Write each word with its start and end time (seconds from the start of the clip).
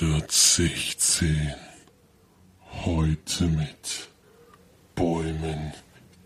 116. 0.00 1.54
Heute 2.84 3.48
mit 3.48 4.08
Bäumen, 4.94 5.72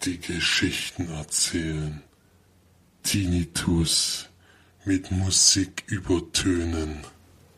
die 0.02 0.20
Geschichten 0.20 1.10
erzählen. 1.10 2.02
Tinnitus 3.02 4.28
mit 4.84 5.10
Musik 5.10 5.84
übertönen 5.86 6.98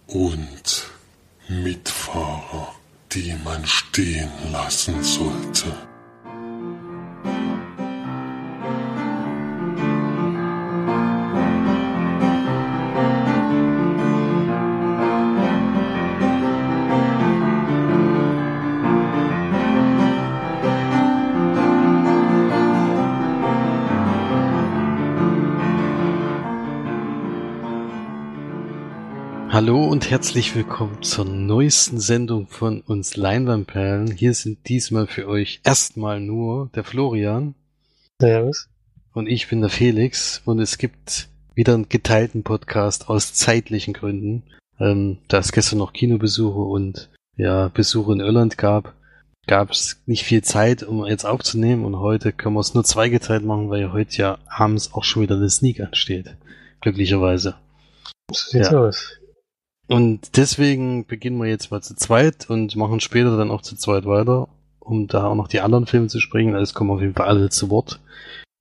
und 0.07 0.85
Mitfahrer, 1.49 2.77
die 3.11 3.35
man 3.43 3.67
stehen 3.67 4.31
lassen 4.53 5.03
sollte. 5.03 5.94
Herzlich 30.15 30.55
willkommen 30.55 31.03
zur 31.03 31.25
neuesten 31.25 31.99
Sendung 31.99 32.47
von 32.47 32.83
uns 32.83 33.17
Leinwandperlen. 33.17 34.13
Hier 34.13 34.33
sind 34.33 34.69
diesmal 34.69 35.09
für 35.09 35.27
euch 35.27 35.61
erstmal 35.65 36.21
nur 36.21 36.71
der 36.73 36.85
Florian. 36.85 37.57
Servus. 38.21 38.69
Und 39.13 39.27
ich 39.27 39.49
bin 39.49 39.61
der 39.61 39.71
Felix 39.71 40.41
und 40.45 40.61
es 40.61 40.79
gibt 40.79 41.27
wieder 41.57 41.75
einen 41.75 41.89
geteilten 41.89 42.45
Podcast 42.45 43.09
aus 43.09 43.35
zeitlichen 43.35 43.93
Gründen. 43.93 44.45
Ähm, 44.79 45.19
da 45.27 45.39
es 45.39 45.51
gestern 45.51 45.81
noch 45.81 45.93
Kinobesuche 45.93 46.61
und 46.61 47.11
ja, 47.37 47.67
Besuche 47.75 48.13
in 48.13 48.21
Irland 48.21 48.57
gab, 48.57 48.95
gab 49.49 49.73
es 49.73 50.01
nicht 50.07 50.23
viel 50.23 50.43
Zeit, 50.43 50.85
um 50.85 51.05
jetzt 51.07 51.27
aufzunehmen 51.27 51.85
und 51.85 51.99
heute 51.99 52.33
können 52.33 52.55
wir 52.55 52.61
es 52.61 52.73
nur 52.73 52.85
zweigeteilt 52.85 53.45
machen, 53.45 53.69
weil 53.69 53.93
heute 53.93 54.17
ja 54.17 54.39
abends 54.47 54.95
auch 54.95 55.03
schon 55.03 55.23
wieder 55.23 55.35
eine 55.35 55.51
Sneak 55.51 55.81
ansteht. 55.81 56.37
Glücklicherweise. 56.83 57.57
So 58.31 58.51
sieht's 58.53 58.71
Ja. 58.71 58.79
aus. 58.79 59.19
Und 59.87 60.37
deswegen 60.37 61.05
beginnen 61.07 61.39
wir 61.39 61.49
jetzt 61.49 61.71
mal 61.71 61.83
zu 61.83 61.95
zweit 61.95 62.49
und 62.49 62.75
machen 62.77 63.01
später 63.01 63.37
dann 63.37 63.51
auch 63.51 63.63
zu 63.63 63.77
zweit 63.77 64.07
weiter, 64.07 64.49
um 64.81 65.07
da 65.07 65.27
auch 65.27 65.35
noch 65.35 65.49
die 65.49 65.61
anderen 65.61 65.87
Filme 65.87 66.09
zu 66.09 66.21
sprechen. 66.21 66.55
Also 66.55 66.75
kommen 66.75 66.91
auf 66.91 67.01
jeden 67.01 67.15
Fall 67.15 67.27
alle 67.27 67.51
zu 67.51 67.71
Wort. 67.71 68.01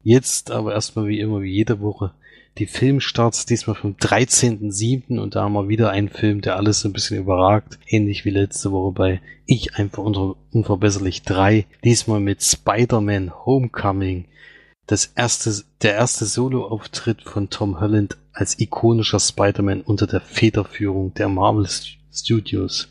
Jetzt 0.03 0.51
aber 0.51 0.73
erstmal 0.73 1.07
wie 1.07 1.21
immer, 1.21 1.41
wie 1.41 1.53
jede 1.53 1.79
Woche, 1.79 2.11
die 2.57 2.65
Filmstarts, 2.65 3.45
diesmal 3.45 3.75
vom 3.75 3.93
13.07. 3.93 5.17
und 5.17 5.35
da 5.35 5.43
haben 5.43 5.53
wir 5.53 5.69
wieder 5.69 5.89
einen 5.89 6.09
Film, 6.09 6.41
der 6.41 6.57
alles 6.57 6.81
so 6.81 6.89
ein 6.89 6.93
bisschen 6.93 7.17
überragt, 7.17 7.79
ähnlich 7.87 8.25
wie 8.25 8.29
letzte 8.29 8.71
Woche 8.71 8.91
bei 8.91 9.21
Ich 9.45 9.75
einfach 9.75 10.03
unverbesserlich 10.03 11.23
3, 11.23 11.65
diesmal 11.83 12.19
mit 12.19 12.43
Spider-Man 12.43 13.45
Homecoming. 13.45 14.25
Das 14.87 15.05
erste, 15.15 15.63
der 15.81 15.93
erste 15.95 16.25
Solo-Auftritt 16.25 17.21
von 17.23 17.49
Tom 17.49 17.79
Holland 17.79 18.17
als 18.33 18.59
ikonischer 18.59 19.19
Spider-Man 19.19 19.81
unter 19.81 20.07
der 20.07 20.21
Federführung 20.21 21.13
der 21.13 21.29
Marvel 21.29 21.65
St- 21.65 21.95
Studios. 22.11 22.89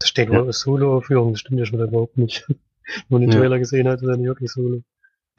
Da 0.00 0.06
steht 0.06 0.28
Ja. 0.30 0.42
nur 0.42 0.52
Solo-Führung, 0.52 1.32
das 1.32 1.40
stimmt 1.40 1.60
ja 1.60 1.66
schon 1.66 1.80
überhaupt 1.80 2.18
nicht. 2.18 2.46
Wenn 2.48 2.56
man 3.08 3.20
den 3.22 3.30
Ja. 3.32 3.38
Trailer 3.38 3.58
gesehen 3.58 3.86
hat, 3.88 4.02
ist 4.02 4.08
er 4.08 4.16
nicht 4.16 4.26
wirklich 4.26 4.50
Solo. 4.50 4.82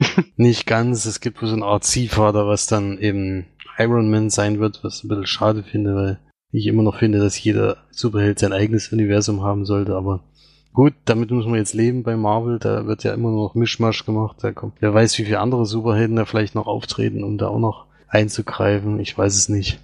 Nicht 0.36 0.66
ganz, 0.66 1.04
es 1.04 1.20
gibt 1.20 1.42
wohl 1.42 1.48
so 1.48 1.54
einen 1.54 1.62
Art 1.62 1.84
Ziehvater, 1.84 2.46
was 2.48 2.66
dann 2.66 2.98
eben 2.98 3.46
Iron 3.78 4.10
Man 4.10 4.30
sein 4.30 4.58
wird, 4.58 4.82
was 4.82 4.98
ich 4.98 5.04
ein 5.04 5.08
bisschen 5.08 5.26
schade 5.26 5.62
finde, 5.62 5.94
weil 5.94 6.18
ich 6.50 6.66
immer 6.66 6.82
noch 6.82 6.98
finde, 6.98 7.18
dass 7.18 7.42
jeder 7.42 7.76
Superheld 7.90 8.38
sein 8.38 8.52
eigenes 8.52 8.92
Universum 8.92 9.42
haben 9.42 9.64
sollte, 9.64 9.94
aber 9.94 10.24
gut, 10.72 10.94
damit 11.04 11.30
muss 11.30 11.46
man 11.46 11.56
jetzt 11.56 11.74
leben 11.74 12.02
bei 12.02 12.16
Marvel, 12.16 12.58
da 12.58 12.86
wird 12.86 13.04
ja 13.04 13.14
immer 13.14 13.30
noch 13.30 13.54
Mischmasch 13.54 14.04
gemacht, 14.04 14.38
da 14.40 14.52
kommt, 14.52 14.74
wer 14.80 14.92
weiß, 14.94 15.18
wie 15.18 15.24
viele 15.24 15.40
andere 15.40 15.66
Superhelden 15.66 16.16
da 16.16 16.24
vielleicht 16.24 16.54
noch 16.54 16.66
auftreten, 16.66 17.24
um 17.24 17.38
da 17.38 17.48
auch 17.48 17.58
noch 17.58 17.86
einzugreifen, 18.08 18.98
ich 19.00 19.16
weiß 19.16 19.34
es 19.34 19.48
nicht. 19.48 19.80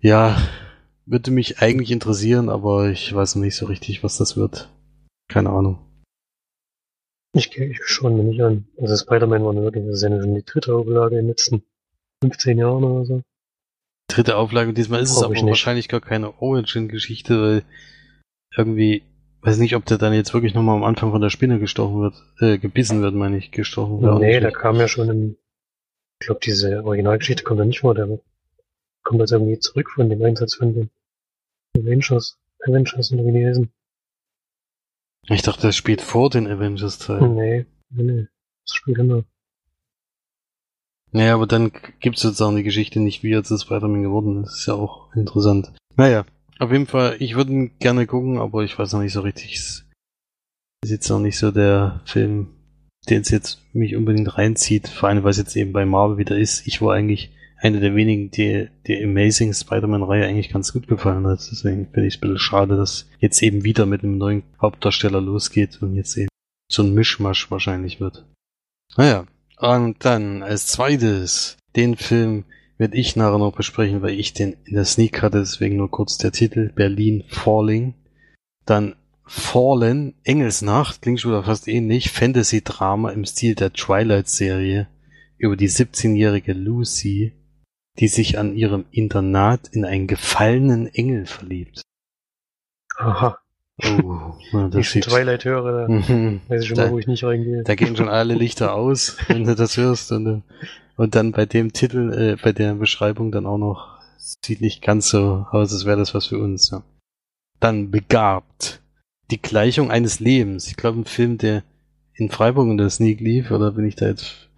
Ja, 0.00 0.36
würde 1.06 1.30
mich 1.30 1.60
eigentlich 1.60 1.90
interessieren, 1.90 2.48
aber 2.48 2.90
ich 2.90 3.14
weiß 3.14 3.36
noch 3.36 3.42
nicht 3.42 3.56
so 3.56 3.66
richtig, 3.66 4.02
was 4.02 4.16
das 4.18 4.36
wird. 4.36 4.70
Keine 5.28 5.50
Ahnung. 5.50 5.78
Ich, 7.32 7.56
ich 7.56 7.80
schaue 7.84 8.12
mir 8.12 8.22
nicht 8.22 8.42
an. 8.42 8.68
Also 8.78 8.96
Spider-Man 8.96 9.44
war 9.44 9.54
wirklich, 9.56 9.84
das 9.86 9.96
ist 9.96 10.02
ja 10.02 10.20
schon 10.20 10.34
die 10.34 10.44
dritte 10.44 10.74
Auflage 10.74 11.16
in 11.16 11.22
den 11.22 11.28
letzten 11.28 11.64
15 12.22 12.58
Jahren 12.58 12.84
oder 12.84 13.04
so. 13.04 13.22
dritte 14.08 14.36
Auflage. 14.36 14.72
Diesmal 14.72 15.00
ist 15.02 15.10
es 15.10 15.16
Brauch 15.16 15.24
aber 15.24 15.34
ich 15.34 15.42
nicht. 15.42 15.50
wahrscheinlich 15.50 15.88
gar 15.88 16.00
keine 16.00 16.40
Origin-Geschichte, 16.40 17.40
weil 17.40 17.64
irgendwie, 18.56 19.02
weiß 19.42 19.58
nicht, 19.58 19.76
ob 19.76 19.84
der 19.84 19.98
dann 19.98 20.12
jetzt 20.12 20.34
wirklich 20.34 20.54
nochmal 20.54 20.76
am 20.76 20.84
Anfang 20.84 21.10
von 21.10 21.20
der 21.20 21.30
Spinne 21.30 21.58
gestochen 21.58 22.00
wird, 22.00 22.14
äh, 22.40 22.58
gebissen 22.58 23.02
wird, 23.02 23.14
meine 23.14 23.36
ich, 23.36 23.50
gestochen 23.50 24.00
wird. 24.00 24.20
nee, 24.20 24.40
da 24.40 24.50
kam 24.50 24.76
ja 24.76 24.88
schon 24.88 25.08
im, 25.08 25.36
ich 26.20 26.26
glaube, 26.26 26.40
diese 26.42 26.84
Originalgeschichte 26.84 27.44
kommt 27.44 27.60
da 27.60 27.64
nicht 27.64 27.80
vor, 27.80 27.94
der 27.94 28.18
kommt 29.02 29.20
jetzt 29.20 29.32
irgendwie 29.32 29.58
zurück 29.58 29.90
von 29.94 30.08
dem 30.08 30.22
Einsatz 30.22 30.54
von 30.54 30.74
den 30.74 30.90
Avengers, 31.76 32.38
Avengers 32.66 33.10
und 33.10 33.18
heißen. 33.18 33.70
Ich 35.28 35.42
dachte, 35.42 35.62
das 35.62 35.76
spielt 35.76 36.02
vor 36.02 36.30
den 36.30 36.46
Avengers-Teil. 36.46 37.28
Nee, 37.28 37.66
nee, 37.90 38.02
nee. 38.02 38.26
Das 38.66 38.76
spielt 38.76 38.98
immer. 38.98 39.24
Naja, 41.12 41.34
aber 41.34 41.46
dann 41.46 41.70
gibt 42.00 42.16
es 42.16 42.22
sozusagen 42.22 42.56
die 42.56 42.62
Geschichte 42.62 43.00
nicht, 43.00 43.22
wie 43.22 43.32
er 43.32 43.44
zu 43.44 43.56
Spider-Man 43.56 44.02
geworden 44.02 44.42
ist. 44.42 44.50
Das 44.50 44.58
ist 44.60 44.66
ja 44.66 44.74
auch 44.74 45.14
interessant. 45.14 45.72
Naja, 45.96 46.24
auf 46.58 46.70
jeden 46.72 46.86
Fall, 46.86 47.16
ich 47.18 47.34
würde 47.34 47.52
ihn 47.52 47.78
gerne 47.78 48.06
gucken, 48.06 48.38
aber 48.38 48.62
ich 48.62 48.78
weiß 48.78 48.92
noch 48.92 49.00
nicht 49.00 49.12
so 49.12 49.20
richtig. 49.20 49.56
Es 49.56 49.84
ist 50.84 50.90
jetzt 50.90 51.08
noch 51.08 51.20
nicht 51.20 51.38
so 51.38 51.50
der 51.50 52.00
Film, 52.04 52.48
den 53.08 53.22
es 53.22 53.30
jetzt 53.30 53.60
mich 53.72 53.96
unbedingt 53.96 54.36
reinzieht, 54.38 54.88
vor 54.88 55.08
allem 55.08 55.24
weil 55.24 55.30
es 55.30 55.38
jetzt 55.38 55.56
eben 55.56 55.72
bei 55.72 55.84
Marvel 55.84 56.18
wieder 56.18 56.36
ist. 56.36 56.66
Ich 56.66 56.80
war 56.80 56.94
eigentlich 56.94 57.30
einer 57.58 57.80
der 57.80 57.94
wenigen, 57.94 58.30
die 58.30 58.68
die 58.86 59.02
Amazing 59.02 59.54
Spider-Man-Reihe 59.54 60.26
eigentlich 60.26 60.50
ganz 60.50 60.72
gut 60.72 60.86
gefallen 60.86 61.26
hat. 61.26 61.40
Deswegen 61.50 61.86
finde 61.86 62.06
ich 62.06 62.14
es 62.14 62.18
ein 62.18 62.20
bisschen 62.20 62.38
schade, 62.38 62.76
dass 62.76 63.08
jetzt 63.18 63.42
eben 63.42 63.64
wieder 63.64 63.86
mit 63.86 64.02
einem 64.02 64.18
neuen 64.18 64.42
Hauptdarsteller 64.60 65.20
losgeht 65.20 65.80
und 65.80 65.96
jetzt 65.96 66.16
eben 66.16 66.28
so 66.70 66.82
ein 66.82 66.92
Mischmasch 66.92 67.50
wahrscheinlich 67.50 68.00
wird. 68.00 68.26
Naja, 68.96 69.24
und 69.58 70.04
dann 70.04 70.42
als 70.42 70.66
zweites, 70.66 71.56
den 71.74 71.96
Film 71.96 72.44
werde 72.78 72.96
ich 72.96 73.16
nachher 73.16 73.38
noch 73.38 73.54
besprechen, 73.54 74.02
weil 74.02 74.18
ich 74.18 74.32
den 74.32 74.56
in 74.64 74.74
der 74.74 74.84
Sneak 74.84 75.22
hatte, 75.22 75.38
deswegen 75.38 75.76
nur 75.76 75.90
kurz 75.90 76.18
der 76.18 76.32
Titel, 76.32 76.70
Berlin 76.74 77.24
Falling. 77.28 77.94
Dann 78.66 78.96
Fallen, 79.26 80.14
Engelsnacht, 80.24 81.00
klingt 81.00 81.20
schon 81.20 81.30
wieder 81.32 81.44
fast 81.44 81.66
ähnlich, 81.66 82.10
Fantasy-Drama 82.10 83.10
im 83.10 83.24
Stil 83.24 83.54
der 83.54 83.72
Twilight-Serie 83.72 84.88
über 85.38 85.56
die 85.56 85.68
17-jährige 85.70 86.52
Lucy, 86.52 87.32
die 87.98 88.08
sich 88.08 88.38
an 88.38 88.54
ihrem 88.54 88.84
Internat 88.90 89.68
in 89.68 89.84
einen 89.86 90.06
gefallenen 90.06 90.86
Engel 90.88 91.24
verliebt. 91.26 91.82
Aha, 92.96 93.38
Oh, 93.82 94.34
na, 94.52 94.68
das 94.68 94.94
ich. 94.94 95.04
Twilight 95.04 95.44
höre, 95.44 95.86
da 95.86 95.92
Mhm. 95.92 96.42
weiß 96.46 96.62
ich 96.62 96.68
schon 96.68 96.76
Da- 96.76 96.84
mal, 96.86 96.92
wo 96.92 96.98
ich 97.00 97.08
nicht 97.08 97.24
reingehe. 97.24 97.64
Da 97.64 97.74
gehen 97.74 97.96
schon 97.96 98.08
alle 98.08 98.34
Lichter 98.34 98.72
aus, 98.74 99.16
wenn 99.28 99.44
du 99.44 99.56
das 99.56 99.76
hörst. 99.76 100.12
Und, 100.12 100.44
und 100.96 101.14
dann 101.14 101.32
bei 101.32 101.46
dem 101.46 101.72
Titel, 101.72 102.12
äh, 102.12 102.36
bei 102.42 102.52
der 102.52 102.74
Beschreibung 102.74 103.32
dann 103.32 103.46
auch 103.46 103.58
noch, 103.58 103.98
sieht 104.18 104.60
nicht 104.60 104.82
ganz 104.82 105.08
so 105.08 105.46
aus, 105.50 105.72
als 105.72 105.84
wäre 105.84 105.98
das 105.98 106.14
was 106.14 106.26
für 106.26 106.38
uns. 106.38 106.70
Ja. 106.70 106.82
Dann 107.60 107.90
begabt. 107.90 108.80
Die 109.30 109.40
Gleichung 109.40 109.90
eines 109.90 110.20
Lebens. 110.20 110.68
Ich 110.68 110.76
glaube, 110.76 111.00
ein 111.00 111.06
Film, 111.06 111.38
der 111.38 111.64
in 112.14 112.28
Freiburg 112.28 112.68
in 112.68 112.76
der 112.76 112.90
Sneak 112.90 113.20
lief, 113.20 113.50
oder 113.50 113.72
bin 113.72 113.86
ich 113.86 113.96
da 113.96 114.06
jetzt, 114.06 114.50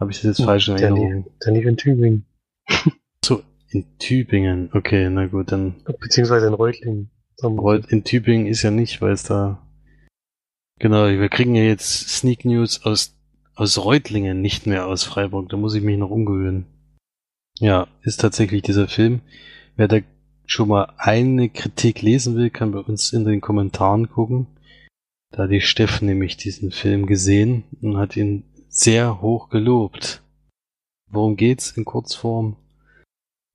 habe 0.00 0.10
ich 0.10 0.18
das 0.18 0.38
jetzt 0.38 0.44
falsch 0.44 0.68
in 0.68 0.76
der, 0.76 0.88
Erinnerung? 0.88 1.24
lief, 1.24 1.32
der 1.44 1.52
lief 1.52 1.66
in 1.66 1.76
Tübingen. 1.76 2.26
So, 3.24 3.42
in 3.70 3.84
Tübingen. 3.98 4.70
Okay, 4.72 5.08
na 5.10 5.26
gut, 5.26 5.52
dann 5.52 5.76
Beziehungsweise 6.00 6.46
in 6.46 6.54
Reutlingen. 6.54 7.10
In 7.88 8.04
Tübingen 8.04 8.46
ist 8.46 8.62
ja 8.62 8.70
nicht, 8.70 9.00
weil 9.00 9.12
es 9.12 9.22
da. 9.22 9.66
Genau, 10.78 11.06
wir 11.06 11.28
kriegen 11.28 11.54
ja 11.54 11.62
jetzt 11.62 12.08
Sneak 12.08 12.44
News 12.44 12.84
aus, 12.84 13.16
aus 13.54 13.78
Reutlingen, 13.78 14.40
nicht 14.40 14.66
mehr 14.66 14.86
aus 14.86 15.04
Freiburg. 15.04 15.48
Da 15.48 15.56
muss 15.56 15.74
ich 15.74 15.82
mich 15.82 15.98
noch 15.98 16.10
umgewöhnen. 16.10 16.66
Ja, 17.58 17.86
ist 18.02 18.20
tatsächlich 18.20 18.62
dieser 18.62 18.88
Film. 18.88 19.20
Wer 19.76 19.88
da 19.88 19.98
schon 20.46 20.68
mal 20.68 20.92
eine 20.98 21.48
Kritik 21.48 22.02
lesen 22.02 22.36
will, 22.36 22.50
kann 22.50 22.72
bei 22.72 22.80
uns 22.80 23.12
in 23.12 23.24
den 23.24 23.40
Kommentaren 23.40 24.08
gucken. 24.08 24.46
Da 25.30 25.44
hat 25.44 25.50
die 25.50 25.60
Steff 25.60 26.02
nämlich 26.02 26.36
diesen 26.36 26.70
Film 26.70 27.06
gesehen 27.06 27.64
und 27.80 27.96
hat 27.96 28.16
ihn 28.16 28.44
sehr 28.68 29.20
hoch 29.20 29.48
gelobt. 29.48 30.22
Worum 31.10 31.36
geht's 31.36 31.70
in 31.72 31.84
Kurzform? 31.84 32.56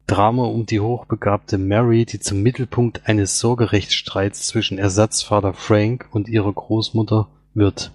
Drama 0.07 0.45
um 0.45 0.65
die 0.65 0.79
hochbegabte 0.79 1.57
Mary, 1.57 2.05
die 2.05 2.19
zum 2.19 2.41
Mittelpunkt 2.41 3.07
eines 3.07 3.39
Sorgerechtsstreits 3.39 4.47
zwischen 4.47 4.77
Ersatzvater 4.77 5.53
Frank 5.53 6.07
und 6.11 6.27
ihrer 6.27 6.51
Großmutter 6.51 7.27
wird. 7.53 7.91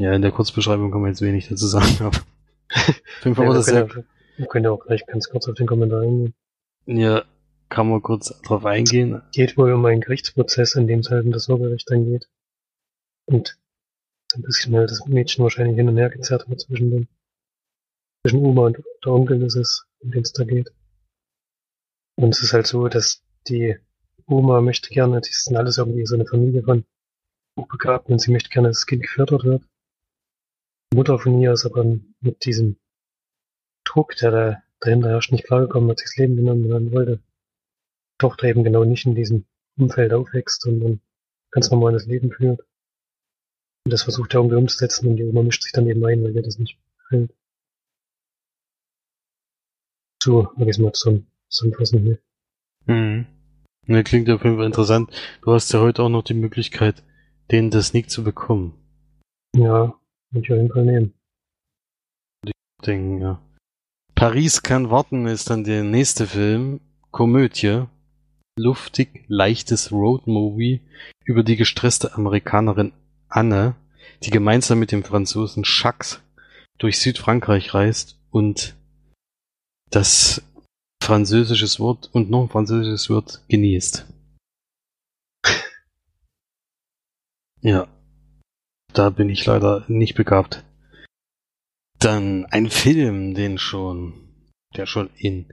Ja, 0.00 0.14
in 0.14 0.22
der 0.22 0.32
Kurzbeschreibung 0.32 0.90
kann 0.90 1.02
man 1.02 1.10
jetzt 1.10 1.20
wenig 1.20 1.48
dazu 1.48 1.66
sagen, 1.66 1.94
aber 2.00 2.16
auf 2.16 3.24
jeden 3.24 3.34
Fall 3.34 3.44
Ja, 3.44 3.50
war 3.50 3.54
das 3.54 3.66
sehr, 3.66 3.86
wir 4.38 4.46
können 4.46 4.64
ja 4.64 4.70
auch 4.70 4.82
gleich 4.86 5.04
ganz 5.04 5.28
kurz 5.28 5.46
auf 5.46 5.56
den 5.56 5.66
Kommentar 5.66 6.00
eingehen. 6.00 6.34
ja, 6.86 7.24
kann 7.68 7.90
man 7.90 8.00
kurz 8.00 8.40
drauf 8.40 8.64
eingehen. 8.64 9.20
Geht 9.32 9.58
wohl 9.58 9.70
um 9.74 9.84
einen 9.84 10.00
Gerichtsprozess, 10.00 10.74
in 10.74 10.86
dem 10.86 11.00
es 11.00 11.10
halt 11.10 11.26
um 11.26 11.32
das 11.32 11.44
Sorgerecht 11.44 11.90
dann 11.90 12.06
geht. 12.06 12.30
Und 13.26 13.58
ein 14.34 14.40
bisschen 14.42 14.74
halt 14.74 14.90
das 14.90 15.04
Mädchen 15.06 15.42
wahrscheinlich 15.42 15.76
hin 15.76 15.88
und 15.88 15.98
her 15.98 16.08
gezerrt 16.08 16.48
wird 16.48 16.62
zwischen 16.62 16.90
den, 16.90 17.08
zwischen 18.22 18.42
Uma 18.42 18.66
und 18.66 18.78
der 19.04 19.12
Onkel 19.12 19.42
ist 19.42 19.56
es, 19.56 19.84
um 19.98 20.12
den 20.12 20.22
es 20.22 20.32
da 20.32 20.44
geht. 20.44 20.72
Und 22.16 22.34
es 22.34 22.42
ist 22.42 22.54
halt 22.54 22.66
so, 22.66 22.88
dass 22.88 23.22
die 23.48 23.76
Oma 24.26 24.62
möchte 24.62 24.88
gerne, 24.88 25.20
die 25.20 25.30
sind 25.30 25.58
alles 25.58 25.76
irgendwie 25.76 26.06
so 26.06 26.14
eine 26.14 26.26
Familie 26.26 26.62
von 26.62 26.86
Hochbegabten 27.58 28.14
und 28.14 28.18
sie 28.18 28.32
möchte 28.32 28.48
gerne, 28.48 28.68
dass 28.68 28.78
das 28.78 28.86
Kind 28.86 29.02
gefördert 29.02 29.44
wird. 29.44 29.69
Mutter 30.92 31.18
von 31.18 31.40
ihr 31.40 31.52
ist 31.52 31.66
aber 31.66 31.84
mit 32.20 32.44
diesem 32.44 32.76
Druck, 33.84 34.16
der 34.16 34.30
da 34.30 34.62
dahinter 34.80 35.10
herrscht, 35.10 35.32
nicht 35.32 35.44
klargekommen, 35.44 35.90
hat 35.90 35.98
sich 35.98 36.08
das 36.08 36.16
Leben 36.16 36.36
genommen 36.36 36.72
und 36.72 36.92
wollte 36.92 37.20
Tochter 38.18 38.48
eben 38.48 38.64
genau 38.64 38.84
nicht 38.84 39.06
in 39.06 39.14
diesem 39.14 39.46
Umfeld 39.78 40.12
aufwächst, 40.12 40.62
sondern 40.62 41.00
ganz 41.50 41.70
normales 41.70 42.06
Leben 42.06 42.32
führt. 42.32 42.60
Und 43.84 43.92
das 43.92 44.02
versucht 44.02 44.34
er 44.34 44.40
irgendwie 44.40 44.56
umzusetzen 44.56 45.08
und 45.08 45.16
die 45.16 45.24
Oma 45.24 45.42
mischt 45.42 45.62
sich 45.62 45.72
dann 45.72 45.86
eben 45.86 46.04
ein, 46.04 46.22
weil 46.22 46.34
ihr 46.34 46.42
das 46.42 46.58
nicht 46.58 46.78
gefällt. 46.98 47.34
So, 50.22 50.42
mag 50.56 50.68
ich 50.68 50.76
es 50.76 50.78
mal 50.78 50.92
zusammen, 50.92 51.26
zusammenfassen 51.48 52.00
hier. 52.00 52.18
Mhm. 52.86 53.26
Ne, 53.86 54.04
klingt 54.04 54.28
auf 54.28 54.44
jeden 54.44 54.56
Fall 54.56 54.66
interessant. 54.66 55.10
Du 55.42 55.52
hast 55.52 55.72
ja 55.72 55.80
heute 55.80 56.02
auch 56.02 56.08
noch 56.08 56.22
die 56.22 56.34
Möglichkeit, 56.34 57.02
den 57.50 57.70
das 57.70 57.88
Sneak 57.88 58.10
zu 58.10 58.22
bekommen. 58.22 58.74
Ja, 59.56 59.98
würde 60.30 60.46
ich 60.46 60.52
auf 60.52 60.58
jeden 60.58 60.72
Fall 60.72 60.84
nehmen. 60.84 61.14
Denken, 62.84 63.20
ja. 63.20 63.42
Paris 64.14 64.62
kann 64.62 64.90
warten 64.90 65.26
ist 65.26 65.50
dann 65.50 65.64
der 65.64 65.84
nächste 65.84 66.26
Film. 66.26 66.80
Komödie. 67.10 67.84
Luftig, 68.58 69.24
leichtes 69.28 69.92
Roadmovie 69.92 70.80
über 71.24 71.42
die 71.42 71.56
gestresste 71.56 72.14
Amerikanerin 72.14 72.92
Anne, 73.28 73.74
die 74.22 74.30
gemeinsam 74.30 74.78
mit 74.78 74.92
dem 74.92 75.04
Franzosen 75.04 75.62
Jacques 75.64 76.20
durch 76.78 76.98
Südfrankreich 76.98 77.74
reist 77.74 78.18
und 78.30 78.76
das 79.90 80.42
französisches 81.02 81.80
Wort 81.80 82.10
und 82.12 82.30
noch 82.30 82.42
ein 82.42 82.48
französisches 82.48 83.10
Wort 83.10 83.42
genießt. 83.48 84.06
Ja. 87.62 87.88
Da 88.92 89.10
bin 89.10 89.28
ich 89.28 89.46
leider 89.46 89.84
nicht 89.88 90.14
begabt. 90.14 90.64
Dann 91.98 92.46
ein 92.46 92.70
Film, 92.70 93.34
den 93.34 93.58
schon, 93.58 94.14
der 94.76 94.86
schon 94.86 95.10
in 95.16 95.46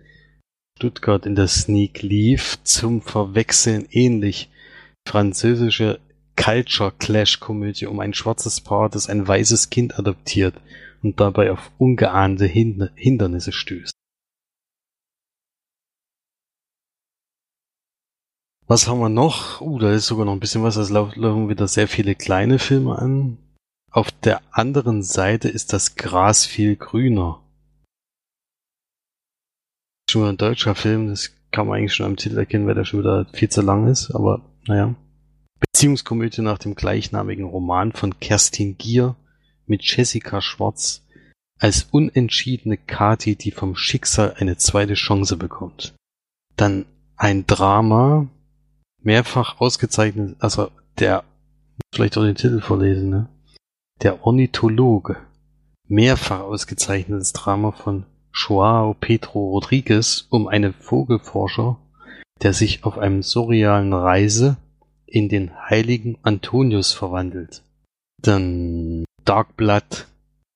Stuttgart 0.77 1.25
in 1.25 1.35
der 1.35 1.47
Sneak 1.47 2.01
lief, 2.01 2.57
zum 2.63 3.01
Verwechseln 3.01 3.87
ähnlich. 3.91 4.49
Französische 5.07 5.99
Culture 6.35 6.93
Clash 6.97 7.39
Komödie 7.39 7.87
um 7.87 7.99
ein 7.99 8.13
schwarzes 8.13 8.61
Paar, 8.61 8.89
das 8.89 9.09
ein 9.09 9.27
weißes 9.27 9.69
Kind 9.69 9.97
adoptiert 9.97 10.55
und 11.01 11.19
dabei 11.19 11.51
auf 11.51 11.71
ungeahnte 11.77 12.45
Hind 12.45 12.91
Hindernisse 12.95 13.51
stößt. 13.51 13.96
Was 18.69 18.87
haben 18.87 18.99
wir 18.99 19.07
noch? 19.07 19.61
Uh, 19.61 19.79
da 19.79 19.93
ist 19.93 20.07
sogar 20.07 20.25
noch 20.25 20.33
ein 20.33 20.41
bisschen 20.41 20.61
was. 20.61 20.75
Es 20.75 20.89
laufen 20.89 21.47
wieder 21.47 21.69
sehr 21.69 21.87
viele 21.87 22.15
kleine 22.15 22.59
Filme 22.59 22.99
an. 22.99 23.37
Auf 23.91 24.11
der 24.11 24.41
anderen 24.51 25.03
Seite 25.03 25.47
ist 25.47 25.71
das 25.71 25.95
Gras 25.95 26.45
viel 26.45 26.75
grüner. 26.75 27.41
Schon 30.09 30.27
ein 30.27 30.37
deutscher 30.37 30.75
Film, 30.75 31.07
das 31.07 31.31
kann 31.51 31.67
man 31.67 31.77
eigentlich 31.77 31.95
schon 31.95 32.05
am 32.05 32.17
Titel 32.17 32.37
erkennen, 32.37 32.67
weil 32.67 32.75
der 32.75 32.83
schon 32.83 32.99
wieder 32.99 33.25
viel 33.33 33.49
zu 33.49 33.61
lang 33.61 33.87
ist, 33.87 34.11
aber 34.11 34.41
naja. 34.67 34.95
Beziehungskomödie 35.59 36.41
nach 36.41 36.57
dem 36.57 36.75
gleichnamigen 36.75 37.45
Roman 37.45 37.93
von 37.93 38.19
Kerstin 38.19 38.77
Gier 38.77 39.15
mit 39.65 39.81
Jessica 39.83 40.41
Schwarz 40.41 41.03
als 41.57 41.87
unentschiedene 41.91 42.77
Kati, 42.77 43.35
die 43.35 43.51
vom 43.51 43.75
Schicksal 43.75 44.35
eine 44.37 44.57
zweite 44.57 44.93
Chance 44.93 45.37
bekommt. 45.37 45.95
Dann 46.55 46.85
ein 47.15 47.47
Drama, 47.47 48.27
mehrfach 49.07 49.62
ausgezeichnet, 49.62 50.36
also 50.39 50.69
der, 51.00 51.24
vielleicht 51.95 52.18
auch 52.18 52.24
den 52.24 52.36
Titel 52.36 52.59
vorlesen, 52.59 53.09
ne? 53.09 53.30
Der 54.01 54.25
Ornithologe. 54.25 55.15
Mehrfach 55.88 56.42
ausgezeichnetes 56.42 57.31
Drama 57.31 57.71
von 57.71 58.06
Joao 58.33 58.94
Pedro 58.94 59.51
Rodriguez 59.51 60.27
um 60.30 60.50
einen 60.50 60.74
Vogelforscher, 60.74 61.80
der 62.42 62.51
sich 62.51 62.83
auf 62.83 62.98
einem 62.98 63.24
surrealen 63.24 63.94
Reise 63.94 64.57
in 65.06 65.30
den 65.30 65.56
heiligen 65.57 66.18
Antonius 66.24 66.92
verwandelt. 66.92 67.63
Dann 68.21 69.06
Dark 69.24 69.56
Blood 69.56 70.07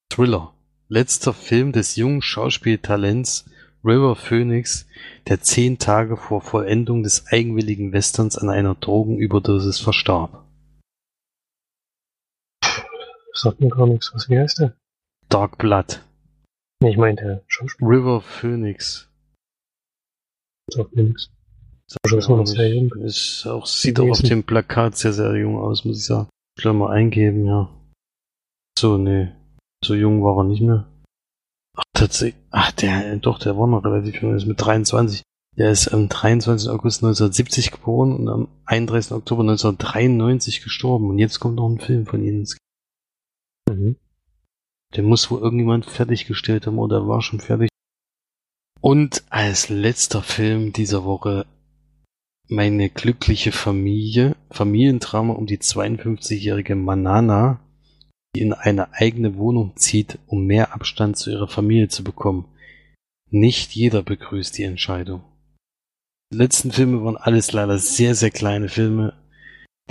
Thriller. 0.09 0.53
Letzter 0.89 1.31
Film 1.31 1.71
des 1.71 1.95
jungen 1.95 2.21
Schauspieltalents 2.21 3.45
River 3.83 4.15
Phoenix, 4.15 4.87
der 5.27 5.41
zehn 5.41 5.79
Tage 5.79 6.15
vor 6.15 6.41
Vollendung 6.41 7.01
des 7.01 7.27
eigenwilligen 7.27 7.93
Westerns 7.93 8.37
an 8.37 8.49
einer 8.49 8.75
Drogenüberdosis 8.75 9.79
verstarb. 9.79 10.45
Sagt 13.33 13.59
mir 13.59 13.69
gar 13.69 13.87
nichts. 13.87 14.13
Was, 14.13 14.29
wie 14.29 14.37
heißt 14.37 14.59
der? 14.59 14.75
Dark 15.29 15.57
Blood. 15.57 16.03
Nee, 16.83 16.91
ich 16.91 16.97
meinte 16.97 17.43
Schauspieler. 17.47 17.89
River 17.89 18.21
Phoenix. 18.21 19.09
Sagt 20.69 20.95
mir 20.95 21.03
nichts. 21.03 21.31
Ist 22.05 22.29
noch 22.29 22.45
sehr 22.45 22.73
jung. 22.73 22.91
Ist 23.03 23.45
auch, 23.47 23.65
sieht 23.65 23.99
auch 23.99 24.09
auf 24.09 24.21
dem 24.21 24.43
Plakat 24.43 24.95
sehr, 24.95 25.13
sehr 25.13 25.35
jung 25.35 25.57
aus, 25.57 25.85
muss 25.85 25.97
ich 25.97 26.05
sagen. 26.05 26.29
Ich 26.57 26.65
mal 26.65 26.91
eingeben, 26.91 27.45
ja. 27.45 27.69
So, 28.77 28.97
nee. 28.97 29.31
So 29.83 29.95
jung 29.95 30.23
war 30.23 30.37
er 30.37 30.43
nicht 30.43 30.61
mehr. 30.61 30.90
Ach, 31.73 31.83
tatsächlich. 31.93 32.41
Ach, 32.51 32.71
der, 32.71 33.17
doch, 33.17 33.39
der 33.39 33.57
war 33.57 33.67
noch 33.67 33.83
relativ 33.83 34.21
jung. 34.21 34.35
Ist 34.35 34.45
mit 34.45 34.61
23. 34.61 35.23
Der 35.57 35.71
ist 35.71 35.89
am 35.89 36.09
23. 36.09 36.69
August 36.69 37.03
1970 37.03 37.71
geboren 37.71 38.13
und 38.13 38.29
am 38.29 38.47
31. 38.65 39.11
Oktober 39.13 39.41
1993 39.41 40.63
gestorben. 40.63 41.09
Und 41.09 41.19
jetzt 41.19 41.39
kommt 41.39 41.55
noch 41.55 41.69
ein 41.69 41.79
Film 41.79 42.05
von 42.05 42.23
ihnen. 42.23 42.47
Mhm. 43.69 43.95
Der 44.95 45.03
muss 45.03 45.31
wohl 45.31 45.39
irgendjemand 45.39 45.85
fertiggestellt 45.85 46.67
haben 46.67 46.79
oder 46.79 47.07
war 47.07 47.21
schon 47.21 47.39
fertig. 47.39 47.69
Und 48.81 49.23
als 49.29 49.69
letzter 49.69 50.21
Film 50.21 50.73
dieser 50.73 51.03
Woche 51.03 51.45
meine 52.47 52.89
glückliche 52.89 53.51
Familie, 53.53 54.35
Familiendrama 54.49 55.33
um 55.33 55.45
die 55.45 55.59
52-jährige 55.59 56.75
Manana, 56.75 57.61
in 58.33 58.53
eine 58.53 58.93
eigene 58.93 59.37
Wohnung 59.37 59.75
zieht, 59.75 60.19
um 60.27 60.45
mehr 60.45 60.73
Abstand 60.73 61.17
zu 61.17 61.31
ihrer 61.31 61.47
Familie 61.47 61.89
zu 61.89 62.03
bekommen. 62.03 62.45
Nicht 63.29 63.71
jeder 63.73 64.03
begrüßt 64.03 64.57
die 64.57 64.63
Entscheidung. 64.63 65.23
Die 66.31 66.37
letzten 66.37 66.71
Filme 66.71 67.03
waren 67.03 67.17
alles 67.17 67.51
leider 67.51 67.77
sehr, 67.77 68.15
sehr 68.15 68.31
kleine 68.31 68.69
Filme, 68.69 69.13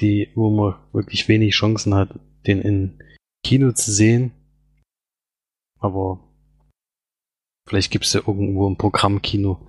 die, 0.00 0.30
wo 0.34 0.50
man 0.50 0.76
wirklich 0.92 1.28
wenig 1.28 1.54
Chancen 1.54 1.94
hat, 1.94 2.18
den 2.46 2.62
in 2.62 3.02
Kino 3.44 3.72
zu 3.72 3.92
sehen. 3.92 4.32
Aber 5.78 6.20
vielleicht 7.68 7.90
gibt's 7.90 8.12
ja 8.12 8.22
irgendwo 8.26 8.68
ein 8.68 8.76
Programmkino 8.76 9.66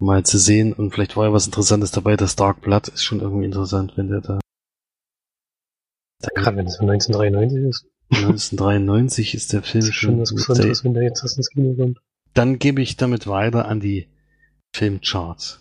mal 0.00 0.24
zu 0.24 0.38
sehen 0.38 0.72
und 0.72 0.92
vielleicht 0.92 1.16
war 1.16 1.26
ja 1.26 1.32
was 1.32 1.46
Interessantes 1.46 1.90
dabei. 1.90 2.16
Das 2.16 2.36
Dark 2.36 2.60
Blood 2.60 2.88
ist 2.88 3.04
schon 3.04 3.20
irgendwie 3.20 3.46
interessant, 3.46 3.92
wenn 3.96 4.08
der 4.08 4.20
da. 4.20 4.40
Gerade 6.34 6.56
wenn 6.56 6.66
es 6.66 6.76
von 6.76 6.90
1993 6.90 7.68
ist. 7.68 7.86
1993 8.10 9.34
ist 9.34 9.52
der 9.52 9.62
Film 9.62 9.80
Das 9.80 9.88
ist 9.88 9.94
schon 9.94 10.20
was 10.20 10.34
Besonderes, 10.34 10.84
wenn 10.84 10.94
der 10.94 11.02
jetzt 11.04 11.22
erst 11.22 11.36
ins 11.36 11.50
Kino 11.50 11.74
kommt. 11.74 11.98
Dann 12.32 12.58
gebe 12.58 12.82
ich 12.82 12.96
damit 12.96 13.26
weiter 13.26 13.66
an 13.66 13.80
die 13.80 14.08
Filmcharts. 14.74 15.60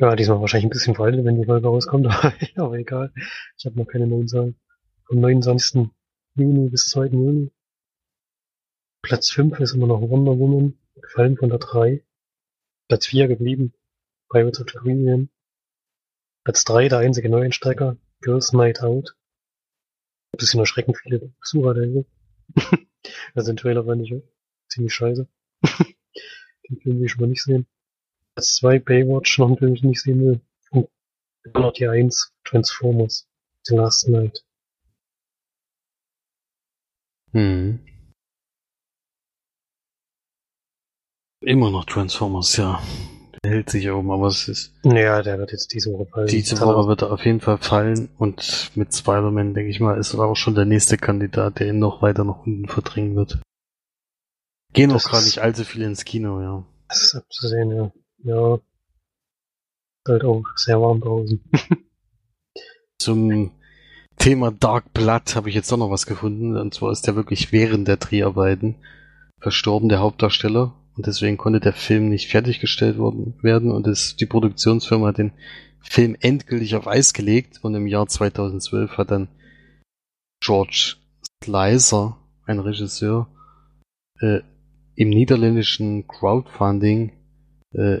Ja, 0.00 0.16
diesmal 0.16 0.40
wahrscheinlich 0.40 0.66
ein 0.66 0.70
bisschen 0.70 0.94
veraltet, 0.94 1.24
wenn 1.24 1.38
die 1.38 1.44
Folge 1.44 1.68
rauskommt, 1.68 2.06
aber 2.56 2.78
egal. 2.78 3.12
Ich 3.58 3.66
habe 3.66 3.78
noch 3.78 3.86
keine 3.86 4.06
neuen 4.06 4.28
Zahlen. 4.28 4.56
Vom 5.04 5.20
29. 5.20 5.90
Juni 6.36 6.70
bis 6.70 6.86
2. 6.86 7.06
Juli. 7.06 7.50
Platz 9.02 9.30
5 9.30 9.58
ist 9.60 9.74
immer 9.74 9.86
noch 9.86 10.00
Wonder 10.00 10.38
Woman, 10.38 10.78
gefallen 10.94 11.36
von 11.36 11.50
der 11.50 11.58
3. 11.58 12.02
Platz 12.88 13.06
4 13.06 13.28
geblieben, 13.28 13.74
Pirates 14.30 14.60
of 14.60 14.68
the 14.68 14.78
Caribbean. 14.78 15.30
Platz 16.44 16.64
3 16.64 16.88
der 16.88 16.98
einzige 16.98 17.28
Neueinsteiger, 17.28 17.96
Girls 18.20 18.52
Night 18.52 18.82
Out. 18.82 19.16
Bisschen 20.36 20.60
erschreckend 20.60 20.96
viele 20.98 21.32
Besucher 21.40 21.74
der 21.74 22.04
Also 23.34 23.52
den 23.52 23.56
Trailer 23.56 23.84
fand 23.84 24.02
ich 24.02 24.14
ziemlich 24.68 24.94
scheiße. 24.94 25.28
den 26.68 26.80
Film 26.80 26.98
will 26.98 27.04
ich 27.04 27.12
schon 27.12 27.20
mal 27.20 27.26
nicht 27.28 27.42
sehen. 27.42 27.66
Platz 28.34 28.56
2 28.56 28.78
Baywatch, 28.78 29.38
noch 29.38 29.50
ein 29.50 29.58
Film, 29.58 29.74
den 29.74 29.76
ich 29.76 29.82
nicht 29.82 30.00
sehen 30.00 30.20
will. 30.20 30.40
Und 30.70 30.88
dann 31.44 31.62
noch 31.62 31.72
die 31.72 31.86
1 31.86 32.32
Transformers, 32.44 33.28
The 33.64 33.74
Last 33.76 34.08
Night. 34.08 34.44
Hm. 37.32 37.80
Immer 41.42 41.70
noch 41.70 41.84
Transformers, 41.86 42.56
ja. 42.56 42.82
Hält 43.44 43.70
sich 43.70 43.90
oben, 43.90 44.10
aber 44.10 44.26
es 44.26 44.48
ist. 44.48 44.74
Ja, 44.84 45.22
der 45.22 45.38
wird 45.38 45.52
jetzt 45.52 45.72
diese 45.72 45.92
Woche 45.92 46.06
fallen. 46.06 46.26
Diese 46.28 46.60
Woche 46.60 46.88
wird 46.88 47.02
er 47.02 47.12
auf 47.12 47.24
jeden 47.24 47.40
Fall 47.40 47.58
fallen 47.58 48.08
und 48.18 48.70
mit 48.74 48.94
Spider-Man, 48.94 49.54
denke 49.54 49.70
ich 49.70 49.80
mal, 49.80 49.98
ist 49.98 50.14
er 50.14 50.20
auch 50.20 50.36
schon 50.36 50.54
der 50.54 50.66
nächste 50.66 50.96
Kandidat, 50.96 51.58
der 51.58 51.68
ihn 51.68 51.78
noch 51.78 52.02
weiter 52.02 52.24
nach 52.24 52.46
unten 52.46 52.68
verdrängen 52.68 53.16
wird. 53.16 53.40
Gehen 54.72 54.92
auch 54.92 55.02
gerade 55.02 55.24
nicht 55.24 55.40
allzu 55.40 55.64
viel 55.64 55.82
ins 55.82 56.04
Kino, 56.04 56.40
ja. 56.40 56.64
Das 56.88 57.02
ist 57.02 57.14
abzusehen, 57.14 57.70
ja. 57.70 57.92
Ja. 58.22 58.58
Halt 60.06 60.24
auch 60.24 60.44
sehr 60.56 60.80
warm 60.80 61.00
draußen. 61.00 61.42
Zum 62.98 63.52
Thema 64.18 64.52
Dark 64.52 64.92
Blood 64.92 65.34
habe 65.34 65.48
ich 65.48 65.54
jetzt 65.54 65.72
auch 65.72 65.78
noch 65.78 65.90
was 65.90 66.06
gefunden. 66.06 66.56
Und 66.56 66.74
zwar 66.74 66.92
ist 66.92 67.06
der 67.06 67.16
wirklich 67.16 67.52
während 67.52 67.88
der 67.88 67.96
Dreharbeiten 67.96 68.76
verstorben, 69.40 69.88
der 69.88 70.00
Hauptdarsteller. 70.00 70.74
Und 71.00 71.06
deswegen 71.06 71.38
konnte 71.38 71.60
der 71.60 71.72
Film 71.72 72.10
nicht 72.10 72.28
fertiggestellt 72.28 72.98
worden, 72.98 73.32
werden. 73.40 73.70
Und 73.70 73.86
das, 73.86 74.16
die 74.16 74.26
Produktionsfirma 74.26 75.06
hat 75.06 75.16
den 75.16 75.32
Film 75.80 76.14
endgültig 76.20 76.74
auf 76.74 76.86
Eis 76.86 77.14
gelegt. 77.14 77.60
Und 77.62 77.74
im 77.74 77.86
Jahr 77.86 78.06
2012 78.06 78.98
hat 78.98 79.10
dann 79.10 79.28
George 80.44 80.96
Slicer, 81.42 82.18
ein 82.44 82.58
Regisseur, 82.58 83.28
äh, 84.20 84.40
im 84.94 85.08
niederländischen 85.08 86.06
Crowdfunding 86.06 87.12
äh, 87.72 88.00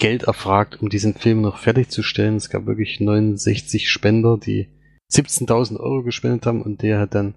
Geld 0.00 0.24
erfragt, 0.24 0.82
um 0.82 0.88
diesen 0.88 1.14
Film 1.14 1.42
noch 1.42 1.58
fertigzustellen. 1.58 2.34
Es 2.34 2.50
gab 2.50 2.66
wirklich 2.66 2.98
69 2.98 3.88
Spender, 3.88 4.38
die 4.38 4.66
17.000 5.12 5.78
Euro 5.78 6.02
gespendet 6.02 6.46
haben 6.46 6.62
und 6.62 6.82
der 6.82 6.98
hat 6.98 7.14
dann 7.14 7.34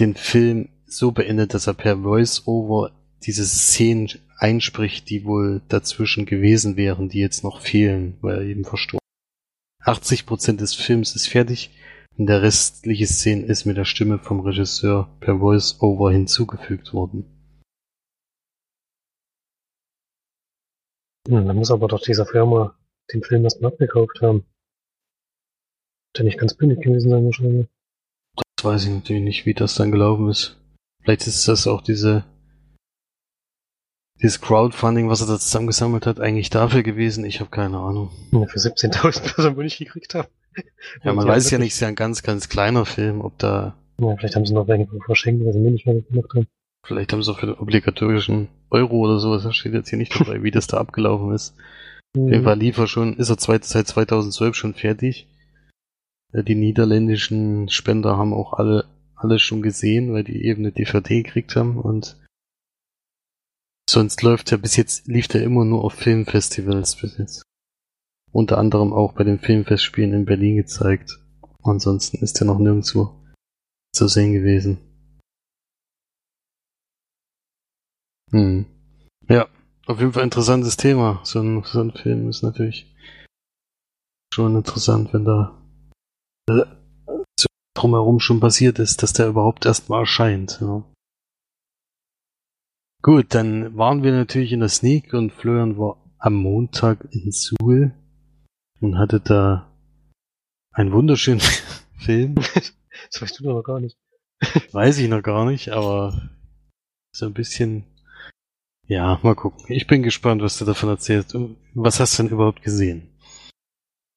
den 0.00 0.16
Film 0.16 0.70
so 0.86 1.12
beendet, 1.12 1.54
dass 1.54 1.68
er 1.68 1.74
per 1.74 1.98
Voice-Over 1.98 2.90
diese 3.22 3.44
Szenen 3.44 4.08
einspricht, 4.38 5.08
die 5.08 5.24
wohl 5.24 5.62
dazwischen 5.68 6.26
gewesen 6.26 6.76
wären, 6.76 7.08
die 7.08 7.20
jetzt 7.20 7.44
noch 7.44 7.60
fehlen, 7.60 8.16
weil 8.20 8.36
er 8.36 8.42
eben 8.42 8.64
verstorben. 8.64 9.04
80% 9.82 10.56
des 10.56 10.74
Films 10.74 11.14
ist 11.14 11.28
fertig 11.28 11.70
und 12.16 12.26
der 12.26 12.42
restliche 12.42 13.06
Szene 13.06 13.44
ist 13.44 13.64
mit 13.64 13.76
der 13.76 13.84
Stimme 13.84 14.18
vom 14.18 14.40
Regisseur 14.40 15.08
per 15.20 15.38
Voice-Over 15.38 16.12
hinzugefügt 16.12 16.92
worden. 16.92 17.24
Hm, 21.28 21.46
dann 21.46 21.56
muss 21.56 21.70
aber 21.70 21.88
doch 21.88 22.00
dieser 22.00 22.26
Firma 22.26 22.78
den 23.12 23.22
Film 23.22 23.44
erstmal 23.44 23.72
abgekauft 23.72 24.20
haben. 24.20 24.44
Der 26.16 26.24
nicht 26.24 26.38
ganz 26.38 26.54
billig 26.54 26.80
gewesen 26.80 27.10
sein 27.10 27.24
wahrscheinlich. 27.24 27.66
Das 28.56 28.64
weiß 28.64 28.84
ich 28.84 28.90
natürlich 28.90 29.22
nicht, 29.22 29.46
wie 29.46 29.54
das 29.54 29.74
dann 29.74 29.90
gelaufen 29.90 30.28
ist. 30.28 30.60
Vielleicht 31.02 31.26
ist 31.26 31.48
das 31.48 31.66
auch 31.66 31.82
diese 31.82 32.24
dieses 34.22 34.40
Crowdfunding, 34.40 35.08
was 35.08 35.20
er 35.20 35.26
da 35.26 35.38
zusammengesammelt 35.38 36.06
hat, 36.06 36.20
eigentlich 36.20 36.50
dafür 36.50 36.82
gewesen. 36.82 37.24
Ich 37.24 37.40
habe 37.40 37.50
keine 37.50 37.78
Ahnung. 37.78 38.10
Ja, 38.32 38.46
für 38.46 38.58
17.000 38.58 39.34
Personen, 39.34 39.56
wo 39.56 39.60
ich 39.60 39.78
gekriegt 39.78 40.14
habe. 40.14 40.28
Ja, 41.02 41.12
man 41.12 41.26
weiß 41.26 41.50
ja 41.50 41.58
nicht, 41.58 41.68
es 41.68 41.74
ist 41.74 41.80
ja 41.80 41.88
ein 41.88 41.96
ganz, 41.96 42.22
ganz 42.22 42.48
kleiner 42.48 42.86
Film, 42.86 43.20
ob 43.20 43.38
da. 43.38 43.74
Ja, 44.00 44.16
vielleicht 44.16 44.36
haben 44.36 44.46
sie 44.46 44.54
noch 44.54 44.68
welche 44.68 44.86
verschenkt, 45.04 45.44
weil 45.44 45.52
sie 45.52 45.58
mir 45.58 45.72
nicht 45.72 45.86
mehr 45.86 46.00
gemacht 46.00 46.30
haben. 46.34 46.46
Vielleicht 46.86 47.12
haben 47.12 47.22
sie 47.22 47.30
auch 47.30 47.38
für 47.38 47.46
den 47.46 47.56
obligatorischen 47.56 48.48
Euro 48.70 48.98
oder 48.98 49.18
sowas, 49.18 49.42
das 49.42 49.56
steht 49.56 49.72
jetzt 49.72 49.88
hier 49.88 49.98
nicht 49.98 50.18
dabei, 50.18 50.42
wie 50.42 50.50
das 50.50 50.66
da 50.66 50.78
abgelaufen 50.78 51.32
ist. 51.32 51.54
Auf 52.16 52.30
jeden 52.30 52.44
Fall 52.44 52.58
lief 52.58 52.78
er 52.78 52.86
schon, 52.86 53.16
ist 53.16 53.30
er 53.30 53.36
seit 53.38 53.64
2012 53.64 54.54
schon 54.54 54.74
fertig. 54.74 55.26
Die 56.32 56.54
niederländischen 56.54 57.68
Spender 57.68 58.16
haben 58.16 58.32
auch 58.32 58.52
alle, 58.52 58.84
alle 59.16 59.38
schon 59.38 59.62
gesehen, 59.62 60.12
weil 60.12 60.24
die 60.24 60.44
eben 60.44 60.62
eine 60.62 60.72
DVD 60.72 61.22
gekriegt 61.22 61.56
haben 61.56 61.78
und 61.78 62.16
sonst 63.88 64.22
läuft 64.22 64.52
er 64.52 64.58
bis 64.58 64.76
jetzt, 64.76 65.06
lief 65.06 65.32
er 65.34 65.42
immer 65.42 65.64
nur 65.64 65.84
auf 65.84 65.94
Filmfestivals 65.94 66.96
bis 66.96 67.18
jetzt. 67.18 67.42
Unter 68.32 68.58
anderem 68.58 68.92
auch 68.92 69.12
bei 69.12 69.24
den 69.24 69.38
Filmfestspielen 69.38 70.12
in 70.12 70.24
Berlin 70.24 70.56
gezeigt. 70.56 71.20
Ansonsten 71.62 72.18
ist 72.18 72.40
er 72.40 72.46
noch 72.46 72.58
nirgendwo 72.58 73.14
zu 73.94 74.08
sehen 74.08 74.32
gewesen. 74.32 74.78
Hm. 78.32 78.66
Ja, 79.28 79.48
auf 79.86 80.00
jeden 80.00 80.12
Fall 80.12 80.24
interessantes 80.24 80.76
Thema. 80.76 81.20
So 81.22 81.40
ein, 81.40 81.62
so 81.64 81.80
ein 81.80 81.92
Film 81.92 82.28
ist 82.28 82.42
natürlich 82.42 82.92
schon 84.34 84.56
interessant, 84.56 85.12
wenn 85.14 85.24
da 85.24 85.56
äh, 86.50 86.64
drumherum 87.76 88.18
schon 88.18 88.40
passiert 88.40 88.78
ist, 88.78 89.02
dass 89.02 89.12
der 89.12 89.28
überhaupt 89.28 89.64
erstmal 89.66 90.00
erscheint. 90.00 90.58
Ja. 90.60 90.82
Gut, 93.04 93.34
dann 93.34 93.76
waren 93.76 94.02
wir 94.02 94.12
natürlich 94.12 94.52
in 94.52 94.60
der 94.60 94.70
Sneak 94.70 95.12
und 95.12 95.30
Florian 95.30 95.76
war 95.76 96.02
am 96.16 96.36
Montag 96.36 97.06
in 97.10 97.32
Suhl 97.32 97.92
und 98.80 98.96
hatte 98.96 99.20
da 99.20 99.70
einen 100.72 100.90
wunderschönen 100.90 101.40
Film. 101.98 102.34
Das 102.34 103.20
weißt 103.20 103.40
du 103.40 103.44
noch 103.44 103.62
gar 103.62 103.80
nicht. 103.80 103.98
Weiß 104.72 104.96
ich 104.96 105.10
noch 105.10 105.20
gar 105.20 105.44
nicht, 105.44 105.68
aber 105.68 106.30
so 107.14 107.26
ein 107.26 107.34
bisschen 107.34 107.84
ja, 108.86 109.20
mal 109.22 109.34
gucken. 109.34 109.66
Ich 109.68 109.86
bin 109.86 110.02
gespannt, 110.02 110.40
was 110.40 110.56
du 110.56 110.64
davon 110.64 110.88
erzählst. 110.88 111.36
Was 111.74 112.00
hast 112.00 112.18
du 112.18 112.22
denn 112.22 112.32
überhaupt 112.32 112.62
gesehen? 112.62 113.14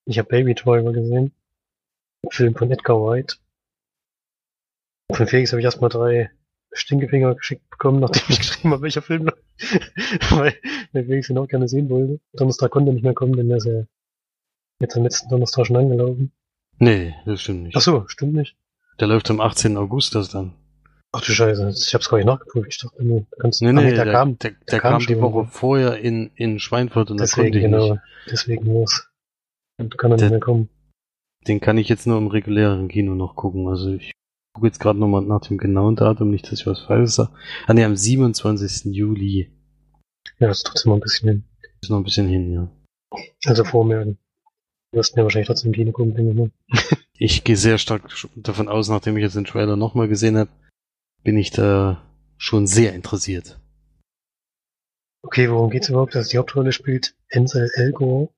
Ich 0.06 0.18
habe 0.18 0.30
Baby 0.30 0.56
Driver 0.56 0.94
gesehen. 0.94 1.34
Film 2.30 2.56
von 2.56 2.72
Edgar 2.72 2.96
White. 2.96 3.36
Von 5.14 5.28
Felix 5.28 5.52
habe 5.52 5.60
ich 5.60 5.66
erstmal 5.66 5.90
drei 5.90 6.32
Stinkefinger 6.72 7.36
geschickt 7.36 7.70
bekommen, 7.70 8.00
nachdem 8.00 8.24
ich 8.30 8.38
geschrieben 8.40 8.72
habe, 8.72 8.82
welcher 8.82 9.02
Film 9.02 9.26
weil, 10.30 10.56
weil 10.92 11.06
Felix 11.06 11.30
ihn 11.30 11.38
auch 11.38 11.48
gerne 11.48 11.68
sehen 11.68 11.90
wollte. 11.90 12.20
Donnerstag 12.34 12.72
konnte 12.72 12.92
er 12.92 12.94
nicht 12.94 13.04
mehr 13.04 13.14
kommen, 13.14 13.34
denn 13.34 13.50
er 13.50 13.58
ist 13.58 13.66
ja 13.66 13.84
jetzt 14.80 14.96
am 14.96 15.04
letzten 15.04 15.30
Donnerstag 15.30 15.66
schon 15.66 15.78
angelaufen. 15.78 16.32
Nee, 16.80 17.16
das 17.26 17.42
stimmt 17.42 17.64
nicht. 17.64 17.76
Ach 17.76 17.82
so, 17.82 18.08
stimmt 18.08 18.34
nicht. 18.34 18.56
Der 19.00 19.08
läuft 19.08 19.30
am 19.30 19.42
18. 19.42 19.78
August 19.78 20.16
das 20.16 20.30
dann. 20.30 20.54
Ach 21.12 21.22
du 21.22 21.32
Scheiße, 21.32 21.70
ich 21.70 21.94
hab's 21.94 22.10
gar 22.10 22.18
nicht 22.18 22.28
nachgeprüft. 22.28 22.68
Ich 22.70 22.78
dachte, 22.80 23.04
nee, 23.04 23.26
kannst 23.40 23.62
nee, 23.62 23.72
nee, 23.72 23.94
der, 23.94 24.06
der, 24.06 24.14
kam, 24.14 24.38
der, 24.38 24.52
der, 24.52 24.60
der 24.70 24.80
kam, 24.80 25.00
kam 25.00 25.08
die 25.08 25.22
Woche 25.22 25.44
ne? 25.44 25.48
vorher 25.50 25.98
in, 25.98 26.32
in 26.36 26.60
Schweinfurt 26.60 27.10
und 27.10 27.20
deswegen, 27.20 27.36
da 27.36 27.44
konnte 27.44 27.58
ich 27.58 27.64
genau, 27.64 27.94
nicht. 27.94 28.04
Deswegen 28.30 28.66
muss. 28.66 29.10
Und 29.80 29.98
kann 29.98 30.12
er 30.12 30.18
nicht 30.18 30.30
mehr 30.30 30.40
kommen. 30.40 30.70
Den 31.48 31.60
kann 31.62 31.78
ich 31.78 31.88
jetzt 31.88 32.08
nur 32.08 32.18
im 32.18 32.28
regulären 32.28 32.90
Kino 32.90 33.16
noch 33.16 33.36
gucken. 33.36 33.68
Also 33.68 33.94
ich 33.94 34.12
gucke 34.58 34.68
jetzt 34.68 34.80
gerade 34.80 34.98
nochmal 34.98 35.22
nach 35.22 35.42
dem 35.42 35.60
genauen 35.60 35.96
Datum, 35.96 36.32
nicht, 36.32 36.52
dass 36.52 36.62
ich 36.62 36.66
was 36.66 36.80
Falsches 36.80 37.14
sage. 37.14 37.30
Ah 37.68 37.76
ne, 37.76 37.86
am 37.86 37.96
27. 37.96 38.92
Juli. 38.92 39.52
Ja, 40.40 40.48
das 40.48 40.58
ist 40.58 40.64
trotzdem 40.64 40.90
noch 40.90 40.98
ein 40.98 41.02
bisschen 41.02 41.30
hin. 41.30 41.44
Ist 41.80 41.92
noch 41.92 41.98
ein 41.98 42.04
bisschen 42.04 42.28
hin, 42.28 42.52
ja. 42.52 42.72
Also 43.46 43.64
vormerken. 43.64 44.18
Du 44.92 44.98
wirst 44.98 45.16
ja 45.16 45.22
wahrscheinlich 45.22 45.46
trotzdem 45.46 45.74
Kino 45.74 45.92
gucken, 45.92 46.16
denke 46.16 46.32
ich 46.32 46.38
mal. 46.38 46.52
ich 47.14 47.44
gehe 47.44 47.56
sehr 47.56 47.78
stark 47.78 48.10
davon 48.36 48.68
aus, 48.68 48.90
nachdem 48.90 49.16
ich 49.16 49.22
jetzt 49.22 49.36
den 49.36 49.46
Trailer 49.46 49.76
nochmal 49.76 50.08
gesehen 50.08 50.38
habe, 50.38 50.50
bin 51.24 51.38
ich 51.38 51.52
da 51.52 52.02
schon 52.38 52.66
sehr 52.66 52.94
interessiert. 52.94 53.60
Okay, 55.22 55.52
worum 55.52 55.70
geht's 55.70 55.90
überhaupt? 55.90 56.16
Also 56.16 56.32
die 56.32 56.40
Hauptrolle 56.40 56.72
spielt 56.72 57.16
Ansel 57.32 57.70
Elgort. 57.76 58.32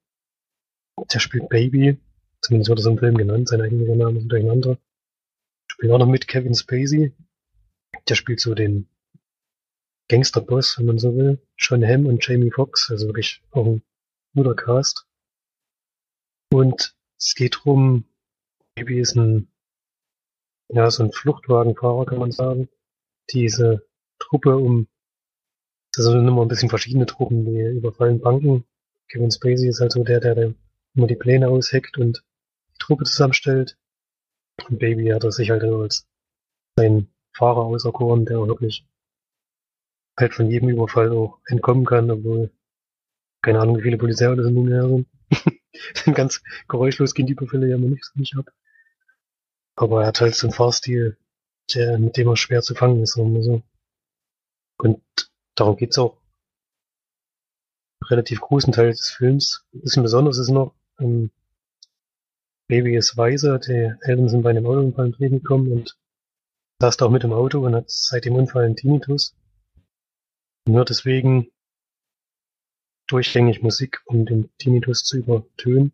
Der 1.14 1.20
spielt 1.20 1.48
Baby. 1.48 1.98
Zumindest 2.42 2.70
wird 2.70 2.80
er 2.80 2.84
so 2.84 2.92
im 2.92 2.98
Film 2.98 3.16
genannt. 3.16 3.48
Sein 3.48 3.62
eigentlicher 3.62 3.96
Name 3.96 4.20
ist 4.20 4.34
ein 4.34 4.50
anderer. 4.50 4.78
Spielt 5.72 5.92
auch 5.92 6.00
noch 6.00 6.08
mit 6.08 6.28
Kevin 6.28 6.56
Spacey. 6.56 7.14
Der 8.08 8.16
spielt 8.16 8.40
so 8.40 8.54
den 8.54 8.90
Gangsterboss, 10.10 10.78
wenn 10.78 10.86
man 10.86 11.00
so 11.00 11.16
will. 11.16 11.42
John 11.58 11.86
Hamm 11.86 12.06
und 12.06 12.26
Jamie 12.26 12.52
Foxx. 12.52 12.90
Also 12.92 13.08
wirklich 13.08 13.44
auch 13.52 13.66
ein 13.66 13.84
guter 14.36 14.56
Cast. 14.56 15.06
Und 16.52 16.96
es 17.18 17.36
geht 17.36 17.60
drum, 17.64 18.06
Baby 18.76 19.00
ist 19.00 19.16
ein 19.16 19.52
ja, 20.72 20.90
so 20.92 21.04
ein 21.04 21.12
Fluchtwagenfahrer, 21.12 22.06
kann 22.06 22.20
man 22.20 22.32
sagen. 22.32 22.70
Diese 23.32 23.88
Truppe 24.20 24.58
um, 24.58 24.88
das 25.94 26.06
sind 26.06 26.28
immer 26.28 26.44
ein 26.44 26.48
bisschen 26.48 26.70
verschiedene 26.70 27.06
Truppen, 27.06 27.46
die 27.46 27.60
überfallen 27.60 28.22
Banken. 28.22 28.66
Kevin 29.12 29.32
Spacey 29.32 29.68
ist 29.68 29.82
halt 29.82 29.92
so 29.92 30.04
der, 30.04 30.20
der 30.20 30.54
immer 30.96 31.08
die 31.08 31.16
Pläne 31.16 31.50
ausheckt 31.50 31.98
und 31.98 32.24
die 32.74 32.78
Truppe 32.80 33.06
zusammenstellt. 33.06 33.78
Baby 34.70 35.10
hat 35.10 35.24
er 35.24 35.32
sich 35.32 35.50
halt 35.50 35.64
als 35.64 36.08
sein 36.78 37.08
Fahrer 37.34 37.66
auserkoren, 37.66 38.26
der 38.26 38.48
wirklich 38.48 38.86
halt 40.18 40.34
von 40.34 40.50
jedem 40.50 40.70
Überfall 40.70 41.12
auch 41.12 41.40
entkommen 41.48 41.86
kann, 41.86 42.12
obwohl 42.12 42.52
keine 43.42 43.60
Ahnung, 43.60 43.78
wie 43.78 43.84
viele 43.84 43.98
Polizeiautos 43.98 44.48
in 44.48 44.54
nun 44.54 45.08
sind. 46.06 46.16
Ganz 46.16 46.42
geräuschlos 46.68 47.14
gehen 47.14 47.28
die 47.28 47.34
Überfälle 47.34 47.68
ja 47.68 47.76
immer 47.76 47.88
nicht, 47.88 48.12
nicht 48.16 48.36
ab. 48.38 48.52
Aber 49.76 50.02
er 50.02 50.08
hat 50.08 50.20
halt 50.20 50.36
so 50.36 50.48
einen 50.48 50.54
Fahrstil, 50.54 51.18
der, 51.74 52.00
mit 52.00 52.18
dem 52.18 52.28
er 52.28 52.36
schwer 52.36 52.62
zu 52.62 52.76
fangen 52.76 53.02
ist, 53.02 53.14
sagen 53.14 53.42
so. 53.42 53.64
Und 54.78 55.02
darum 55.56 55.78
geht's 55.78 55.98
auch 55.98 56.18
relativ 58.10 58.42
großen 58.42 58.74
Teil 58.74 58.90
des 58.90 59.10
Films. 59.10 59.66
Ein 59.74 59.82
bisschen 59.82 60.04
besonders 60.04 60.38
ist 60.38 60.50
noch, 60.50 60.74
ähm, 61.00 61.32
Baby 62.70 62.96
ist 62.96 63.18
weise, 63.18 63.60
die 63.60 63.96
Eltern 64.02 64.30
sind 64.30 64.44
bei 64.44 64.52
einem 64.52 64.68
Autounfall 64.68 65.08
ins 65.08 65.18
Leben 65.18 65.40
gekommen 65.40 65.72
und 65.72 65.98
saß 66.80 66.98
da 66.98 67.08
auch 67.08 67.10
mit 67.10 67.24
im 67.24 67.34
Auto 67.34 67.66
und 67.66 67.74
hat 67.74 67.90
seit 67.90 68.26
dem 68.26 68.36
Unfall 68.36 68.64
einen 68.64 68.76
Tinnitus. 68.76 69.36
Und 70.68 70.76
hört 70.76 70.92
deswegen 70.92 71.52
durchgängig 73.08 73.64
Musik, 73.64 74.04
um 74.06 74.28
den 74.28 74.56
Tinnitus 74.60 75.04
zu 75.04 75.18
übertönen. 75.18 75.94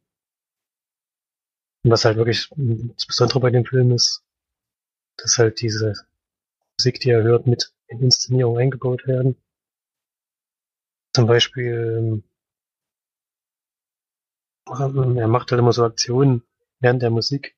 Und 1.86 1.92
was 1.92 2.04
halt 2.04 2.18
wirklich 2.18 2.50
das 2.50 3.06
Besondere 3.06 3.40
bei 3.40 3.52
dem 3.52 3.64
Film 3.64 3.92
ist, 3.92 4.26
dass 5.16 5.38
halt 5.38 5.62
diese 5.62 5.94
Musik, 6.78 7.00
die 7.00 7.12
er 7.12 7.24
hört, 7.24 7.48
mit 7.48 7.74
in 7.88 8.02
Inszenierung 8.02 8.58
eingebaut 8.58 9.08
werden. 9.08 9.38
Zum 11.16 11.26
Beispiel, 11.26 12.24
ähm, 14.68 15.18
er 15.18 15.30
macht 15.30 15.52
halt 15.52 15.60
immer 15.60 15.72
so 15.72 15.86
Aktionen 15.86 16.44
während 16.86 17.02
der 17.02 17.10
Musik. 17.10 17.56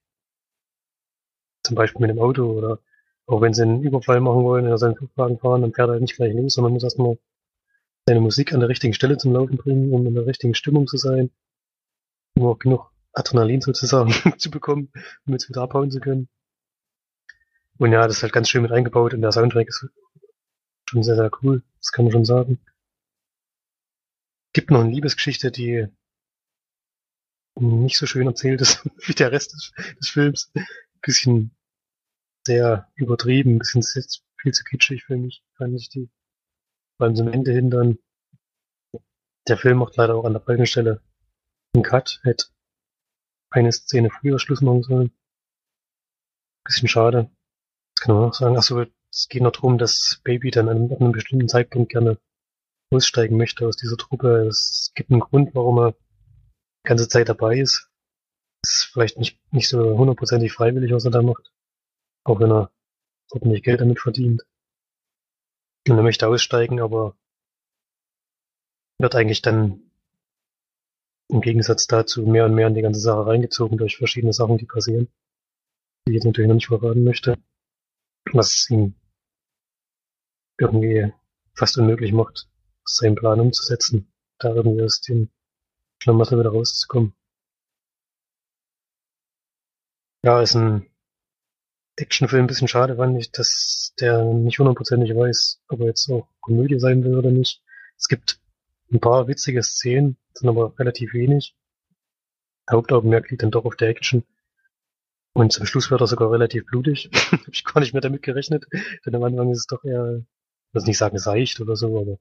Zum 1.64 1.76
Beispiel 1.76 2.00
mit 2.00 2.10
dem 2.10 2.20
Auto 2.20 2.46
oder 2.46 2.80
auch 3.26 3.42
wenn 3.42 3.54
sie 3.54 3.64
einen 3.64 3.84
Überfall 3.84 4.22
machen 4.22 4.44
wollen 4.44 4.66
oder 4.66 4.78
seinen 4.78 4.96
Flugwagen 4.96 5.38
fahren, 5.38 5.64
dann 5.64 5.74
fährt 5.74 5.90
er 5.90 6.00
nicht 6.00 6.16
gleich 6.16 6.34
los, 6.34 6.54
sondern 6.54 6.72
muss 6.72 6.86
erstmal 6.86 7.20
seine 8.06 8.22
Musik 8.22 8.54
an 8.54 8.62
der 8.62 8.70
richtigen 8.70 8.94
Stelle 8.94 9.18
zum 9.18 9.34
Laufen 9.34 9.58
bringen, 9.58 9.92
um 9.92 10.08
in 10.08 10.14
der 10.14 10.26
richtigen 10.26 10.56
Stimmung 10.56 10.88
zu 10.88 10.96
sein, 10.96 11.30
um 12.36 12.46
auch 12.46 12.58
genug 12.58 12.90
Adrenalin 13.12 13.60
sozusagen 13.60 14.14
zu 14.38 14.50
bekommen, 14.50 14.94
um 15.26 15.34
jetzt 15.34 15.50
wieder 15.50 15.62
abhauen 15.62 15.92
zu 15.92 16.00
können. 16.00 16.30
Und 17.80 17.92
ja, 17.92 18.08
das 18.08 18.18
ist 18.18 18.24
halt 18.24 18.32
ganz 18.32 18.48
schön 18.48 18.62
mit 18.62 18.72
eingebaut 18.72 19.14
und 19.14 19.22
der 19.22 19.34
Soundtrack 19.34 19.68
ist 19.68 19.90
schon 20.90 21.04
sehr, 21.04 21.18
sehr 21.18 21.30
cool, 21.42 21.64
das 21.80 21.92
kann 21.92 22.06
man 22.06 22.14
schon 22.14 22.24
sagen. 22.24 22.62
Gibt 24.54 24.72
noch 24.72 24.80
eine 24.80 24.92
Liebesgeschichte, 24.92 25.52
die 25.52 25.90
nicht 27.60 27.98
so 27.98 28.06
schön 28.06 28.28
erzählt 28.28 28.62
ist 28.62 28.84
wie 29.08 29.14
der 29.14 29.32
Rest 29.32 29.54
des, 29.54 29.72
des 30.00 30.10
Films. 30.10 30.52
Bisschen 31.02 31.56
sehr 32.46 32.90
übertrieben, 32.96 33.60
bisschen 33.60 33.84
viel 33.84 34.54
zu 34.54 34.64
kitschig 34.64 35.04
für 35.04 35.18
mich, 35.18 35.44
fand 35.58 35.76
ich 35.76 35.90
die. 35.90 36.10
Allem 37.00 37.16
zum 37.16 37.28
Ende 37.28 37.52
hin 37.52 37.70
dann. 37.70 38.00
Der 39.48 39.58
Film 39.58 39.78
macht 39.78 39.96
leider 39.98 40.16
auch 40.16 40.26
an 40.26 40.34
der 40.34 40.42
falschen 40.42 40.66
Stelle 40.66 41.02
einen 41.74 41.84
Cut, 41.84 42.20
hätte 42.24 42.48
eine 43.50 43.72
Szene 43.72 44.10
früher 44.10 44.40
Schluss 44.40 44.62
machen 44.62 44.84
sollen. 44.84 45.12
Bisschen 46.66 46.88
schade. 46.88 47.30
Das 47.96 48.04
kann 48.04 48.16
man 48.16 48.30
auch 48.30 48.34
sagen. 48.34 48.58
Achso, 48.58 48.86
es 49.12 49.28
geht 49.30 49.42
noch 49.42 49.52
darum, 49.52 49.78
dass 49.78 50.20
Baby 50.24 50.52
dann 50.52 50.70
an 50.70 50.92
einem 50.92 51.12
bestimmten 51.12 51.48
Zeitpunkt 51.48 51.92
gerne 51.92 52.20
aussteigen 52.92 53.38
möchte 53.38 53.68
aus 53.68 53.78
dieser 53.78 53.98
Truppe. 53.98 54.48
Es 54.48 54.92
gibt 54.96 55.12
einen 55.12 55.22
Grund, 55.22 55.56
warum 55.56 55.80
er 55.80 55.96
ganze 56.88 57.08
Zeit 57.08 57.30
dabei 57.30 57.60
ist. 57.60 57.90
ist 58.64 58.90
vielleicht 58.92 59.18
nicht, 59.18 59.40
nicht 59.52 59.70
so 59.70 59.98
hundertprozentig 59.98 60.52
freiwillig, 60.54 60.92
was 60.92 61.06
er 61.06 61.12
da 61.12 61.22
macht. 61.22 61.52
Auch 62.24 62.40
wenn 62.40 62.52
er 62.52 62.72
ordentlich 63.32 63.64
Geld 63.64 63.82
damit 63.82 64.00
verdient. 64.00 64.46
Und 65.88 65.98
er 65.98 66.04
möchte 66.04 66.28
aussteigen, 66.28 66.82
aber 66.82 67.16
wird 69.00 69.16
eigentlich 69.16 69.42
dann 69.42 69.92
im 71.30 71.42
Gegensatz 71.42 71.88
dazu 71.88 72.26
mehr 72.26 72.46
und 72.46 72.56
mehr 72.56 72.68
in 72.68 72.74
die 72.74 72.82
ganze 72.82 73.02
Sache 73.02 73.26
reingezogen 73.26 73.78
durch 73.78 73.98
verschiedene 73.98 74.34
Sachen, 74.34 74.58
die 74.58 74.66
passieren, 74.66 75.08
die 76.06 76.12
ich 76.12 76.16
jetzt 76.16 76.26
natürlich 76.26 76.48
noch 76.48 76.56
nicht 76.56 76.68
verraten 76.68 77.04
möchte, 77.04 77.38
was 78.32 78.70
ihm 78.70 78.96
irgendwie 80.58 81.14
fast 81.54 81.78
unmöglich 81.78 82.14
macht, 82.14 82.50
seinen 82.86 83.16
Plan 83.16 83.40
umzusetzen, 83.40 84.12
da 84.40 84.54
irgendwie 84.54 84.84
aus 84.84 85.02
dem 85.02 85.30
Schlamassel 86.00 86.40
wieder 86.40 86.52
rauszukommen. 86.52 87.14
Ja, 90.24 90.42
ist 90.42 90.56
ein 90.56 90.90
Actionfilm 91.96 92.44
ein 92.44 92.48
bisschen 92.48 92.68
schade, 92.68 92.96
fand 92.98 93.18
ich, 93.18 93.32
dass 93.32 93.94
der 94.00 94.24
nicht 94.24 94.60
hundertprozentig 94.60 95.16
weiß, 95.16 95.62
ob 95.70 95.80
er 95.80 95.88
jetzt 95.88 96.10
auch 96.10 96.28
Komödie 96.42 96.80
sein 96.80 97.04
will 97.04 97.16
oder 97.16 97.32
nicht. 97.32 97.62
Es 97.98 98.08
gibt 98.08 98.40
ein 98.92 99.00
paar 99.00 99.28
witzige 99.28 99.64
Szenen, 99.64 100.18
sind 100.34 100.50
aber 100.50 100.78
relativ 100.78 101.14
wenig. 101.14 101.56
Hauptaugenmerk 102.70 103.30
liegt 103.30 103.44
dann 103.44 103.52
doch 103.52 103.66
auf 103.66 103.76
der 103.76 103.90
Action. 103.90 104.24
Und 105.34 105.54
zum 105.54 105.66
Schluss 105.66 105.90
wird 105.92 106.02
er 106.02 106.08
sogar 106.08 106.32
relativ 106.32 106.66
blutig. 106.66 107.10
Hab 107.32 107.48
ich 107.48 107.64
gar 107.64 107.80
nicht 107.80 107.94
mehr 107.94 108.02
damit 108.02 108.24
gerechnet. 108.24 108.66
Denn 109.06 109.16
am 109.16 109.24
Anfang 109.24 109.52
ist 109.52 109.60
es 109.60 109.68
doch 109.68 109.84
eher, 109.84 110.18
ich 110.18 110.74
will 110.74 110.84
nicht 110.84 110.98
sagen 110.98 111.18
seicht 111.18 111.60
oder 111.62 111.76
so, 111.76 112.00
aber 112.00 112.18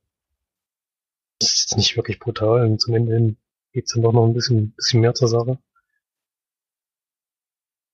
es 1.41 1.67
ist 1.67 1.77
nicht 1.77 1.97
wirklich 1.97 2.19
brutal. 2.19 2.65
Und 2.65 2.81
zum 2.81 2.95
Ende 2.95 3.15
hin 3.15 3.37
geht's 3.77 3.93
dann 3.93 4.03
doch 4.03 4.13
noch 4.13 4.27
ein 4.27 4.33
bisschen, 4.33 4.73
bisschen 4.73 5.03
mehr 5.03 5.13
zur 5.13 5.29
Sache. 5.29 5.59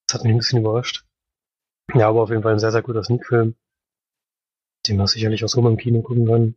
Das 0.06 0.14
hat 0.14 0.22
mich 0.22 0.32
ein 0.32 0.38
bisschen 0.38 0.60
überrascht. 0.60 1.04
Ja, 1.92 2.08
aber 2.08 2.22
auf 2.22 2.30
jeden 2.30 2.44
Fall 2.44 2.52
ein 2.52 2.60
sehr, 2.60 2.70
sehr 2.70 2.82
guter 2.82 3.02
Sneak-Film, 3.02 3.56
den 4.86 4.96
man 4.96 5.08
sicherlich 5.08 5.44
auch 5.44 5.48
so 5.48 5.60
mal 5.60 5.72
im 5.72 5.76
Kino 5.76 6.00
gucken 6.02 6.26
kann. 6.26 6.54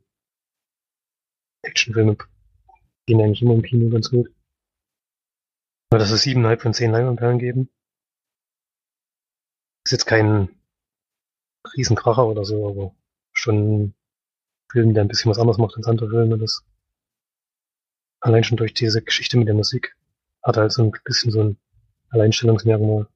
Actionfilme 1.63 2.17
gehen 3.07 3.19
eigentlich 3.19 3.41
immer 3.41 3.55
im 3.55 3.63
Kino 3.63 3.89
ganz 3.89 4.11
gut. 4.11 4.31
Aber 5.89 5.97
dass 5.97 6.11
es 6.11 6.21
siebeneinhalb 6.21 6.61
von 6.61 6.75
zehn 6.75 6.91
Leinwandperlen 6.91 7.39
geben. 7.39 7.69
Ist 9.85 9.91
jetzt 9.91 10.05
kein 10.05 10.49
Riesenkracher 11.75 12.27
oder 12.27 12.45
so, 12.45 12.69
aber 12.69 12.95
schon 13.33 13.55
ein 13.85 13.95
Film, 14.71 14.93
der 14.93 15.03
ein 15.03 15.07
bisschen 15.07 15.31
was 15.31 15.39
anderes 15.39 15.57
macht 15.57 15.77
als 15.77 15.88
andere 15.88 16.11
Filme. 16.11 16.38
Das 16.38 16.63
allein 18.25 18.43
schon 18.43 18.57
durch 18.57 18.73
diese 18.73 19.03
Geschichte 19.03 19.38
mit 19.38 19.47
der 19.47 19.55
Musik 19.55 19.95
hat 20.43 20.57
halt 20.57 20.71
so 20.71 20.83
ein 20.83 20.91
bisschen 21.03 21.31
so 21.31 21.43
ein 21.43 21.57
Alleinstellungsmerkmal. 22.09 23.07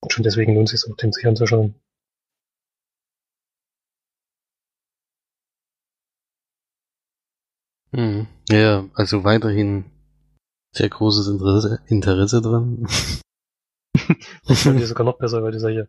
Und 0.00 0.12
schon 0.12 0.24
deswegen 0.24 0.54
lohnt 0.54 0.72
es 0.72 0.80
sich 0.80 0.90
auch, 0.90 0.96
den 0.96 1.12
sich 1.12 1.26
anzuschauen. 1.26 1.74
Hm. 7.92 8.26
Ja, 8.50 8.88
also 8.94 9.24
weiterhin 9.24 9.84
sehr 10.72 10.88
großes 10.88 11.28
Interesse, 11.28 11.80
Interesse 11.86 12.42
dran. 12.42 12.86
das 14.46 14.62
fand 14.62 14.80
ich 14.80 14.86
sogar 14.86 15.04
noch 15.04 15.18
besser, 15.18 15.42
weil 15.42 15.52
du 15.52 15.60
solche 15.60 15.88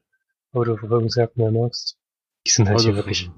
Autoverfolgungsjagden 0.53 1.43
mehr 1.43 1.51
magst. 1.51 1.97
Die 2.45 2.51
sind 2.51 2.69
halt 2.69 2.81
hier 2.81 2.95
wirklich, 2.95 3.29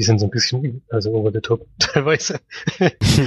die 0.00 0.04
sind 0.04 0.18
so 0.18 0.26
ein 0.26 0.30
bisschen, 0.30 0.82
also 0.88 1.12
over 1.12 1.30
the 1.30 1.40
top 1.40 1.66
teilweise. 1.78 2.40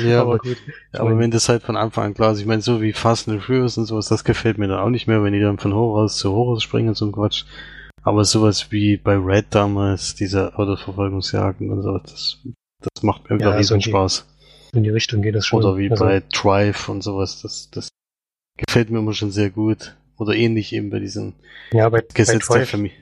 ja, 0.03 0.21
aber, 0.21 0.39
gut. 0.39 0.57
Ja, 0.91 1.01
aber 1.01 1.19
wenn 1.19 1.29
das 1.29 1.47
halt 1.47 1.61
von 1.61 1.77
Anfang 1.77 2.05
an 2.05 2.13
klar 2.15 2.33
ist, 2.33 2.39
ich 2.39 2.47
meine, 2.47 2.63
so 2.63 2.81
wie 2.81 2.93
Fast 2.93 3.29
and 3.29 3.43
Furious 3.43 3.77
und 3.77 3.85
sowas, 3.85 4.07
das 4.09 4.23
gefällt 4.23 4.57
mir 4.57 4.67
dann 4.67 4.79
auch 4.79 4.89
nicht 4.89 5.07
mehr, 5.07 5.23
wenn 5.23 5.33
die 5.33 5.39
dann 5.39 5.59
von 5.59 5.73
Horror 5.73 6.07
zu 6.07 6.31
Horror 6.31 6.59
springen 6.59 6.89
und 6.89 6.97
so 6.97 7.05
ein 7.05 7.11
Quatsch. 7.11 7.45
Aber 8.01 8.25
sowas 8.25 8.71
wie 8.71 8.97
bei 8.97 9.15
Red 9.15 9.45
damals, 9.51 10.15
diese 10.15 10.57
Autoverfolgungsjagden 10.57 11.69
und 11.69 11.83
so, 11.83 11.99
das, 11.99 12.39
das 12.79 13.03
macht 13.03 13.29
mir 13.29 13.37
wieder 13.37 13.51
ja, 13.51 13.57
riesen 13.57 13.79
Spaß 13.79 14.25
in 14.73 14.83
die 14.83 14.89
Richtung 14.89 15.21
geht 15.21 15.35
das 15.35 15.45
schon. 15.45 15.59
Oder 15.59 15.77
wie 15.77 15.89
also, 15.89 16.03
bei 16.03 16.23
Drive 16.33 16.89
und 16.89 17.03
sowas, 17.03 17.41
das, 17.41 17.69
das 17.69 17.89
gefällt 18.57 18.89
mir 18.89 18.99
immer 18.99 19.13
schon 19.13 19.31
sehr 19.31 19.49
gut. 19.49 19.95
Oder 20.17 20.33
ähnlich 20.35 20.73
eben 20.73 20.89
bei 20.89 20.99
diesen 20.99 21.35
ja, 21.71 21.89
bei, 21.89 22.03
Gesetz 22.13 22.47
bei 22.47 22.55
Drive, 22.55 22.57
der 22.57 22.67
Familie. 22.67 22.97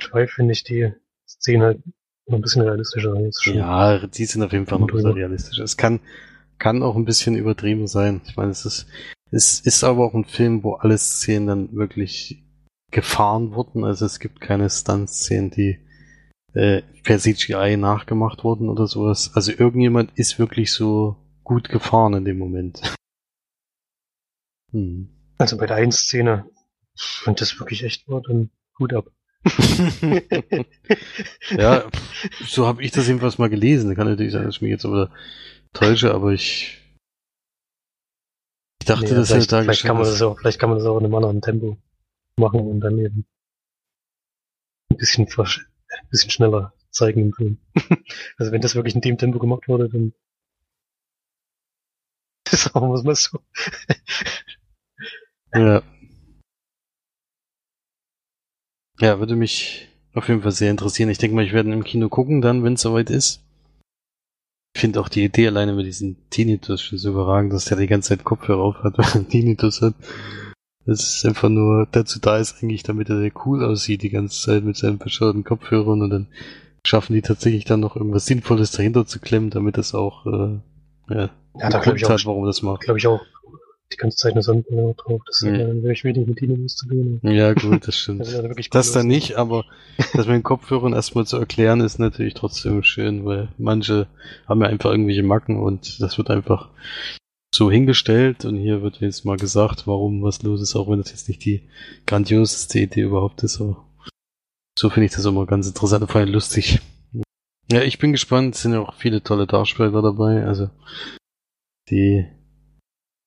Drive 0.00 0.30
finde 0.32 0.52
ich 0.52 0.64
die 0.64 0.92
Szenen 1.26 1.62
halt 1.62 1.82
ein 2.30 2.40
bisschen 2.40 2.62
realistischer. 2.62 3.14
Schon 3.40 3.56
ja, 3.56 4.06
die 4.06 4.24
sind 4.24 4.42
auf 4.42 4.52
jeden 4.52 4.66
Fall 4.66 4.78
noch 4.78 4.88
ein 4.88 4.94
bisschen 4.94 5.12
realistischer. 5.12 5.64
Es 5.64 5.76
kann, 5.76 6.00
kann 6.58 6.82
auch 6.82 6.96
ein 6.96 7.04
bisschen 7.04 7.36
übertrieben 7.36 7.86
sein. 7.86 8.22
Ich 8.26 8.36
meine, 8.36 8.50
es 8.50 8.64
ist, 8.64 8.86
es 9.30 9.60
ist 9.60 9.84
aber 9.84 10.04
auch 10.04 10.14
ein 10.14 10.24
Film, 10.24 10.62
wo 10.62 10.74
alle 10.74 10.96
Szenen 10.98 11.46
dann 11.46 11.72
wirklich 11.74 12.42
gefahren 12.90 13.52
wurden. 13.54 13.84
Also 13.84 14.06
es 14.06 14.20
gibt 14.20 14.40
keine 14.40 14.70
Stunt-Szenen, 14.70 15.50
die 15.50 15.80
äh, 16.54 16.82
per 17.02 17.18
CGI 17.18 17.76
nachgemacht 17.76 18.44
wurden 18.44 18.68
oder 18.68 18.86
sowas. 18.86 19.32
Also 19.34 19.52
irgendjemand 19.52 20.12
ist 20.16 20.38
wirklich 20.38 20.72
so 20.72 21.16
gut 21.42 21.68
gefahren 21.68 22.14
in 22.14 22.24
dem 22.24 22.38
Moment. 22.38 22.80
Hm. 24.72 25.08
Also 25.38 25.56
bei 25.56 25.66
der 25.66 25.76
einen 25.76 25.92
Szene, 25.92 26.50
wenn 27.24 27.36
das 27.36 27.60
wirklich 27.60 27.84
echt 27.84 28.08
war, 28.08 28.20
dann 28.22 28.50
gut 28.74 28.92
ab. 28.92 29.06
ja, 31.50 31.84
so 32.46 32.66
habe 32.66 32.82
ich 32.82 32.90
das 32.92 33.06
jedenfalls 33.06 33.38
mal 33.38 33.50
gelesen. 33.50 33.94
Kann 33.94 34.06
natürlich 34.06 34.32
sein, 34.32 34.44
dass 34.44 34.56
ich 34.56 34.62
mich 34.62 34.70
jetzt 34.70 34.86
aber 34.86 35.10
täusche, 35.72 36.14
aber 36.14 36.32
ich 36.32 36.80
ich 38.80 38.86
dachte, 38.86 39.04
nee, 39.04 39.14
das 39.14 39.30
ist 39.30 39.50
da 39.50 39.62
vielleicht 39.62 39.84
kann 39.84 39.96
man 39.96 40.04
das 40.04 40.20
auch, 40.20 40.38
vielleicht 40.38 40.58
kann 40.58 40.68
man 40.68 40.78
das 40.78 40.86
auch 40.86 40.98
in 40.98 41.06
einem 41.06 41.14
anderen 41.14 41.40
Tempo 41.40 41.78
machen 42.36 42.60
und 42.60 42.80
dann 42.80 42.98
eben 42.98 43.26
ein 44.90 44.96
bisschen 44.98 45.26
ein 45.26 46.08
bisschen 46.10 46.30
schneller 46.30 46.74
zeigen 46.90 47.20
im 47.20 47.32
Film. 47.32 47.58
also 48.36 48.52
wenn 48.52 48.60
das 48.60 48.74
wirklich 48.74 48.94
in 48.94 49.00
dem 49.00 49.18
Tempo 49.18 49.38
gemacht 49.38 49.68
wurde, 49.68 49.88
dann 49.88 50.12
sagen 52.48 52.88
wir 52.88 52.94
es 52.94 53.04
mal 53.04 53.14
so. 53.14 53.38
ja. 55.54 55.82
Ja, 59.04 59.18
würde 59.18 59.36
mich 59.36 59.88
auf 60.14 60.28
jeden 60.28 60.40
Fall 60.40 60.52
sehr 60.52 60.70
interessieren. 60.70 61.10
Ich 61.10 61.18
denke 61.18 61.36
mal, 61.36 61.44
ich 61.44 61.52
werde 61.52 61.70
im 61.70 61.84
Kino 61.84 62.08
gucken 62.08 62.40
dann, 62.40 62.64
wenn 62.64 62.72
es 62.74 62.80
soweit 62.80 63.10
ist. 63.10 63.42
Ich 64.74 64.80
finde 64.80 64.98
auch 65.00 65.10
die 65.10 65.24
Idee 65.24 65.48
alleine 65.48 65.74
mit 65.74 65.84
diesem 65.86 66.16
Tinnitus 66.30 66.80
schon 66.80 66.96
so 66.98 67.10
überragend, 67.10 67.52
dass 67.52 67.66
der 67.66 67.76
die 67.76 67.86
ganze 67.86 68.08
Zeit 68.10 68.24
Kopfhörer 68.24 68.62
auf 68.62 68.76
hat, 68.82 68.96
weil 68.98 69.04
er 69.22 69.28
Tinnitus 69.28 69.82
hat. 69.82 69.94
Das 70.86 71.00
ist 71.16 71.26
einfach 71.26 71.48
nur 71.50 71.86
dazu 71.92 72.18
da 72.18 72.38
ist 72.38 72.62
eigentlich, 72.62 72.82
damit 72.82 73.10
er 73.10 73.18
sehr 73.18 73.32
cool 73.44 73.62
aussieht 73.62 74.02
die 74.02 74.08
ganze 74.10 74.40
Zeit 74.40 74.64
mit 74.64 74.76
seinen 74.76 74.98
verschauerten 74.98 75.44
Kopfhörern 75.44 76.00
und 76.02 76.10
dann 76.10 76.26
schaffen 76.86 77.14
die 77.14 77.22
tatsächlich 77.22 77.64
dann 77.66 77.80
noch 77.80 77.96
irgendwas 77.96 78.24
Sinnvolles 78.26 78.70
dahinter 78.72 79.06
zu 79.06 79.18
klemmen, 79.20 79.50
damit 79.50 79.76
das 79.78 79.94
auch 79.94 80.24
äh, 80.26 80.60
Ja, 81.14 81.30
Ja, 81.58 81.68
da 81.70 81.78
glaube 81.78 81.98
ich, 81.98 82.04
auch- 82.06 82.24
warum 82.26 82.46
das 82.46 82.62
macht. 82.62 82.82
glaube 82.82 82.98
ich 82.98 83.06
auch 83.06 83.20
die 83.94 83.98
ganze 83.98 84.16
Zeit 84.18 84.32
eine 84.32 84.42
Sonnenbrille 84.42 84.94
drauf. 84.96 85.22
Das 85.26 85.40
hat 85.42 85.50
Mhm. 85.50 85.54
ja 85.60 85.66
dann 85.66 85.82
wirklich 85.82 86.04
wenig 86.04 86.26
mit 86.26 86.42
ihnen 86.42 86.66
tun. 86.66 87.20
Ja, 87.22 87.52
gut, 87.54 87.86
das 87.88 87.96
stimmt. 87.98 88.20
Das 88.20 88.28
ist 88.28 88.34
ja 88.34 88.42
wirklich 88.42 88.70
Das 88.70 88.92
dann 88.92 89.06
nicht, 89.06 89.36
aber 89.36 89.64
das 89.96 90.26
mit 90.26 90.34
den 90.36 90.42
Kopfhörern 90.42 90.92
erstmal 90.92 91.26
zu 91.26 91.36
erklären, 91.36 91.80
ist 91.80 91.98
natürlich 91.98 92.34
trotzdem 92.34 92.82
schön, 92.82 93.24
weil 93.24 93.48
manche 93.58 94.06
haben 94.46 94.60
ja 94.60 94.68
einfach 94.68 94.90
irgendwelche 94.90 95.22
Macken 95.22 95.56
und 95.58 96.00
das 96.00 96.18
wird 96.18 96.30
einfach 96.30 96.68
so 97.54 97.70
hingestellt 97.70 98.44
und 98.44 98.56
hier 98.56 98.82
wird 98.82 99.00
jetzt 99.00 99.24
mal 99.24 99.36
gesagt, 99.36 99.86
warum 99.86 100.22
was 100.22 100.42
los 100.42 100.60
ist, 100.60 100.74
auch 100.74 100.90
wenn 100.90 100.98
das 100.98 101.10
jetzt 101.10 101.28
nicht 101.28 101.44
die 101.44 101.62
grandioseste 102.06 102.80
Idee 102.80 103.02
überhaupt 103.02 103.42
ist, 103.44 103.60
aber 103.60 103.84
so 104.76 104.90
finde 104.90 105.06
ich 105.06 105.12
das 105.12 105.24
immer 105.24 105.46
ganz 105.46 105.68
interessant 105.68 106.02
und 106.02 106.10
vor 106.10 106.20
allem 106.20 106.32
lustig. 106.32 106.80
Ja, 107.70 107.82
ich 107.82 107.98
bin 108.00 108.10
gespannt, 108.12 108.56
es 108.56 108.62
sind 108.62 108.72
ja 108.72 108.80
auch 108.80 108.94
viele 108.94 109.22
tolle 109.22 109.46
Darsteller 109.46 110.02
dabei, 110.02 110.44
also 110.44 110.68
die 111.90 112.26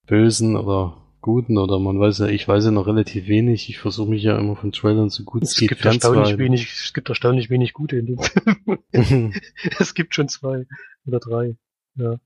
Bösen 0.07 0.55
oder 0.55 0.97
Guten 1.21 1.57
oder 1.57 1.77
man 1.79 1.99
weiß 1.99 2.19
ja, 2.19 2.27
ich 2.27 2.47
weiß 2.47 2.65
ja 2.65 2.71
noch 2.71 2.87
relativ 2.87 3.27
wenig, 3.27 3.69
ich 3.69 3.79
versuche 3.79 4.09
mich 4.09 4.23
ja 4.23 4.37
immer 4.39 4.55
von 4.55 4.71
Trailern 4.71 5.09
so 5.09 5.23
gut 5.23 5.43
es 5.43 5.51
Es 5.51 5.57
geht 5.57 5.69
gibt, 5.69 5.83
erstaunlich 5.83 6.37
wenig, 6.37 6.71
es 6.71 6.93
gibt 6.93 7.09
erstaunlich 7.09 7.49
wenig 7.49 7.73
gute 7.73 7.97
in 7.97 8.05
dem 8.05 8.19
Film. 8.93 9.33
es 9.79 9.93
gibt 9.93 10.15
schon 10.15 10.29
zwei 10.29 10.65
oder 11.05 11.19
drei. 11.19 11.57
Ja. 11.95 12.19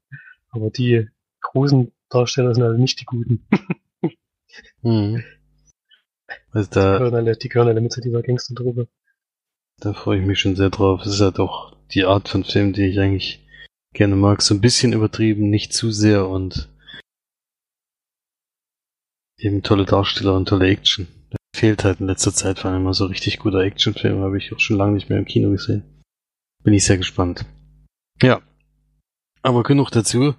Aber 0.52 0.70
die 0.70 1.08
großen 1.42 1.92
Darsteller 2.10 2.54
sind 2.54 2.64
halt 2.64 2.78
nicht 2.80 3.00
die 3.02 3.06
guten. 3.06 3.48
Mhm. 4.84 5.24
Also 6.52 6.70
Die 6.70 6.76
da, 6.76 6.98
gehören 6.98 7.16
alle, 7.16 7.36
die 7.38 7.50
gehören 7.50 7.70
alle 7.70 7.82
mit 7.82 7.92
zu 7.92 8.02
dieser 8.02 8.22
Gangstertruppe. 8.22 8.88
da 9.80 9.94
freue 9.94 10.20
ich 10.20 10.26
mich 10.26 10.40
schon 10.40 10.56
sehr 10.56 10.70
drauf. 10.70 11.02
Es 11.06 11.14
ist 11.14 11.22
halt 11.22 11.40
auch 11.40 11.76
die 11.94 12.06
Art 12.06 12.30
von 12.30 12.44
Film, 12.44 12.74
die 12.74 12.86
ich 12.86 13.00
eigentlich 13.00 13.48
gerne 13.94 14.16
mag. 14.16 14.42
So 14.42 14.54
ein 14.54 14.62
bisschen 14.62 14.94
übertrieben, 14.94 15.50
nicht 15.50 15.74
zu 15.74 15.92
sehr 15.92 16.28
und 16.28 16.70
eben 19.44 19.64
tolle 19.64 19.86
Darsteller 19.86 20.36
und 20.36 20.48
tolle 20.48 20.68
Action. 20.68 21.08
Da 21.30 21.38
fehlt 21.56 21.84
halt 21.84 22.00
in 22.00 22.08
letzter 22.08 22.34
Zeit 22.34 22.60
vor 22.60 22.72
allem 22.72 22.84
mal 22.84 22.94
so 22.94 23.06
richtig 23.06 23.40
guter 23.40 23.60
Actionfilm, 23.60 24.22
habe 24.22 24.38
ich 24.38 24.54
auch 24.54 24.60
schon 24.60 24.78
lange 24.78 24.94
nicht 24.94 25.10
mehr 25.10 25.20
im 25.20 25.26
Kino 25.26 25.52
gesehen. 25.52 25.84
Bin 26.64 26.74
ich 26.74 26.86
sehr 26.86 26.98
gespannt. 26.98 27.46
Ja. 28.22 28.42
Aber 29.42 29.64
genug 29.64 29.90
dazu. 29.92 30.36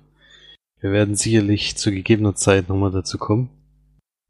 Wir 0.81 0.93
werden 0.93 1.15
sicherlich 1.15 1.77
zu 1.77 1.91
gegebener 1.91 2.35
Zeit 2.35 2.69
nochmal 2.69 2.91
dazu 2.91 3.19
kommen. 3.19 3.51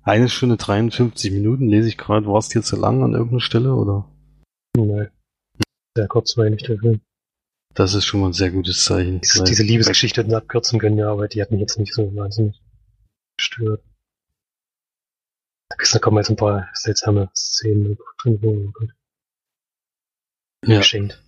Eine 0.02 0.28
Stunde 0.28 0.56
53 0.56 1.30
Minuten 1.32 1.68
lese 1.68 1.88
ich 1.88 1.96
gerade. 1.96 2.26
War 2.26 2.38
es 2.38 2.48
dir 2.48 2.62
zu 2.62 2.76
lang 2.76 3.02
an 3.02 3.12
irgendeiner 3.12 3.40
Stelle 3.40 3.74
oder? 3.74 4.08
Nein. 4.76 5.10
Sehr 5.96 6.08
kurzweilig, 6.08 6.62
der 6.62 6.78
Film. 6.78 7.00
Das 7.74 7.94
ist 7.94 8.04
schon 8.04 8.20
mal 8.20 8.28
ein 8.28 8.32
sehr 8.32 8.50
gutes 8.50 8.84
Zeichen. 8.84 9.20
Diese, 9.20 9.44
diese 9.44 9.62
Liebesgeschichte 9.62 10.20
hätten 10.20 10.30
sie 10.30 10.36
abkürzen 10.36 10.78
können, 10.78 10.98
ja, 10.98 11.10
aber 11.10 11.28
die 11.28 11.40
hat 11.40 11.50
mich 11.50 11.60
jetzt 11.60 11.78
nicht 11.78 11.94
so 11.94 12.14
wahnsinnig 12.14 12.60
gestört. 13.38 13.82
Da 15.92 15.98
kommen 15.98 16.18
jetzt 16.18 16.30
ein 16.30 16.36
paar 16.36 16.68
seltsame 16.74 17.30
Szenen 17.34 17.98
drin, 18.22 18.72
Ja, 20.66 20.78
geschenkt. 20.78 21.22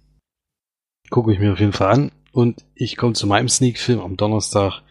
gucke 1.10 1.32
ich 1.32 1.38
mir 1.38 1.52
auf 1.52 1.60
jeden 1.60 1.72
Fall 1.72 1.92
an. 1.92 2.12
Und 2.32 2.64
ich 2.74 2.96
komme 2.96 3.14
zu 3.14 3.26
meinem 3.26 3.48
Sneak-Film. 3.48 4.00
Am 4.00 4.16
Donnerstag 4.16 4.82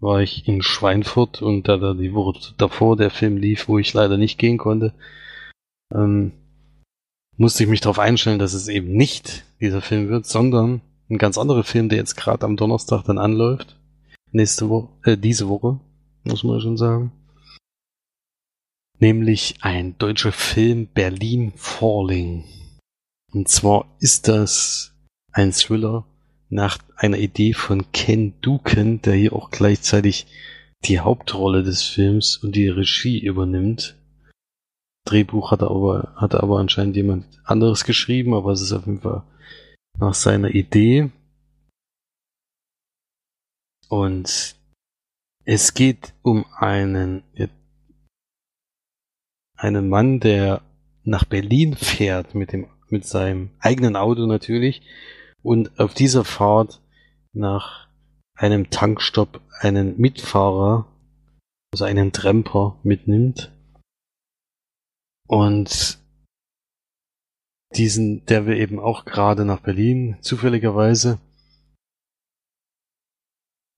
war 0.00 0.20
ich 0.20 0.46
in 0.48 0.62
Schweinfurt 0.62 1.42
und 1.42 1.68
da 1.68 1.76
da 1.76 1.94
die 1.94 2.14
Woche 2.14 2.38
davor 2.56 2.96
der 2.96 3.10
Film 3.10 3.36
lief, 3.36 3.68
wo 3.68 3.78
ich 3.78 3.92
leider 3.92 4.16
nicht 4.16 4.38
gehen 4.38 4.58
konnte, 4.58 4.94
ähm, 5.94 6.32
musste 7.36 7.62
ich 7.62 7.68
mich 7.68 7.80
darauf 7.80 7.98
einstellen, 7.98 8.38
dass 8.38 8.52
es 8.54 8.68
eben 8.68 8.92
nicht 8.92 9.44
dieser 9.60 9.80
Film 9.82 10.08
wird, 10.08 10.26
sondern 10.26 10.82
ein 11.08 11.18
ganz 11.18 11.38
anderer 11.38 11.64
Film, 11.64 11.88
der 11.88 11.98
jetzt 11.98 12.16
gerade 12.16 12.44
am 12.46 12.56
Donnerstag 12.56 13.02
dann 13.04 13.18
anläuft. 13.18 13.78
Nächste 14.32 14.68
Woche, 14.68 14.88
äh, 15.04 15.16
diese 15.16 15.48
Woche, 15.48 15.80
muss 16.24 16.44
man 16.44 16.60
schon 16.60 16.76
sagen. 16.76 17.12
Nämlich 19.00 19.56
ein 19.62 19.96
deutscher 19.96 20.30
Film 20.30 20.86
Berlin 20.86 21.52
Falling. 21.56 22.44
Und 23.32 23.48
zwar 23.48 23.96
ist 23.98 24.28
das 24.28 24.94
ein 25.32 25.52
Thriller 25.52 26.06
nach 26.50 26.78
einer 26.96 27.16
Idee 27.16 27.54
von 27.54 27.90
Ken 27.92 28.38
Duken, 28.42 29.00
der 29.00 29.14
hier 29.14 29.32
auch 29.32 29.50
gleichzeitig 29.50 30.26
die 30.84 31.00
Hauptrolle 31.00 31.62
des 31.62 31.82
Films 31.82 32.36
und 32.36 32.54
die 32.54 32.68
Regie 32.68 33.18
übernimmt. 33.20 33.96
Drehbuch 35.06 35.50
hat 35.50 35.62
aber, 35.62 36.12
hat 36.16 36.34
aber 36.34 36.58
anscheinend 36.58 36.94
jemand 36.94 37.24
anderes 37.44 37.84
geschrieben, 37.84 38.34
aber 38.34 38.52
es 38.52 38.60
ist 38.60 38.72
auf 38.72 38.84
jeden 38.84 39.00
Fall 39.00 39.22
nach 39.98 40.14
seiner 40.14 40.50
Idee. 40.50 41.10
Und 43.88 44.56
es 45.44 45.72
geht 45.72 46.12
um 46.22 46.44
einen, 46.54 47.22
einen 49.60 49.88
Mann, 49.88 50.20
der 50.20 50.62
nach 51.04 51.24
Berlin 51.24 51.76
fährt 51.76 52.34
mit 52.34 52.52
dem, 52.52 52.66
mit 52.88 53.06
seinem 53.06 53.50
eigenen 53.60 53.94
Auto 53.94 54.26
natürlich 54.26 54.82
und 55.42 55.78
auf 55.78 55.94
dieser 55.94 56.24
Fahrt 56.24 56.80
nach 57.32 57.88
einem 58.34 58.70
Tankstopp 58.70 59.40
einen 59.60 60.00
Mitfahrer, 60.00 60.86
also 61.72 61.84
einen 61.84 62.12
Tramper 62.12 62.78
mitnimmt 62.82 63.52
und 65.26 65.98
diesen, 67.76 68.24
der 68.26 68.46
will 68.46 68.56
eben 68.56 68.80
auch 68.80 69.04
gerade 69.04 69.44
nach 69.44 69.60
Berlin, 69.60 70.16
zufälligerweise. 70.22 71.20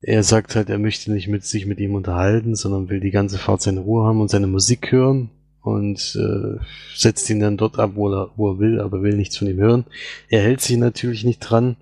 Er 0.00 0.22
sagt 0.22 0.56
halt, 0.56 0.70
er 0.70 0.78
möchte 0.78 1.12
nicht 1.12 1.28
mit 1.28 1.44
sich 1.44 1.66
mit 1.66 1.78
ihm 1.78 1.94
unterhalten, 1.94 2.54
sondern 2.54 2.88
will 2.88 3.00
die 3.00 3.10
ganze 3.10 3.38
Fahrt 3.38 3.62
seine 3.62 3.80
Ruhe 3.80 4.06
haben 4.06 4.20
und 4.20 4.30
seine 4.30 4.46
Musik 4.46 4.90
hören 4.90 5.30
und 5.62 6.16
äh, 6.16 6.58
setzt 6.94 7.30
ihn 7.30 7.40
dann 7.40 7.56
dort 7.56 7.78
ab, 7.78 7.92
wo 7.94 8.12
er, 8.12 8.30
wo 8.36 8.50
er 8.50 8.58
will, 8.58 8.80
aber 8.80 9.02
will 9.02 9.16
nichts 9.16 9.36
von 9.36 9.48
ihm 9.48 9.58
hören. 9.58 9.84
Er 10.28 10.42
hält 10.42 10.60
sich 10.60 10.76
natürlich 10.76 11.24
nicht 11.24 11.38
dran. 11.38 11.76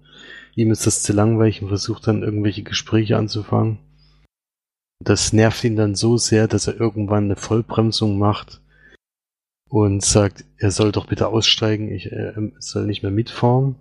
Ihm 0.54 0.70
ist 0.70 0.86
das 0.86 1.02
zu 1.02 1.12
langweilig 1.12 1.62
und 1.62 1.68
versucht 1.68 2.06
dann 2.06 2.22
irgendwelche 2.22 2.62
Gespräche 2.62 3.16
anzufangen. 3.16 3.78
Das 5.02 5.32
nervt 5.32 5.64
ihn 5.64 5.76
dann 5.76 5.94
so 5.94 6.18
sehr, 6.18 6.46
dass 6.46 6.66
er 6.66 6.78
irgendwann 6.78 7.24
eine 7.24 7.36
Vollbremsung 7.36 8.18
macht 8.18 8.60
und 9.70 10.04
sagt, 10.04 10.44
er 10.58 10.70
soll 10.70 10.92
doch 10.92 11.06
bitte 11.06 11.28
aussteigen, 11.28 11.90
ich 11.90 12.12
äh, 12.12 12.34
soll 12.58 12.86
nicht 12.86 13.02
mehr 13.02 13.12
mitfahren. 13.12 13.76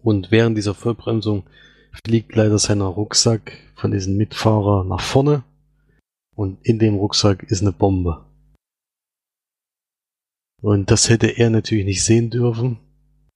Und 0.00 0.30
während 0.30 0.56
dieser 0.56 0.74
Vollbremsung 0.74 1.44
fliegt 2.04 2.36
leider 2.36 2.58
sein 2.58 2.80
Rucksack 2.80 3.52
von 3.74 3.90
diesem 3.90 4.16
Mitfahrer 4.16 4.84
nach 4.84 5.00
vorne 5.00 5.42
und 6.36 6.64
in 6.64 6.78
dem 6.78 6.94
Rucksack 6.94 7.42
ist 7.44 7.62
eine 7.62 7.72
Bombe. 7.72 8.24
Und 10.62 10.92
das 10.92 11.10
hätte 11.10 11.26
er 11.26 11.50
natürlich 11.50 11.84
nicht 11.84 12.04
sehen 12.04 12.30
dürfen. 12.30 12.78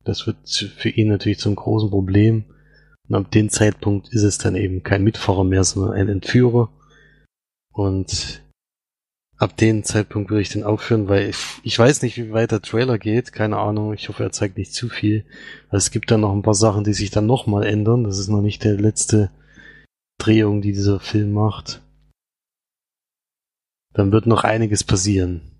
Das 0.04 0.26
wird 0.28 0.48
für 0.48 0.88
ihn 0.88 1.08
natürlich 1.08 1.40
zum 1.40 1.56
großen 1.56 1.90
Problem. 1.90 2.44
Und 3.08 3.16
ab 3.16 3.30
dem 3.32 3.50
Zeitpunkt 3.50 4.08
ist 4.12 4.22
es 4.22 4.38
dann 4.38 4.54
eben 4.54 4.84
kein 4.84 5.02
Mitfahrer 5.02 5.42
mehr, 5.42 5.64
sondern 5.64 5.92
ein 5.92 6.08
Entführer. 6.08 6.72
Und 7.72 8.44
ab 9.38 9.56
dem 9.56 9.82
Zeitpunkt 9.82 10.30
würde 10.30 10.42
ich 10.42 10.50
den 10.50 10.62
aufhören, 10.62 11.08
weil 11.08 11.28
ich, 11.28 11.36
ich 11.64 11.76
weiß 11.76 12.02
nicht, 12.02 12.16
wie 12.16 12.30
weit 12.32 12.52
der 12.52 12.62
Trailer 12.62 12.96
geht. 12.96 13.32
Keine 13.32 13.58
Ahnung. 13.58 13.92
Ich 13.92 14.08
hoffe, 14.08 14.22
er 14.22 14.30
zeigt 14.30 14.56
nicht 14.56 14.72
zu 14.72 14.88
viel. 14.88 15.26
Weil 15.70 15.78
es 15.78 15.90
gibt 15.90 16.12
dann 16.12 16.20
noch 16.20 16.32
ein 16.32 16.42
paar 16.42 16.54
Sachen, 16.54 16.84
die 16.84 16.94
sich 16.94 17.10
dann 17.10 17.26
nochmal 17.26 17.66
ändern. 17.66 18.04
Das 18.04 18.20
ist 18.20 18.28
noch 18.28 18.42
nicht 18.42 18.62
der 18.62 18.74
letzte 18.74 19.32
Drehung, 20.18 20.62
die 20.62 20.72
dieser 20.72 21.00
Film 21.00 21.32
macht. 21.32 21.82
Dann 23.94 24.12
wird 24.12 24.26
noch 24.26 24.44
einiges 24.44 24.84
passieren. 24.84 25.55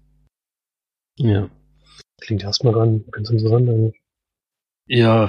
Ja. 1.16 1.48
Klingt 2.20 2.42
erstmal 2.42 2.72
ganz, 2.72 3.02
ganz 3.10 3.30
interessant 3.30 3.68
eigentlich. 3.68 4.00
Ja, 4.88 5.28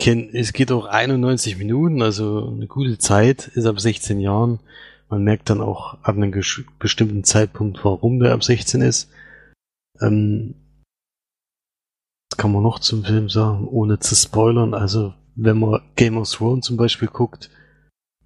Ken, 0.00 0.28
es 0.34 0.52
geht 0.52 0.72
auch 0.72 0.86
91 0.86 1.56
Minuten, 1.56 2.02
also 2.02 2.48
eine 2.48 2.66
gute 2.66 2.98
Zeit, 2.98 3.48
ist 3.48 3.66
ab 3.66 3.80
16 3.80 4.20
Jahren. 4.20 4.60
Man 5.08 5.22
merkt 5.22 5.50
dann 5.50 5.60
auch 5.60 5.94
ab 6.02 6.16
einem 6.16 6.32
bestimmten 6.78 7.24
Zeitpunkt, 7.24 7.84
warum 7.84 8.18
der 8.18 8.32
ab 8.32 8.42
16 8.42 8.80
ist. 8.82 9.10
Ähm, 10.00 10.54
was 12.30 12.36
kann 12.36 12.52
man 12.52 12.62
noch 12.62 12.80
zum 12.80 13.04
Film 13.04 13.28
sagen, 13.28 13.68
ohne 13.68 13.98
zu 14.00 14.14
spoilern? 14.14 14.74
Also, 14.74 15.14
wenn 15.36 15.60
man 15.60 15.80
Game 15.96 16.18
of 16.18 16.30
Thrones 16.30 16.66
zum 16.66 16.76
Beispiel 16.76 17.08
guckt, 17.08 17.50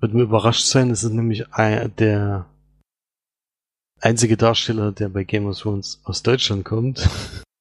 wird 0.00 0.14
man 0.14 0.22
überrascht 0.22 0.64
sein. 0.64 0.90
Es 0.90 1.04
ist 1.04 1.12
nämlich 1.12 1.44
der 1.98 2.46
einzige 4.00 4.36
Darsteller, 4.36 4.92
der 4.92 5.08
bei 5.08 5.24
Game 5.24 5.46
of 5.46 5.58
Thrones 5.58 6.00
aus 6.04 6.22
Deutschland 6.22 6.64
kommt. 6.64 7.08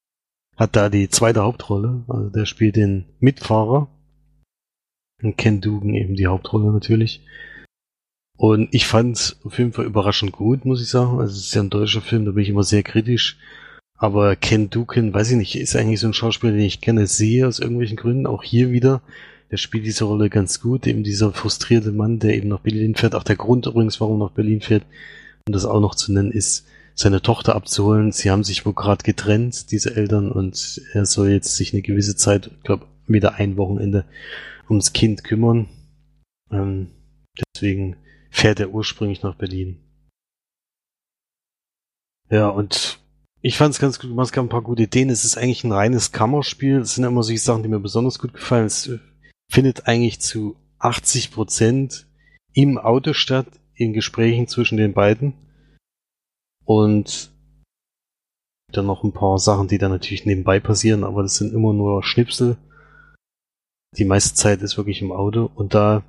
Hat 0.56 0.74
da 0.74 0.88
die 0.88 1.08
zweite 1.08 1.42
Hauptrolle. 1.42 2.04
Also 2.08 2.30
der 2.30 2.46
spielt 2.46 2.76
den 2.76 3.06
Mitfahrer. 3.20 3.88
Und 5.22 5.36
Ken 5.36 5.60
Dugan 5.60 5.94
eben 5.94 6.14
die 6.14 6.26
Hauptrolle 6.26 6.72
natürlich. 6.72 7.22
Und 8.36 8.68
ich 8.72 8.86
fand's 8.86 9.40
auf 9.44 9.58
jeden 9.58 9.72
Fall 9.72 9.86
überraschend 9.86 10.32
gut, 10.32 10.64
muss 10.64 10.82
ich 10.82 10.88
sagen. 10.88 11.18
Also 11.18 11.32
es 11.32 11.46
ist 11.46 11.54
ja 11.54 11.62
ein 11.62 11.70
deutscher 11.70 12.00
Film, 12.00 12.24
da 12.24 12.32
bin 12.32 12.42
ich 12.42 12.48
immer 12.48 12.64
sehr 12.64 12.82
kritisch. 12.82 13.38
Aber 13.94 14.36
Ken 14.36 14.70
Dugan, 14.70 15.12
weiß 15.12 15.32
ich 15.32 15.36
nicht, 15.36 15.56
ist 15.56 15.74
eigentlich 15.74 16.00
so 16.00 16.06
ein 16.06 16.14
Schauspieler, 16.14 16.52
den 16.52 16.60
ich 16.60 16.80
gerne 16.80 17.06
sehe 17.08 17.48
aus 17.48 17.58
irgendwelchen 17.58 17.96
Gründen. 17.96 18.26
Auch 18.26 18.44
hier 18.44 18.70
wieder 18.70 19.02
der 19.50 19.56
spielt 19.56 19.86
diese 19.86 20.04
Rolle 20.04 20.28
ganz 20.28 20.60
gut, 20.60 20.86
eben 20.86 21.02
dieser 21.02 21.32
frustrierte 21.32 21.92
Mann, 21.92 22.18
der 22.18 22.36
eben 22.36 22.48
nach 22.48 22.60
Berlin 22.60 22.94
fährt. 22.94 23.14
Auch 23.14 23.22
der 23.22 23.36
Grund 23.36 23.66
übrigens, 23.66 24.00
warum 24.00 24.20
er 24.20 24.26
nach 24.26 24.34
Berlin 24.34 24.60
fährt, 24.60 24.84
das 25.52 25.64
auch 25.64 25.80
noch 25.80 25.94
zu 25.94 26.12
nennen, 26.12 26.32
ist, 26.32 26.66
seine 26.94 27.22
Tochter 27.22 27.54
abzuholen. 27.54 28.10
Sie 28.10 28.30
haben 28.30 28.42
sich 28.42 28.66
wohl 28.66 28.74
gerade 28.74 29.04
getrennt, 29.04 29.70
diese 29.70 29.94
Eltern, 29.94 30.32
und 30.32 30.82
er 30.92 31.06
soll 31.06 31.28
jetzt 31.28 31.54
sich 31.54 31.72
eine 31.72 31.82
gewisse 31.82 32.16
Zeit, 32.16 32.48
ich 32.48 32.62
glaube, 32.64 32.86
wieder 33.06 33.36
ein 33.36 33.56
Wochenende 33.56 34.04
ums 34.68 34.92
Kind 34.92 35.22
kümmern. 35.22 35.68
Ähm, 36.50 36.88
deswegen 37.54 37.96
fährt 38.30 38.58
er 38.60 38.70
ursprünglich 38.70 39.22
nach 39.22 39.36
Berlin. 39.36 39.78
Ja, 42.30 42.48
und 42.48 42.98
ich 43.40 43.56
fand 43.56 43.74
es 43.74 43.80
ganz 43.80 43.98
gut, 44.00 44.10
es 44.18 44.32
gab 44.32 44.44
ein 44.44 44.50
paar 44.50 44.62
gute 44.62 44.82
Ideen. 44.82 45.08
Es 45.08 45.24
ist 45.24 45.38
eigentlich 45.38 45.64
ein 45.64 45.72
reines 45.72 46.12
Kammerspiel. 46.12 46.78
Es 46.78 46.96
sind 46.96 47.04
immer 47.04 47.22
solche 47.22 47.40
Sachen, 47.40 47.62
die 47.62 47.68
mir 47.68 47.80
besonders 47.80 48.18
gut 48.18 48.34
gefallen. 48.34 48.66
Es 48.66 48.90
findet 49.50 49.86
eigentlich 49.86 50.20
zu 50.20 50.56
80 50.80 51.30
Prozent 51.30 52.06
im 52.52 52.76
Auto 52.76 53.12
statt, 53.12 53.46
in 53.78 53.92
Gesprächen 53.92 54.48
zwischen 54.48 54.76
den 54.76 54.92
beiden. 54.92 55.34
Und 56.64 57.30
dann 58.72 58.86
noch 58.86 59.02
ein 59.02 59.12
paar 59.12 59.38
Sachen, 59.38 59.68
die 59.68 59.78
dann 59.78 59.90
natürlich 59.90 60.26
nebenbei 60.26 60.60
passieren, 60.60 61.04
aber 61.04 61.22
das 61.22 61.36
sind 61.36 61.54
immer 61.54 61.72
nur 61.72 62.02
Schnipsel. 62.02 62.58
Die 63.96 64.04
meiste 64.04 64.34
Zeit 64.34 64.60
ist 64.60 64.76
wirklich 64.76 65.00
im 65.00 65.12
Auto 65.12 65.50
und 65.54 65.74
da 65.74 66.04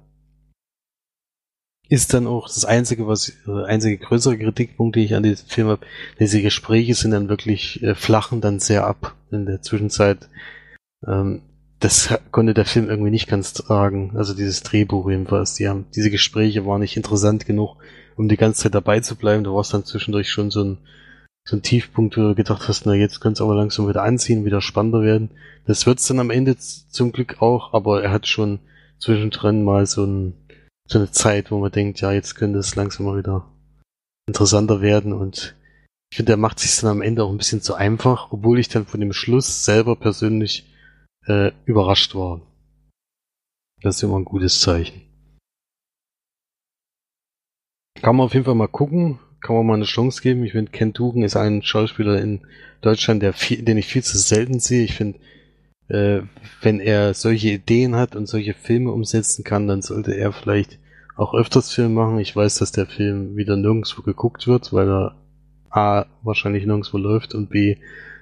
ist 1.87 2.13
dann 2.13 2.27
auch 2.27 2.47
das 2.47 2.65
einzige, 2.65 3.07
was 3.07 3.29
äh, 3.47 3.63
einzige 3.65 3.97
größere 3.97 4.37
Kritikpunkt, 4.37 4.95
die 4.95 5.05
ich 5.05 5.15
an 5.15 5.23
diesem 5.23 5.47
Film 5.47 5.67
habe. 5.69 5.85
Diese 6.19 6.41
Gespräche 6.41 6.93
sind 6.93 7.11
dann 7.11 7.29
wirklich 7.29 7.81
äh, 7.81 7.95
flachen 7.95 8.41
dann 8.41 8.59
sehr 8.59 8.85
ab 8.85 9.15
in 9.31 9.45
der 9.45 9.61
Zwischenzeit. 9.61 10.29
Ähm, 11.07 11.41
das 11.79 12.13
konnte 12.31 12.53
der 12.53 12.65
Film 12.65 12.89
irgendwie 12.89 13.11
nicht 13.11 13.27
ganz 13.27 13.53
tragen. 13.53 14.11
Also 14.15 14.33
dieses 14.33 14.61
Drehbuch 14.63 15.09
jedenfalls. 15.09 15.53
Die 15.53 15.67
haben, 15.67 15.85
diese 15.95 16.11
Gespräche 16.11 16.65
waren 16.65 16.81
nicht 16.81 16.97
interessant 16.97 17.45
genug, 17.45 17.77
um 18.17 18.27
die 18.27 18.37
ganze 18.37 18.63
Zeit 18.63 18.75
dabei 18.75 18.99
zu 18.99 19.15
bleiben. 19.15 19.43
Da 19.43 19.51
war 19.51 19.61
es 19.61 19.69
dann 19.69 19.85
zwischendurch 19.85 20.29
schon 20.29 20.51
so 20.51 20.63
ein, 20.63 20.77
so 21.47 21.55
ein 21.55 21.63
Tiefpunkt, 21.63 22.17
wo 22.17 22.21
du 22.21 22.35
gedacht 22.35 22.67
hast, 22.67 22.85
na 22.85 22.93
jetzt 22.93 23.21
könnte 23.21 23.37
es 23.37 23.41
aber 23.41 23.55
langsam 23.55 23.87
wieder 23.87 24.03
anziehen, 24.03 24.45
wieder 24.45 24.61
spannender 24.61 25.01
werden. 25.01 25.31
Das 25.65 25.85
wird's 25.85 26.05
dann 26.07 26.19
am 26.19 26.31
Ende 26.31 26.57
zum 26.57 27.11
Glück 27.13 27.41
auch, 27.41 27.73
aber 27.73 28.03
er 28.03 28.11
hat 28.11 28.27
schon 28.27 28.59
zwischendrin 28.99 29.63
mal 29.63 29.85
so, 29.85 30.03
ein, 30.03 30.33
so 30.85 30.99
eine 30.99 31.11
Zeit, 31.11 31.49
wo 31.49 31.59
man 31.59 31.71
denkt, 31.71 32.01
ja, 32.01 32.11
jetzt 32.11 32.35
könnte 32.35 32.59
es 32.59 32.75
langsam 32.75 33.05
mal 33.05 33.17
wieder 33.17 33.45
interessanter 34.27 34.81
werden 34.81 35.13
und 35.13 35.55
ich 36.11 36.17
finde, 36.17 36.33
er 36.33 36.37
macht 36.37 36.59
sich 36.59 36.79
dann 36.79 36.89
am 36.89 37.01
Ende 37.01 37.23
auch 37.23 37.29
ein 37.29 37.37
bisschen 37.37 37.61
zu 37.61 37.75
einfach, 37.75 38.31
obwohl 38.31 38.59
ich 38.59 38.67
dann 38.67 38.85
von 38.85 38.99
dem 38.99 39.13
Schluss 39.13 39.63
selber 39.63 39.95
persönlich 39.95 40.65
äh, 41.25 41.51
überrascht 41.65 42.15
war. 42.15 42.41
Das 43.81 43.97
ist 43.97 44.03
immer 44.03 44.17
ein 44.17 44.25
gutes 44.25 44.59
Zeichen. 44.59 45.01
Kann 48.01 48.15
man 48.15 48.25
auf 48.25 48.33
jeden 48.33 48.45
Fall 48.45 48.55
mal 48.55 48.67
gucken, 48.67 49.19
kann 49.41 49.55
man 49.55 49.65
mal 49.65 49.73
eine 49.75 49.85
Chance 49.85 50.21
geben. 50.21 50.43
Ich 50.43 50.53
finde, 50.53 50.71
Ken 50.71 50.93
Dugan 50.93 51.23
ist 51.23 51.35
ein 51.35 51.61
Schauspieler 51.63 52.21
in 52.21 52.41
Deutschland, 52.81 53.21
der 53.21 53.33
viel, 53.33 53.61
den 53.61 53.77
ich 53.77 53.87
viel 53.87 54.03
zu 54.03 54.17
selten 54.17 54.59
sehe. 54.59 54.83
Ich 54.83 54.95
finde, 54.95 55.19
äh, 55.89 56.21
wenn 56.61 56.79
er 56.79 57.13
solche 57.13 57.49
Ideen 57.49 57.95
hat 57.95 58.15
und 58.15 58.27
solche 58.27 58.53
Filme 58.53 58.91
umsetzen 58.91 59.43
kann, 59.43 59.67
dann 59.67 59.81
sollte 59.81 60.13
er 60.13 60.31
vielleicht 60.31 60.79
auch 61.15 61.33
öfters 61.33 61.73
Filme 61.73 61.95
machen. 61.95 62.19
Ich 62.19 62.35
weiß, 62.35 62.59
dass 62.59 62.71
der 62.71 62.85
Film 62.85 63.35
wieder 63.35 63.57
nirgendwo 63.57 64.01
geguckt 64.01 64.47
wird, 64.47 64.71
weil 64.71 64.87
er 64.87 65.15
A 65.69 66.05
wahrscheinlich 66.23 66.65
nirgendwo 66.65 66.97
läuft 66.97 67.35
und 67.35 67.49
B 67.49 67.77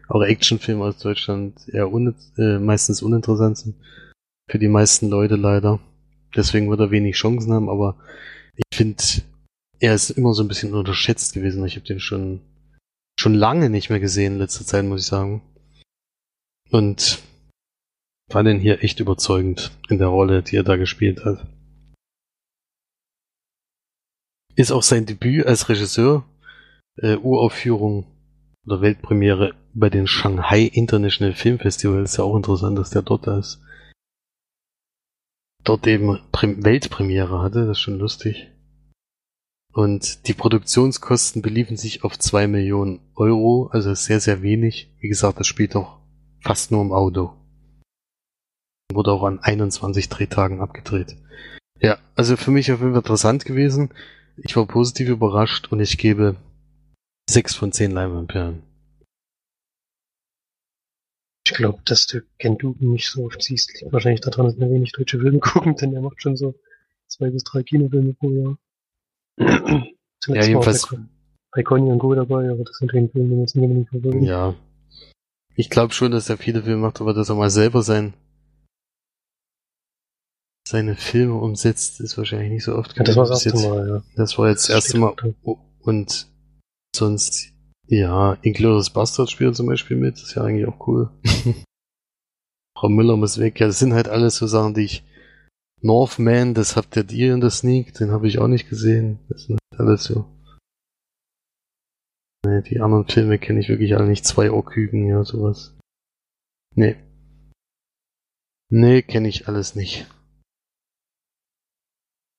auch 0.07 0.21
Actionfilme 0.21 0.83
aus 0.83 0.97
Deutschland 0.99 1.67
eher 1.67 1.91
un 1.91 2.15
äh, 2.37 2.59
meistens 2.59 3.01
uninteressant 3.01 3.57
sind. 3.57 3.75
Für 4.49 4.59
die 4.59 4.69
meisten 4.69 5.09
Leute 5.09 5.35
leider. 5.35 5.79
Deswegen 6.35 6.69
wird 6.69 6.79
er 6.79 6.91
wenig 6.91 7.15
Chancen 7.15 7.51
haben, 7.51 7.69
aber 7.69 7.97
ich 8.55 8.77
finde, 8.77 9.03
er 9.79 9.93
ist 9.93 10.09
immer 10.11 10.33
so 10.33 10.43
ein 10.43 10.47
bisschen 10.47 10.73
unterschätzt 10.73 11.33
gewesen. 11.33 11.65
Ich 11.65 11.75
habe 11.75 11.85
den 11.85 11.99
schon 11.99 12.41
schon 13.19 13.33
lange 13.33 13.69
nicht 13.69 13.89
mehr 13.89 13.99
gesehen 13.99 14.33
in 14.33 14.39
letzter 14.39 14.65
Zeit, 14.65 14.85
muss 14.85 15.01
ich 15.01 15.07
sagen. 15.07 15.41
Und 16.69 17.19
fand 18.29 18.47
ihn 18.47 18.59
hier 18.59 18.83
echt 18.83 18.99
überzeugend 18.99 19.71
in 19.89 19.97
der 19.97 20.07
Rolle, 20.07 20.43
die 20.43 20.55
er 20.55 20.63
da 20.63 20.75
gespielt 20.75 21.25
hat. 21.25 21.45
Ist 24.55 24.71
auch 24.71 24.83
sein 24.83 25.05
Debüt 25.05 25.45
als 25.45 25.69
Regisseur. 25.69 26.25
Äh, 26.97 27.17
Uraufführung 27.17 28.05
oder 28.67 28.82
Weltpremiere 28.82 29.56
bei 29.73 29.89
den 29.89 30.08
Shanghai 30.08 30.63
International 30.63 31.34
Film 31.34 31.58
Festival. 31.58 32.03
Ist 32.03 32.17
ja 32.17 32.25
auch 32.25 32.36
interessant, 32.36 32.77
dass 32.77 32.89
der 32.89 33.01
dort 33.01 33.25
ist. 33.27 33.62
Dort 35.63 35.88
eben 35.88 36.19
Weltpremiere 36.32 37.41
hatte, 37.41 37.65
das 37.65 37.77
ist 37.77 37.82
schon 37.82 37.97
lustig. 37.97 38.51
Und 39.73 40.27
die 40.27 40.34
Produktionskosten 40.34 41.41
beliefen 41.41 41.77
sich 41.77 42.03
auf 42.03 42.17
zwei 42.19 42.47
Millionen 42.47 42.99
Euro, 43.15 43.69
also 43.71 43.93
sehr, 43.93 44.19
sehr 44.19 44.41
wenig. 44.41 44.93
Wie 44.99 45.08
gesagt, 45.08 45.39
das 45.39 45.47
spielt 45.47 45.75
doch 45.75 45.99
fast 46.41 46.71
nur 46.71 46.82
im 46.82 46.91
Auto. 46.91 47.34
Wurde 48.91 49.12
auch 49.12 49.23
an 49.23 49.39
21 49.39 50.10
Drehtagen 50.10 50.62
abgedreht. 50.62 51.15
Ja, 51.80 51.97
also 52.15 52.38
für 52.38 52.51
mich 52.51 52.71
auf 52.71 52.80
jeden 52.80 52.93
Fall 52.93 53.01
interessant 53.01 53.45
gewesen. 53.45 53.91
Ich 54.38 54.56
war 54.56 54.65
positiv 54.65 55.10
überrascht 55.10 55.71
und 55.71 55.80
ich 55.80 55.97
gebe 55.97 56.38
sechs 57.29 57.55
von 57.55 57.71
zehn 57.71 57.91
Leinwandperlen. 57.91 58.63
Ich 61.45 61.53
glaube, 61.53 61.81
dass 61.85 62.07
du 62.07 62.21
Ken 62.39 62.57
Dugan 62.57 62.91
nicht 62.91 63.09
so 63.09 63.25
oft 63.25 63.41
siehst, 63.41 63.73
liegt 63.73 63.93
wahrscheinlich 63.93 64.21
daran, 64.21 64.47
dass 64.47 64.59
wir 64.59 64.69
wenig 64.69 64.91
deutsche 64.91 65.19
Filme 65.19 65.39
gucken, 65.39 65.75
denn 65.75 65.93
er 65.93 66.01
macht 66.01 66.21
schon 66.21 66.35
so 66.35 66.55
zwei 67.07 67.29
bis 67.29 67.43
drei 67.43 67.63
Kinofilme 67.63 68.13
pro 68.13 68.31
Jahr. 68.31 68.57
ja, 70.27 70.43
jedenfalls. 70.43 70.87
Bei 71.51 71.63
Conny 71.63 71.89
und 71.89 71.99
Co. 71.99 72.13
dabei, 72.13 72.49
aber 72.49 72.63
das 72.65 72.77
sind 72.77 72.91
keine 72.91 73.07
Filme, 73.09 73.29
die 73.29 73.35
wir 73.35 73.41
jetzt 73.41 73.55
nicht 73.55 73.89
verfolgen. 73.89 74.23
Ja. 74.23 74.55
Ich 75.55 75.69
glaube 75.69 75.93
schon, 75.93 76.11
dass 76.11 76.29
er 76.29 76.37
viele 76.37 76.61
Filme 76.61 76.81
macht, 76.81 77.01
aber 77.01 77.13
dass 77.13 77.29
er 77.29 77.35
mal 77.35 77.49
selber 77.49 77.81
sein 77.81 78.13
seine 80.67 80.95
Filme 80.95 81.35
umsetzt, 81.35 82.01
ist 82.01 82.17
wahrscheinlich 82.17 82.51
nicht 82.51 82.63
so 82.65 82.75
oft 82.75 82.97
ja, 82.97 83.03
das 83.03 83.15
war 83.15 83.25
das 83.25 83.45
erste 83.45 83.69
Mal, 83.69 83.87
ja. 83.87 84.03
Das 84.15 84.37
war 84.37 84.49
jetzt 84.49 84.67
das 84.67 84.75
erste 84.75 84.97
Mal. 84.97 85.15
Und 85.79 86.27
sonst, 86.97 87.53
ja, 87.88 88.33
Inglourious 88.41 88.89
Bastard 88.89 89.29
spielt 89.29 89.55
zum 89.55 89.67
Beispiel 89.67 89.97
mit, 89.97 90.15
das 90.15 90.23
ist 90.23 90.36
ja 90.36 90.43
eigentlich 90.43 90.67
auch 90.67 90.88
cool. 90.88 91.10
Frau 92.77 92.89
Müller 92.89 93.17
muss 93.17 93.39
weg. 93.39 93.60
Ja, 93.60 93.67
das 93.67 93.79
sind 93.79 93.93
halt 93.93 94.07
alles 94.07 94.38
so 94.38 94.45
Sachen, 94.45 94.73
die 94.73 94.83
ich 94.83 95.03
Northman, 95.81 96.53
das 96.53 96.75
habt 96.75 96.95
ihr 96.95 97.03
dir 97.03 97.33
in 97.33 97.41
der 97.41 97.49
Sneak, 97.49 97.93
den 97.93 98.12
habe 98.12 98.27
ich 98.27 98.39
auch 98.39 98.47
nicht 98.47 98.69
gesehen. 98.69 99.19
Das 99.29 99.43
sind 99.43 99.60
alles 99.77 100.03
so. 100.03 100.25
Nee, 102.45 102.62
die 102.62 102.79
anderen 102.79 103.07
Filme 103.07 103.39
kenne 103.39 103.60
ich 103.60 103.69
wirklich 103.69 103.95
alle 103.95 104.07
nicht. 104.07 104.25
Zwei 104.25 104.51
Orkügen, 104.51 105.07
ja, 105.07 105.23
sowas. 105.23 105.77
Nee. 106.75 106.95
Nee, 108.69 109.01
kenne 109.01 109.27
ich 109.27 109.47
alles 109.47 109.75
nicht. 109.75 110.07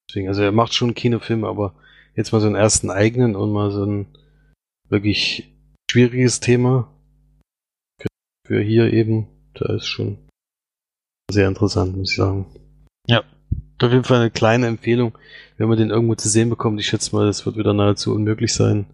Deswegen, 0.09 0.29
also 0.29 0.43
er 0.43 0.53
macht 0.53 0.73
schon 0.75 0.95
Kinofilme, 0.95 1.47
aber 1.47 1.75
jetzt 2.15 2.33
mal 2.33 2.41
so 2.41 2.47
einen 2.47 2.57
ersten 2.57 2.91
eigenen 2.91 3.37
und 3.37 3.53
mal 3.53 3.71
so 3.71 3.85
ein 3.85 4.07
wirklich 4.89 5.53
schwieriges 5.91 6.41
Thema 6.41 6.93
für 8.47 8.61
hier 8.63 8.93
eben, 8.93 9.27
da 9.55 9.75
ist 9.75 9.87
schon 9.87 10.19
sehr 11.31 11.49
interessant, 11.49 11.97
muss 11.97 12.11
ich 12.11 12.17
sagen. 12.17 12.47
Ja, 13.07 13.23
auf 13.83 13.93
jeden 13.93 14.05
Fall 14.05 14.21
eine 14.21 14.31
kleine 14.31 14.67
Empfehlung, 14.67 15.17
wenn 15.57 15.69
man 15.69 15.79
den 15.79 15.91
irgendwo 15.91 16.15
zu 16.15 16.29
sehen 16.29 16.51
bekommt. 16.51 16.81
Ich 16.81 16.87
schätze 16.87 17.15
mal, 17.15 17.27
das 17.27 17.45
wird 17.45 17.57
wieder 17.57 17.75
nahezu 17.75 18.15
unmöglich 18.15 18.55
sein. 18.55 18.87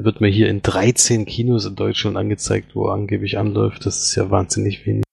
Wird 0.00 0.20
mir 0.20 0.28
hier 0.28 0.48
in 0.48 0.62
13 0.62 1.26
Kinos 1.26 1.66
in 1.66 1.76
Deutschland 1.76 2.16
angezeigt, 2.16 2.74
wo 2.74 2.88
er 2.88 2.94
angeblich 2.94 3.38
anläuft. 3.38 3.86
Das 3.86 4.02
ist 4.02 4.14
ja 4.16 4.30
wahnsinnig 4.30 4.86
wenig. 4.86 5.04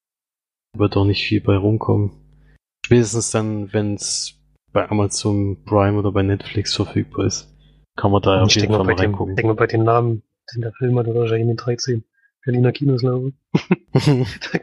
Wird 0.75 0.97
auch 0.97 1.05
nicht 1.05 1.23
viel 1.23 1.41
bei 1.41 1.55
rumkommen. 1.55 2.11
Spätestens 2.85 3.29
dann, 3.29 3.71
wenn 3.73 3.95
es 3.95 4.35
bei 4.71 4.89
Amazon 4.89 5.63
Prime 5.65 5.99
oder 5.99 6.11
bei 6.11 6.23
Netflix 6.23 6.73
verfügbar 6.73 7.25
ist, 7.25 7.50
kann 8.01 8.11
man 8.11 8.21
da 8.23 8.37
ja 8.37 8.41
auf 8.41 8.51
jeden 8.51 8.73
Fall 8.73 8.83
mal 8.83 8.95
reingucken. 8.95 9.33
Ich 9.33 9.35
denke 9.35 9.49
mal, 9.49 9.59
bei 9.59 9.67
den 9.67 9.83
Namen, 9.83 10.23
den 10.55 10.61
der 10.63 10.73
Film 10.73 10.97
hat, 10.97 11.07
oder 11.07 11.19
wahrscheinlich 11.19 11.43
in 11.43 11.47
den 11.49 11.57
13 11.57 12.03
Berliner 12.43 12.71
Kinos 12.71 13.03
laufen. 13.03 13.37
da, 13.93 14.59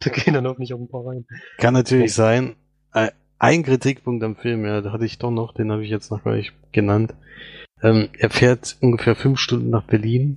da 0.00 0.10
gehen 0.10 0.34
dann 0.34 0.46
auch 0.46 0.58
nicht 0.58 0.74
auf 0.74 0.80
ein 0.80 0.88
paar 0.88 1.06
rein. 1.06 1.24
Kann 1.56 1.72
natürlich 1.72 2.12
sein. 2.12 2.54
Äh, 2.92 3.12
ein 3.38 3.62
Kritikpunkt 3.62 4.22
am 4.22 4.36
Film, 4.36 4.66
ja, 4.66 4.82
da 4.82 4.92
hatte 4.92 5.06
ich 5.06 5.18
doch 5.18 5.30
noch, 5.30 5.54
den 5.54 5.72
habe 5.72 5.82
ich 5.82 5.90
jetzt 5.90 6.10
noch 6.10 6.22
gar 6.22 6.34
nicht 6.34 6.52
genannt. 6.72 7.14
Ähm, 7.82 8.10
er 8.18 8.28
fährt 8.28 8.76
ungefähr 8.82 9.14
fünf 9.14 9.38
Stunden 9.38 9.70
nach 9.70 9.84
Berlin. 9.84 10.36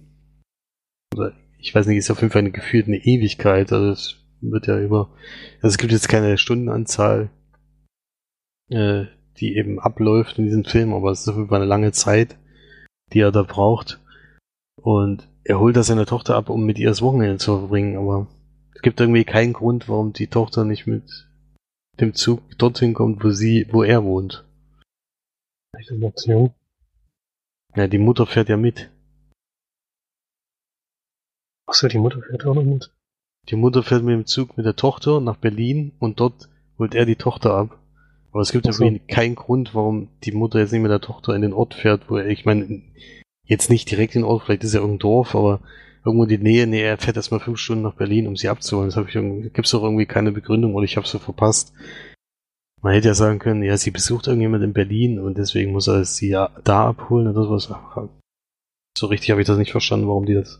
Oder 1.13 1.33
ich 1.59 1.75
weiß 1.75 1.87
nicht, 1.87 1.97
ist 1.97 2.09
auf 2.09 2.21
jeden 2.21 2.31
Fall 2.31 2.39
eine 2.39 2.51
gefühlt 2.51 2.87
eine 2.87 3.03
Ewigkeit. 3.03 3.73
Also 3.73 3.89
es 3.89 4.15
wird 4.39 4.67
ja 4.67 4.79
über. 4.79 5.09
Also 5.57 5.73
es 5.73 5.77
gibt 5.77 5.91
jetzt 5.91 6.07
keine 6.07 6.37
Stundenanzahl, 6.37 7.31
äh, 8.69 9.07
die 9.39 9.57
eben 9.57 9.77
abläuft 9.81 10.39
in 10.39 10.45
diesem 10.45 10.63
Film, 10.63 10.93
aber 10.93 11.11
es 11.11 11.21
ist 11.21 11.27
auf 11.27 11.35
jeden 11.35 11.49
Fall 11.49 11.59
eine 11.59 11.69
lange 11.69 11.91
Zeit, 11.91 12.37
die 13.15 13.21
er 13.21 13.31
da 13.31 13.43
braucht. 13.43 13.99
Und 14.81 15.27
er 15.45 15.59
holt 15.59 15.75
da 15.75 15.83
seine 15.83 16.05
Tochter 16.05 16.35
ab, 16.35 16.49
um 16.49 16.65
mit 16.65 16.77
ihr 16.77 16.89
das 16.89 17.01
Wochenende 17.01 17.37
zu 17.37 17.57
verbringen, 17.57 17.97
aber 17.97 18.27
es 18.75 18.81
gibt 18.81 18.99
irgendwie 18.99 19.23
keinen 19.23 19.53
Grund, 19.53 19.87
warum 19.87 20.13
die 20.13 20.27
Tochter 20.27 20.65
nicht 20.65 20.85
mit 20.85 21.27
dem 21.99 22.13
Zug 22.13 22.41
dorthin 22.57 22.93
kommt, 22.93 23.23
wo 23.23 23.29
sie, 23.29 23.67
wo 23.71 23.83
er 23.83 24.03
wohnt. 24.03 24.45
Zu 26.15 26.31
jung. 26.31 26.53
Ja, 27.75 27.87
die 27.87 27.97
Mutter 27.97 28.25
fährt 28.25 28.49
ja 28.49 28.57
mit. 28.57 28.91
Achso, 31.67 31.87
die 31.87 31.97
Mutter 31.97 32.21
fährt 32.21 32.45
auch 32.45 32.55
noch 32.55 32.63
mit. 32.63 32.93
Die 33.49 33.55
Mutter 33.55 33.83
fährt 33.83 34.03
mit 34.03 34.13
dem 34.13 34.25
Zug 34.25 34.57
mit 34.57 34.65
der 34.65 34.75
Tochter 34.75 35.21
nach 35.21 35.37
Berlin 35.37 35.93
und 35.99 36.19
dort 36.19 36.49
holt 36.77 36.95
er 36.95 37.05
die 37.05 37.15
Tochter 37.15 37.53
ab. 37.53 37.79
Aber 38.35 38.41
es 38.41 38.51
gibt 38.51 38.67
Ach 38.67 38.73
so. 38.73 38.83
irgendwie 38.83 39.07
keinen 39.07 39.35
Grund, 39.35 39.73
warum 39.73 40.09
die 40.25 40.33
Mutter 40.33 40.59
jetzt 40.59 40.73
nicht 40.73 40.81
mit 40.81 40.91
der 40.91 40.99
Tochter 40.99 41.33
in 41.37 41.41
den 41.41 41.53
Ort 41.53 41.73
fährt, 41.73 42.09
wo 42.09 42.17
er, 42.17 42.27
ich 42.27 42.43
meine, 42.43 42.81
jetzt 43.45 43.69
nicht 43.69 43.89
direkt 43.89 44.13
in 44.13 44.23
den 44.23 44.27
Ort, 44.27 44.43
vielleicht 44.43 44.65
ist 44.65 44.73
ja 44.73 44.81
irgendein 44.81 44.99
Dorf, 44.99 45.35
aber 45.35 45.61
irgendwo 46.03 46.23
in 46.23 46.29
die 46.29 46.37
Nähe, 46.37 46.67
nee, 46.67 46.81
er 46.81 46.97
fährt 46.97 47.15
erstmal 47.15 47.39
fünf 47.39 47.59
Stunden 47.59 47.83
nach 47.83 47.95
Berlin, 47.95 48.27
um 48.27 48.35
sie 48.35 48.49
abzuholen. 48.49 48.89
Das 48.89 48.97
habe 48.97 49.07
ich 49.07 49.15
irgendwie, 49.15 49.49
gibt's 49.51 49.71
doch 49.71 49.83
irgendwie 49.83 50.05
keine 50.05 50.33
Begründung 50.33 50.75
oder 50.75 50.83
ich 50.83 50.97
habe 50.97 51.07
so 51.07 51.17
verpasst. 51.17 51.71
Man 52.81 52.93
hätte 52.93 53.07
ja 53.07 53.13
sagen 53.13 53.39
können, 53.39 53.63
ja, 53.63 53.77
sie 53.77 53.91
besucht 53.91 54.27
irgendjemand 54.27 54.65
in 54.65 54.73
Berlin 54.73 55.17
und 55.17 55.37
deswegen 55.37 55.71
muss 55.71 55.87
er 55.87 56.03
sie 56.03 56.27
ja 56.27 56.49
da 56.65 56.89
abholen 56.89 57.29
oder 57.29 57.43
sowas. 57.43 57.73
So 58.97 59.07
richtig 59.07 59.31
habe 59.31 59.39
ich 59.39 59.47
das 59.47 59.57
nicht 59.57 59.71
verstanden, 59.71 60.09
warum 60.09 60.25
die 60.25 60.33
das. 60.33 60.59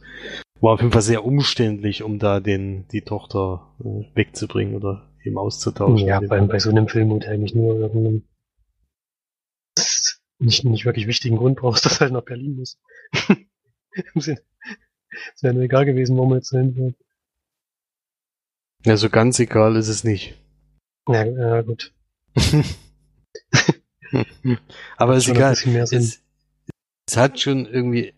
War 0.62 0.76
auf 0.76 0.80
jeden 0.80 0.94
Fall 0.94 1.02
sehr 1.02 1.26
umständlich, 1.26 2.04
um 2.04 2.20
da 2.20 2.40
den, 2.40 2.88
die 2.94 3.02
Tochter 3.02 3.68
äh, 3.84 4.06
wegzubringen 4.16 4.76
oder 4.76 5.10
eben 5.26 5.38
auszutauschen. 5.38 6.08
Ja, 6.08 6.20
bei, 6.20 6.40
bei 6.42 6.60
so 6.60 6.70
einem 6.70 6.88
Film, 6.88 7.10
wo 7.10 7.20
du 7.20 7.28
eigentlich 7.28 7.56
nur 7.56 7.76
irgendeinen 7.76 8.28
nicht, 10.40 10.64
nicht 10.66 10.86
wirklich 10.86 11.08
wichtigen 11.08 11.38
Grund 11.38 11.58
brauchst, 11.58 11.86
dass 11.86 11.96
er 11.96 12.02
halt 12.02 12.14
nach 12.14 12.24
Berlin 12.24 12.56
muss. 12.56 12.80
Es 15.34 15.44
wäre 15.44 15.54
nur 15.54 15.64
egal 15.64 15.86
gewesen, 15.86 16.18
warum 16.18 16.34
er 16.34 16.38
jetzt 16.38 16.52
dahin 16.52 16.76
fährt. 16.76 16.96
Ja, 18.86 18.98
so 18.98 19.10
ganz 19.10 19.40
egal 19.40 19.78
ist 19.78 19.88
es 19.88 20.04
nicht. 20.04 20.36
Ja, 21.08 21.24
ja, 21.24 21.62
gut. 21.62 21.94
Aber 24.98 25.16
ist 25.16 25.30
egal. 25.30 25.54
Es, 25.54 26.22
es 27.08 27.18
hat 27.18 27.40
schon 27.40 27.66
irgendwie, 27.66 28.14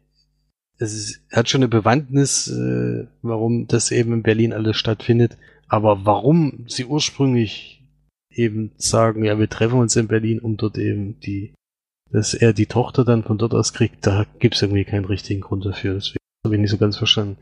es 0.80 0.94
ist, 0.94 1.22
hat 1.32 1.50
schon 1.50 1.60
eine 1.60 1.68
Bewandtnis, 1.68 2.48
äh, 2.48 3.06
warum 3.22 3.68
das 3.68 3.92
eben 3.92 4.14
in 4.14 4.24
Berlin 4.24 4.54
alles 4.54 4.78
stattfindet. 4.78 5.38
Aber 5.68 6.06
warum 6.06 6.66
sie 6.68 6.86
ursprünglich 6.86 7.84
eben 8.32 8.72
sagen, 8.78 9.24
ja, 9.24 9.38
wir 9.40 9.50
treffen 9.50 9.80
uns 9.80 9.96
in 9.96 10.08
Berlin, 10.08 10.40
um 10.40 10.58
dort 10.58 10.78
eben 10.78 11.20
die, 11.20 11.54
dass 12.12 12.34
er 12.34 12.54
die 12.54 12.68
Tochter 12.68 13.04
dann 13.04 13.24
von 13.24 13.38
dort 13.38 13.54
aus 13.54 13.74
kriegt, 13.74 14.06
da 14.06 14.26
gibt's 14.40 14.62
irgendwie 14.62 14.86
keinen 14.86 15.06
richtigen 15.06 15.42
Grund 15.42 15.66
dafür. 15.66 15.96
Deswegen 15.96 16.20
habe 16.46 16.56
ich 16.56 16.62
nicht 16.62 16.72
so 16.72 16.78
ganz 16.78 16.98
verstanden. 16.98 17.38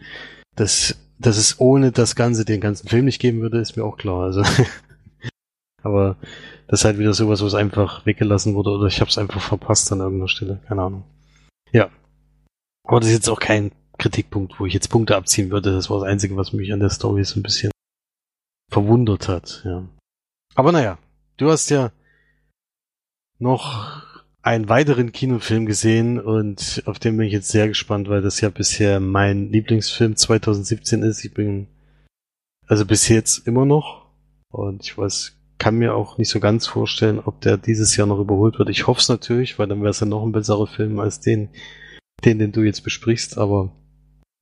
Dass, 0.55 0.97
dass 1.19 1.38
es 1.38 1.59
ohne 1.59 1.91
das 1.91 2.15
Ganze 2.15 2.45
den 2.45 2.61
ganzen 2.61 2.88
Film 2.88 3.05
nicht 3.05 3.19
geben 3.19 3.41
würde, 3.41 3.59
ist 3.59 3.75
mir 3.75 3.83
auch 3.83 3.97
klar. 3.97 4.23
Also, 4.23 4.41
aber 5.83 6.17
das 6.67 6.79
ist 6.79 6.85
halt 6.85 6.97
wieder 6.97 7.13
sowas, 7.13 7.43
was 7.43 7.53
einfach 7.53 8.05
weggelassen 8.05 8.55
wurde 8.55 8.71
oder 8.71 8.88
ich 8.88 9.01
habe 9.01 9.09
es 9.09 9.17
einfach 9.17 9.41
verpasst 9.41 9.91
an 9.91 9.99
irgendeiner 9.99 10.29
Stelle. 10.29 10.61
Keine 10.67 10.81
Ahnung. 10.81 11.03
Ja. 11.71 11.89
Aber 12.88 12.99
das 12.99 13.09
ist 13.09 13.15
jetzt 13.15 13.29
auch 13.29 13.39
kein 13.39 13.71
Kritikpunkt, 13.97 14.59
wo 14.59 14.65
ich 14.65 14.73
jetzt 14.73 14.89
Punkte 14.89 15.15
abziehen 15.15 15.51
würde. 15.51 15.73
Das 15.73 15.89
war 15.89 15.99
das 15.99 16.07
Einzige, 16.07 16.38
was 16.38 16.53
mich 16.53 16.71
an 16.73 16.79
der 16.79 16.89
Story 16.89 17.23
so 17.23 17.39
ein 17.39 17.43
bisschen 17.43 17.71
verwundert 18.75 19.29
hat. 19.29 19.61
Ja. 19.63 19.88
Aber 20.53 20.73
naja, 20.73 20.97
du 21.38 21.49
hast 21.49 21.69
ja 21.69 21.93
noch 23.39 24.03
einen 24.41 24.67
weiteren 24.67 25.13
Kinofilm 25.13 25.65
gesehen 25.65 26.19
und 26.19 26.83
auf 26.85 26.99
den 26.99 27.15
bin 27.15 27.25
ich 27.25 27.31
jetzt 27.31 27.47
sehr 27.47 27.69
gespannt, 27.69 28.09
weil 28.09 28.21
das 28.21 28.41
ja 28.41 28.49
bisher 28.49 28.99
mein 28.99 29.49
Lieblingsfilm 29.49 30.17
2017 30.17 31.03
ist. 31.03 31.23
Ich 31.23 31.33
bin 31.33 31.67
also 32.67 32.85
bis 32.85 33.07
jetzt 33.07 33.47
immer 33.47 33.65
noch 33.65 34.07
und 34.49 34.83
ich 34.83 34.97
weiß, 34.97 35.38
kann 35.57 35.77
mir 35.77 35.95
auch 35.95 36.17
nicht 36.17 36.29
so 36.29 36.41
ganz 36.41 36.67
vorstellen, 36.67 37.19
ob 37.19 37.39
der 37.39 37.55
dieses 37.55 37.95
Jahr 37.95 38.07
noch 38.07 38.19
überholt 38.19 38.59
wird. 38.59 38.67
Ich 38.67 38.88
hoffe 38.88 38.99
es 38.99 39.07
natürlich, 39.07 39.57
weil 39.57 39.67
dann 39.67 39.79
wäre 39.83 39.91
es 39.91 40.01
ja 40.01 40.05
noch 40.05 40.23
ein 40.23 40.33
besserer 40.33 40.67
Film 40.67 40.99
als 40.99 41.21
den, 41.21 41.47
den, 42.25 42.39
den 42.39 42.51
du 42.51 42.61
jetzt 42.61 42.81
besprichst, 42.81 43.38
aber 43.38 43.71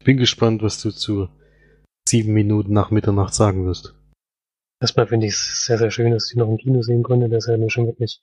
ich 0.02 0.06
bin 0.06 0.18
gespannt, 0.18 0.64
was 0.64 0.82
du 0.82 0.90
zu 0.90 1.30
sieben 2.10 2.34
Minuten 2.34 2.74
nach 2.74 2.90
Mitternacht 2.90 3.36
sagen 3.36 3.68
wirst. 3.68 3.94
Erstmal 4.84 5.08
finde 5.08 5.28
ich 5.28 5.36
es 5.36 5.66
sehr, 5.66 5.78
sehr 5.78 5.92
schön, 5.92 6.12
dass 6.12 6.30
ich 6.30 6.36
noch 6.36 6.50
im 6.50 6.58
Kino 6.58 6.82
sehen 6.82 7.04
konnte. 7.04 7.30
Der 7.30 7.38
ist 7.38 7.48
ja 7.48 7.56
nun 7.56 7.70
schon 7.70 7.86
wirklich 7.86 8.22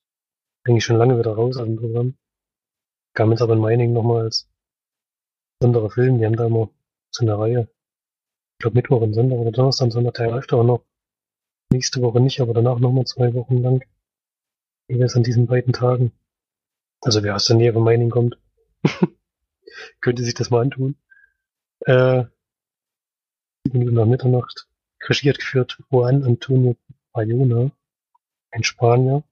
eigentlich 0.62 0.84
schon 0.84 0.98
lange 0.98 1.18
wieder 1.18 1.32
raus 1.32 1.56
aus 1.56 1.64
dem 1.64 1.76
Programm. 1.76 2.18
Kam 3.14 3.30
jetzt 3.30 3.40
aber 3.40 3.54
in 3.54 3.60
Meiningen 3.60 3.94
nochmal 3.94 4.24
als 4.24 4.46
besonderer 5.58 5.88
Film. 5.88 6.18
Die 6.18 6.26
haben 6.26 6.36
da 6.36 6.44
immer 6.44 6.68
so 7.10 7.24
eine 7.24 7.38
Reihe. 7.38 7.60
Ich 7.62 8.58
glaube 8.58 8.76
Mittwoch 8.76 9.00
und 9.00 9.14
Sonntag 9.14 9.38
oder 9.38 9.52
Donnerstag 9.52 9.86
und 9.86 9.90
Sonntag 9.92 10.20
öfter 10.20 10.58
auch 10.58 10.64
noch. 10.64 10.84
Nächste 11.72 12.02
Woche 12.02 12.20
nicht, 12.20 12.42
aber 12.42 12.52
danach 12.52 12.78
nochmal 12.78 13.06
zwei 13.06 13.32
Wochen 13.32 13.56
lang. 13.62 13.82
Jeweils 14.88 15.16
an 15.16 15.22
diesen 15.22 15.46
beiden 15.46 15.72
Tagen. 15.72 16.12
Also 17.00 17.22
wer 17.22 17.36
aus 17.36 17.46
der 17.46 17.56
Nähe 17.56 17.72
von 17.72 17.84
Meiningen 17.84 18.10
kommt, 18.10 18.38
könnte 20.02 20.24
sich 20.24 20.34
das 20.34 20.50
mal 20.50 20.60
antun. 20.60 20.98
Äh, 21.86 22.24
sieben 23.64 23.78
Minuten 23.78 23.96
nach 23.96 24.04
Mitternacht. 24.04 24.69
Regie 25.08 25.30
hat 25.30 25.38
geführt 25.38 25.78
Juan 25.90 26.24
Antonio 26.24 26.76
Bayona, 27.12 27.70
ein 28.50 28.64
Spanier. 28.64 29.22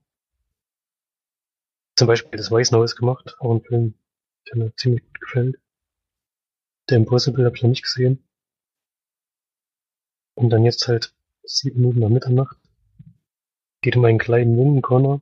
Zum 1.97 2.07
Beispiel 2.07 2.37
das 2.37 2.51
Weiß 2.51 2.71
Neues 2.71 2.97
gemacht, 2.97 3.37
auch 3.41 3.55
ein 3.55 3.63
Film, 3.63 3.95
der 4.49 4.57
mir 4.57 4.77
ziemlich 4.77 5.05
gut 5.05 5.21
gefällt. 5.21 5.61
Der 6.89 6.97
Impossible 6.97 7.45
habe 7.45 7.57
ich 7.57 7.63
noch 7.63 7.71
nicht 7.71 7.83
gesehen. 7.83 8.23
Und 10.35 10.51
dann 10.51 10.65
jetzt 10.65 10.87
halt 10.89 11.15
sieben 11.43 11.81
Minuten 11.81 12.01
nach 12.01 12.09
Mitternacht. 12.09 12.57
Geht 13.83 13.97
um 13.97 14.05
einen 14.05 14.19
kleinen 14.19 14.57
jungen 14.57 14.83
Connor. 14.83 15.21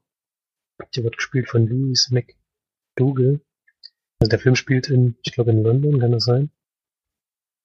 Der 0.95 1.05
wird 1.05 1.17
gespielt 1.17 1.49
von 1.49 1.67
Louis 1.67 2.11
McDougall. 2.11 3.41
Also 4.21 4.31
der 4.31 4.39
Film 4.39 4.57
spielt 4.57 4.89
in, 4.89 5.17
ich 5.23 5.33
glaube 5.33 5.51
in 5.51 5.63
London, 5.63 6.01
kann 6.01 6.13
das 6.13 6.25
sein? 6.25 6.51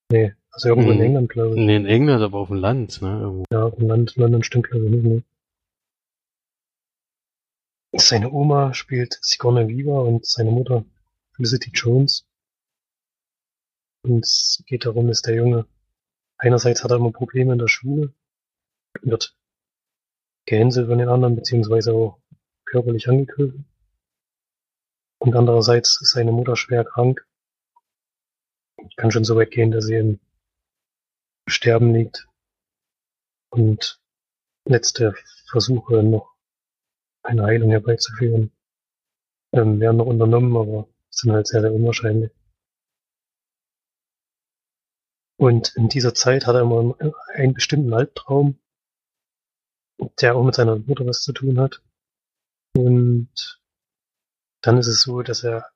Nee, 0.10 0.34
also 0.52 0.70
irgendwo 0.70 0.92
in 0.92 0.98
Mhm. 0.98 1.04
England, 1.04 1.30
glaube 1.30 1.50
ich. 1.52 1.56
Nee, 1.66 1.76
in 1.78 1.86
England, 1.86 2.22
aber 2.24 2.40
auf 2.40 2.48
dem 2.50 2.58
Land, 2.58 3.02
ne? 3.02 3.20
Irgendwo. 3.22 3.46
Ja, 3.52 3.66
auf 3.66 3.76
dem 3.76 3.88
Land, 3.88 4.16
London 4.16 4.44
stimmt 4.44 4.68
glaube 4.70 4.86
ich 4.86 4.92
nicht, 4.92 5.04
ne? 5.04 5.24
Seine 7.94 8.32
Oma 8.32 8.74
spielt 8.74 9.18
Sigourney 9.22 9.68
Weaver 9.68 10.04
und 10.06 10.26
seine 10.26 10.52
Mutter 10.52 10.86
Felicity 11.36 11.72
Jones. 11.74 12.26
Und 14.04 14.24
es 14.26 14.64
geht 14.66 14.86
darum, 14.86 15.08
dass 15.08 15.22
der 15.22 15.36
Junge 15.36 15.68
einerseits 16.38 16.84
hat 16.84 16.92
er 16.92 16.98
immer 16.98 17.12
Probleme 17.12 17.54
in 17.54 17.60
der 17.60 17.68
Schule, 17.68 18.14
wird 19.02 19.36
gehänselt 20.46 20.88
von 20.88 20.98
den 20.98 21.10
anderen, 21.10 21.36
beziehungsweise 21.36 21.94
auch 21.94 22.20
körperlich 22.66 23.08
angegriffen. 23.10 23.66
Und 25.20 25.36
andererseits 25.36 26.02
ist 26.02 26.12
seine 26.14 26.32
Mutter 26.32 26.56
schwer 26.56 26.84
krank. 26.84 27.28
Kann 28.96 29.12
schon 29.12 29.24
so 29.24 29.36
weit 29.36 29.52
gehen, 29.52 29.70
dass 29.70 29.86
sie 29.86 29.96
im 29.96 30.20
Sterben 31.52 31.94
liegt. 31.94 32.28
Und 33.50 34.02
letzte 34.66 35.14
Versuche 35.50 36.04
noch 36.04 36.36
eine 37.24 37.44
Heilung 37.44 37.72
herbeizuführen 37.72 38.52
ähm, 39.54 39.80
werden 39.80 39.98
noch 39.98 40.06
unternommen, 40.06 40.56
aber 40.56 40.88
sind 41.10 41.32
halt 41.34 41.48
sehr, 41.48 41.62
sehr 41.62 41.74
unwahrscheinlich. 41.74 42.32
Und 45.38 45.76
in 45.76 45.90
dieser 45.90 46.14
Zeit 46.14 46.46
hat 46.46 46.56
er 46.56 46.62
immer 46.62 46.96
einen 47.34 47.54
bestimmten 47.54 47.94
Albtraum, 47.94 48.60
der 50.20 50.36
auch 50.36 50.44
mit 50.44 50.56
seiner 50.56 50.78
Mutter 50.78 51.06
was 51.06 51.24
zu 51.24 51.34
tun 51.34 51.60
hat. 51.60 51.82
Und 52.76 53.60
dann 54.62 54.78
ist 54.78 54.88
es 54.88 55.02
so, 55.02 55.22
dass 55.24 55.44
er 55.44 55.72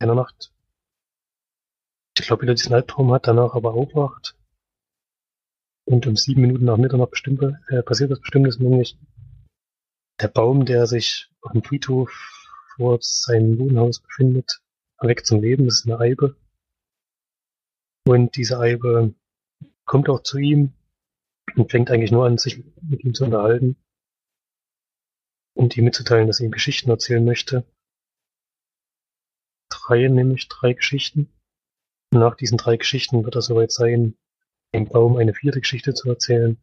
in 0.00 0.08
der 0.08 0.16
Nacht, 0.16 0.52
ich 2.18 2.26
glaube, 2.26 2.42
wieder 2.42 2.54
diesen 2.54 2.74
Albtraum 2.74 3.12
hat, 3.12 3.26
danach 3.26 3.54
aber 3.54 3.74
aufwacht. 3.74 4.34
Und 5.86 6.06
um 6.06 6.16
sieben 6.16 6.42
Minuten 6.42 6.64
nach 6.64 6.76
Mitternacht 6.76 7.12
bestimmt, 7.12 7.42
äh, 7.68 7.82
passiert 7.82 8.10
was 8.10 8.20
Bestimmtes, 8.20 8.58
nämlich 8.58 8.98
der 10.20 10.28
Baum, 10.28 10.66
der 10.66 10.86
sich 10.86 11.30
auf 11.42 11.52
dem 11.52 11.62
Friedhof 11.62 12.10
vor 12.74 12.98
seinem 13.00 13.58
Wohnhaus 13.58 14.00
befindet, 14.00 14.60
erweckt 14.98 15.26
zum 15.26 15.40
Leben. 15.40 15.66
Das 15.66 15.80
ist 15.80 15.86
eine 15.86 16.00
Eibe. 16.00 16.36
Und 18.04 18.36
diese 18.36 18.58
Eibe 18.58 19.14
kommt 19.84 20.08
auch 20.08 20.22
zu 20.22 20.38
ihm 20.38 20.72
und 21.54 21.70
fängt 21.70 21.90
eigentlich 21.90 22.10
nur 22.10 22.26
an, 22.26 22.38
sich 22.38 22.62
mit 22.82 23.04
ihm 23.04 23.14
zu 23.14 23.24
unterhalten 23.24 23.76
und 25.54 25.76
ihm 25.76 25.84
mitzuteilen, 25.84 26.26
dass 26.26 26.40
er 26.40 26.46
ihm 26.46 26.52
Geschichten 26.52 26.90
erzählen 26.90 27.24
möchte. 27.24 27.64
Drei, 29.70 30.08
nämlich 30.08 30.48
drei 30.48 30.72
Geschichten. 30.72 31.32
Nach 32.12 32.36
diesen 32.36 32.58
drei 32.58 32.76
Geschichten 32.76 33.24
wird 33.24 33.36
er 33.36 33.42
soweit 33.42 33.72
sein, 33.72 34.16
dem 34.74 34.86
Baum 34.88 35.16
eine 35.16 35.34
vierte 35.34 35.60
Geschichte 35.60 35.94
zu 35.94 36.08
erzählen, 36.08 36.58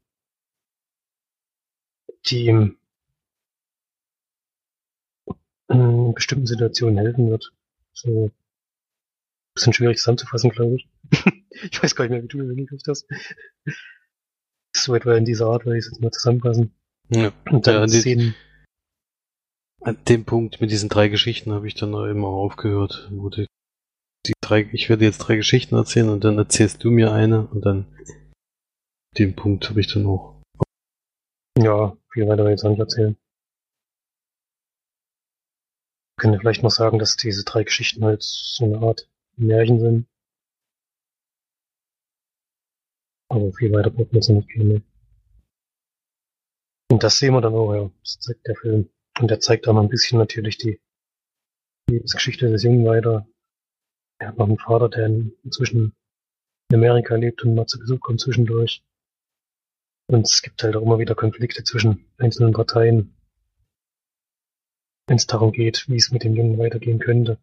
die 2.28 2.46
ihm 2.46 2.78
in 5.70 6.14
bestimmten 6.14 6.48
Situationen 6.48 6.98
helfen 6.98 7.30
wird. 7.30 7.52
So 7.94 8.26
ein 8.28 8.32
bisschen 9.56 9.74
schwierig 9.74 9.98
zusammenzufassen, 9.98 10.52
glaube 10.52 10.76
ich. 10.76 10.90
ich 11.50 11.82
weiß 11.84 11.96
gar 11.96 12.06
nicht 12.06 12.12
mehr, 12.12 12.24
wie 12.24 12.28
du 12.28 12.40
hingekriegt 12.56 12.88
hast. 12.88 13.08
So 14.76 14.96
etwa 14.96 15.16
in 15.16 15.26
dieser 15.26 15.48
Art, 15.48 15.66
weil 15.66 15.74
ich 15.78 15.86
es 15.86 15.92
jetzt 15.92 16.02
mal 16.02 16.12
zusammenfassen. 16.12 16.74
Ja. 17.10 17.32
Und 17.52 17.68
dann 17.68 17.76
Ja, 17.76 17.86
die- 17.86 18.02
Szenen, 18.02 18.36
An 19.82 19.98
dem 20.06 20.26
Punkt 20.26 20.62
mit 20.62 20.72
diesen 20.72 20.90
drei 20.90 21.10
Geschichten 21.10 21.52
habe 21.52 21.68
ich 21.68 21.76
dann 21.76 21.94
auch 21.94 22.06
immer 22.06 22.28
aufgehört. 22.28 23.10
Wo 23.12 23.30
die 23.30 23.48
drei, 24.50 24.70
ich 24.72 24.90
werde 24.90 25.06
jetzt 25.06 25.20
drei 25.20 25.36
Geschichten 25.36 25.76
erzählen 25.76 26.10
und 26.10 26.24
dann 26.24 26.38
erzählst 26.38 26.84
du 26.84 26.92
mir 26.92 27.12
eine 27.12 27.48
und 27.48 27.66
dann 27.66 27.86
den 29.18 29.36
Punkt 29.36 29.70
habe 29.70 29.80
ich 29.80 29.94
dann 29.94 30.06
auch. 30.06 30.42
ja, 31.58 31.96
viel 32.12 32.28
weiter 32.28 32.44
will 32.44 32.52
ich 32.52 32.58
jetzt 32.58 32.66
auch 32.66 32.70
nicht 32.70 32.80
erzählen. 32.80 33.16
Ich 36.16 36.22
könnte 36.22 36.40
vielleicht 36.40 36.64
noch 36.64 36.72
sagen, 36.72 37.00
dass 37.00 37.16
diese 37.16 37.44
drei 37.44 37.64
Geschichten 37.64 38.04
halt 38.04 38.24
so 38.24 38.66
eine 38.66 38.80
Art 38.80 39.10
Märchen 39.36 39.80
sind. 39.80 40.08
Aber 43.30 43.52
viel 43.54 43.72
weiter 43.74 43.90
braucht 43.90 44.12
man 44.12 44.22
jetzt 44.22 44.30
nicht 44.30 44.48
gehen. 44.50 44.68
Ne? 44.68 44.84
Und 46.92 47.04
das 47.04 47.18
sehen 47.18 47.34
wir 47.34 47.42
dann 47.42 47.56
auch, 47.56 47.74
ja. 47.74 47.90
Das 48.02 48.20
zeigt 48.20 48.46
der 48.48 48.56
Film. 48.56 48.90
Und 49.20 49.30
der 49.30 49.40
zeigt 49.40 49.68
auch 49.68 49.74
noch 49.74 49.82
ein 49.82 49.90
bisschen 49.90 50.20
natürlich 50.20 50.58
die 50.58 50.80
Lebensgeschichte 51.90 52.50
des 52.50 52.64
Jungen 52.64 52.86
weiter. 52.86 53.28
Er 54.24 54.30
hat 54.30 54.38
noch 54.38 54.48
einen 54.48 54.58
Vater, 54.58 54.88
der 54.88 55.08
in- 55.08 55.36
inzwischen 55.44 55.94
in 56.70 56.76
Amerika 56.78 57.14
lebt 57.16 57.44
und 57.44 57.56
mal 57.56 57.66
zu 57.66 57.78
Besuch 57.78 58.00
kommt 58.00 58.22
zwischendurch. 58.22 58.82
Und 60.10 60.26
es 60.26 60.42
gibt 60.42 60.64
halt 60.64 60.78
auch 60.78 60.82
immer 60.82 60.98
wieder 60.98 61.14
Konflikte 61.14 61.66
zwischen 61.66 62.10
einzelnen 62.18 62.54
Parteien, 62.54 63.14
wenn 65.08 65.18
es 65.18 65.28
darum 65.28 65.52
geht, 65.52 65.90
wie 65.90 65.98
es 65.98 66.12
mit 66.12 66.24
dem 66.24 66.36
Jungen 66.36 66.58
weitergehen 66.58 67.00
könnte, 67.00 67.38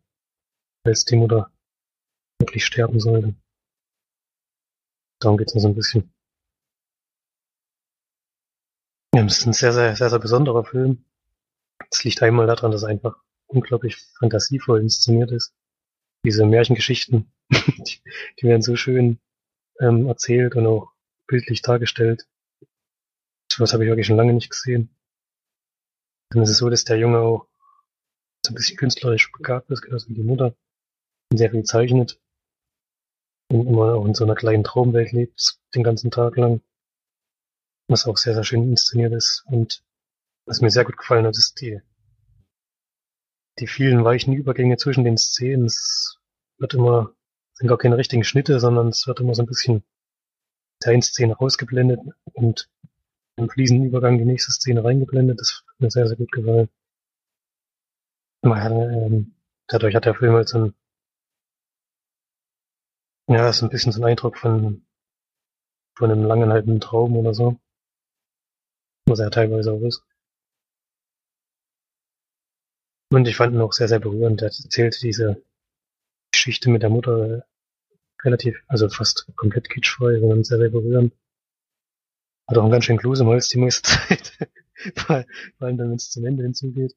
falls 0.82 1.04
die 1.04 1.16
Mutter 1.16 1.52
wirklich 2.40 2.64
sterben 2.64 2.98
sollte. 2.98 3.34
Darum 5.20 5.36
geht's 5.36 5.54
noch 5.54 5.60
so 5.60 5.68
ein 5.68 5.74
bisschen. 5.74 6.10
Ja, 9.14 9.22
das 9.24 9.36
ist 9.36 9.46
ein 9.46 9.52
sehr, 9.52 9.74
sehr, 9.74 9.94
sehr, 9.96 10.08
sehr 10.08 10.18
besonderer 10.18 10.64
Film. 10.64 11.04
Es 11.90 12.04
liegt 12.04 12.22
einmal 12.22 12.46
daran, 12.46 12.70
dass 12.70 12.84
er 12.84 12.88
einfach 12.88 13.22
unglaublich 13.48 13.98
fantasievoll 14.18 14.80
inszeniert 14.80 15.30
ist. 15.30 15.52
Diese 16.24 16.44
Märchengeschichten, 16.44 17.32
die, 17.50 18.00
die 18.38 18.46
werden 18.46 18.62
so 18.62 18.76
schön 18.76 19.18
ähm, 19.80 20.06
erzählt 20.06 20.54
und 20.54 20.66
auch 20.66 20.92
bildlich 21.26 21.62
dargestellt. 21.62 22.26
Sowas 23.50 23.72
habe 23.72 23.84
ich 23.84 23.88
wirklich 23.88 24.06
schon 24.06 24.16
lange 24.16 24.32
nicht 24.32 24.50
gesehen. 24.50 24.94
Dann 26.30 26.42
ist 26.42 26.50
es 26.50 26.58
so, 26.58 26.70
dass 26.70 26.84
der 26.84 26.98
Junge 26.98 27.18
auch 27.18 27.46
so 28.44 28.52
ein 28.52 28.54
bisschen 28.54 28.76
künstlerisch 28.76 29.30
begabt 29.32 29.70
ist, 29.70 29.82
genauso 29.82 30.08
wie 30.08 30.14
die 30.14 30.22
Mutter. 30.22 30.54
Und 31.30 31.38
sehr 31.38 31.50
viel 31.50 31.64
zeichnet. 31.64 32.20
Und 33.50 33.66
immer 33.66 33.94
auch 33.94 34.06
in 34.06 34.14
so 34.14 34.24
einer 34.24 34.36
kleinen 34.36 34.64
Traumwelt 34.64 35.12
lebt, 35.12 35.58
den 35.74 35.82
ganzen 35.82 36.10
Tag 36.10 36.36
lang. 36.36 36.62
Was 37.88 38.06
auch 38.06 38.16
sehr, 38.16 38.34
sehr 38.34 38.44
schön 38.44 38.70
inszeniert 38.70 39.12
ist. 39.12 39.44
Und 39.46 39.82
was 40.46 40.60
mir 40.60 40.70
sehr 40.70 40.84
gut 40.84 40.96
gefallen 40.96 41.26
hat, 41.26 41.36
ist 41.36 41.60
die, 41.60 41.80
die 43.61 43.66
vielen 43.66 44.04
weichen 44.04 44.32
Übergänge 44.32 44.76
zwischen 44.76 45.04
den 45.04 45.18
Szenen. 45.18 45.66
Es 45.66 46.18
wird 46.58 46.74
immer, 46.74 47.14
sind 47.54 47.68
gar 47.68 47.78
keine 47.78 47.96
richtigen 47.96 48.24
Schnitte, 48.24 48.58
sondern 48.61 48.88
es 48.88 49.06
wird 49.06 49.20
immer 49.20 49.34
so 49.34 49.42
ein 49.42 49.46
bisschen 49.46 49.84
der 50.82 50.92
einen 50.92 51.02
Szene 51.02 51.34
rausgeblendet 51.34 52.00
und 52.32 52.70
im 53.36 53.48
fließenden 53.50 53.86
Übergang 53.86 54.18
die 54.18 54.24
nächste 54.24 54.52
Szene 54.52 54.82
reingeblendet. 54.84 55.40
Das 55.40 55.62
hat 55.66 55.80
mir 55.80 55.90
sehr, 55.90 56.06
sehr 56.08 56.16
gut 56.16 56.32
gefallen. 56.32 56.68
Man, 58.42 58.72
ähm, 58.72 59.34
dadurch 59.66 59.94
hat 59.94 60.06
der 60.06 60.14
Film 60.14 60.34
halt 60.34 60.48
so 60.48 60.64
ein, 60.64 60.74
ja, 63.28 63.52
so 63.52 63.66
ein 63.66 63.70
bisschen 63.70 63.92
so 63.92 64.00
ein 64.00 64.11
Eindruck 64.11 64.38
von, 64.38 64.84
von 65.94 66.11
einem 66.11 66.24
langen 66.24 66.50
halben 66.50 66.80
Traum 66.80 67.16
oder 67.16 67.34
so. 67.34 67.61
Was 69.06 69.18
er 69.20 69.30
teilweise 69.30 69.72
auch 69.72 69.82
ist. 69.82 70.02
Und 73.12 73.26
ich 73.26 73.36
fand 73.36 73.54
ihn 73.54 73.61
auch 73.61 73.72
sehr, 73.72 73.88
sehr 73.88 73.98
berührend. 73.98 74.40
Er 74.42 74.46
erzählte 74.46 75.00
diese 75.00 75.42
Geschichte 76.32 76.70
mit 76.70 76.82
der 76.82 76.90
Mutter 76.90 77.44
relativ, 78.22 78.62
also 78.68 78.88
fast 78.88 79.26
komplett 79.36 79.68
kitschfrei, 79.68 80.20
sondern 80.20 80.44
sehr, 80.44 80.58
sehr 80.58 80.70
berührend. 80.70 81.12
Hat 82.48 82.58
auch 82.58 82.62
einen 82.62 82.72
ganz 82.72 82.84
schön 82.84 82.98
Klus 82.98 83.20
im 83.20 83.26
Holz 83.26 83.48
die 83.48 83.58
meiste 83.58 83.82
Zeit. 84.08 84.32
vor 84.96 85.24
vor 85.58 85.66
allem 85.66 85.76
dann, 85.76 85.90
wenn 85.90 85.96
es 85.96 86.11
zum 86.11 86.24
Ende 86.24 86.42
hinzugeht. 86.42 86.94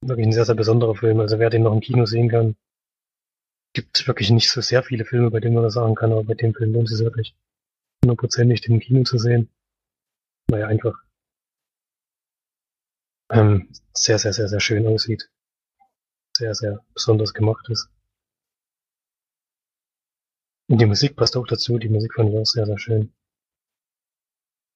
Wirklich 0.00 0.26
ein 0.26 0.32
sehr, 0.32 0.46
sehr 0.46 0.54
besonderer 0.54 0.94
Film. 0.94 1.20
Also 1.20 1.38
wer 1.38 1.50
den 1.50 1.62
noch 1.62 1.72
im 1.72 1.80
Kino 1.80 2.06
sehen 2.06 2.28
kann, 2.28 2.56
gibt 3.74 4.06
wirklich 4.06 4.30
nicht 4.30 4.50
so 4.50 4.60
sehr 4.60 4.82
viele 4.82 5.04
Filme, 5.04 5.30
bei 5.30 5.40
denen 5.40 5.54
man 5.54 5.64
das 5.64 5.74
sagen 5.74 5.94
kann, 5.94 6.12
aber 6.12 6.24
bei 6.24 6.34
dem 6.34 6.54
Film 6.54 6.72
lohnt 6.72 6.90
es 6.90 6.96
sich 6.96 7.04
wirklich 7.04 7.34
hundertprozentig, 8.04 8.60
den 8.62 8.74
im 8.74 8.80
Kino 8.80 9.04
zu 9.04 9.18
sehen. 9.18 9.48
Weil 10.48 10.62
er 10.62 10.68
einfach 10.68 11.02
ähm, 13.32 13.68
sehr, 13.94 14.18
sehr, 14.18 14.32
sehr, 14.32 14.48
sehr 14.48 14.60
schön 14.60 14.86
aussieht. 14.86 15.30
Sehr, 16.36 16.54
sehr 16.54 16.84
besonders 16.94 17.34
gemacht 17.34 17.68
ist. 17.70 17.88
Und 20.68 20.80
die 20.80 20.86
Musik 20.86 21.16
passt 21.16 21.36
auch 21.36 21.46
dazu. 21.46 21.78
Die 21.78 21.88
Musik 21.88 22.14
fand 22.14 22.30
ich 22.30 22.36
auch 22.36 22.46
sehr, 22.46 22.66
sehr 22.66 22.78
schön. 22.78 23.12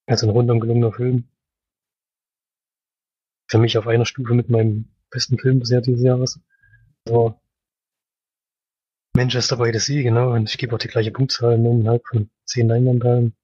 Also 0.07 0.27
ein 0.27 0.31
rundum 0.31 0.61
gelungener 0.61 0.93
Film. 0.93 1.29
Für 3.49 3.59
mich 3.59 3.79
auf 3.79 3.87
einer 3.87 4.07
Stufe 4.07 4.35
mit 4.35 4.49
meinem 4.49 4.89
besten 5.11 5.39
Film 5.39 5.61
bisher 5.61 5.81
dieses 5.81 6.03
Jahres. 6.03 6.41
So. 7.07 7.41
Manchester 9.15 9.57
by 9.57 9.71
the 9.73 9.79
Sea, 9.79 10.03
genau. 10.03 10.33
Und 10.33 10.51
ich 10.51 10.59
gebe 10.59 10.75
auch 10.75 10.79
die 10.79 10.89
gleiche 10.89 11.13
Punktzahl, 11.13 11.57
9,5 11.57 12.03
von 12.09 12.31
10 12.45 12.69
Leinwandperlen. 12.69 13.37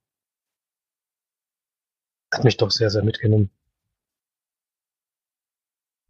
Hat 2.32 2.44
mich 2.44 2.56
doch 2.56 2.70
sehr, 2.70 2.90
sehr 2.90 3.04
mitgenommen. 3.04 3.50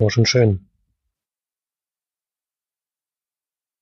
War 0.03 0.11
schon 0.11 0.27
schön. 0.27 0.69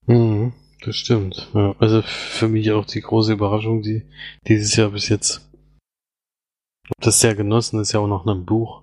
Mhm, 0.06 0.52
das 0.82 0.96
stimmt. 0.96 1.48
Ja, 1.54 1.74
also 1.78 2.02
für 2.02 2.48
mich 2.48 2.70
auch 2.72 2.84
die 2.84 3.00
große 3.00 3.32
Überraschung, 3.32 3.80
die 3.80 4.02
dieses 4.46 4.76
Jahr 4.76 4.90
bis 4.90 5.08
jetzt. 5.08 5.50
Ich 6.84 6.90
das 7.00 7.20
sehr 7.20 7.34
genossen, 7.34 7.80
ist 7.80 7.92
ja 7.92 8.00
auch 8.00 8.06
noch 8.06 8.26
ein 8.26 8.44
Buch. 8.44 8.82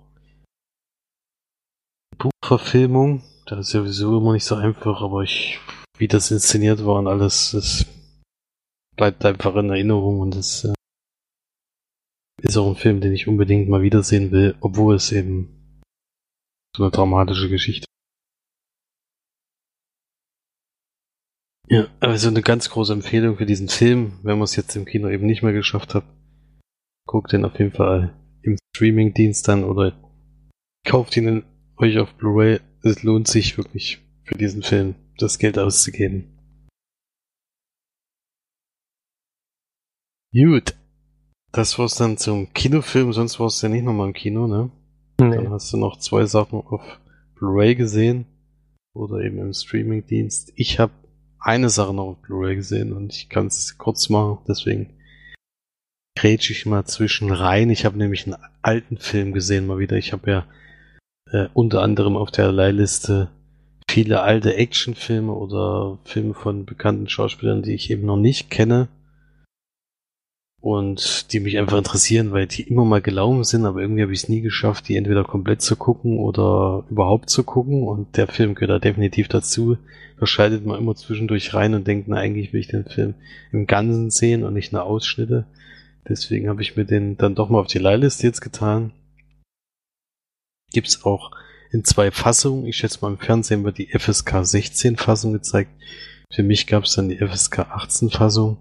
Buchverfilmung, 2.16 3.22
das 3.46 3.60
ist 3.60 3.70
sowieso 3.70 4.18
immer 4.18 4.32
nicht 4.32 4.44
so 4.44 4.56
einfach, 4.56 5.00
aber 5.00 5.22
ich, 5.22 5.60
wie 5.96 6.08
das 6.08 6.32
inszeniert 6.32 6.84
war 6.84 6.96
und 6.96 7.06
alles, 7.06 7.52
das 7.52 7.86
bleibt 8.96 9.24
einfach 9.24 9.54
in 9.54 9.70
Erinnerung 9.70 10.18
und 10.18 10.34
das 10.34 10.64
äh, 10.64 10.74
ist 12.42 12.56
auch 12.56 12.68
ein 12.68 12.74
Film, 12.74 13.00
den 13.00 13.12
ich 13.12 13.28
unbedingt 13.28 13.68
mal 13.68 13.82
wiedersehen 13.82 14.32
will, 14.32 14.56
obwohl 14.60 14.96
es 14.96 15.12
eben 15.12 15.57
so 16.78 16.84
eine 16.84 16.92
dramatische 16.92 17.48
Geschichte 17.48 17.86
Ja, 21.70 21.88
also 22.00 22.28
eine 22.28 22.40
ganz 22.40 22.70
große 22.70 22.92
Empfehlung 22.92 23.36
für 23.36 23.44
diesen 23.44 23.68
Film, 23.68 24.20
wenn 24.22 24.38
man 24.38 24.44
es 24.44 24.56
jetzt 24.56 24.74
im 24.74 24.86
Kino 24.86 25.08
eben 25.10 25.26
nicht 25.26 25.42
mehr 25.42 25.52
geschafft 25.52 25.94
hat. 25.94 26.04
Guckt 27.06 27.32
den 27.32 27.44
auf 27.44 27.58
jeden 27.58 27.72
Fall 27.72 28.14
im 28.42 28.56
Streamingdienst 28.74 29.46
dann 29.48 29.64
oder 29.64 29.92
kauft 30.86 31.14
ihn 31.16 31.44
euch 31.76 31.98
auf 31.98 32.14
Blu-ray. 32.14 32.60
Es 32.82 33.02
lohnt 33.02 33.28
sich 33.28 33.58
wirklich 33.58 33.98
für 34.22 34.38
diesen 34.38 34.62
Film 34.62 34.94
das 35.18 35.38
Geld 35.38 35.58
auszugeben. 35.58 36.38
Gut. 40.32 40.74
Das 41.52 41.78
war's 41.78 41.96
dann 41.96 42.16
zum 42.16 42.52
Kinofilm, 42.54 43.12
sonst 43.12 43.40
war's 43.40 43.60
ja 43.60 43.68
nicht 43.68 43.84
nochmal 43.84 44.06
im 44.06 44.14
Kino, 44.14 44.46
ne? 44.46 44.70
Dann 45.18 45.30
Nee. 45.30 45.48
hast 45.48 45.72
du 45.72 45.76
noch 45.76 45.98
zwei 45.98 46.24
Sachen 46.26 46.60
auf 46.60 47.00
Blu-ray 47.34 47.74
gesehen 47.74 48.24
oder 48.94 49.18
eben 49.20 49.38
im 49.38 49.52
Streamingdienst. 49.52 50.52
Ich 50.56 50.78
habe 50.78 50.92
eine 51.40 51.70
Sache 51.70 51.92
noch 51.92 52.04
auf 52.06 52.22
Blu-ray 52.22 52.56
gesehen 52.56 52.92
und 52.92 53.12
ich 53.12 53.28
kann 53.28 53.48
es 53.48 53.78
kurz 53.78 54.08
machen, 54.08 54.38
deswegen 54.48 54.90
grätsch 56.16 56.50
ich 56.50 56.66
mal 56.66 56.84
zwischen 56.84 57.30
rein. 57.30 57.70
Ich 57.70 57.84
habe 57.84 57.98
nämlich 57.98 58.26
einen 58.26 58.36
alten 58.62 58.98
Film 58.98 59.32
gesehen 59.32 59.66
mal 59.66 59.78
wieder. 59.78 59.96
Ich 59.96 60.12
habe 60.12 60.30
ja 60.30 60.46
äh, 61.30 61.48
unter 61.52 61.82
anderem 61.82 62.16
auf 62.16 62.30
der 62.30 62.50
Leihliste 62.52 63.28
viele 63.88 64.22
alte 64.22 64.54
Actionfilme 64.54 65.32
oder 65.32 65.98
Filme 66.04 66.34
von 66.34 66.64
bekannten 66.64 67.08
Schauspielern, 67.08 67.62
die 67.62 67.74
ich 67.74 67.90
eben 67.90 68.06
noch 68.06 68.16
nicht 68.16 68.50
kenne 68.50 68.88
und 70.60 71.32
die 71.32 71.40
mich 71.40 71.56
einfach 71.56 71.78
interessieren, 71.78 72.32
weil 72.32 72.46
die 72.46 72.62
immer 72.62 72.84
mal 72.84 73.00
gelaufen 73.00 73.44
sind, 73.44 73.64
aber 73.64 73.80
irgendwie 73.80 74.02
habe 74.02 74.12
ich 74.12 74.24
es 74.24 74.28
nie 74.28 74.40
geschafft, 74.40 74.88
die 74.88 74.96
entweder 74.96 75.22
komplett 75.24 75.62
zu 75.62 75.76
gucken 75.76 76.18
oder 76.18 76.84
überhaupt 76.90 77.30
zu 77.30 77.44
gucken 77.44 77.84
und 77.84 78.16
der 78.16 78.26
Film 78.26 78.54
gehört 78.54 78.70
da 78.70 78.78
definitiv 78.78 79.28
dazu. 79.28 79.78
Da 80.18 80.26
schaltet 80.26 80.66
man 80.66 80.78
immer 80.78 80.96
zwischendurch 80.96 81.54
rein 81.54 81.74
und 81.74 81.86
denkt, 81.86 82.08
na 82.08 82.16
eigentlich 82.16 82.52
will 82.52 82.60
ich 82.60 82.68
den 82.68 82.84
Film 82.84 83.14
im 83.52 83.66
Ganzen 83.68 84.10
sehen 84.10 84.42
und 84.42 84.54
nicht 84.54 84.72
nur 84.72 84.82
Ausschnitte. 84.82 85.46
Deswegen 86.08 86.48
habe 86.48 86.62
ich 86.62 86.76
mir 86.76 86.84
den 86.84 87.16
dann 87.16 87.36
doch 87.36 87.50
mal 87.50 87.60
auf 87.60 87.66
die 87.68 87.78
Leihliste 87.78 88.26
jetzt 88.26 88.40
getan. 88.40 88.92
Gibt's 90.72 91.04
auch 91.04 91.30
in 91.70 91.84
zwei 91.84 92.10
Fassungen. 92.10 92.66
Ich 92.66 92.76
schätze 92.76 92.98
mal 93.02 93.12
im 93.12 93.18
Fernsehen 93.18 93.62
wird 93.62 93.78
die 93.78 93.96
FSK 93.96 94.44
16 94.44 94.96
Fassung 94.96 95.34
gezeigt. 95.34 95.70
Für 96.32 96.42
mich 96.42 96.66
gab's 96.66 96.94
dann 96.94 97.08
die 97.08 97.18
FSK 97.18 97.60
18 97.60 98.10
Fassung. 98.10 98.58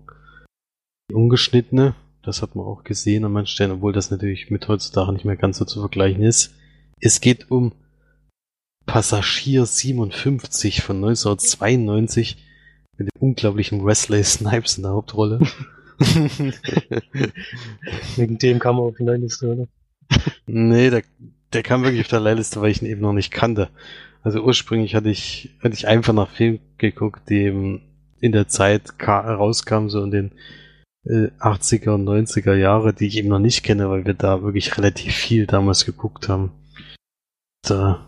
Die 1.10 1.16
ungeschnittene. 1.16 1.96
Das 2.22 2.42
hat 2.42 2.56
man 2.56 2.66
auch 2.66 2.84
gesehen 2.84 3.24
an 3.24 3.32
manchen 3.32 3.54
Stellen, 3.54 3.72
obwohl 3.72 3.94
das 3.94 4.12
natürlich 4.12 4.52
mit 4.52 4.68
heutzutage 4.68 5.14
nicht 5.14 5.24
mehr 5.24 5.38
ganz 5.38 5.58
so 5.58 5.66
zu 5.66 5.80
vergleichen 5.80 6.24
ist. 6.24 6.54
Es 7.00 7.22
geht 7.22 7.50
um 7.50 7.72
Passagier 8.86 9.66
57 9.66 10.82
von 10.82 10.98
1992 10.98 12.38
mit 12.98 13.08
dem 13.08 13.22
unglaublichen 13.22 13.86
Wesley 13.86 14.24
Snipes 14.24 14.78
in 14.78 14.84
der 14.84 14.92
Hauptrolle. 14.94 15.40
Wegen 18.16 18.38
dem 18.38 18.60
kam 18.60 18.78
er 18.78 18.84
auf 18.84 18.96
die 18.98 19.04
Liste, 19.04 19.48
oder? 19.48 19.68
nee, 20.46 20.90
der, 20.90 21.04
der 21.54 21.64
kam 21.64 21.84
wirklich 21.84 22.02
auf 22.02 22.08
der 22.08 22.20
Leihliste, 22.20 22.62
weil 22.62 22.72
ich 22.72 22.82
ihn 22.82 22.88
eben 22.88 23.02
noch 23.02 23.14
nicht 23.14 23.32
kannte. 23.32 23.70
Also 24.24 24.42
ursprünglich 24.42 24.96
hatte 24.96 25.10
ich, 25.10 25.56
hatte 25.62 25.76
ich 25.76 25.88
einfach 25.88 26.14
nach 26.14 26.30
Film 26.30 26.60
geguckt, 26.78 27.30
die 27.30 27.44
eben 27.44 27.82
in 28.20 28.32
der 28.32 28.48
Zeit 28.48 28.94
rauskam, 29.08 29.90
so 29.90 30.04
in 30.04 30.12
den 30.12 30.32
äh, 31.08 31.32
80er 31.40 31.92
und 31.92 32.06
90er 32.08 32.56
Jahre, 32.56 32.94
die 32.94 33.08
ich 33.08 33.18
eben 33.18 33.30
noch 33.30 33.40
nicht 33.40 33.64
kenne, 33.64 33.90
weil 33.90 34.06
wir 34.06 34.14
da 34.14 34.42
wirklich 34.44 34.78
relativ 34.78 35.16
viel 35.16 35.48
damals 35.48 35.86
geguckt 35.86 36.30
haben. 36.30 36.52
Da, 37.64 38.06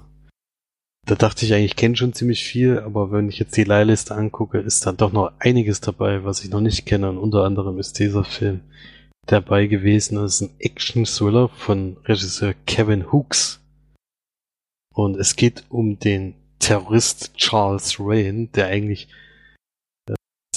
da 1.06 1.16
dachte 1.16 1.46
ich 1.46 1.54
eigentlich, 1.54 1.72
ich 1.72 1.76
kenne 1.76 1.96
schon 1.96 2.14
ziemlich 2.14 2.44
viel, 2.44 2.80
aber 2.80 3.12
wenn 3.12 3.30
ich 3.30 3.40
jetzt 3.40 3.58
die 3.58 3.64
Leihliste 3.64 4.16
angucke, 4.16 4.60
ist 4.60 4.86
da 4.86 4.92
doch 4.92 5.12
noch 5.12 5.32
einiges 5.40 5.82
dabei, 5.82 6.24
was 6.24 6.44
ich 6.44 6.50
noch 6.50 6.62
nicht 6.62 6.86
kenne. 6.86 7.10
Und 7.10 7.18
unter 7.18 7.44
anderem 7.44 7.80
ist 7.80 8.00
dieser 8.00 8.24
Film 8.24 8.62
dabei 9.26 9.68
gewesen. 9.68 10.16
Das 10.16 10.36
ist 10.36 10.42
ein 10.42 10.56
Action-Thriller 10.60 11.50
von 11.50 11.98
Regisseur 12.06 12.54
Kevin 12.66 13.12
Hooks. 13.12 13.62
Und 14.94 15.16
es 15.16 15.36
geht 15.36 15.64
um 15.70 16.00
den 16.00 16.36
Terrorist 16.60 17.36
Charles 17.36 17.98
Rain, 18.00 18.52
der 18.52 18.68
eigentlich 18.68 19.08
äh, 19.08 19.29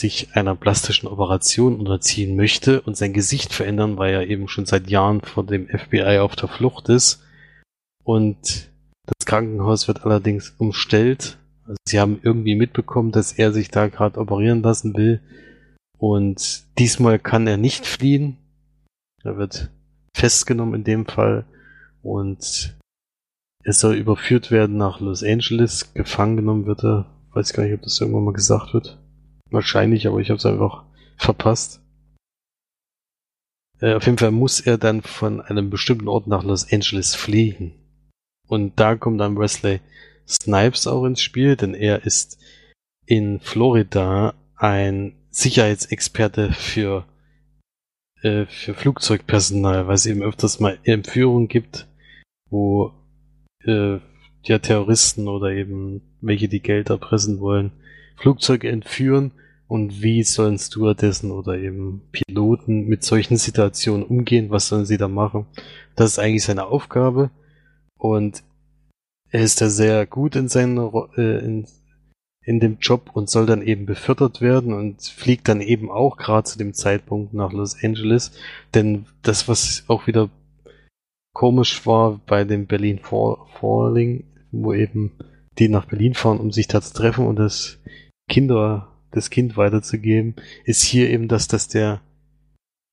sich 0.03 0.35
einer 0.35 0.55
plastischen 0.57 1.09
Operation 1.09 1.77
unterziehen 1.77 2.37
möchte 2.37 2.83
und 2.83 2.97
sein 2.97 3.13
Gesicht 3.13 3.55
verändern, 3.55 3.97
weil 3.97 4.13
er 4.13 4.27
eben 4.27 4.49
schon 4.49 4.67
seit 4.67 4.91
Jahren 4.91 5.21
vor 5.21 5.47
dem 5.47 5.69
FBI 5.69 6.19
auf 6.19 6.37
der 6.37 6.49
Flucht 6.49 6.89
ist. 6.89 7.23
Und 8.05 8.71
das 9.07 9.25
Krankenhaus 9.25 9.89
wird 9.89 10.05
allerdings 10.05 10.55
umstellt. 10.59 11.39
Also 11.65 11.77
sie 11.87 12.01
haben 12.01 12.19
irgendwie 12.23 12.57
mitbekommen, 12.57 13.13
dass 13.13 13.33
er 13.33 13.53
sich 13.53 13.69
da 13.69 13.87
gerade 13.87 14.21
operieren 14.21 14.63
lassen 14.63 14.97
will. 14.97 15.21
Und 15.99 16.65
diesmal 16.79 17.21
kann 17.21 17.47
er 17.47 17.57
nicht 17.57 17.87
fliehen, 17.87 18.37
er 19.23 19.37
wird 19.37 19.71
festgenommen 20.17 20.75
in 20.75 20.85
dem 20.85 21.07
Fall 21.07 21.45
und 22.03 22.77
er 23.65 23.73
soll 23.73 23.95
überführt 23.95 24.51
werden 24.51 24.77
nach 24.77 24.99
Los 24.99 25.23
Angeles. 25.23 25.95
Gefangen 25.95 26.37
genommen 26.37 26.67
wird 26.67 26.83
er. 26.83 27.07
Weiß 27.35 27.53
gar 27.53 27.63
nicht, 27.63 27.75
ob 27.75 27.83
das 27.83 28.01
irgendwann 28.01 28.25
mal 28.25 28.35
gesagt 28.35 28.75
wird. 28.75 28.99
Wahrscheinlich, 29.53 30.07
aber 30.07 30.19
ich 30.19 30.31
habe 30.31 30.39
es 30.39 30.47
einfach 30.47 30.85
verpasst. 31.17 31.81
Äh, 33.81 33.95
auf 33.95 34.07
jeden 34.07 34.19
Fall 34.19 34.31
muss 34.31 34.61
er 34.61 34.79
dann 34.79 35.03
von 35.03 35.41
einem 35.41 35.69
bestimmten 35.69 36.09
Ort 36.09 36.27
nach 36.27 36.43
Los 36.43 36.73
Angeles 36.73 37.15
fliegen. 37.15 37.75
Und 38.49 38.81
da 38.81 38.97
kommt 38.97 39.21
dann 39.21 39.39
Wesley 39.39 39.81
Snipes 40.27 40.87
auch 40.87 41.05
ins 41.05 41.21
Spiel, 41.21 41.57
denn 41.57 41.75
er 41.75 42.05
ist 42.05 42.39
in 43.07 43.41
Florida 43.41 44.35
ein 44.57 45.17
Sicherheitsexperte 45.31 46.53
für 46.53 47.07
äh, 48.23 48.47
für 48.47 48.75
Flugzeugpersonal, 48.75 49.87
weil 49.87 49.95
es 49.95 50.07
eben 50.07 50.23
öfters 50.23 50.61
mal 50.61 50.79
Entführungen 50.85 51.49
gibt, 51.49 51.89
wo 52.49 52.93
äh, 53.65 53.99
ja 54.45 54.59
Terroristen 54.59 55.29
oder 55.29 55.51
eben 55.51 56.03
welche 56.21 56.49
die 56.49 56.61
Geld 56.61 56.91
erpressen 56.91 57.41
wollen, 57.41 57.73
Flugzeuge 58.17 58.69
entführen 58.69 59.33
und 59.73 60.03
wie 60.03 60.23
sollen 60.23 60.59
Stewardessen 60.59 61.31
oder 61.31 61.57
eben 61.57 62.03
Piloten 62.13 62.89
mit 62.89 63.05
solchen 63.05 63.39
Situationen 63.39 64.05
umgehen, 64.05 64.51
was 64.51 64.69
sollen 64.69 64.85
sie 64.85 64.99
da 64.99 65.09
machen? 65.09 65.47
Das 65.97 66.11
ist 66.11 66.19
eigentlich 66.19 66.45
seine 66.45 66.67
Aufgabe 66.67 67.31
und 67.99 68.43
er 69.31 69.41
ist 69.41 69.63
da 69.63 69.71
sehr 69.71 70.05
gut 70.05 70.37
in 70.37 70.49
seiner 70.49 71.09
äh, 71.17 71.43
in, 71.43 71.67
in 72.45 72.61
dem 72.61 72.81
Job 72.83 73.13
und 73.15 73.31
soll 73.31 73.47
dann 73.47 73.63
eben 73.63 73.87
befördert 73.87 74.43
werden 74.43 74.75
und 74.75 75.05
fliegt 75.05 75.49
dann 75.49 75.63
eben 75.63 75.91
auch 75.91 76.19
gerade 76.19 76.45
zu 76.45 76.59
dem 76.59 76.75
Zeitpunkt 76.75 77.33
nach 77.33 77.55
Los 77.55 77.83
Angeles. 77.83 78.33
Denn 78.75 79.07
das, 79.23 79.49
was 79.49 79.85
auch 79.89 80.07
wieder 80.07 80.29
komisch 81.33 81.87
war 81.87 82.21
bei 82.27 82.45
dem 82.45 82.67
Berlin 82.67 82.99
Falling, 82.99 84.25
wo 84.51 84.75
eben 84.75 85.13
die 85.59 85.71
nach 85.71 85.87
Berlin 85.87 86.13
fahren, 86.13 86.41
um 86.41 86.53
sich 86.53 86.69
da 86.69 86.83
zu 86.83 86.93
treffen 86.93 87.27
und 87.27 87.37
das 87.37 87.79
Kinder, 88.29 88.92
das 89.13 89.31
Kind 89.31 89.57
weiterzugeben, 89.57 90.35
ist 90.65 90.83
hier 90.83 91.11
eben, 91.11 91.29
dass 91.29 91.49
das 91.49 91.69
der 91.69 92.01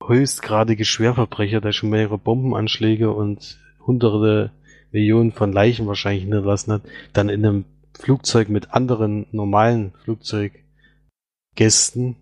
höchstgradige 0.06 0.86
Schwerverbrecher, 0.86 1.62
der 1.62 1.72
schon 1.72 1.90
mehrere 1.90 2.18
Bombenanschläge 2.18 3.12
und 3.12 3.60
hunderte 3.86 4.52
Millionen 4.92 5.32
von 5.32 5.52
Leichen 5.52 5.88
wahrscheinlich 5.88 6.24
hinterlassen 6.24 6.74
hat, 6.74 6.82
dann 7.14 7.30
in 7.30 7.46
einem 7.46 7.66
Flugzeug 7.98 8.50
mit 8.50 8.74
anderen 8.74 9.28
normalen 9.32 9.94
Flugzeuggästen 10.04 12.16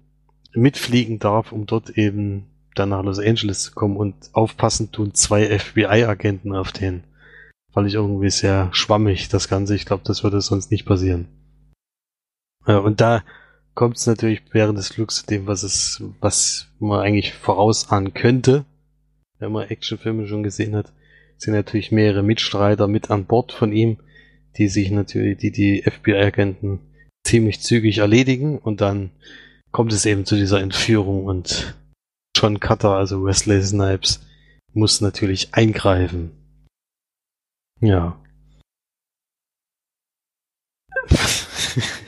mitfliegen 0.54 1.20
darf, 1.20 1.52
um 1.52 1.66
dort 1.66 1.92
eben 1.92 2.48
dann 2.76 2.90
nach 2.90 3.04
Los 3.04 3.20
Angeles 3.20 3.64
zu 3.64 3.74
kommen 3.74 3.98
und 3.98 4.16
aufpassen 4.34 4.92
tun 4.92 5.14
zwei 5.14 5.58
FBI-Agenten 5.58 6.56
auf 6.56 6.72
den. 6.72 7.04
Fand 7.72 7.88
ich 7.88 7.96
irgendwie 7.96 8.30
sehr 8.30 8.70
schwammig, 8.72 9.30
das 9.30 9.48
Ganze. 9.48 9.76
Ich 9.76 9.86
glaube, 9.86 10.04
das 10.06 10.24
würde 10.24 10.42
sonst 10.42 10.72
nicht 10.72 10.86
passieren. 10.86 11.28
Und 12.66 13.02
da 13.02 13.24
kommt 13.78 13.98
es 13.98 14.08
natürlich 14.08 14.42
während 14.54 14.80
des 14.80 14.88
Flugs 14.88 15.18
zu 15.18 15.28
dem, 15.28 15.46
was 15.46 15.62
es, 15.62 16.02
was 16.20 16.68
man 16.80 17.00
eigentlich 17.00 17.34
vorausahnen 17.34 18.16
könnte, 18.16 18.66
wenn 19.38 19.52
man 19.52 19.70
Actionfilme 19.70 20.28
schon 20.28 20.42
gesehen 20.42 20.76
hat, 20.76 20.92
sind 21.38 21.54
natürlich 21.54 21.92
mehrere 21.92 22.24
Mitstreiter 22.24 22.88
mit 22.88 23.12
an 23.12 23.26
Bord 23.26 23.52
von 23.52 23.72
ihm, 23.72 24.00
die 24.58 24.68
sich 24.68 24.90
natürlich, 24.90 25.38
die 25.38 25.52
die 25.52 25.84
FBI-Agenten 25.84 26.80
ziemlich 27.24 27.62
zügig 27.62 28.00
erledigen 28.00 28.58
und 28.58 28.82
dann 28.82 29.12
kommt 29.72 29.94
es 29.94 30.08
eben 30.08 30.26
zu 30.26 30.38
dieser 30.38 30.60
Entführung 30.60 31.26
und 31.26 31.78
John 32.36 32.60
Cutter, 32.60 32.96
also 32.96 33.24
Wesley 33.24 33.62
Snipes, 33.62 34.26
muss 34.74 35.02
natürlich 35.02 35.54
eingreifen. 35.54 36.32
Ja. 37.80 38.20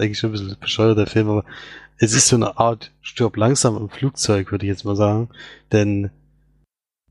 eigentlich 0.00 0.18
schon 0.18 0.30
ein 0.30 0.32
bisschen 0.32 0.56
bescheuert, 0.60 0.98
der 0.98 1.06
Film, 1.06 1.28
aber 1.28 1.44
es 1.98 2.12
ist 2.14 2.28
so 2.28 2.36
eine 2.36 2.58
Art 2.58 2.92
Stirb 3.02 3.36
langsam 3.36 3.76
im 3.76 3.88
Flugzeug, 3.88 4.50
würde 4.52 4.66
ich 4.66 4.70
jetzt 4.70 4.84
mal 4.84 4.96
sagen. 4.96 5.28
Denn 5.72 6.10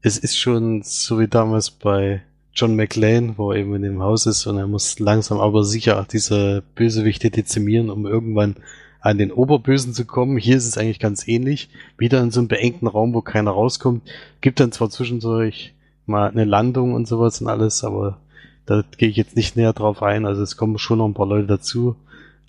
es 0.02 0.18
ist 0.18 0.38
schon 0.38 0.82
so 0.84 1.20
wie 1.20 1.28
damals 1.28 1.72
bei 1.72 2.22
John 2.54 2.76
McLean, 2.76 3.38
wo 3.38 3.52
er 3.52 3.60
eben 3.60 3.76
in 3.76 3.82
dem 3.84 4.02
Haus 4.02 4.26
ist 4.26 4.48
und 4.48 4.58
er 4.58 4.68
muss 4.68 5.00
langsam 5.00 5.40
aber 5.40 5.64
sicher 5.64 6.06
diese 6.12 6.64
Bösewichte 6.76 7.30
dezimieren, 7.30 7.90
um 7.90 8.06
irgendwann 8.06 8.56
an 9.00 9.18
den 9.18 9.32
Oberbösen 9.32 9.94
zu 9.94 10.06
kommen. 10.06 10.38
Hier 10.38 10.58
ist 10.58 10.68
es 10.68 10.78
eigentlich 10.78 11.00
ganz 11.00 11.28
ähnlich. 11.28 11.70
Wieder 11.98 12.22
in 12.22 12.32
so 12.32 12.40
einem 12.40 12.48
beengten 12.48 12.88
Raum, 12.88 13.14
wo 13.14 13.22
keiner 13.22 13.52
rauskommt. 13.52 14.04
Gibt 14.42 14.60
dann 14.60 14.72
zwar 14.72 14.90
zwischendurch 14.90 15.74
mal 16.06 16.30
eine 16.30 16.46
Landung 16.46 16.94
und 16.94 17.08
sowas 17.08 17.40
und 17.42 17.48
alles, 17.48 17.84
aber 17.84 18.18
da 18.66 18.84
gehe 18.98 19.10
ich 19.10 19.16
jetzt 19.16 19.36
nicht 19.36 19.56
näher 19.56 19.74
drauf 19.74 20.02
ein. 20.02 20.26
Also 20.26 20.42
es 20.42 20.58
kommen 20.58 20.78
schon 20.78 20.98
noch 20.98 21.06
ein 21.06 21.14
paar 21.14 21.28
Leute 21.28 21.48
dazu. 21.48 21.96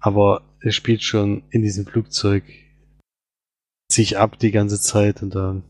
Aber 0.01 0.43
es 0.61 0.75
spielt 0.75 1.03
schon 1.03 1.43
in 1.51 1.63
diesem 1.63 1.87
Flugzeug 1.87 2.45
sich 3.91 4.19
ab 4.19 4.39
die 4.39 4.51
ganze 4.51 4.81
Zeit 4.81 5.23
und 5.23 5.35
dann 5.35 5.63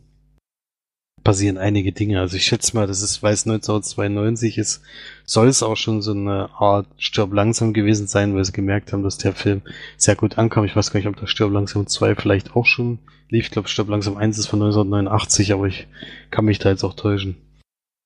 passieren 1.24 1.58
einige 1.58 1.92
Dinge. 1.92 2.20
Also 2.20 2.36
ich 2.36 2.44
schätze 2.44 2.74
mal, 2.74 2.86
das 2.86 3.02
ist, 3.02 3.22
weil 3.22 3.34
es 3.34 3.46
1992 3.46 4.58
ist, 4.58 4.82
soll 5.24 5.48
es 5.48 5.62
auch 5.62 5.76
schon 5.76 6.00
so 6.00 6.12
eine 6.12 6.48
Art 6.58 6.86
Stirb 6.96 7.32
langsam 7.32 7.72
gewesen 7.72 8.06
sein, 8.06 8.34
weil 8.34 8.44
sie 8.44 8.52
gemerkt 8.52 8.92
haben, 8.92 9.02
dass 9.02 9.18
der 9.18 9.34
Film 9.34 9.62
sehr 9.96 10.16
gut 10.16 10.38
ankam. 10.38 10.64
Ich 10.64 10.74
weiß 10.74 10.90
gar 10.90 11.00
nicht, 11.00 11.08
ob 11.08 11.16
der 11.16 11.26
Stirb 11.26 11.52
langsam 11.52 11.86
2 11.86 12.14
vielleicht 12.14 12.56
auch 12.56 12.66
schon 12.66 12.98
lief. 13.28 13.46
Ich 13.46 13.50
glaube, 13.50 13.68
Stirb 13.68 13.88
langsam 13.88 14.16
1 14.16 14.38
ist 14.38 14.46
von 14.46 14.62
1989, 14.62 15.52
aber 15.52 15.66
ich 15.66 15.86
kann 16.30 16.44
mich 16.44 16.58
da 16.58 16.70
jetzt 16.70 16.84
auch 16.84 16.94
täuschen. 16.94 17.36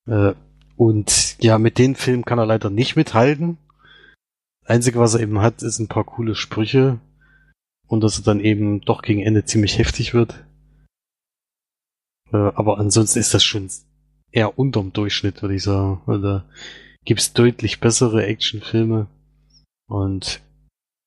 Äh, 0.09 0.33
und 0.77 1.37
ja, 1.41 1.59
mit 1.59 1.79
den 1.79 1.95
Filmen 1.95 2.25
kann 2.25 2.39
er 2.39 2.47
leider 2.47 2.71
nicht 2.71 2.97
mithalten. 2.97 3.59
Einzige, 4.65 5.01
was 5.01 5.15
er 5.15 5.21
eben 5.21 5.41
hat, 5.41 5.63
ist 5.63 5.79
ein 5.79 5.89
paar 5.89 6.05
coole 6.05 6.35
Sprüche 6.35 7.01
und 7.89 8.03
dass 8.03 8.19
er 8.19 8.25
dann 8.25 8.41
eben 8.41 8.81
doch 8.81 9.03
gegen 9.03 9.21
Ende 9.21 9.45
ziemlich 9.45 9.79
heftig 9.79 10.15
wird. 10.15 10.45
Äh, 12.33 12.37
aber 12.37 12.79
ansonsten 12.79 13.19
ist 13.19 13.35
das 13.35 13.45
schon 13.45 13.69
eher 14.31 14.59
unterm 14.59 14.93
Durchschnitt, 14.93 15.43
würde 15.43 15.55
ich 15.55 15.63
sagen. 15.63 16.01
Weil 16.07 16.21
da 16.21 16.45
gibt's 17.05 17.33
deutlich 17.33 17.81
bessere 17.81 18.25
Actionfilme. 18.25 19.09
Und 19.89 20.41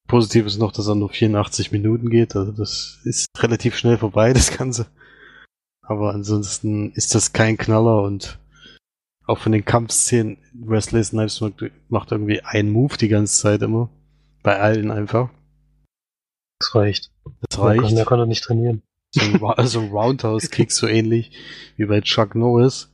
positiv 0.08 0.46
ist 0.46 0.60
noch, 0.60 0.72
dass 0.72 0.88
er 0.88 0.96
nur 0.96 1.10
84 1.10 1.72
Minuten 1.72 2.10
geht. 2.10 2.36
Also 2.36 2.52
das 2.52 3.00
ist 3.04 3.28
relativ 3.38 3.76
schnell 3.76 3.98
vorbei, 3.98 4.34
das 4.34 4.56
Ganze. 4.56 4.88
Aber 5.82 6.14
ansonsten 6.14 6.92
ist 6.94 7.16
das 7.16 7.34
kein 7.34 7.58
Knaller 7.58 8.02
und 8.04 8.40
auch 9.28 9.40
von 9.40 9.52
den 9.52 9.66
Kampfszenen, 9.66 10.38
Wesley 10.54 11.04
Snipes 11.04 11.44
macht 11.90 12.12
irgendwie 12.12 12.42
einen 12.42 12.72
Move 12.72 12.98
die 12.98 13.08
ganze 13.08 13.42
Zeit 13.42 13.62
immer. 13.62 13.90
Bei 14.44 14.60
allen 14.60 14.92
einfach. 14.92 15.30
Das 16.60 16.76
reicht. 16.76 17.12
Das 17.50 17.60
reicht. 17.60 17.82
Der 17.82 17.88
kann, 17.88 17.96
der 17.96 18.06
kann 18.06 18.20
er 18.20 18.26
nicht 18.28 18.44
trainieren. 18.44 18.82
so 19.14 19.22
ein, 19.22 19.36
Ra- 19.38 19.66
so 19.66 19.80
ein 19.80 19.90
Roundhouse-Kick, 19.90 20.72
so 20.72 20.88
ähnlich 20.88 21.32
wie 21.78 21.86
bei 21.86 22.02
Chuck 22.02 22.36
Norris. 22.36 22.92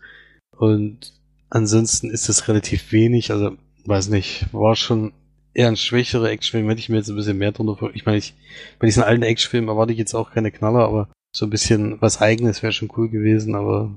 Und 0.56 1.14
ansonsten 1.50 2.10
ist 2.10 2.30
es 2.30 2.48
relativ 2.48 2.92
wenig, 2.92 3.32
also 3.32 3.58
weiß 3.86 4.10
nicht, 4.10 4.46
war 4.54 4.76
schon 4.76 5.14
eher 5.54 5.68
ein 5.68 5.76
schwächerer 5.76 6.30
Actionfilm, 6.30 6.70
hätte 6.70 6.80
ich 6.80 6.90
mir 6.90 6.98
jetzt 6.98 7.10
ein 7.10 7.16
bisschen 7.16 7.38
mehr 7.38 7.52
drunter 7.52 7.76
vor. 7.76 7.92
Ich 7.94 8.06
meine, 8.06 8.20
ich, 8.20 8.36
bei 8.80 8.86
diesen 8.86 9.04
alten 9.04 9.24
Actionfilmen 9.24 9.70
erwarte 9.70 9.92
ich 9.92 10.00
jetzt 10.00 10.14
auch 10.14 10.32
keine 10.32 10.52
Knaller, 10.52 10.86
aber 10.86 11.10
so 11.36 11.46
ein 11.46 11.50
bisschen 11.50 12.00
was 12.02 12.22
eigenes 12.22 12.64
wäre 12.64 12.72
schon 12.72 12.92
cool 12.96 13.10
gewesen, 13.10 13.56
aber 13.56 13.92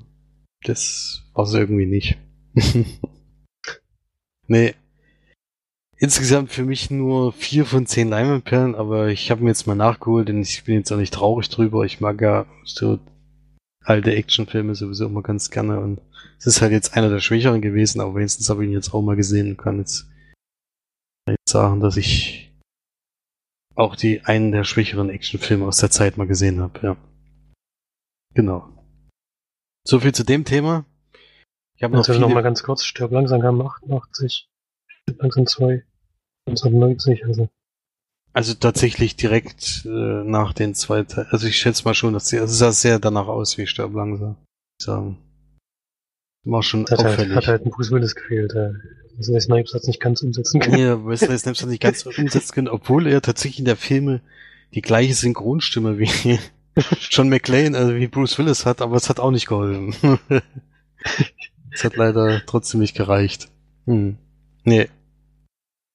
das 0.65 1.23
war 1.35 1.45
es 1.45 1.55
irgendwie 1.55 1.87
nicht. 1.87 2.19
nee. 4.47 4.75
Insgesamt 5.97 6.51
für 6.51 6.65
mich 6.65 6.91
nur 6.91 7.33
vier 7.33 7.65
von 7.65 7.87
zehn 7.87 8.09
Leinwandperlen, 8.09 8.75
aber 8.75 9.09
ich 9.09 9.31
habe 9.31 9.43
mir 9.43 9.51
jetzt 9.51 9.67
mal 9.67 9.77
nachgeholt, 9.77 10.29
denn 10.29 10.43
ich 10.43 10.65
bin 10.65 10.75
jetzt 10.75 10.93
auch 10.93 10.97
nicht 10.97 11.15
traurig 11.15 11.49
drüber. 11.49 11.85
Ich 11.85 12.01
mag 12.01 12.21
ja 12.21 12.47
so 12.65 12.99
alte 13.81 14.15
Actionfilme 14.15 14.75
sowieso 14.75 15.07
immer 15.07 15.23
ganz 15.23 15.51
gerne 15.51 15.79
und 15.79 16.01
es 16.39 16.47
ist 16.47 16.63
halt 16.63 16.73
jetzt 16.73 16.97
einer 16.97 17.11
der 17.11 17.21
schwächeren 17.21 17.61
gewesen, 17.61 18.01
aber 18.01 18.17
wenigstens 18.17 18.49
habe 18.51 18.65
ich 18.65 18.71
ihn 18.71 18.75
jetzt 18.75 18.93
auch 18.93 19.03
mal 19.03 19.17
gesehen 19.17 19.51
und 19.51 19.57
kann 19.57 19.79
jetzt 19.79 20.07
jetzt 21.29 21.53
sagen, 21.53 21.81
dass 21.81 21.97
ich 21.97 22.53
auch 23.75 23.97
die 23.97 24.25
einen 24.25 24.53
der 24.53 24.65
schwächeren 24.65 25.11
Actionfilme 25.11 25.67
aus 25.67 25.79
der 25.79 25.91
Zeit 25.91 26.17
mal 26.17 26.27
gesehen 26.27 26.61
habe, 26.61 26.81
ja. 26.83 26.97
Genau. 28.35 28.74
So 29.87 30.01
viel 30.01 30.13
zu 30.13 30.25
dem 30.25 30.45
Thema. 30.45 30.87
Ich 31.77 31.83
habe 31.83 31.97
noch 31.97 32.07
viele, 32.07 32.21
noch 32.21 32.29
mal 32.31 32.43
ganz 32.43 32.63
kurz, 32.63 32.85
Stirb 32.85 33.13
langsam 33.13 33.41
kam 33.41 33.61
88, 33.61 34.49
Stirb 34.87 35.23
langsam 35.23 35.47
2, 35.47 35.85
1990, 36.47 37.27
also. 37.27 37.49
also 38.33 38.55
tatsächlich 38.55 39.17
direkt 39.17 39.85
äh, 39.85 39.89
nach 39.89 40.53
den 40.53 40.75
zwei 40.75 41.03
Teilen. 41.03 41.29
Also 41.31 41.47
ich 41.47 41.59
schätze 41.59 41.85
mal 41.85 41.95
schon, 41.95 42.15
dass 42.15 42.29
sie, 42.29 42.39
also 42.39 42.53
es 42.53 42.59
sah 42.59 42.73
sehr 42.73 42.99
danach 42.99 43.27
aus 43.27 43.59
wie 43.59 43.67
Stirb 43.67 43.95
langsam. 43.95 44.37
Sagen. 44.81 45.19
War 46.45 46.63
schon 46.63 46.83
Hat 46.83 46.99
halt, 46.99 47.01
auffällig. 47.01 47.37
hat 47.37 47.47
halt 47.47 47.65
ein 47.65 47.71
Bruce 47.71 47.91
Willis 47.91 48.15
gefehlt. 48.15 48.53
Äh. 48.55 48.73
Der 49.17 49.41
Snipes 49.41 49.73
hat 49.75 49.83
es 49.83 49.87
nicht 49.87 50.01
ganz 50.01 50.23
umsetzen 50.23 50.61
können. 50.61 50.79
Ja, 50.79 51.07
Wesley 51.07 51.39
Snipes 51.39 51.63
hat 51.63 51.69
nicht 51.69 51.83
ganz 51.83 52.05
umsetzen 52.19 52.53
können, 52.53 52.69
obwohl 52.69 53.07
er 53.07 53.23
tatsächlich 53.23 53.61
in 53.61 53.65
der 53.65 53.77
Filme 53.77 54.21
die 54.75 54.83
gleiche 54.83 55.15
Synchronstimme 55.15 55.99
wie 55.99 56.39
John 57.11 57.29
McClane, 57.29 57.77
also 57.77 57.95
wie 57.95 58.09
Bruce 58.09 58.39
Willis 58.39 58.67
hat, 58.67 58.81
aber 58.81 58.97
es 58.97 59.09
hat 59.09 59.21
auch 59.21 59.31
nicht 59.31 59.47
geholfen. 59.47 59.95
es 61.71 61.85
hat 61.85 61.97
leider 61.97 62.43
trotzdem 62.47 62.81
nicht 62.81 62.97
gereicht. 62.97 63.49
Hm. 63.87 64.19
Nee. 64.65 64.89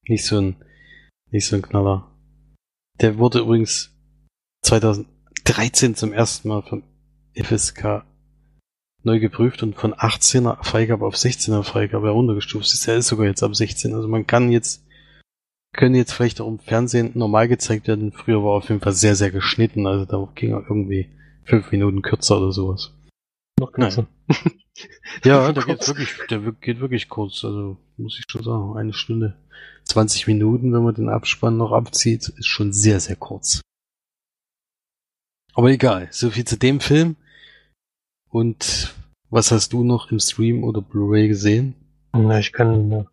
Nicht 0.08 0.26
so 0.26 0.40
ein, 0.40 0.56
nicht 1.32 1.48
so 1.48 1.56
ein 1.56 1.62
Knaller. 1.62 2.10
Der 3.02 3.18
wurde 3.18 3.40
übrigens 3.40 3.92
2013 4.64 5.96
zum 5.96 6.14
ersten 6.14 6.48
Mal 6.48 6.62
vom 6.64 6.84
FSK 7.36 8.04
neu 9.04 9.20
geprüft 9.20 9.64
und 9.64 9.76
von 9.76 9.94
18er 9.94 10.64
Freigabe 10.64 11.06
auf 11.06 11.16
16er 11.16 11.64
Freigabe 11.64 12.08
heruntergestuft. 12.08 12.66
ist. 12.66 12.88
Er 12.88 12.98
ist 12.98 13.08
sogar 13.08 13.28
jetzt 13.28 13.44
ab 13.44 13.56
16. 13.56 13.94
Also 13.94 14.08
man 14.08 14.28
kann 14.28 14.52
jetzt, 14.52 14.86
können 15.74 15.96
jetzt 15.96 16.14
vielleicht 16.14 16.42
auch 16.42 16.48
im 16.48 16.60
Fernsehen 16.60 17.12
normal 17.14 17.48
gezeigt 17.48 17.88
werden. 17.88 18.12
Früher 18.12 18.44
war 18.44 18.54
auf 18.54 18.70
jeden 18.70 18.82
Fall 18.82 18.94
sehr, 18.94 19.16
sehr 19.16 19.32
geschnitten. 19.32 19.88
Also 19.88 20.06
da 20.06 20.28
ging 20.36 20.52
er 20.52 20.62
irgendwie 20.62 21.10
fünf 21.44 21.72
Minuten 21.72 22.02
kürzer 22.02 22.38
oder 22.38 22.52
sowas. 22.52 22.94
Noch 23.60 23.72
kürzer. 23.72 24.08
Ja, 25.24 25.52
der 25.54 25.64
geht 25.64 25.88
wirklich, 25.88 26.10
der 26.30 26.40
geht 26.54 26.80
wirklich 26.80 27.10
kurz. 27.10 27.44
Also 27.44 27.78
muss 27.98 28.18
ich 28.18 28.26
schon 28.30 28.44
sagen, 28.44 28.78
eine 28.78 28.94
Stunde, 28.94 29.38
20 29.86 30.28
Minuten, 30.28 30.74
wenn 30.74 30.84
man 30.84 30.96
den 30.96 31.10
Abspann 31.10 31.58
noch 31.58 31.72
abzieht, 31.72 32.30
ist 32.30 32.48
schon 32.48 32.74
sehr, 32.74 33.00
sehr 33.00 33.16
kurz. 33.16 33.62
Aber 35.54 35.70
egal, 35.70 36.08
so 36.12 36.30
viel 36.30 36.46
zu 36.46 36.58
dem 36.58 36.80
Film. 36.80 37.16
Und 38.30 38.96
was 39.30 39.52
hast 39.52 39.74
du 39.74 39.84
noch 39.84 40.12
im 40.12 40.20
Stream 40.20 40.64
oder 40.64 40.82
Blu-ray 40.82 41.28
gesehen? 41.28 41.76
Na, 42.14 42.40
ich 42.40 42.54
kann 42.54 43.08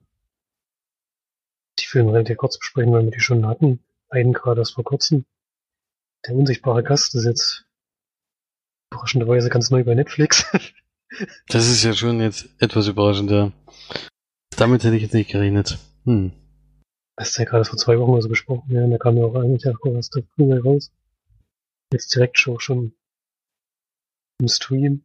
die 1.78 1.86
Filme 1.86 2.12
relativ 2.12 2.36
kurz 2.38 2.58
besprechen, 2.58 2.92
weil 2.92 3.04
wir 3.04 3.10
die 3.10 3.20
schon 3.20 3.46
hatten. 3.46 3.80
Einen 4.08 4.32
gerade 4.32 4.60
erst 4.60 4.74
vor 4.74 4.84
kurzem. 4.84 5.24
Der 6.26 6.34
unsichtbare 6.34 6.82
Gast 6.82 7.14
ist 7.14 7.24
jetzt 7.24 7.66
überraschenderweise 8.92 9.48
ganz 9.50 9.70
neu 9.70 9.84
bei 9.84 9.94
Netflix. 9.94 10.46
Das 11.46 11.68
ist 11.68 11.84
ja 11.84 11.94
schon 11.94 12.20
jetzt 12.20 12.48
etwas 12.58 12.88
überraschend, 12.88 13.30
ja. 13.30 13.52
Damit 14.56 14.82
hätte 14.82 14.96
ich 14.96 15.02
jetzt 15.02 15.14
nicht 15.14 15.30
gerechnet. 15.30 15.78
Hm. 16.04 16.32
Das 17.16 17.30
ist 17.30 17.38
ja 17.38 17.44
gerade 17.44 17.64
vor 17.64 17.78
zwei 17.78 17.98
Wochen 17.98 18.10
oder 18.10 18.22
so 18.22 18.28
besprochen. 18.28 18.74
Ja, 18.74 18.84
und 18.84 18.90
da 18.90 18.98
kam 18.98 19.16
ja 19.16 19.24
auch 19.24 19.36
eigentlich 19.36 19.66
auch 19.66 19.96
aus 19.96 20.10
der 20.10 20.22
Blu-ray 20.22 20.58
raus. 20.58 20.92
Jetzt 21.92 22.14
direkt 22.14 22.38
schon, 22.38 22.58
schon 22.58 22.92
im 24.40 24.48
Stream. 24.48 25.04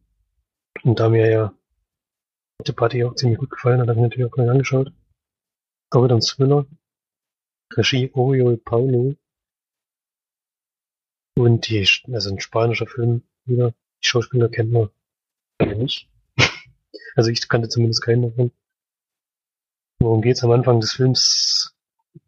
Und 0.82 0.98
da 0.98 1.08
mir 1.08 1.30
ja 1.30 1.54
die 2.66 2.72
Party 2.72 3.04
auch 3.04 3.14
ziemlich 3.14 3.38
gut 3.38 3.50
gefallen 3.50 3.80
hat, 3.80 3.88
habe 3.88 3.98
ich 3.98 4.02
natürlich 4.02 4.26
auch 4.26 4.34
gleich 4.34 4.50
angeschaut. 4.50 4.92
Ein 5.94 6.20
Thriller. 6.22 6.66
Regie 7.74 8.10
Oriol 8.14 8.56
Paulo. 8.56 9.14
Und 11.36 11.68
die, 11.68 11.86
also 12.10 12.30
ein 12.30 12.40
spanischer 12.40 12.86
Film 12.86 13.24
wieder. 13.44 13.74
Die 14.02 14.08
Schauspieler 14.08 14.48
kennt 14.48 14.72
man 14.72 14.88
nicht. 15.60 16.08
Also 17.14 17.28
ich 17.28 17.46
kannte 17.46 17.68
zumindest 17.68 18.02
keinen 18.02 18.22
davon. 18.22 18.52
Worum 20.00 20.22
geht's 20.22 20.42
am 20.42 20.50
Anfang 20.50 20.80
des 20.80 20.94
Films? 20.94 21.76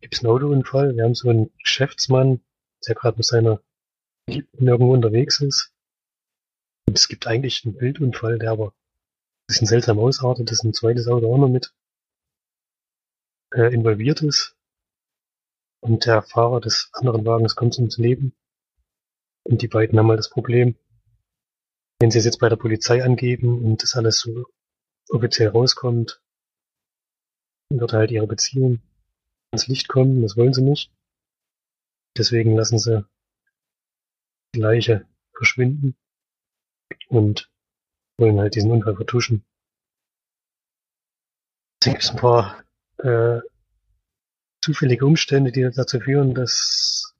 Gibt's 0.02 0.20
einen 0.20 0.30
Autounfall? 0.30 0.94
Wir 0.94 1.04
haben 1.04 1.14
so 1.14 1.30
einen 1.30 1.50
Geschäftsmann, 1.56 2.44
der 2.86 2.94
gerade 2.94 3.16
mit 3.16 3.24
seiner 3.24 3.62
Geliebten 4.26 4.68
irgendwo 4.68 4.92
unterwegs 4.92 5.40
ist. 5.40 5.72
Und 6.86 6.98
es 6.98 7.08
gibt 7.08 7.26
eigentlich 7.26 7.64
einen 7.64 7.78
Bildunfall, 7.78 8.38
der 8.38 8.50
aber 8.50 8.68
ein 8.72 9.46
bisschen 9.46 9.66
seltsam 9.66 9.98
ausartet, 9.98 10.50
dass 10.50 10.62
ein 10.64 10.74
zweites 10.74 11.08
Auto 11.08 11.32
auch 11.32 11.38
noch 11.38 11.48
mit 11.48 11.72
äh, 13.54 13.72
involviert 13.72 14.22
ist. 14.22 14.56
Und 15.80 16.06
der 16.06 16.22
Fahrer 16.22 16.60
des 16.60 16.90
anderen 16.92 17.24
Wagens 17.24 17.56
kommt 17.56 17.76
ums 17.78 17.98
Leben. 17.98 18.34
Und 19.44 19.62
die 19.62 19.68
beiden 19.68 19.98
haben 19.98 20.08
halt 20.08 20.18
das 20.18 20.30
Problem, 20.30 20.76
wenn 22.00 22.10
sie 22.10 22.18
es 22.18 22.24
jetzt 22.24 22.38
bei 22.38 22.48
der 22.48 22.56
Polizei 22.56 23.02
angeben 23.04 23.64
und 23.64 23.82
das 23.82 23.94
alles 23.94 24.18
so 24.18 24.46
offiziell 25.10 25.48
rauskommt, 25.48 26.22
wird 27.70 27.92
halt 27.92 28.10
ihre 28.10 28.26
Beziehung 28.26 28.80
ans 29.52 29.66
Licht 29.68 29.88
kommen. 29.88 30.22
Das 30.22 30.36
wollen 30.36 30.54
sie 30.54 30.62
nicht. 30.62 30.90
Deswegen 32.16 32.56
lassen 32.56 32.78
sie 32.78 33.06
die 34.54 34.60
Leiche 34.60 35.06
verschwinden 35.32 35.96
und 37.08 37.50
wollen 38.18 38.38
halt 38.38 38.54
diesen 38.54 38.70
Unfall 38.70 38.96
vertuschen. 38.96 39.44
Es 41.82 41.90
gibt 41.90 42.10
ein 42.10 42.16
paar 42.16 42.63
äh, 42.98 43.40
zufällige 44.62 45.06
Umstände, 45.06 45.52
die 45.52 45.68
dazu 45.74 46.00
führen, 46.00 46.34
dass 46.34 47.14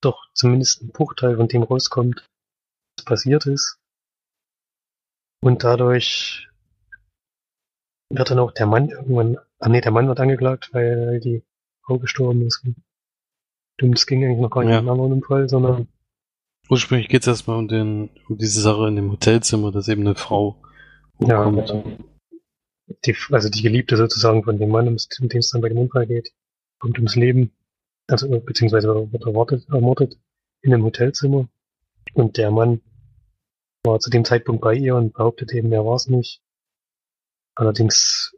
doch 0.00 0.26
zumindest 0.34 0.82
ein 0.82 0.88
Bruchteil 0.92 1.36
von 1.36 1.48
dem 1.48 1.62
rauskommt, 1.62 2.26
was 2.96 3.04
passiert 3.04 3.46
ist. 3.46 3.78
Und 5.42 5.64
dadurch 5.64 6.48
wird 8.10 8.30
dann 8.30 8.38
auch 8.38 8.52
der 8.52 8.66
Mann 8.66 8.88
irgendwann, 8.88 9.38
ah 9.58 9.68
nee, 9.68 9.80
der 9.80 9.92
Mann 9.92 10.08
wird 10.08 10.20
angeklagt, 10.20 10.70
weil 10.72 11.20
die 11.20 11.42
Frau 11.84 11.98
gestorben 11.98 12.46
ist. 12.46 12.62
Stimmt, 13.76 13.98
es 13.98 14.06
ging 14.06 14.24
eigentlich 14.24 14.40
noch 14.40 14.50
gar 14.50 14.62
nicht 14.62 14.72
Ja. 14.72 14.80
um 14.80 14.88
anderen 14.88 15.12
Unfall, 15.12 15.48
sondern 15.48 15.88
Ursprünglich 16.70 17.08
geht 17.08 17.22
es 17.22 17.26
erstmal 17.26 17.58
um, 17.58 17.68
den, 17.68 18.08
um 18.28 18.38
diese 18.38 18.62
Sache 18.62 18.88
in 18.88 18.96
dem 18.96 19.10
Hotelzimmer, 19.10 19.70
dass 19.70 19.88
eben 19.88 20.00
eine 20.00 20.14
Frau 20.14 20.56
ja, 21.18 21.42
umkommt. 21.42 21.98
Die, 23.04 23.16
also 23.30 23.48
die 23.48 23.62
Geliebte 23.62 23.96
sozusagen 23.96 24.44
von 24.44 24.58
dem 24.58 24.70
Mann, 24.70 24.88
um 24.88 24.96
den 25.28 25.38
es 25.38 25.50
dann 25.50 25.60
bei 25.60 25.68
dem 25.68 25.78
Unfall 25.78 26.06
geht, 26.06 26.32
kommt 26.78 26.98
ums 26.98 27.16
Leben, 27.16 27.52
also 28.06 28.28
beziehungsweise 28.40 28.88
wird 28.88 29.24
ermordet, 29.24 29.66
ermordet 29.68 30.18
in 30.60 30.74
einem 30.74 30.84
Hotelzimmer. 30.84 31.48
Und 32.12 32.36
der 32.36 32.50
Mann 32.50 32.80
war 33.84 34.00
zu 34.00 34.10
dem 34.10 34.24
Zeitpunkt 34.24 34.62
bei 34.62 34.74
ihr 34.74 34.96
und 34.96 35.14
behauptet 35.14 35.52
eben, 35.52 35.72
er 35.72 35.84
war 35.84 35.96
es 35.96 36.08
nicht. 36.08 36.42
Allerdings 37.54 38.34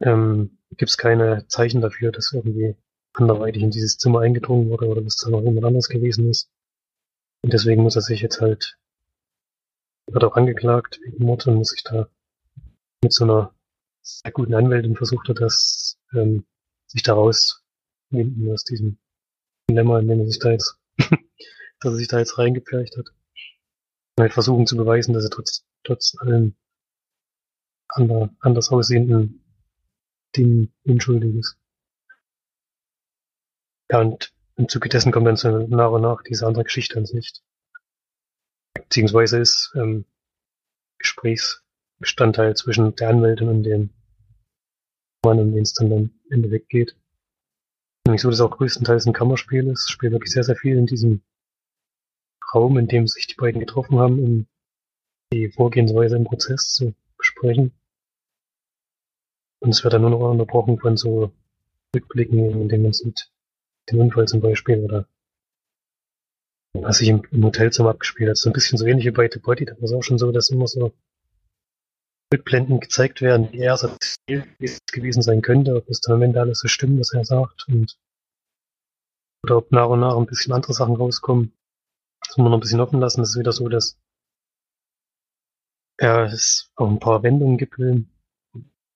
ähm, 0.00 0.58
gibt 0.76 0.90
es 0.90 0.98
keine 0.98 1.46
Zeichen 1.48 1.80
dafür, 1.80 2.12
dass 2.12 2.32
irgendwie 2.32 2.76
anderweitig 3.12 3.62
in 3.62 3.70
dieses 3.70 3.98
Zimmer 3.98 4.20
eingedrungen 4.20 4.68
wurde 4.70 4.86
oder 4.86 5.02
dass 5.02 5.16
da 5.16 5.30
noch 5.30 5.42
jemand 5.42 5.64
anders 5.64 5.88
gewesen 5.88 6.28
ist. 6.28 6.50
Und 7.42 7.52
deswegen 7.52 7.82
muss 7.82 7.96
er 7.96 8.02
sich 8.02 8.20
jetzt 8.20 8.40
halt, 8.40 8.78
wird 10.06 10.24
auch 10.24 10.36
angeklagt 10.36 11.00
wegen 11.02 11.24
Mord 11.24 11.46
und 11.46 11.56
muss 11.56 11.70
sich 11.70 11.82
da 11.82 12.08
mit 13.02 13.12
so 13.12 13.24
einer 13.24 13.54
sehr 14.02 14.32
guten 14.32 14.54
Anwältin 14.54 14.96
versucht 14.96 15.28
er 15.28 15.34
das, 15.34 15.98
ähm, 16.12 16.46
sich 16.86 17.02
daraus 17.02 17.64
winden 18.10 18.52
aus 18.52 18.64
diesem 18.64 18.98
Dilemma, 19.68 20.00
in 20.00 20.08
dem 20.08 20.20
er 20.20 20.26
sich 20.26 20.38
da 20.38 20.50
jetzt, 20.50 20.78
dass 20.98 21.92
er 21.92 21.94
sich 21.94 22.08
da 22.08 22.18
jetzt 22.18 22.38
reingepfercht 22.38 22.96
hat. 22.96 23.08
Und 23.08 24.22
halt 24.22 24.32
versuchen 24.32 24.66
zu 24.66 24.76
beweisen, 24.76 25.14
dass 25.14 25.24
er 25.24 25.30
trotz, 25.30 25.64
trotz 25.84 26.16
allem 26.18 26.56
ander, 27.88 28.34
anders 28.40 28.70
aussehenden 28.70 29.44
Dingen 30.36 30.72
unschuldig 30.84 31.36
ist. 31.36 31.56
Ja, 33.90 34.00
und 34.00 34.32
im 34.56 34.68
Zuge 34.68 34.88
dessen 34.88 35.10
kommt 35.10 35.26
dann 35.26 35.36
so 35.36 35.66
nach 35.66 35.90
und 35.90 36.02
nach 36.02 36.22
diese 36.22 36.46
andere 36.46 36.64
Geschichte 36.64 36.94
ans 36.96 37.12
Licht. 37.12 37.42
beziehungsweise 38.74 39.38
ist 39.38 39.72
ähm, 39.74 40.04
Gesprächsbestandteil 42.00 42.56
zwischen 42.56 42.94
der 42.96 43.10
Anwältin 43.10 43.48
und 43.48 43.62
dem 43.62 43.90
Mann, 45.24 45.38
um 45.38 45.52
den 45.52 45.62
es 45.62 45.74
dann 45.74 45.92
am 45.92 46.10
Ende 46.30 46.50
weggeht. 46.50 46.96
Nämlich 48.06 48.22
so, 48.22 48.30
dass 48.30 48.40
auch 48.40 48.50
größtenteils 48.50 49.06
ein 49.06 49.12
Kammerspiel 49.12 49.68
ist. 49.68 49.82
Es 49.82 49.90
spielt 49.90 50.12
wirklich 50.12 50.32
sehr, 50.32 50.42
sehr 50.42 50.56
viel 50.56 50.76
in 50.76 50.86
diesem 50.86 51.22
Raum, 52.54 52.78
in 52.78 52.88
dem 52.88 53.06
sich 53.06 53.26
die 53.26 53.34
beiden 53.34 53.60
getroffen 53.60 53.98
haben, 53.98 54.18
um 54.18 54.46
die 55.32 55.50
Vorgehensweise 55.50 56.16
im 56.16 56.24
Prozess 56.24 56.72
zu 56.72 56.94
besprechen. 57.18 57.72
Und 59.60 59.70
es 59.70 59.84
wird 59.84 59.92
dann 59.92 60.00
nur 60.00 60.10
noch 60.10 60.20
unterbrochen 60.20 60.78
von 60.78 60.96
so 60.96 61.32
Rückblicken, 61.94 62.38
in 62.38 62.68
denen 62.68 62.84
man 62.84 62.92
sieht, 62.94 63.30
den 63.90 64.00
Unfall 64.00 64.26
zum 64.26 64.40
Beispiel 64.40 64.82
oder 64.82 65.06
was 66.72 66.98
sich 66.98 67.08
im, 67.08 67.22
im 67.30 67.44
Hotelzimmer 67.44 67.90
abgespielt 67.90 68.30
hat. 68.30 68.36
So 68.38 68.48
ein 68.48 68.54
bisschen 68.54 68.78
so 68.78 68.86
ähnlich 68.86 69.04
wie 69.04 69.10
bei 69.10 69.28
The 69.30 69.38
Body, 69.38 69.66
da 69.66 69.74
war 69.74 69.82
es 69.82 69.92
auch 69.92 70.02
schon 70.02 70.18
so, 70.18 70.32
dass 70.32 70.48
immer 70.48 70.66
so 70.66 70.94
Rückblenden 72.32 72.80
gezeigt 72.80 73.20
werden, 73.20 73.52
wie 73.52 73.60
er 73.60 73.74
es 73.74 74.16
wie 74.28 74.44
es 74.64 74.78
gewesen 74.92 75.22
sein 75.22 75.42
könnte, 75.42 75.76
ob 75.76 75.88
es 75.88 76.00
dann 76.00 76.16
am 76.16 76.22
Ende 76.22 76.40
alles 76.40 76.60
so 76.60 76.68
stimmt, 76.68 77.00
was 77.00 77.12
er 77.12 77.24
sagt 77.24 77.66
und 77.68 77.98
oder 79.44 79.56
ob 79.56 79.72
nach 79.72 79.88
und 79.88 80.00
nach 80.00 80.16
ein 80.16 80.26
bisschen 80.26 80.52
andere 80.52 80.74
Sachen 80.74 80.96
rauskommen. 80.96 81.52
Das 82.20 82.36
muss 82.36 82.44
man 82.44 82.50
noch 82.50 82.58
ein 82.58 82.60
bisschen 82.60 82.80
offen 82.80 83.00
lassen. 83.00 83.20
Das 83.20 83.30
ist 83.30 83.38
wieder 83.38 83.52
so, 83.52 83.68
dass 83.68 83.98
er 85.98 86.24
es 86.24 86.70
auch 86.76 86.88
ein 86.88 87.00
paar 87.00 87.22
Wendungen 87.22 87.58
gibt, 87.58 87.78
ein 87.78 88.10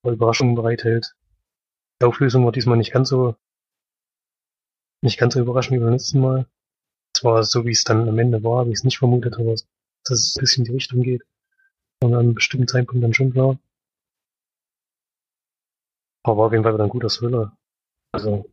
paar 0.03 0.13
Überraschungen 0.13 0.55
bereithält. 0.55 1.17
Die 2.01 2.07
Auflösung 2.07 2.45
war 2.45 2.53
diesmal 2.53 2.77
nicht 2.77 2.93
ganz 2.93 3.09
so 3.09 3.37
nicht 5.03 5.19
ganz 5.19 5.35
so 5.35 5.41
überraschend 5.41 5.77
wie 5.77 5.85
beim 5.85 5.93
letzten 5.93 6.21
Mal. 6.21 6.47
Zwar 7.17 7.43
so, 7.45 7.65
wie 7.65 7.73
es 7.73 7.85
dann 7.85 8.09
am 8.09 8.19
Ende 8.19 8.43
war, 8.43 8.67
wie 8.67 8.71
ich 8.71 8.79
es 8.79 8.85
nicht 8.85 8.99
vermutet 8.99 9.39
habe, 9.39 9.53
dass 9.53 9.65
es 10.11 10.37
ein 10.37 10.41
bisschen 10.41 10.65
in 10.65 10.71
die 10.71 10.77
Richtung 10.77 11.03
geht. 11.03 11.23
Und 12.03 12.13
an 12.13 12.21
einem 12.21 12.35
bestimmten 12.35 12.69
Zeitpunkt 12.69 13.03
dann 13.03 13.15
schon 13.15 13.33
klar. 13.33 13.59
Aber 16.23 16.39
war 16.39 16.47
auf 16.47 16.53
jeden 16.53 16.65
Fall 16.65 16.75
wieder 16.75 16.85
ein 16.85 16.91
guter 16.91 17.09
Thriller. 17.09 17.57
Also, 18.13 18.51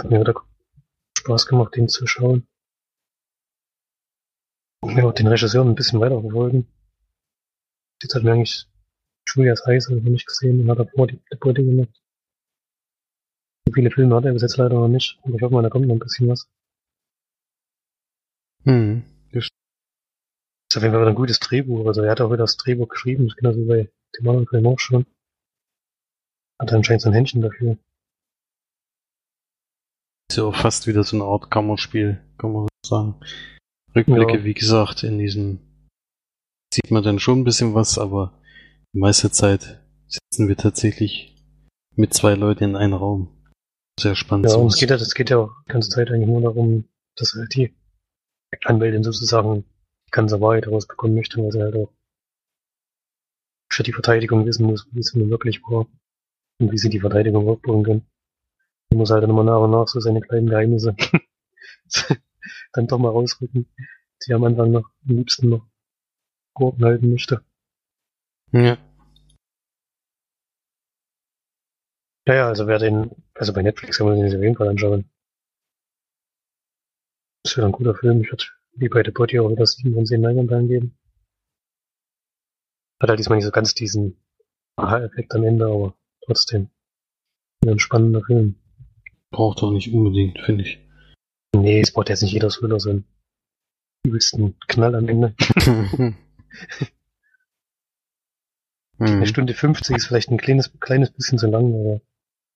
hat 0.00 0.10
mir 0.10 0.20
wieder 0.20 0.34
Spaß 1.18 1.46
gemacht, 1.46 1.76
den 1.76 1.88
zu 1.88 2.06
schauen. 2.06 2.46
Und 4.82 4.96
ja, 4.96 5.10
den 5.12 5.28
Regisseur 5.28 5.64
ein 5.64 5.74
bisschen 5.74 6.00
weiter 6.00 6.20
verfolgen. 6.20 6.66
Jetzt 8.02 8.14
hat 8.14 8.24
mir 8.24 8.32
eigentlich 8.32 8.66
Julias 9.28 9.64
Eis 9.66 9.88
noch 9.88 10.02
nicht 10.02 10.26
gesehen 10.26 10.60
und 10.60 10.70
hat 10.70 10.80
davor 10.80 11.06
die 11.06 11.20
Beute 11.38 11.64
gemacht. 11.64 12.02
So 13.66 13.72
viele 13.72 13.90
Filme 13.90 14.16
hat 14.16 14.24
er 14.24 14.32
bis 14.32 14.42
jetzt 14.42 14.56
leider 14.56 14.74
noch 14.74 14.88
nicht, 14.88 15.18
aber 15.22 15.36
ich 15.36 15.42
hoffe 15.42 15.54
mal, 15.54 15.62
da 15.62 15.70
kommt 15.70 15.86
noch 15.86 15.94
ein 15.94 16.00
bisschen 16.00 16.28
was. 16.28 16.48
Hm. 18.64 19.04
Ist 20.72 20.78
auf 20.78 20.84
jeden 20.84 20.94
Fall 20.94 21.06
ein 21.06 21.14
gutes 21.14 21.38
Drehbuch. 21.38 21.86
Also 21.86 22.00
er 22.00 22.12
hat 22.12 22.22
auch 22.22 22.28
wieder 22.30 22.44
das 22.44 22.56
Drehbuch 22.56 22.88
geschrieben, 22.88 23.30
genauso 23.36 23.58
wie 23.60 23.66
bei 23.66 23.92
dem 24.18 24.26
anderen 24.26 24.46
Film 24.46 24.66
auch 24.66 24.78
schon. 24.78 25.04
Hat 26.58 26.72
anscheinend 26.72 27.02
so 27.02 27.10
ein 27.10 27.12
Händchen 27.12 27.42
dafür. 27.42 27.76
Ist 30.30 30.38
ja 30.38 30.44
auch 30.44 30.56
fast 30.56 30.86
wieder 30.86 31.04
so 31.04 31.14
eine 31.16 31.26
Art 31.26 31.50
Kammerspiel, 31.50 32.22
kann 32.38 32.54
man 32.54 32.68
so 32.82 32.88
sagen. 32.88 33.20
Rückblicke, 33.94 34.38
Ja. 34.38 34.44
wie 34.44 34.54
gesagt, 34.54 35.02
in 35.02 35.18
diesem 35.18 35.58
sieht 36.72 36.90
man 36.90 37.02
dann 37.02 37.18
schon 37.18 37.40
ein 37.40 37.44
bisschen 37.44 37.74
was, 37.74 37.98
aber 37.98 38.40
die 38.94 38.98
meiste 38.98 39.30
Zeit 39.30 39.78
sitzen 40.08 40.48
wir 40.48 40.56
tatsächlich 40.56 41.36
mit 41.96 42.14
zwei 42.14 42.32
Leuten 42.32 42.64
in 42.64 42.76
einem 42.76 42.94
Raum. 42.94 43.28
Sehr 44.00 44.14
spannend. 44.14 44.46
Ja, 44.50 44.58
es 44.64 44.76
geht 44.78 44.88
ja, 44.88 44.96
es 44.96 45.12
geht 45.12 45.28
ja 45.28 45.36
auch 45.36 45.50
die 45.68 45.72
ganze 45.72 45.90
Zeit 45.90 46.10
eigentlich 46.10 46.28
nur 46.28 46.40
darum, 46.40 46.88
dass 47.14 47.34
halt 47.34 47.54
die 47.54 47.74
Anwältin 48.64 49.04
sozusagen 49.04 49.66
ganze 50.12 50.40
Wahrheit 50.40 50.66
herausbekommen 50.66 51.16
möchte, 51.16 51.42
weil 51.42 51.50
sie 51.50 51.60
halt 51.62 51.74
auch 51.74 51.92
für 53.70 53.82
die 53.82 53.92
Verteidigung 53.92 54.46
wissen 54.46 54.66
muss, 54.66 54.86
wie 54.92 55.00
es 55.00 55.14
nun 55.14 55.30
wirklich 55.30 55.62
war 55.64 55.86
und 56.60 56.70
wie 56.70 56.78
sie 56.78 56.90
die 56.90 57.00
Verteidigung 57.00 57.48
aufbauen 57.48 57.82
können. 57.82 58.06
Man 58.90 58.98
muss 58.98 59.10
halt 59.10 59.22
dann 59.22 59.30
immer 59.30 59.44
nach 59.44 59.60
und 59.60 59.70
nach 59.70 59.88
so 59.88 59.98
seine 59.98 60.20
kleinen 60.20 60.48
Geheimnisse 60.48 60.94
dann 62.72 62.86
doch 62.86 62.98
mal 62.98 63.08
rausrücken, 63.08 63.66
die 64.26 64.34
am 64.34 64.44
Anfang 64.44 64.70
noch 64.70 64.90
am 65.08 65.16
liebsten 65.16 65.48
noch 65.48 65.66
Gurken 66.54 66.84
halten 66.84 67.10
möchte. 67.10 67.42
ja. 68.52 68.76
Ja, 72.24 72.34
ja, 72.34 72.48
also 72.48 72.68
wer 72.68 72.78
den, 72.78 73.10
also 73.34 73.52
bei 73.52 73.62
Netflix 73.62 73.98
kann 73.98 74.06
man 74.06 74.16
den 74.16 74.28
sich 74.28 74.36
auf 74.36 74.44
jeden 74.44 74.56
Fall 74.56 74.68
anschauen. 74.68 75.10
Das 77.42 77.56
wird 77.56 77.66
ein 77.66 77.72
guter 77.72 77.96
Film. 77.96 78.20
Ich 78.20 78.30
würde 78.30 78.44
wie 78.74 78.88
bei 78.88 79.02
Body 79.02 79.38
auch 79.38 79.50
wieder 79.50 79.66
7 79.66 79.94
von 79.94 80.06
10 80.06 80.22
Leinwandperlen 80.22 80.68
geben. 80.68 80.98
Hat 83.00 83.08
halt 83.08 83.18
diesmal 83.18 83.36
nicht 83.36 83.46
so 83.46 83.50
ganz 83.50 83.74
diesen 83.74 84.16
Aha-Effekt 84.76 85.34
am 85.34 85.44
Ende, 85.44 85.66
aber 85.66 85.94
trotzdem 86.24 86.70
ein 87.66 87.78
spannender 87.78 88.22
Film. 88.22 88.56
Braucht 89.30 89.62
auch 89.62 89.72
nicht 89.72 89.92
unbedingt, 89.92 90.38
finde 90.40 90.64
ich. 90.64 90.80
Nee, 91.54 91.80
es 91.80 91.92
braucht 91.92 92.08
jetzt 92.08 92.22
nicht 92.22 92.32
jeder 92.32 92.48
Thriller 92.48 92.80
so 92.80 92.90
einen 92.90 93.04
übelsten 94.04 94.58
Knall 94.68 94.94
am 94.94 95.08
Ende. 95.08 95.34
Eine 98.98 99.20
hm. 99.20 99.26
Stunde 99.26 99.54
50 99.54 99.96
ist 99.96 100.06
vielleicht 100.06 100.30
ein 100.30 100.38
kleines, 100.38 100.70
kleines 100.78 101.10
bisschen 101.10 101.36
zu 101.36 101.48
lang, 101.48 101.74
aber 101.74 102.00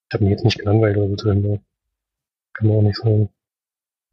ich 0.09 0.15
habe 0.15 0.25
mich 0.25 0.31
jetzt 0.31 0.45
nicht 0.45 0.59
gelangweilt 0.59 0.97
oder 0.97 1.09
so 1.09 1.17
drin. 1.17 1.61
Kann 2.53 2.69
man 2.69 2.77
auch 2.77 2.83
nicht 2.83 2.99
sagen. 2.99 3.31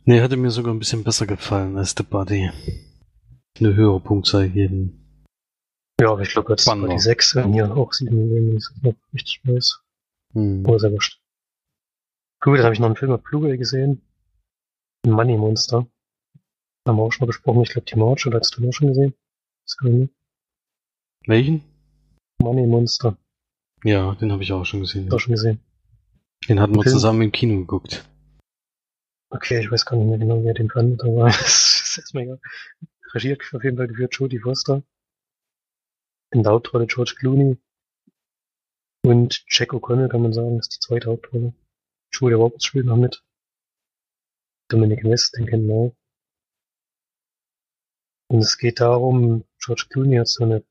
Nee, 0.06 0.22
hatte 0.22 0.36
mir 0.36 0.52
sogar 0.52 0.74
ein 0.74 0.80
bisschen 0.80 1.04
besser 1.04 1.26
gefallen 1.26 1.78
als 1.78 1.96
The 1.98 2.04
Body. 2.04 2.52
Eine 3.60 3.76
höhere 3.76 4.02
Punktzahl 4.02 4.50
geben. 4.50 5.00
Ja, 6.00 6.12
aber 6.12 6.22
ich 6.22 6.30
glaube, 6.30 6.52
jetzt 6.52 6.68
war 6.68 6.76
die 6.76 7.00
6 7.00 7.36
und 7.38 7.54
hier 7.54 7.76
auch 7.76 7.94
7 7.94 8.14
Millionen, 8.14 8.50
wenn 8.50 8.58
ich 8.58 8.68
das 8.68 8.84
noch 8.84 8.96
richtig 9.14 9.42
weiß. 9.46 9.82
Hm. 10.34 10.66
Aber 10.66 10.80
sehr 10.80 10.92
wurscht. 10.92 11.22
Gut, 12.42 12.58
dann 12.58 12.66
habe 12.66 12.74
ich 12.74 12.80
noch 12.80 12.88
einen 12.88 12.98
Film 12.98 13.12
auf 13.12 13.24
Blu-ray 13.24 13.58
gesehen. 13.58 14.02
Money 15.06 15.38
Monster. 15.38 15.88
Haben 16.86 16.98
wir 16.98 17.04
auch 17.04 17.12
schon 17.12 17.22
mal 17.26 17.28
besprochen. 17.28 17.62
Ich 17.62 17.70
glaube, 17.70 17.86
die 17.86 17.98
March, 17.98 18.28
oder 18.28 18.40
hast 18.40 18.58
du 18.58 18.62
den 18.62 18.70
auch 18.70 18.74
schon 18.74 18.90
gesehen? 18.90 19.14
Das 19.66 19.78
kann 19.78 20.02
ich. 20.04 20.10
Welchen? 21.28 21.64
Money 22.42 22.68
Monster. 22.68 23.16
Ja, 23.86 24.16
den 24.16 24.34
habe 24.34 24.44
ich 24.44 24.52
auch 24.52 24.66
schon 24.66 24.82
gesehen. 24.82 25.10
Auch 25.14 25.20
schon 25.20 25.36
gesehen. 25.36 25.62
Den 26.50 26.60
hatten 26.60 26.76
wir 26.76 26.84
Film? 26.84 26.94
zusammen 26.94 27.22
im 27.22 27.32
Kino 27.32 27.58
geguckt. 27.60 28.10
Okay, 29.36 29.60
ich 29.60 29.72
weiß 29.72 29.86
gar 29.86 29.98
nicht 29.98 30.08
mehr 30.08 30.20
genau, 30.20 30.44
wer 30.44 30.54
den 30.54 30.70
fand, 30.70 31.02
aber 31.04 31.26
es 31.28 31.98
ist 31.98 32.14
mir 32.14 32.22
egal. 32.22 32.40
Regie 33.16 33.32
hat 33.32 33.40
auf 33.54 33.64
jeden 33.64 33.78
Fall 33.78 33.88
geführt 33.88 34.14
Jodie 34.14 34.38
Foster. 34.38 34.84
In 36.32 36.44
der 36.44 36.52
Hauptrolle 36.52 36.86
George 36.86 37.16
Clooney. 37.18 37.58
Und 39.04 39.44
Jack 39.48 39.74
O'Connell, 39.74 40.08
kann 40.08 40.22
man 40.22 40.34
sagen, 40.34 40.60
ist 40.60 40.76
die 40.76 40.80
zweite 40.80 41.10
Hauptrolle. 41.10 41.54
Julia 42.12 42.38
Roberts 42.38 42.66
spielt 42.66 42.86
noch 42.86 42.96
mit. 42.96 43.24
Dominic 44.70 45.04
West, 45.04 45.36
den 45.36 45.48
kennen 45.48 45.68
wir 45.68 45.76
auch. 45.76 45.96
Und 48.28 48.40
es 48.40 48.60
geht 48.60 48.82
darum, 48.82 49.46
George 49.58 49.88
Clooney 49.90 50.18
hat 50.18 50.28
so 50.28 50.44
eine 50.44 50.64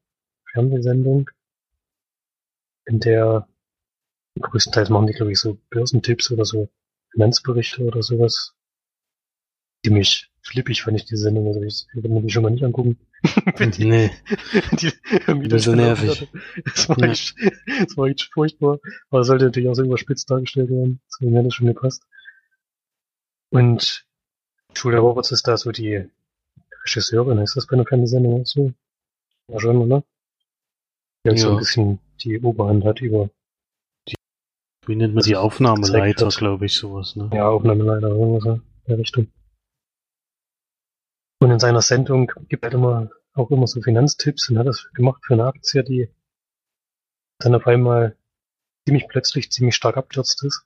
Fernsehsendung, 0.52 1.30
in 2.86 3.00
der 3.00 3.48
größtenteils 4.40 4.88
machen 4.88 5.08
die, 5.08 5.14
glaube 5.14 5.32
ich, 5.32 5.40
so 5.40 5.58
Börsentipps 5.68 6.30
oder 6.30 6.44
so 6.44 6.68
Finanzberichte 7.12 7.82
oder 7.82 8.02
sowas. 8.02 8.54
Ziemlich 9.84 10.30
flippig 10.42 10.82
fand 10.82 10.96
ich 10.96 11.04
die 11.06 11.16
Sendung, 11.16 11.46
also 11.46 11.62
ich 11.62 11.86
würde 11.92 12.08
mir 12.08 12.22
die 12.22 12.30
schon 12.30 12.42
mal 12.42 12.50
nicht 12.50 12.64
angucken. 12.64 12.98
Wenn 13.56 13.70
die, 13.70 13.84
Nee, 13.84 14.10
die 14.80 14.92
irgendwie 15.26 15.48
Das 15.48 15.60
ist 15.60 15.64
so 15.66 15.74
nervig. 15.74 16.28
Das 16.64 16.88
war, 16.88 16.98
Ja. 16.98 17.10
echt, 17.10 17.34
das 17.80 17.96
war 17.96 18.06
echt 18.06 18.30
furchtbar. 18.32 18.78
Aber 19.10 19.20
es 19.20 19.26
sollte 19.28 19.44
natürlich 19.44 19.68
auch 19.68 19.74
so 19.74 19.84
überspitzt 19.84 20.30
dargestellt 20.30 20.70
werden. 20.70 21.00
Deswegen 21.06 21.36
hat 21.38 21.46
das 21.46 21.54
schon 21.54 21.66
gepasst. 21.68 22.02
Und 23.50 24.06
Julia 24.74 24.98
Roberts 25.00 25.30
ist 25.30 25.46
da 25.46 25.56
so 25.56 25.70
die 25.72 26.08
Regisseurin, 26.84 27.38
heißt 27.38 27.56
das 27.56 27.66
bei 27.66 27.74
einer 27.74 27.84
Fernsehsendung 27.86 28.40
auch 28.42 28.46
so? 28.46 28.72
Ja 29.48 29.60
schon, 29.60 29.76
oder? 29.76 30.02
Die 31.24 31.30
halt 31.30 31.38
so 31.38 31.48
Ja. 31.48 31.52
ein 31.52 31.58
bisschen 31.58 31.98
die 32.22 32.40
Oberhand 32.40 32.84
hat 32.84 33.00
über 33.00 33.30
wie 34.86 34.96
nennt 34.96 35.14
man 35.14 35.20
Das 35.20 35.26
die 35.26 35.36
Aufnahmeleiter, 35.36 36.28
glaube 36.28 36.66
ich, 36.66 36.74
sowas, 36.74 37.16
ne? 37.16 37.30
Ja, 37.32 37.48
Aufnahmeleiter 37.48 38.08
irgendwas 38.08 38.44
in 38.44 38.62
der 38.86 38.98
Richtung. 38.98 39.32
Und 41.40 41.50
in 41.50 41.58
seiner 41.58 41.82
Sendung 41.82 42.30
gibt 42.48 42.64
er 42.64 42.70
halt 42.70 42.74
immer, 42.74 43.10
auch 43.34 43.50
immer 43.50 43.66
so 43.66 43.80
Finanztipps 43.80 44.50
und 44.50 44.58
hat 44.58 44.66
das 44.66 44.88
gemacht 44.92 45.22
für 45.24 45.34
eine 45.34 45.46
Aktie, 45.46 45.82
die 45.84 46.08
dann 47.38 47.54
auf 47.54 47.66
einmal 47.66 48.16
ziemlich 48.84 49.08
plötzlich 49.08 49.50
ziemlich 49.50 49.74
stark 49.74 49.96
abgestürzt 49.96 50.44
ist. 50.44 50.64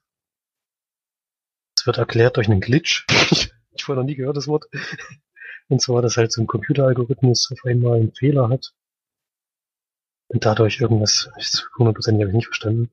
Es 1.77 1.85
wird 1.85 1.97
erklärt 1.97 2.37
durch 2.37 2.47
einen 2.47 2.61
Glitch. 2.61 3.05
ich 3.71 3.83
vorher 3.83 4.01
noch 4.01 4.07
nie 4.07 4.15
gehört, 4.15 4.37
das 4.37 4.47
Wort. 4.47 4.65
Und 5.69 5.81
zwar, 5.81 6.01
dass 6.01 6.17
halt 6.17 6.31
so 6.31 6.41
ein 6.41 6.47
Computeralgorithmus 6.47 7.51
auf 7.51 7.65
einmal 7.65 7.99
einen 7.99 8.13
Fehler 8.13 8.49
hat. 8.49 8.73
Und 10.29 10.45
dadurch 10.45 10.79
irgendwas, 10.79 11.29
hundertprozentig 11.77 12.21
habe 12.21 12.31
ich 12.31 12.35
nicht 12.35 12.47
verstanden. 12.47 12.91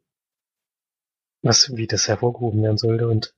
Was, 1.44 1.76
wie 1.76 1.86
das 1.86 2.08
hervorgehoben 2.08 2.62
werden 2.62 2.78
sollte 2.78 3.06
und 3.06 3.34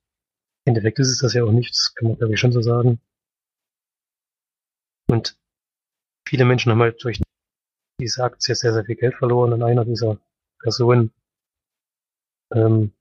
im 0.65 0.71
Endeffekt 0.71 1.01
ist 1.01 1.11
es 1.11 1.19
das 1.19 1.35
ja 1.35 1.43
auch 1.43 1.51
nicht, 1.51 1.71
das 1.71 1.93
kann 1.95 2.09
man 2.09 2.17
glaube 2.17 2.35
ich 2.35 2.41
schon 2.41 2.53
so 2.53 2.63
sagen. 2.63 3.01
Und 5.11 5.37
viele 6.27 6.45
Menschen 6.45 6.71
haben 6.71 6.81
halt 6.81 7.03
durch 7.03 7.21
diese 8.01 8.23
Aktie 8.23 8.55
sehr, 8.55 8.73
sehr 8.73 8.85
viel 8.85 8.95
Geld 8.95 9.17
verloren 9.17 9.53
und 9.53 9.63
einer 9.63 9.85
dieser 9.85 10.21
Personen 10.61 11.13
ähm, 12.53 12.93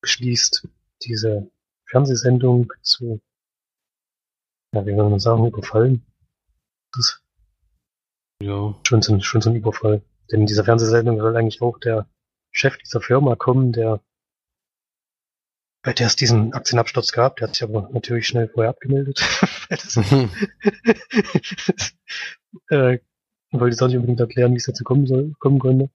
beschließt, 0.00 0.68
diese 1.02 1.50
Fernsehsendung 1.86 2.72
zu, 2.82 3.20
ja, 4.74 4.84
wie 4.86 4.96
soll 4.96 5.10
man 5.10 5.20
sagen, 5.20 5.46
überfallen. 5.46 6.04
Das 6.92 7.22
Ja. 8.42 8.74
schon 8.86 9.02
so, 9.02 9.14
ein, 9.14 9.22
schon 9.22 9.40
so 9.40 9.50
ein 9.50 9.56
Überfall. 9.56 10.02
Denn 10.30 10.40
in 10.40 10.46
dieser 10.46 10.64
Fernsehsendung 10.64 11.18
soll 11.18 11.36
eigentlich 11.36 11.62
auch 11.62 11.78
der 11.78 12.08
Chef 12.54 12.76
dieser 12.78 13.00
Firma 13.00 13.36
kommen, 13.36 13.72
der 13.72 14.00
bei 15.82 15.92
der 15.92 16.06
es 16.06 16.16
diesen 16.16 16.54
Aktienabsturz 16.54 17.12
gab, 17.12 17.36
der 17.36 17.48
hat 17.48 17.54
sich 17.54 17.62
aber 17.62 17.90
natürlich 17.92 18.26
schnell 18.26 18.48
vorher 18.48 18.70
abgemeldet. 18.70 19.20
Das, 19.70 19.96
äh, 22.68 22.98
wollte 23.50 23.72
jetzt 23.72 23.82
auch 23.82 23.86
nicht 23.86 23.96
unbedingt 23.96 24.20
erklären, 24.20 24.52
wie 24.52 24.58
es 24.58 24.66
dazu 24.66 24.84
kommen 24.84 25.06
soll, 25.06 25.32
kommen 25.38 25.58
konnte. 25.58 25.88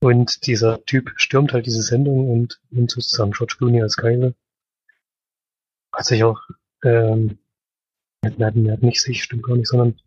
Und 0.00 0.46
dieser 0.46 0.84
Typ 0.84 1.14
stürmt 1.16 1.54
halt 1.54 1.64
diese 1.66 1.82
Sendung 1.82 2.30
und 2.30 2.60
nimmt 2.70 2.90
sozusagen 2.90 3.32
George 3.32 3.54
Clooney 3.56 3.82
als 3.82 3.96
Geile. 3.96 4.34
Hat 5.92 6.04
sich 6.04 6.22
auch, 6.24 6.42
ähm, 6.84 7.38
er 8.22 8.32
hat, 8.32 8.38
er 8.38 8.72
hat 8.72 8.82
nicht 8.82 9.00
sich, 9.00 9.24
stimmt 9.24 9.44
gar 9.44 9.56
nicht, 9.56 9.68
sondern 9.68 9.98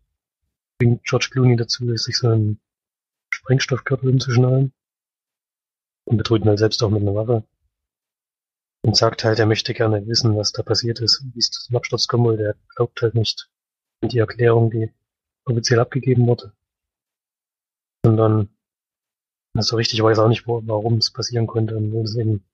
bringt 0.78 1.02
George 1.04 1.28
Clooney 1.30 1.56
dazu, 1.56 1.94
sich 1.96 2.16
so 2.16 2.28
einen 2.28 2.60
Sprengstoffkörper 3.34 4.06
umzuschnallen. 4.06 4.72
Und 6.04 6.16
bedroht 6.16 6.44
ihn 6.44 6.56
selbst 6.56 6.82
auch 6.82 6.90
mit 6.90 7.02
einer 7.02 7.14
Waffe. 7.14 7.44
Und 8.84 8.96
sagt 8.96 9.24
halt, 9.24 9.38
er 9.38 9.46
möchte 9.46 9.74
gerne 9.74 10.06
wissen, 10.06 10.36
was 10.36 10.52
da 10.52 10.62
passiert 10.62 11.00
ist, 11.00 11.24
wie 11.32 11.38
es 11.38 11.50
zum 11.50 11.76
Absturz 11.76 12.08
kommen 12.08 12.24
wollte. 12.24 12.44
Er 12.44 12.56
glaubt 12.74 13.00
halt 13.00 13.14
nicht 13.14 13.48
an 14.00 14.08
die 14.08 14.18
Erklärung, 14.18 14.70
die 14.70 14.90
offiziell 15.44 15.78
abgegeben 15.78 16.26
wurde. 16.26 16.52
Sondern 18.04 18.48
na, 19.54 19.62
so 19.62 19.76
richtig 19.76 20.02
weiß 20.02 20.18
er 20.18 20.24
auch 20.24 20.28
nicht, 20.28 20.46
warum 20.46 20.94
es 20.94 21.10
passieren 21.10 21.46
konnte 21.46 21.76
und 21.76 21.92
will 21.92 22.02
es 22.02 22.16
eben 22.16 22.44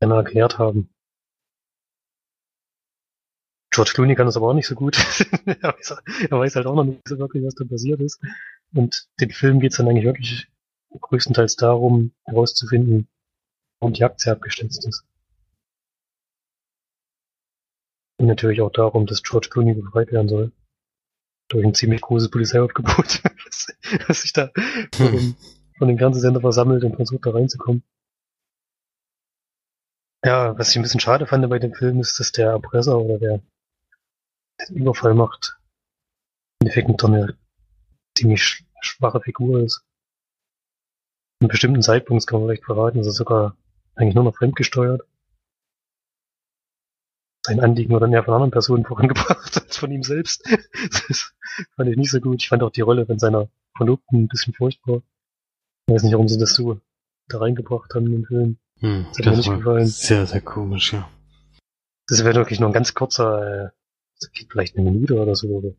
gerne 0.00 0.14
erklärt 0.14 0.58
haben. 0.58 0.90
George 3.70 3.92
Clooney 3.94 4.14
kann 4.14 4.26
das 4.26 4.36
aber 4.36 4.48
auch 4.48 4.54
nicht 4.54 4.66
so 4.66 4.74
gut. 4.74 4.96
er, 5.46 5.74
weiß, 5.74 5.96
er 6.30 6.38
weiß 6.38 6.56
halt 6.56 6.66
auch 6.66 6.74
noch 6.74 6.84
nicht 6.84 7.08
so 7.08 7.18
wirklich, 7.18 7.44
was 7.44 7.54
da 7.54 7.64
passiert 7.64 8.00
ist. 8.00 8.20
Und 8.72 9.08
den 9.20 9.30
Film 9.30 9.60
geht 9.60 9.72
es 9.72 9.78
dann 9.78 9.88
eigentlich 9.88 10.04
wirklich 10.04 10.48
größtenteils 11.00 11.56
darum, 11.56 12.12
herauszufinden, 12.24 13.08
warum 13.80 13.94
die 13.94 14.04
Aktie 14.04 14.32
abgestürzt 14.32 14.86
ist. 14.86 15.04
Und 18.18 18.26
natürlich 18.26 18.60
auch 18.60 18.70
darum, 18.70 19.06
dass 19.06 19.22
George 19.22 19.48
Clooney 19.50 19.74
befreit 19.74 20.12
werden 20.12 20.28
soll. 20.28 20.52
Durch 21.48 21.64
ein 21.66 21.74
ziemlich 21.74 22.00
großes 22.00 22.30
Polizeiaufgebot, 22.30 23.22
was 24.08 24.22
sich 24.22 24.32
da 24.32 24.50
von 24.94 25.12
dem, 25.12 25.36
von 25.76 25.88
dem 25.88 25.98
Fernsehsender 25.98 26.40
versammelt 26.40 26.84
und 26.84 26.96
versucht 26.96 27.26
da 27.26 27.32
reinzukommen. 27.32 27.82
Ja, 30.24 30.56
was 30.58 30.70
ich 30.70 30.76
ein 30.76 30.82
bisschen 30.82 31.00
schade 31.00 31.26
fand 31.26 31.48
bei 31.50 31.58
dem 31.58 31.74
Film 31.74 32.00
ist, 32.00 32.18
dass 32.18 32.32
der 32.32 32.50
Erpresser 32.50 32.98
oder 32.98 33.18
der, 33.18 33.42
den 34.68 34.76
Überfall 34.76 35.12
macht, 35.12 35.58
im 36.60 36.68
Endeffekt 36.68 37.04
eine 37.04 37.36
ziemlich 38.16 38.40
sch- 38.40 38.64
schwache 38.80 39.20
Figur 39.20 39.60
ist. 39.60 39.84
An 41.44 41.48
bestimmten 41.48 41.82
Zeitpunkt 41.82 42.26
kann 42.26 42.40
man 42.40 42.48
vielleicht 42.48 42.64
verraten, 42.64 42.98
ist 43.00 43.06
er 43.06 43.12
sogar 43.12 43.54
eigentlich 43.96 44.14
nur 44.14 44.24
noch 44.24 44.34
fremdgesteuert. 44.34 45.02
Sein 47.44 47.60
Anliegen 47.60 47.92
wurde 47.92 48.06
dann 48.06 48.14
eher 48.14 48.24
von 48.24 48.32
anderen 48.32 48.50
Personen 48.50 48.84
vorangebracht 48.86 49.54
als 49.62 49.76
von 49.76 49.92
ihm 49.92 50.02
selbst. 50.02 50.42
Das 50.80 51.34
fand 51.76 51.90
ich 51.90 51.98
nicht 51.98 52.10
so 52.10 52.18
gut. 52.20 52.40
Ich 52.42 52.48
fand 52.48 52.62
auch 52.62 52.70
die 52.70 52.80
Rolle 52.80 53.04
von 53.04 53.18
seiner 53.18 53.50
Verlobten 53.76 54.22
ein 54.22 54.28
bisschen 54.28 54.54
furchtbar. 54.54 55.02
Ich 55.86 55.92
weiß 55.94 56.02
nicht, 56.04 56.14
warum 56.14 56.28
sie 56.28 56.38
das 56.38 56.54
so 56.54 56.80
da 57.28 57.38
reingebracht 57.40 57.94
haben 57.94 58.06
in 58.06 58.12
den 58.12 58.24
Film. 58.24 58.58
Hm, 58.80 59.04
Das 59.10 59.18
hat 59.18 59.26
mir 59.26 59.30
das 59.32 59.46
nicht 59.46 59.58
gefallen. 59.58 59.86
sehr, 59.86 60.26
sehr 60.26 60.40
komisch, 60.40 60.94
ja. 60.94 61.10
Das 62.08 62.24
wäre 62.24 62.36
wirklich 62.36 62.58
nur 62.58 62.70
ein 62.70 62.74
ganz 62.74 62.94
kurzer, 62.94 63.66
äh, 63.66 63.70
das 64.18 64.32
geht 64.32 64.50
vielleicht 64.50 64.78
eine 64.78 64.90
Minute 64.90 65.20
oder 65.20 65.34
so. 65.36 65.74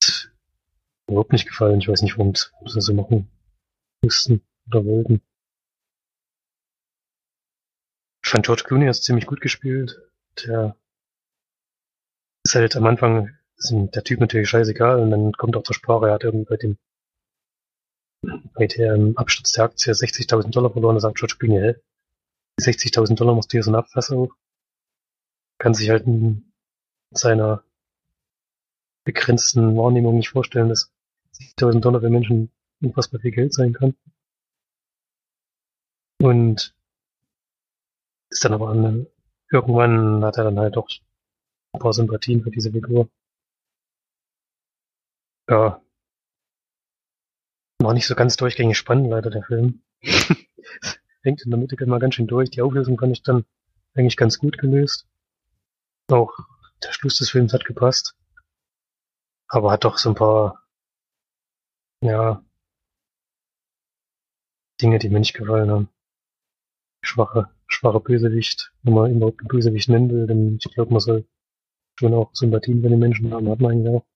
Das 0.00 0.28
mir 1.06 1.12
überhaupt 1.12 1.32
nicht 1.32 1.46
gefallen. 1.46 1.80
Ich 1.80 1.88
weiß 1.88 2.02
nicht, 2.02 2.18
warum 2.18 2.34
sie 2.34 2.46
das 2.64 2.84
so 2.84 2.94
machen 2.94 3.30
mussten 4.02 4.42
oder 4.68 4.84
wollten. 4.84 5.22
Ich 8.24 8.30
fand 8.30 8.44
George 8.44 8.64
Clooney 8.64 8.86
hat 8.86 8.96
ziemlich 8.96 9.26
gut 9.26 9.40
gespielt. 9.40 10.00
Der 10.44 10.76
ist 12.44 12.54
halt 12.54 12.76
am 12.76 12.86
Anfang 12.86 13.38
ist 13.56 13.72
der 13.72 14.04
Typ 14.04 14.20
natürlich 14.20 14.48
scheißegal 14.48 15.00
und 15.00 15.10
dann 15.10 15.32
kommt 15.32 15.56
auch 15.56 15.62
zur 15.64 15.74
Sprache, 15.74 16.06
er 16.06 16.14
hat 16.14 16.24
irgendwie 16.24 16.48
bei 16.48 16.56
dem 16.56 16.78
bei 18.54 18.66
dem 18.66 19.16
Absturz 19.16 19.52
der 19.52 19.64
Aktie 19.64 19.92
60.000 19.92 20.50
Dollar 20.50 20.72
verloren, 20.72 20.96
da 20.96 21.00
sagt 21.00 21.18
George 21.18 21.36
Clooney, 21.38 21.60
hä? 21.60 21.80
Die 22.58 22.64
60.000 22.64 23.14
Dollar 23.14 23.34
musst 23.34 23.52
du 23.52 23.56
hier 23.56 23.62
so 23.62 23.70
ein 23.70 23.76
Abwasser 23.76 24.16
hoch. 24.16 24.34
Kann 25.58 25.74
sich 25.74 25.90
halt 25.90 26.06
in 26.06 26.52
seiner 27.10 27.64
begrenzten 29.04 29.76
Wahrnehmung 29.76 30.16
nicht 30.16 30.30
vorstellen, 30.30 30.68
dass 30.68 30.92
60.000 31.34 31.80
Dollar 31.80 32.00
für 32.00 32.10
Menschen 32.10 32.50
unfassbar 32.80 33.20
viel 33.20 33.30
Geld 33.30 33.54
sein 33.54 33.72
kann. 33.72 33.94
Und 36.20 36.74
ist 38.30 38.44
dann 38.44 38.52
aber 38.52 38.70
eine, 38.70 39.06
irgendwann 39.50 40.24
hat 40.24 40.36
er 40.36 40.44
dann 40.44 40.58
halt 40.58 40.76
doch 40.76 40.88
ein 41.72 41.80
paar 41.80 41.92
Sympathien 41.92 42.42
für 42.42 42.50
diese 42.50 42.72
Figur. 42.72 43.08
Ja. 45.48 45.80
War 47.80 47.94
nicht 47.94 48.06
so 48.06 48.14
ganz 48.14 48.36
durchgängig 48.36 48.76
spannend, 48.76 49.08
leider, 49.08 49.30
der 49.30 49.44
Film. 49.44 49.82
Hängt 51.22 51.42
in 51.42 51.50
der 51.50 51.58
Mitte 51.58 51.76
immer 51.76 51.98
ganz 51.98 52.14
schön 52.16 52.26
durch. 52.26 52.50
Die 52.50 52.62
Auflösung 52.62 52.98
fand 52.98 53.12
ich 53.12 53.22
dann 53.22 53.44
eigentlich 53.94 54.16
ganz 54.16 54.38
gut 54.38 54.58
gelöst. 54.58 55.06
Auch 56.10 56.36
der 56.82 56.92
Schluss 56.92 57.18
des 57.18 57.30
Films 57.30 57.52
hat 57.52 57.64
gepasst. 57.64 58.14
Aber 59.48 59.70
hat 59.72 59.84
doch 59.84 59.98
so 59.98 60.10
ein 60.10 60.14
paar, 60.14 60.66
ja, 62.02 62.44
Dinge, 64.80 64.98
die 64.98 65.08
mir 65.08 65.20
nicht 65.20 65.34
gefallen 65.34 65.70
haben. 65.70 65.88
Schwache, 67.02 67.48
schwache 67.66 68.00
Bösewicht, 68.00 68.72
wenn 68.82 68.94
man 68.94 69.10
ihn 69.10 69.16
überhaupt 69.18 69.40
einen 69.40 69.48
Bösewicht 69.48 69.88
nennen 69.88 70.10
will, 70.10 70.26
denn 70.26 70.56
ich 70.56 70.74
glaube, 70.74 70.92
man 70.92 71.00
soll 71.00 71.26
schon 71.98 72.14
auch 72.14 72.34
Sympathien 72.34 72.82
für 72.82 72.88
den 72.88 72.98
Menschen 72.98 73.32
haben, 73.32 73.48
hat 73.48 73.60
man 73.60 73.72
eigentlich 73.72 73.94
auch. 73.94 74.06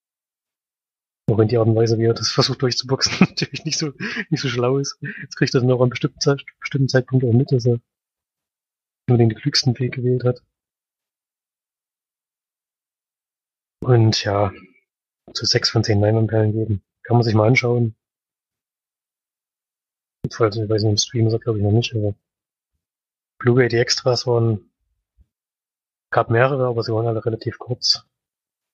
Auch 1.31 1.39
wenn 1.39 1.49
die 1.49 1.57
Art 1.57 1.69
und 1.69 1.77
Weise, 1.77 1.99
wie 1.99 2.05
er 2.05 2.15
das 2.15 2.31
versucht 2.33 2.63
durchzuboxen, 2.63 3.17
natürlich 3.21 3.65
nicht 3.65 3.79
so, 3.79 3.93
nicht 4.31 4.41
so 4.41 4.49
schlau 4.49 4.79
ist. 4.79 4.99
Jetzt 5.23 5.37
kriegt 5.37 5.55
er 5.55 5.61
dann 5.61 5.71
auch 5.71 5.81
an 5.81 5.91
bestimmten, 5.91 6.21
Zeit, 6.21 6.45
bestimmten 6.61 6.89
Zeitpunkt 6.89 7.25
auch 7.25 7.33
mit, 7.33 7.53
dass 7.53 7.67
er 7.67 7.81
nur 9.09 9.19
den 9.19 9.35
klügsten 9.35 9.79
Weg 9.79 9.95
gewählt 9.95 10.25
hat. 10.25 10.43
Und 13.85 14.23
ja, 14.23 14.53
zu 15.35 15.45
sechs 15.45 15.71
von 15.71 15.83
zehn 15.83 16.01
Leinwandperlen 16.01 16.53
geben. 16.53 16.83
Kann 17.03 17.17
man 17.17 17.25
sich 17.25 17.35
mal 17.35 17.49
anschauen. 17.49 17.97
Jedenfalls, 20.25 20.57
ich 20.57 20.69
weiß 20.69 20.83
nicht, 20.85 20.93
im 20.93 20.97
Stream 20.99 21.27
ist 21.27 21.33
er 21.33 21.41
glaube 21.41 21.59
ich 21.59 21.65
noch 21.65 21.73
nicht, 21.73 21.95
aber 21.95 22.15
Blu-ray, 23.43 23.69
die 23.69 23.77
Extras 23.79 24.25
waren, 24.29 24.71
gab 26.13 26.31
mehrere, 26.31 26.67
aber 26.69 26.85
sie 26.85 26.93
waren 26.93 27.09
alle 27.09 27.25
relativ 27.25 27.59
kurz. 27.59 28.05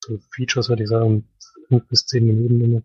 So 0.04 0.18
Features 0.30 0.68
würde 0.68 0.82
ich 0.82 0.90
sagen, 0.90 1.26
fünf 1.68 1.88
bis 1.88 2.04
zehn 2.04 2.26
Minuten 2.26 2.60
immer. 2.60 2.82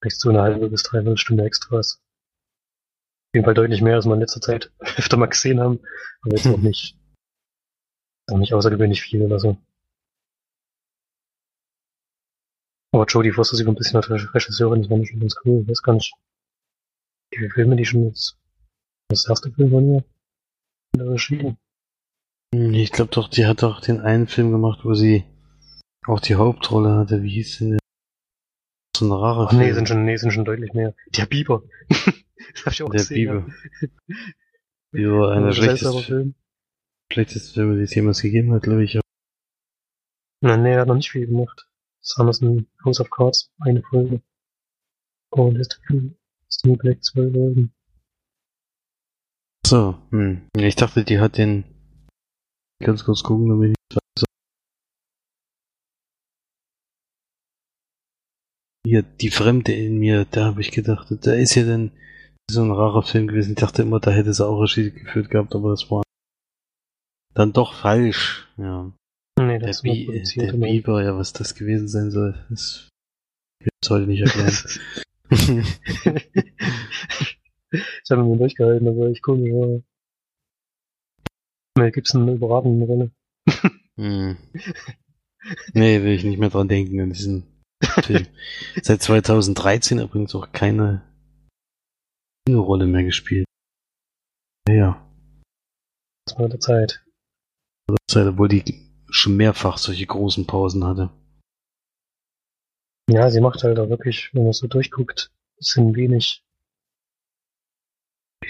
Vielleicht 0.00 0.20
so 0.20 0.28
eine 0.28 0.42
halbe 0.42 0.68
bis 0.68 0.82
dreiviertel 0.82 1.16
Stunde 1.16 1.44
Extras. 1.44 2.02
Auf 2.02 3.34
jeden 3.34 3.46
Fall 3.46 3.54
deutlich 3.54 3.80
mehr, 3.80 3.94
als 3.94 4.04
wir 4.04 4.12
in 4.12 4.20
letzter 4.20 4.42
Zeit 4.42 4.70
öfter 4.78 5.16
mal 5.16 5.26
gesehen 5.26 5.58
haben, 5.58 5.80
aber 6.20 6.36
jetzt 6.36 6.46
auch 6.46 6.58
nicht, 6.58 6.98
auch 8.30 8.36
nicht 8.36 8.52
außergewöhnlich 8.52 9.00
viel 9.00 9.22
oder 9.22 9.40
so. 9.40 9.56
Aber 12.92 13.06
Jodie 13.06 13.32
Foster 13.32 13.56
sieht 13.56 13.66
ein 13.66 13.74
bisschen 13.74 13.96
als 13.96 14.10
Re- 14.10 14.34
Regisseurin, 14.34 14.82
das 14.82 14.88
fand 14.88 15.02
ich 15.02 15.10
schon 15.10 15.20
ganz 15.20 15.34
cool. 15.46 15.62
Ich 15.62 15.68
weiß 15.68 15.82
gar 15.82 15.94
nicht, 15.94 16.14
wie 17.30 17.38
viele 17.38 17.50
Filme 17.50 17.76
die 17.76 17.86
schon 17.86 18.04
jetzt, 18.04 18.38
das 19.08 19.26
erste 19.26 19.50
Film 19.50 19.70
von 19.70 19.94
ihr 19.94 20.04
Regie. 21.00 21.56
Hm, 22.54 22.74
Ich 22.74 22.92
glaube 22.92 23.10
doch, 23.12 23.28
die 23.28 23.46
hat 23.46 23.62
doch 23.62 23.80
den 23.80 24.00
einen 24.00 24.26
Film 24.26 24.50
gemacht, 24.50 24.80
wo 24.84 24.94
sie 24.94 25.24
auch 26.06 26.20
die 26.20 26.34
Hauptrolle 26.36 26.94
hatte. 26.96 27.22
Wie 27.22 27.30
hieß 27.30 27.58
denn 27.58 27.70
der? 27.70 27.78
So 28.96 29.06
ein 29.06 29.12
rarer 29.12 29.48
Ach 29.48 29.52
nee, 29.52 29.64
Film. 29.64 29.74
sind 29.74 29.88
schon, 29.88 30.04
nee, 30.04 30.16
sind 30.16 30.30
schon 30.32 30.44
deutlich 30.44 30.72
mehr. 30.72 30.94
Der 31.16 31.26
Biber. 31.26 31.62
das 31.88 31.98
hab 32.66 32.72
ich 32.72 32.82
auch 32.82 32.90
der 32.90 33.00
gesehen. 33.00 33.46
Bibel. 33.80 33.90
Bibel, 34.92 35.10
Ja. 35.20 35.28
einer 35.30 35.46
der 35.46 35.52
schlechtesten, 35.54 36.02
Film. 36.02 36.34
schlechtesten 37.12 37.54
Filme, 37.54 37.76
die 37.76 37.82
es 37.82 37.94
jemals 37.94 38.22
gegeben 38.22 38.52
hat, 38.52 38.62
glaube 38.62 38.84
ich. 38.84 39.00
Na, 40.40 40.56
nee, 40.56 40.72
er 40.74 40.82
hat 40.82 40.88
noch 40.88 40.94
nicht 40.94 41.10
viel 41.10 41.26
gemacht. 41.26 41.66
Ein 42.18 42.66
House 42.84 43.00
of 43.00 43.10
Cards, 43.10 43.50
eine 43.60 43.82
Folge. 43.82 44.20
Und 45.30 45.56
ist 45.56 45.80
Snow 46.50 46.76
Black 46.76 47.02
zwei 47.02 47.22
Folgen. 47.30 47.72
So, 49.66 49.96
hm. 50.10 50.42
Ich 50.56 50.76
dachte, 50.76 51.04
die 51.04 51.20
hat 51.20 51.38
den 51.38 51.64
ganz 52.82 53.04
kurz 53.04 53.22
gucken, 53.22 53.48
damit 53.48 53.70
ich 53.70 53.76
weiß. 53.96 54.24
hier, 58.86 59.02
die 59.02 59.30
Fremde 59.30 59.72
in 59.72 59.98
mir, 59.98 60.26
da 60.26 60.44
habe 60.44 60.60
ich 60.60 60.70
gedacht, 60.70 61.06
da 61.10 61.32
ist 61.32 61.54
ja 61.54 61.64
dann 61.64 61.92
so 62.50 62.62
ein 62.62 62.70
rarer 62.70 63.02
Film 63.02 63.26
gewesen. 63.26 63.52
Ich 63.52 63.58
dachte 63.58 63.80
immer, 63.82 64.00
da 64.00 64.10
hätte 64.10 64.28
es 64.28 64.42
auch 64.42 64.60
Regie 64.60 64.90
geführt 64.90 65.30
gehabt, 65.30 65.54
aber 65.54 65.70
das 65.70 65.90
war 65.90 66.02
dann 67.32 67.54
doch 67.54 67.72
falsch. 67.72 68.46
Ja. 68.58 68.92
Nee, 69.40 69.58
Der, 69.58 69.68
das 69.68 69.82
war 69.82 69.94
Bi 69.94 70.22
der. 70.36 70.52
Biber, 70.52 71.02
ja, 71.02 71.16
was 71.16 71.32
das 71.32 71.54
gewesen 71.54 71.88
sein 71.88 72.10
soll, 72.10 72.44
das 72.50 72.90
will 73.60 73.70
ich 73.82 73.90
heute 73.90 74.06
nicht 74.06 74.20
erklären. 74.20 74.52
ich 77.74 78.10
habe 78.10 78.24
mir 78.24 78.36
durchgehalten, 78.36 78.88
aber 78.88 79.08
ich 79.08 79.22
komisch 79.22 79.50
war. 79.52 79.82
Mel 81.76 81.90
Gibson 81.90 82.22
eine 82.22 82.32
überragende 82.34 82.86
Rolle. 82.86 83.10
hm. 83.96 84.36
Nee, 85.74 86.02
will 86.02 86.12
ich 86.12 86.24
nicht 86.24 86.38
mehr 86.38 86.50
dran 86.50 86.68
denken 86.68 87.00
an 87.00 87.10
diesen 87.10 87.44
Film. 88.02 88.26
Seit 88.82 89.02
2013 89.02 89.98
übrigens 89.98 90.34
auch 90.34 90.52
keine 90.52 91.02
Rolle 92.48 92.86
mehr 92.86 93.04
gespielt. 93.04 93.46
Ja, 94.68 95.06
Das 96.26 96.38
war 96.38 96.48
der 96.48 96.60
Zeit. 96.60 97.04
Zeit, 98.08 98.26
obwohl 98.26 98.48
die 98.48 98.64
schon 99.10 99.36
mehrfach 99.36 99.76
solche 99.76 100.06
großen 100.06 100.46
Pausen 100.46 100.84
hatte. 100.84 101.10
Ja, 103.10 103.30
sie 103.30 103.40
macht 103.40 103.62
halt 103.62 103.78
auch 103.78 103.90
wirklich, 103.90 104.30
wenn 104.32 104.44
man 104.44 104.52
so 104.54 104.66
durchguckt, 104.66 105.30
es 105.58 105.68
sind 105.68 105.94
wenig 105.94 106.42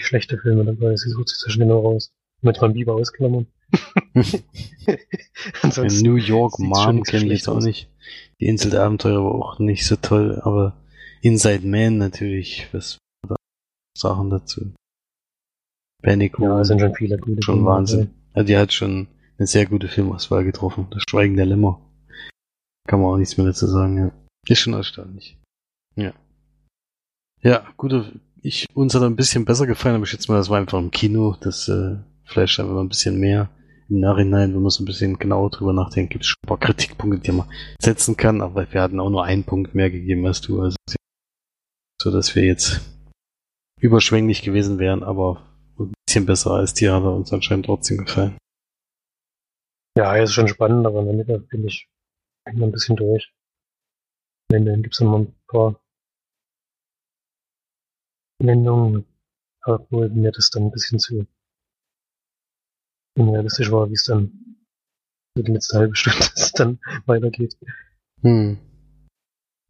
schlechte 0.03 0.37
Filme 0.37 0.65
dabei. 0.65 0.95
Sie 0.95 1.09
sucht 1.09 1.29
sich 1.29 1.41
da 1.43 1.51
schon 1.51 1.61
genau 1.61 1.81
raus. 1.81 2.11
Mit 2.41 2.61
Van 2.61 2.73
Bieber 2.73 2.95
ausklammern. 2.95 3.47
In 4.85 4.97
Ansonsten 5.61 6.05
New 6.05 6.15
York 6.15 6.59
Mom 6.59 7.03
kenne 7.03 7.25
ich 7.25 7.31
jetzt 7.31 7.49
auch 7.49 7.57
aus. 7.57 7.65
nicht. 7.65 7.89
Die 8.39 8.47
Insel 8.47 8.71
der 8.71 8.83
Abenteuer 8.83 9.23
war 9.23 9.33
auch 9.33 9.59
nicht 9.59 9.85
so 9.87 9.95
toll, 9.95 10.39
aber 10.43 10.77
Inside 11.21 11.65
Man 11.65 11.97
natürlich, 11.97 12.67
was 12.71 12.99
da 13.27 13.35
Sachen 13.97 14.29
dazu. 14.29 14.73
Panic 16.03 16.37
Ja, 16.39 16.63
sind 16.63 16.81
schon 16.81 16.93
viele 16.93 17.17
gute 17.17 17.41
schon 17.41 17.55
Filme 17.55 17.69
Wahnsinn. 17.69 18.11
Also 18.33 18.47
die 18.47 18.57
hat 18.57 18.73
schon 18.73 19.07
eine 19.37 19.47
sehr 19.47 19.65
gute 19.65 19.87
Filmauswahl 19.87 20.43
getroffen. 20.43 20.87
Das 20.91 21.03
Schweigen 21.09 21.35
der 21.35 21.47
Lämmer. 21.47 21.81
Kann 22.87 23.01
man 23.01 23.09
auch 23.09 23.17
nichts 23.17 23.37
mehr 23.37 23.47
dazu 23.47 23.65
sagen, 23.65 23.97
ja. 23.97 24.11
Ist 24.47 24.59
schon 24.59 24.73
erstaunlich. 24.73 25.39
Ja. 25.95 26.13
Ja, 27.41 27.65
gute, 27.77 28.11
ich, 28.45 28.67
uns 28.75 28.93
hat 28.93 29.01
er 29.01 29.09
ein 29.09 29.15
bisschen 29.15 29.43
besser 29.43 29.65
gefallen, 29.65 29.95
aber 29.95 30.03
ich 30.03 30.11
schätze 30.11 30.31
mal, 30.31 30.37
das 30.37 30.49
war 30.49 30.59
einfach 30.59 30.77
im 30.77 30.91
Kino. 30.91 31.35
Das 31.41 31.67
äh, 31.67 31.97
vielleicht 32.25 32.59
einfach 32.59 32.73
mal 32.73 32.81
ein 32.81 32.89
bisschen 32.89 33.19
mehr. 33.19 33.49
Im 33.89 33.99
Nachhinein, 33.99 34.53
wenn 34.53 34.61
man 34.61 34.69
so 34.69 34.83
ein 34.83 34.85
bisschen 34.85 35.17
genauer 35.17 35.49
drüber 35.49 35.73
nachdenkt, 35.73 36.11
gibt 36.11 36.23
es 36.23 36.29
schon 36.29 36.39
ein 36.43 36.47
paar 36.47 36.59
Kritikpunkte, 36.59 37.19
die 37.19 37.31
man 37.31 37.49
setzen 37.79 38.17
kann, 38.17 38.41
aber 38.41 38.71
wir 38.71 38.81
hatten 38.81 38.99
auch 38.99 39.09
nur 39.09 39.23
einen 39.23 39.43
Punkt 39.43 39.75
mehr 39.75 39.89
gegeben 39.89 40.25
als 40.25 40.41
du. 40.41 40.61
Also 40.61 40.75
so 42.01 42.11
dass 42.11 42.35
wir 42.35 42.43
jetzt 42.43 42.81
überschwänglich 43.79 44.43
gewesen 44.43 44.79
wären, 44.79 45.03
aber 45.03 45.41
ein 45.79 45.93
bisschen 46.05 46.25
besser 46.25 46.51
als 46.51 46.73
die 46.73 46.89
hat 46.89 47.03
er 47.03 47.13
uns 47.13 47.33
anscheinend 47.33 47.65
trotzdem 47.65 48.05
gefallen. 48.05 48.37
Ja, 49.97 50.15
ist 50.17 50.33
schon 50.33 50.47
spannend, 50.47 50.85
aber 50.85 50.99
in 51.01 51.05
der 51.07 51.15
Mitte 51.15 51.39
bin 51.39 51.65
ich 51.65 51.87
immer 52.51 52.67
ein 52.67 52.71
bisschen 52.71 52.95
durch. 52.95 53.31
Am 54.51 54.57
Ende 54.57 54.81
gibt 54.81 54.93
es 54.93 55.01
noch 55.01 55.17
ein 55.17 55.35
paar 55.47 55.79
Wendungen, 58.39 59.05
obwohl 59.63 60.09
mir 60.09 60.31
das 60.31 60.49
dann 60.49 60.63
ein 60.63 60.71
bisschen 60.71 60.99
zu 60.99 61.27
unrealistisch 63.17 63.71
war, 63.71 63.89
wie 63.89 63.93
es 63.93 64.03
dann 64.03 64.57
so 65.35 65.43
die 65.43 65.51
letzte 65.51 65.77
halbe 65.77 65.95
Stunde 65.95 66.27
dann 66.55 66.79
weitergeht. 67.05 67.57
Hm. 68.21 68.57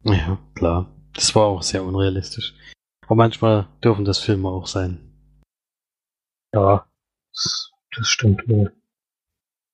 Ja, 0.04 0.38
klar. 0.54 0.92
Das 1.14 1.34
war 1.34 1.46
auch 1.46 1.62
sehr 1.62 1.82
unrealistisch. 1.82 2.54
Aber 3.06 3.16
manchmal 3.16 3.68
dürfen 3.82 4.04
das 4.04 4.18
Filme 4.18 4.48
auch 4.48 4.66
sein. 4.66 4.98
Ja, 6.54 6.86
das, 7.32 7.70
das 7.96 8.08
stimmt 8.08 8.46
wohl. 8.48 8.72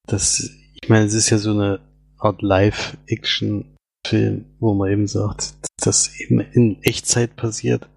Das, 0.07 0.41
ich 0.81 0.89
meine, 0.89 1.07
es 1.07 1.15
ist 1.15 1.31
ja 1.31 1.39
so 1.39 1.53
eine 1.53 1.81
Art 2.19 2.43
Live-Action-Film, 2.43 4.57
wo 4.59 4.75
man 4.75 4.91
eben 4.91 5.07
sagt, 5.07 5.55
dass 5.63 5.71
das 5.83 6.21
eben 6.21 6.41
in 6.41 6.83
Echtzeit 6.83 7.37
passiert. 7.37 7.89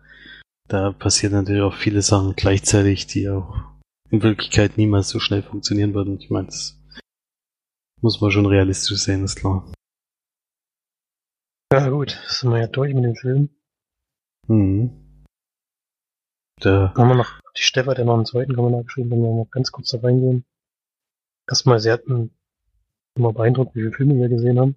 Da 0.67 0.91
passieren 0.91 1.33
natürlich 1.33 1.61
auch 1.61 1.75
viele 1.75 2.01
Sachen 2.01 2.35
gleichzeitig, 2.35 3.05
die 3.05 3.29
auch 3.29 3.55
in 4.09 4.23
Wirklichkeit 4.23 4.77
niemals 4.77 5.09
so 5.09 5.19
schnell 5.19 5.43
funktionieren 5.43 5.93
würden. 5.93 6.19
Ich 6.19 6.29
meine, 6.29 6.47
das 6.47 6.79
muss 8.01 8.19
man 8.21 8.31
schon 8.31 8.45
realistisch 8.45 8.97
sehen, 8.97 9.23
ist 9.23 9.35
klar. 9.35 9.71
Ja 11.71 11.89
gut, 11.89 12.19
sind 12.27 12.51
wir 12.51 12.59
ja 12.59 12.67
durch 12.67 12.93
mit 12.93 13.03
dem 13.03 13.15
Film. 13.15 13.49
Mhm. 14.47 15.25
Da, 16.61 16.93
Haben 16.95 17.09
wir 17.09 17.15
noch 17.15 17.39
die 17.57 17.61
Stefan, 17.61 17.95
der 17.95 18.05
noch 18.05 18.15
einen 18.15 18.25
zweiten 18.25 18.55
Kommentar 18.55 18.83
geschrieben, 18.83 19.11
wenn 19.11 19.21
wir 19.21 19.43
noch 19.43 19.51
ganz 19.51 19.71
kurz 19.71 19.89
da 19.89 19.99
reingehen. 19.99 20.45
Erstmal, 21.47 21.79
sie 21.79 21.91
hatten 21.91 22.31
immer 23.17 23.33
beeindruckt, 23.33 23.75
wie 23.75 23.81
viele 23.81 23.91
Filme 23.91 24.15
wir 24.15 24.29
gesehen 24.29 24.59
haben. 24.59 24.75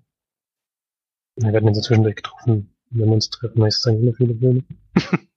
Wir 1.36 1.53
werden 1.53 1.68
uns 1.68 1.80
zwischendurch 1.80 2.16
getroffen, 2.16 2.74
wenn 2.91 3.07
wir 3.07 3.14
uns 3.14 3.30
treffen, 3.30 3.61
meistens 3.61 3.82
dann 3.82 4.03
immer 4.03 4.14
viele 4.14 4.34
Filme. 4.34 4.64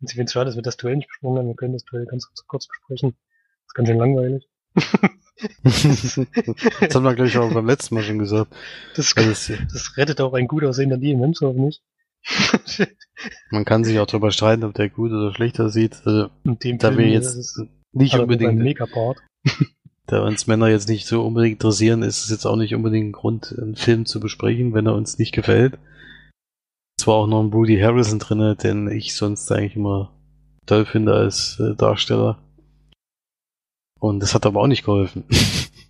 Und 0.00 0.08
sie 0.08 0.14
finden 0.14 0.26
es 0.26 0.32
schade, 0.32 0.46
dass 0.46 0.56
wir 0.56 0.62
das 0.62 0.76
Duell 0.76 0.96
nicht 0.96 1.08
besprochen 1.08 1.38
haben. 1.38 1.48
Wir 1.48 1.56
können 1.56 1.72
das 1.72 1.84
Duell 1.84 2.06
ganz 2.06 2.28
kurz, 2.46 2.66
besprechen. 2.68 3.10
Das 3.12 3.66
ist 3.68 3.74
ganz 3.74 3.88
schön 3.88 3.98
langweilig. 3.98 4.48
das 5.62 6.94
haben 6.94 7.04
wir, 7.04 7.14
glaube 7.14 7.28
ich, 7.28 7.38
auch 7.38 7.52
beim 7.52 7.66
letzten 7.66 7.94
Mal 7.94 8.02
schon 8.02 8.18
gesagt. 8.18 8.54
Das, 8.94 9.16
Also 9.16 9.30
es, 9.30 9.52
das 9.72 9.96
rettet 9.96 10.20
auch 10.20 10.34
ein 10.34 10.48
gut 10.48 10.64
aussehender 10.64 10.96
Liam 10.96 11.20
Hemsworth 11.20 11.56
nicht. 11.56 11.82
man 13.50 13.64
kann 13.64 13.84
sich 13.84 13.98
auch 13.98 14.06
darüber 14.06 14.30
streiten, 14.30 14.64
ob 14.64 14.74
der 14.74 14.90
gut 14.90 15.10
oder 15.10 15.34
schlechter 15.34 15.70
sieht. 15.70 16.02
Also, 16.04 16.28
In 16.44 16.58
dem 16.58 16.78
da 16.78 16.90
wir 16.90 16.96
Film 16.96 17.12
jetzt 17.12 17.34
ist 17.34 17.58
es 17.58 17.66
nicht 17.92 18.14
unbedingt, 18.14 18.58
Megapart. 18.58 19.18
da 20.06 20.22
uns 20.22 20.46
Männer 20.46 20.68
jetzt 20.68 20.88
nicht 20.88 21.06
so 21.06 21.24
unbedingt 21.24 21.54
interessieren, 21.54 22.02
ist 22.02 22.24
es 22.24 22.30
jetzt 22.30 22.46
auch 22.46 22.56
nicht 22.56 22.74
unbedingt 22.74 23.08
ein 23.08 23.12
Grund, 23.12 23.54
einen 23.58 23.76
Film 23.76 24.06
zu 24.06 24.20
besprechen, 24.20 24.74
wenn 24.74 24.86
er 24.86 24.94
uns 24.94 25.18
nicht 25.18 25.32
gefällt. 25.32 25.78
Es 27.00 27.06
war 27.06 27.14
auch 27.14 27.26
noch 27.26 27.42
ein 27.42 27.54
Woody 27.54 27.80
Harrison 27.80 28.18
drinne, 28.18 28.56
den 28.56 28.86
ich 28.90 29.14
sonst 29.14 29.50
eigentlich 29.50 29.74
immer 29.74 30.12
toll 30.66 30.84
finde 30.84 31.14
als 31.14 31.58
äh, 31.58 31.74
Darsteller. 31.74 32.36
Und 33.98 34.20
das 34.20 34.34
hat 34.34 34.44
aber 34.44 34.60
auch 34.60 34.66
nicht 34.66 34.84
geholfen. 34.84 35.24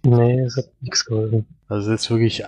Nee, 0.03 0.41
es 0.41 0.57
hat 0.57 0.65
nichts 0.81 1.05
geholfen. 1.05 1.45
Also 1.69 1.91
jetzt 1.91 2.09
wirklich 2.11 2.45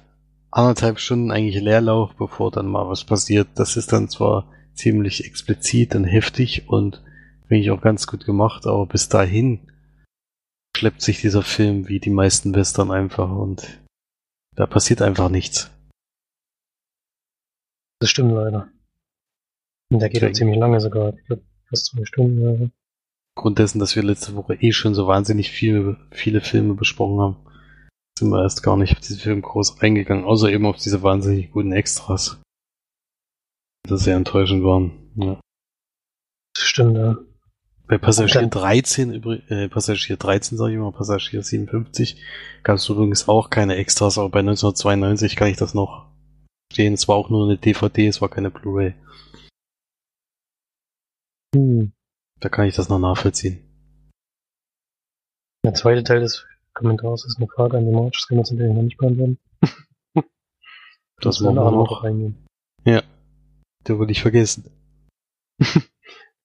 anderthalb 0.50 0.98
Stunden 0.98 1.30
eigentlich 1.30 1.60
Leerlauf, 1.60 2.14
bevor 2.14 2.50
dann 2.50 2.66
mal 2.66 2.88
was 2.88 3.04
passiert. 3.04 3.48
Das 3.56 3.76
ist 3.76 3.92
dann 3.92 4.08
zwar 4.08 4.48
ziemlich 4.72 5.26
explizit 5.26 5.94
und 5.94 6.04
heftig 6.04 6.70
und 6.70 7.02
finde 7.48 7.62
ich 7.62 7.70
auch 7.70 7.82
ganz 7.82 8.06
gut 8.06 8.24
gemacht, 8.24 8.66
aber 8.66 8.86
bis 8.86 9.10
dahin 9.10 9.58
schleppt 10.74 11.02
sich 11.02 11.20
dieser 11.20 11.42
Film 11.42 11.88
wie 11.88 12.00
die 12.00 12.08
meisten 12.08 12.54
Western 12.54 12.90
einfach 12.90 13.30
und 13.30 13.82
da 14.54 14.66
passiert 14.66 15.02
einfach 15.02 15.28
nichts. 15.28 15.70
Das 18.03 18.11
stimmt 18.11 18.32
leider. 18.32 18.68
Und 19.92 20.00
der 20.00 20.09
geht 20.09 20.24
Okay. 20.24 20.32
ziemlich 20.32 20.59
lange 20.59 20.80
sogar. 20.80 21.14
Ich 21.16 21.24
glaube, 21.24 21.42
fast 21.68 21.86
zwei 21.86 22.05
Stunden. 22.05 22.42
oder 22.42 22.59
so. 22.59 22.70
Aufgrund 23.36 23.59
dessen, 23.61 23.78
dass 23.78 23.94
wir 23.94 24.03
letzte 24.03 24.34
Woche 24.34 24.55
eh 24.55 24.72
schon 24.72 24.94
so 24.96 25.07
wahnsinnig 25.07 25.53
viele, 25.53 25.98
viele 26.11 26.40
Filme 26.40 26.74
besprochen 26.74 27.20
haben, 27.20 27.36
sind 28.18 28.30
wir 28.30 28.42
erst 28.42 28.64
gar 28.64 28.76
nicht 28.76 28.92
auf 28.92 28.98
diesen 29.00 29.20
Film 29.20 29.40
groß 29.40 29.80
eingegangen, 29.80 30.24
außer 30.24 30.50
eben 30.50 30.66
auf 30.66 30.78
diese 30.78 31.03
wahnsinnig 31.05 31.53
guten 31.53 31.72
Extras. 31.72 32.42
Die 33.88 33.96
sehr 33.96 34.16
enttäuschend 34.16 34.64
waren. 34.64 35.12
Ja. 35.14 35.40
Das 36.55 36.64
stimmt, 36.64 36.96
ja. 36.96 37.16
Bei 37.86 37.98
Passagier 37.98 38.40
Dann- 38.42 38.50
13, 38.50 39.12
übrig- 39.12 39.48
äh, 39.48 39.68
Passagier 39.68 40.16
13 40.16 40.59
sage 40.59 40.72
ich 40.72 40.78
mal, 40.78 40.90
Passagier 40.92 41.42
57, 41.44 42.20
gab 42.64 42.76
es 42.78 42.88
übrigens 42.88 43.28
auch 43.28 43.48
keine 43.48 43.76
Extras, 43.76 44.18
aber 44.18 44.28
bei 44.28 44.40
1992 44.42 45.36
kann 45.36 45.48
ich 45.48 45.57
das 45.57 45.72
noch 45.74 46.07
stehen. 46.73 46.95
Es 46.95 47.07
war 47.09 47.16
auch 47.16 47.31
nur 47.31 47.45
eine 47.47 47.59
DVD, 47.59 48.09
es 48.09 48.20
war 48.20 48.29
keine 48.29 48.51
Blu-ray. 48.51 48.95
Hm. 51.55 51.93
Da 52.41 52.49
kann 52.49 52.66
ich 52.66 52.75
das 52.75 52.89
noch 52.89 52.99
nachvollziehen. 52.99 53.61
Der 55.64 55.75
zweite 55.75 56.03
Teil 56.03 56.20
des 56.20 56.45
Kommentars 56.75 57.25
ist 57.25 57.37
eine 57.37 57.47
Frage 57.47 57.77
an 57.77 57.85
die 57.85 57.93
March. 57.93 58.14
Das 58.14 58.27
können 58.27 58.39
wir 58.39 58.43
jetzt 58.43 58.53
natürlich 58.53 58.75
noch 58.75 58.83
nicht 58.83 58.99
beantworten. 58.99 59.39
Das 61.20 61.41
werden 61.41 61.55
machen 61.55 61.66
wir 61.66 61.70
noch 61.70 61.91
noch. 61.91 62.03
reingehen. 62.03 62.47
Ja. 62.85 63.05
Der 63.87 64.01
würde 64.01 64.11
ich 64.11 64.23
vergessen. 64.23 64.64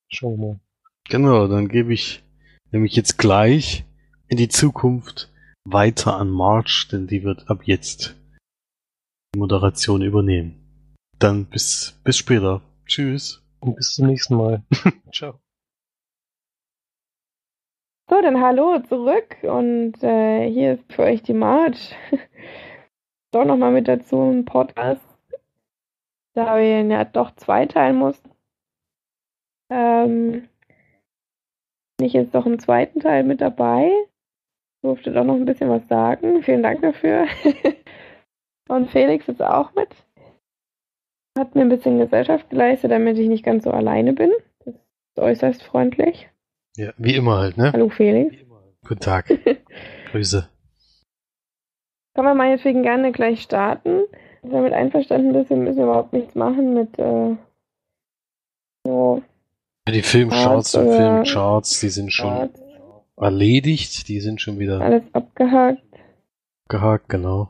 Schauen 0.08 0.38
wir 0.40 0.48
mal. 0.48 0.60
Genau, 1.10 1.48
dann 1.48 1.68
gebe 1.68 1.94
ich 1.96 2.24
nämlich 2.72 2.96
jetzt 2.96 3.18
gleich 3.18 3.86
in 4.28 4.38
die 4.38 4.50
Zukunft 4.50 5.32
weiter 5.66 6.18
an 6.18 6.30
March, 6.30 6.90
denn 6.92 7.08
die 7.08 7.24
wird 7.24 7.50
ab 7.50 7.62
jetzt 7.64 8.16
Moderation 9.38 10.02
übernehmen. 10.02 10.56
Dann 11.20 11.46
bis, 11.46 12.00
bis 12.04 12.18
später. 12.18 12.62
Tschüss. 12.86 13.44
Und 13.60 13.76
bis 13.76 13.94
zum 13.94 14.08
nächsten 14.08 14.36
Mal. 14.36 14.64
Ciao. 15.14 15.40
So, 18.10 18.22
dann 18.22 18.42
hallo 18.42 18.80
zurück 18.88 19.36
und 19.42 20.02
äh, 20.02 20.50
hier 20.50 20.76
ist 20.76 20.94
für 20.94 21.04
euch 21.04 21.24
die 21.24 21.34
March. 21.34 21.94
Doch 23.32 23.44
nochmal 23.44 23.74
mit 23.74 23.88
dazu 23.88 24.18
ein 24.22 24.46
Podcast. 24.46 25.02
da 26.34 26.56
wir 26.56 26.80
ihn 26.80 26.92
ja 26.92 27.04
doch 27.04 27.36
zweiteilen 27.36 27.98
mussten, 27.98 28.32
ähm, 29.70 30.48
bin 31.98 32.08
ich 32.08 32.14
jetzt 32.14 32.34
doch 32.34 32.46
im 32.46 32.60
zweiten 32.60 33.02
Teil 33.02 33.24
mit 33.24 33.42
dabei. 33.42 33.92
Durfte 34.84 35.12
doch 35.12 35.26
noch 35.26 35.36
ein 35.36 35.46
bisschen 35.46 35.70
was 35.70 35.86
sagen. 35.88 36.44
Vielen 36.44 36.64
Dank 36.64 36.82
dafür. 36.82 37.26
Und 38.68 38.90
Felix 38.92 39.28
ist 39.28 39.42
auch 39.42 39.74
mit. 39.76 39.90
Hat 41.38 41.56
mir 41.56 41.62
ein 41.62 41.70
bisschen 41.70 42.00
Gesellschaft 42.00 42.50
geleistet, 42.50 42.92
damit 42.92 43.18
ich 43.18 43.28
nicht 43.30 43.46
ganz 43.46 43.64
so 43.64 43.72
alleine 43.72 44.14
bin. 44.14 44.32
Das 44.66 44.74
ist 44.76 45.20
äußerst 45.20 45.64
freundlich. 45.64 46.30
Ja, 46.76 46.94
wie 46.98 47.16
immer 47.16 47.38
halt, 47.38 47.58
ne? 47.58 47.72
Hallo 47.74 47.90
Felix. 47.90 48.36
Guten 48.88 49.00
Tag. 49.00 49.28
Grüße. 50.12 50.50
Können 52.16 52.28
wir 52.28 52.34
meinetwegen 52.36 52.84
gerne 52.84 53.12
gleich 53.12 53.42
starten. 53.42 54.04
Wenn 54.42 54.50
du 54.52 54.56
damit 54.58 54.74
einverstanden 54.74 55.34
bist, 55.34 55.50
wir 55.50 55.58
müssen 55.58 55.84
überhaupt 55.84 56.14
nichts 56.14 56.36
machen 56.36 56.74
mit 56.74 56.98
äh, 56.98 57.36
so 58.86 59.22
die 59.90 60.02
Filmcharts 60.02 60.44
Charts 60.74 60.76
und 60.76 60.88
oder- 60.88 60.98
Filmcharts, 60.98 61.80
die 61.80 61.90
sind 61.90 62.12
schon 62.12 62.30
Charts. 62.30 62.62
erledigt, 63.18 64.08
die 64.08 64.20
sind 64.20 64.42
schon 64.42 64.60
wieder 64.60 64.82
alles 64.82 65.04
abgehakt. 65.14 65.82
gehakt, 66.68 67.08
genau. 67.10 67.50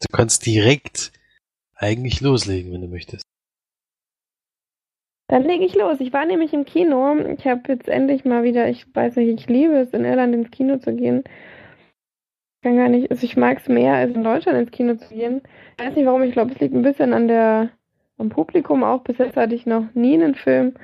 Du 0.00 0.06
kannst 0.12 0.46
direkt 0.46 1.12
eigentlich 1.74 2.20
loslegen, 2.20 2.72
wenn 2.72 2.82
du 2.82 2.88
möchtest. 2.88 3.24
Dann 5.28 5.44
lege 5.44 5.64
ich 5.64 5.74
los. 5.74 6.00
Ich 6.00 6.12
war 6.12 6.24
nämlich 6.24 6.52
im 6.54 6.64
Kino. 6.64 7.16
Ich 7.38 7.46
habe 7.46 7.62
jetzt 7.68 7.88
endlich 7.88 8.24
mal 8.24 8.44
wieder, 8.44 8.68
ich 8.68 8.86
weiß 8.94 9.16
nicht, 9.16 9.40
ich 9.40 9.46
liebe 9.46 9.74
es, 9.74 9.90
in 9.90 10.04
Irland 10.04 10.34
ins 10.34 10.50
Kino 10.50 10.78
zu 10.78 10.94
gehen. 10.94 11.24
Ich 11.26 12.62
kann 12.62 12.76
gar 12.76 12.88
nicht, 12.88 13.10
also 13.10 13.24
ich 13.24 13.36
mag 13.36 13.58
es 13.58 13.68
mehr, 13.68 13.94
als 13.94 14.14
in 14.14 14.24
Deutschland 14.24 14.58
ins 14.58 14.70
Kino 14.70 14.94
zu 14.94 15.08
gehen. 15.14 15.42
Ich 15.76 15.84
weiß 15.84 15.94
nicht 15.94 16.06
warum, 16.06 16.22
ich 16.22 16.32
glaube, 16.32 16.52
es 16.52 16.60
liegt 16.60 16.74
ein 16.74 16.82
bisschen 16.82 17.12
an 17.12 17.28
der, 17.28 17.70
am 18.16 18.30
Publikum 18.30 18.82
auch. 18.82 19.02
Bis 19.02 19.18
jetzt 19.18 19.36
hatte 19.36 19.54
ich 19.54 19.66
noch 19.66 19.92
nie 19.94 20.14
einen 20.14 20.34
Film, 20.34 20.74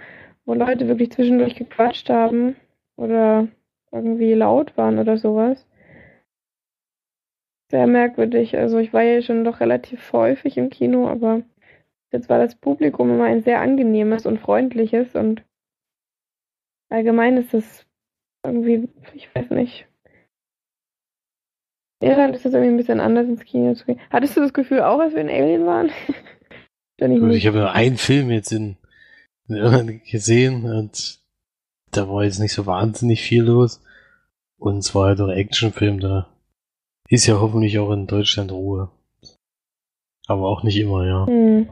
wo 0.45 0.55
Leute 0.55 0.89
wirklich 0.89 1.11
zwischendurch 1.13 1.57
gequatscht 1.57 2.11
haben 2.11 2.57
oder 2.97 3.49
irgendwie 3.93 4.35
laut 4.35 4.77
waren 4.77 4.99
oder 4.99 5.17
sowas. 5.17 5.67
Sehr 7.71 7.87
merkwürdig. 7.87 8.57
Also 8.57 8.79
ich 8.79 8.93
war 8.93 9.03
ja 9.03 9.23
schon 9.23 9.45
doch 9.45 9.61
relativ 9.61 10.13
häufig 10.13 10.57
im 10.57 10.71
Kino, 10.71 11.09
aber 11.09 11.43
Jetzt 12.15 12.29
war 12.29 12.39
das 12.39 12.55
Publikum 12.55 13.11
immer 13.11 13.25
ein 13.25 13.43
sehr 13.43 13.61
angenehmes 13.61 14.25
und 14.25 14.39
freundliches 14.39 15.17
und 15.17 15.43
allgemein 16.89 17.37
ist 17.37 17.53
es 17.53 17.87
irgendwie, 18.45 18.89
ich 19.15 19.35
weiß 19.35 19.51
nicht. 19.51 19.89
In 22.01 22.11
Irland 22.11 22.37
ist 22.37 22.47
es 22.47 22.55
irgendwie 22.55 22.73
ein 22.73 22.77
bisschen 22.77 23.01
anders 23.01 23.27
ins 23.27 23.45
Kino 23.45 23.75
zu 23.75 23.85
gehen. 23.87 23.99
Hattest 24.11 24.37
du 24.37 24.43
das 24.43 24.53
Gefühl 24.53 24.83
auch, 24.83 25.01
als 25.01 25.15
wir 25.15 25.23
in 25.23 25.29
Alien 25.29 25.67
waren? 25.67 25.91
Nicht. 27.01 27.39
ich 27.39 27.47
habe 27.49 27.59
nur 27.59 27.73
einen 27.73 27.97
Film 27.97 28.31
jetzt 28.31 28.53
in, 28.53 28.77
in 29.49 29.57
Irland 29.57 30.05
gesehen 30.05 30.67
und 30.67 31.19
da 31.91 32.09
war 32.09 32.23
jetzt 32.23 32.39
nicht 32.39 32.53
so 32.53 32.65
wahnsinnig 32.67 33.23
viel 33.23 33.43
los. 33.43 33.83
Und 34.57 34.79
es 34.79 34.95
war 34.95 35.09
halt 35.09 35.21
auch 35.21 35.27
ein 35.27 35.37
Actionfilm, 35.37 35.99
da 35.99 36.33
ist 37.15 37.27
ja 37.27 37.41
hoffentlich 37.41 37.79
auch 37.79 37.91
in 37.93 38.07
Deutschland 38.07 38.53
Ruhe. 38.53 38.91
Aber 40.27 40.49
auch 40.49 40.63
nicht 40.63 40.79
immer, 40.79 41.07
ja. 41.07 41.27
Hm. 41.27 41.69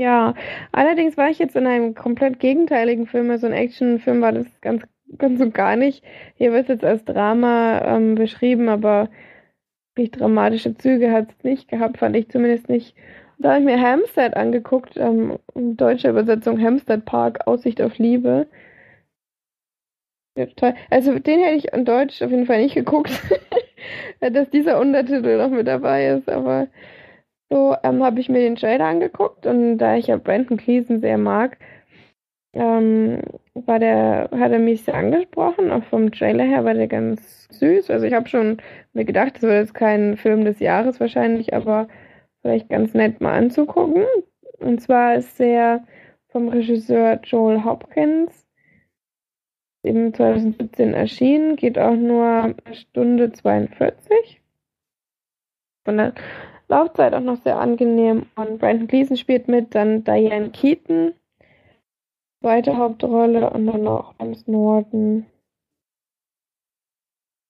Ja, 0.00 0.34
allerdings 0.70 1.16
war 1.16 1.28
ich 1.28 1.38
jetzt 1.38 1.56
in 1.56 1.66
einem 1.66 1.94
komplett 1.94 2.38
gegenteiligen 2.38 3.06
Film, 3.06 3.30
also 3.30 3.46
ein 3.48 3.52
Actionfilm 3.52 4.20
war 4.20 4.32
das 4.32 4.46
ganz, 4.60 4.84
ganz 5.16 5.40
und 5.40 5.54
gar 5.54 5.74
nicht. 5.74 6.04
Hier 6.36 6.52
wird 6.52 6.62
es 6.62 6.68
jetzt 6.68 6.84
als 6.84 7.04
Drama 7.04 7.80
ähm, 7.84 8.14
beschrieben, 8.14 8.68
aber 8.68 9.08
wirklich 9.96 10.12
dramatische 10.12 10.76
Züge 10.76 11.10
hat 11.10 11.28
es 11.36 11.44
nicht 11.44 11.68
gehabt, 11.68 11.98
fand 11.98 12.14
ich 12.16 12.28
zumindest 12.28 12.68
nicht. 12.68 12.94
Da 13.38 13.50
habe 13.50 13.60
ich 13.60 13.66
mir 13.66 13.80
Hampstead 13.80 14.36
angeguckt, 14.36 14.96
ähm, 14.96 15.38
in 15.54 15.76
deutscher 15.76 16.10
Übersetzung 16.10 16.60
Hampstead 16.60 17.04
Park, 17.04 17.46
Aussicht 17.46 17.82
auf 17.82 17.98
Liebe. 17.98 18.46
Total. 20.46 20.74
Also 20.90 21.18
den 21.18 21.40
hätte 21.40 21.56
ich 21.56 21.72
in 21.72 21.84
Deutsch 21.84 22.22
auf 22.22 22.30
jeden 22.30 22.46
Fall 22.46 22.62
nicht 22.62 22.74
geguckt, 22.74 23.10
dass 24.20 24.50
dieser 24.50 24.80
Untertitel 24.80 25.36
noch 25.38 25.50
mit 25.50 25.66
dabei 25.66 26.08
ist, 26.08 26.28
aber 26.28 26.68
so 27.50 27.76
ähm, 27.82 28.02
habe 28.02 28.20
ich 28.20 28.28
mir 28.28 28.40
den 28.40 28.56
Trailer 28.56 28.86
angeguckt 28.86 29.46
und 29.46 29.78
da 29.78 29.96
ich 29.96 30.08
ja 30.08 30.16
Brandon 30.16 30.58
Gleason 30.58 31.00
sehr 31.00 31.18
mag, 31.18 31.58
ähm, 32.52 33.22
war 33.54 33.78
der, 33.78 34.30
hat 34.32 34.52
er 34.52 34.58
mich 34.58 34.82
sehr 34.84 34.94
angesprochen, 34.94 35.70
auch 35.70 35.84
vom 35.84 36.10
Trailer 36.12 36.44
her 36.44 36.64
war 36.64 36.74
der 36.74 36.88
ganz 36.88 37.48
süß. 37.50 37.90
Also 37.90 38.06
ich 38.06 38.14
habe 38.14 38.28
schon 38.28 38.58
mir 38.92 39.04
gedacht, 39.04 39.36
das 39.36 39.42
wird 39.42 39.60
jetzt 39.60 39.74
kein 39.74 40.16
Film 40.16 40.44
des 40.44 40.60
Jahres 40.60 41.00
wahrscheinlich, 41.00 41.54
aber 41.54 41.88
vielleicht 42.42 42.68
ganz 42.68 42.94
nett 42.94 43.20
mal 43.20 43.34
anzugucken. 43.34 44.04
Und 44.58 44.80
zwar 44.80 45.16
ist 45.16 45.38
der 45.38 45.84
vom 46.28 46.48
Regisseur 46.48 47.20
Joel 47.24 47.64
Hopkins 47.64 48.47
eben 49.82 50.12
2017 50.12 50.94
erschienen, 50.94 51.56
geht 51.56 51.78
auch 51.78 51.94
nur 51.94 52.24
eine 52.26 52.74
Stunde 52.74 53.32
42. 53.32 54.40
Von 55.84 55.96
der 55.96 56.14
Laufzeit 56.68 57.14
auch 57.14 57.20
noch 57.20 57.42
sehr 57.42 57.58
angenehm. 57.58 58.26
Und 58.36 58.58
Brandon 58.58 58.88
Gleason 58.88 59.16
spielt 59.16 59.48
mit, 59.48 59.74
dann 59.74 60.04
Diane 60.04 60.50
Keaton, 60.50 61.14
zweite 62.40 62.76
Hauptrolle 62.76 63.50
und 63.50 63.66
dann 63.66 63.82
noch 63.82 64.14
James 64.20 64.46
Norton. 64.46 65.26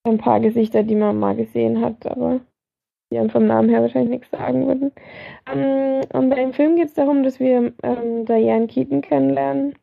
Ein 0.03 0.17
paar 0.17 0.39
Gesichter, 0.39 0.83
die 0.83 0.95
man 0.95 1.19
mal 1.19 1.35
gesehen 1.35 1.81
hat, 1.81 2.05
aber 2.07 2.39
die 3.11 3.17
einem 3.17 3.29
vom 3.29 3.47
Namen 3.47 3.69
her 3.69 3.81
wahrscheinlich 3.81 4.11
nichts 4.11 4.31
sagen 4.31 4.67
würden. 4.67 4.91
Ähm, 5.51 6.01
und 6.13 6.29
bei 6.29 6.35
dem 6.35 6.53
Film 6.53 6.75
geht 6.75 6.87
es 6.87 6.93
darum, 6.93 7.23
dass 7.23 7.39
wir 7.39 7.73
ähm, 7.83 8.25
Diane 8.25 8.67
Keaton 8.67 9.01
kennenlernen 9.01 9.75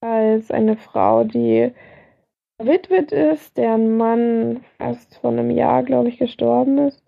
als 0.00 0.50
eine 0.50 0.76
Frau, 0.76 1.24
die 1.24 1.72
verwitwet 2.60 3.12
ist, 3.12 3.56
deren 3.56 3.96
Mann 3.96 4.64
erst 4.78 5.18
vor 5.18 5.30
einem 5.30 5.50
Jahr, 5.50 5.82
glaube 5.82 6.08
ich, 6.08 6.18
gestorben 6.18 6.78
ist 6.78 7.02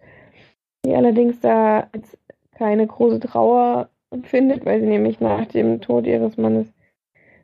die 0.84 0.94
allerdings 0.94 1.40
da 1.40 1.88
jetzt 1.94 2.18
keine 2.52 2.86
große 2.86 3.20
Trauer 3.20 3.88
empfindet, 4.10 4.64
weil 4.64 4.80
sie 4.80 4.86
nämlich 4.86 5.20
nach 5.20 5.46
dem 5.46 5.80
Tod 5.80 6.06
ihres 6.06 6.36
Mannes 6.36 6.72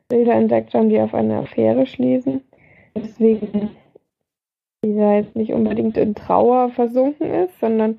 Bilder 0.09 0.33
entdeckt 0.33 0.73
haben, 0.73 0.89
die 0.89 0.99
auf 0.99 1.13
eine 1.13 1.37
Affäre 1.37 1.85
schließen. 1.85 2.41
Deswegen 2.95 3.71
sie 4.81 4.95
da 4.95 5.15
jetzt 5.15 5.35
nicht 5.35 5.53
unbedingt 5.53 5.97
in 5.97 6.15
Trauer 6.15 6.69
versunken 6.69 7.33
ist, 7.33 7.59
sondern 7.59 7.97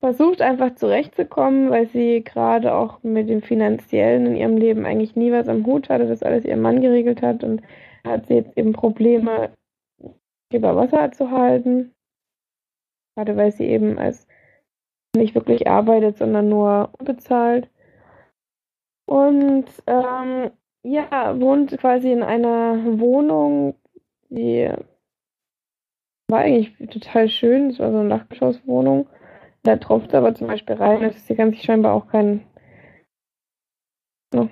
versucht 0.00 0.40
einfach 0.42 0.74
zurechtzukommen, 0.76 1.70
weil 1.70 1.88
sie 1.88 2.22
gerade 2.22 2.74
auch 2.74 3.02
mit 3.02 3.28
dem 3.28 3.42
Finanziellen 3.42 4.26
in 4.26 4.36
ihrem 4.36 4.56
Leben 4.56 4.86
eigentlich 4.86 5.16
nie 5.16 5.32
was 5.32 5.48
am 5.48 5.66
Hut 5.66 5.88
hatte, 5.88 6.06
das 6.06 6.22
alles 6.22 6.44
ihr 6.44 6.56
Mann 6.56 6.80
geregelt 6.80 7.22
hat 7.22 7.42
und 7.42 7.62
hat 8.04 8.26
sie 8.26 8.34
jetzt 8.34 8.56
eben 8.56 8.72
Probleme, 8.72 9.50
über 10.52 10.76
Wasser 10.76 11.10
zu 11.12 11.30
halten. 11.30 11.92
Gerade 13.16 13.36
weil 13.36 13.52
sie 13.52 13.66
eben 13.66 13.98
als 13.98 14.26
nicht 15.16 15.34
wirklich 15.34 15.66
arbeitet, 15.66 16.18
sondern 16.18 16.48
nur 16.48 16.90
unbezahlt. 16.98 17.68
Und 19.06 19.66
ähm, 19.86 20.50
ja, 20.84 21.40
wohnt 21.40 21.76
quasi 21.78 22.12
in 22.12 22.22
einer 22.22 23.00
Wohnung, 23.00 23.74
die 24.28 24.70
war 26.30 26.40
eigentlich 26.40 26.76
total 26.90 27.28
schön. 27.28 27.70
Es 27.70 27.78
war 27.78 27.90
so 27.90 27.98
eine 27.98 28.10
Dachgeschosswohnung. 28.10 29.08
Da 29.68 29.76
tropft 29.76 30.14
aber 30.14 30.34
zum 30.34 30.46
Beispiel 30.46 30.76
rein, 30.76 31.02
dass 31.02 31.26
sie 31.26 31.34
kann 31.34 31.50
sich 31.50 31.60
scheinbar 31.60 31.92
auch 31.92 32.08
kein, 32.08 32.40
no, 34.32 34.48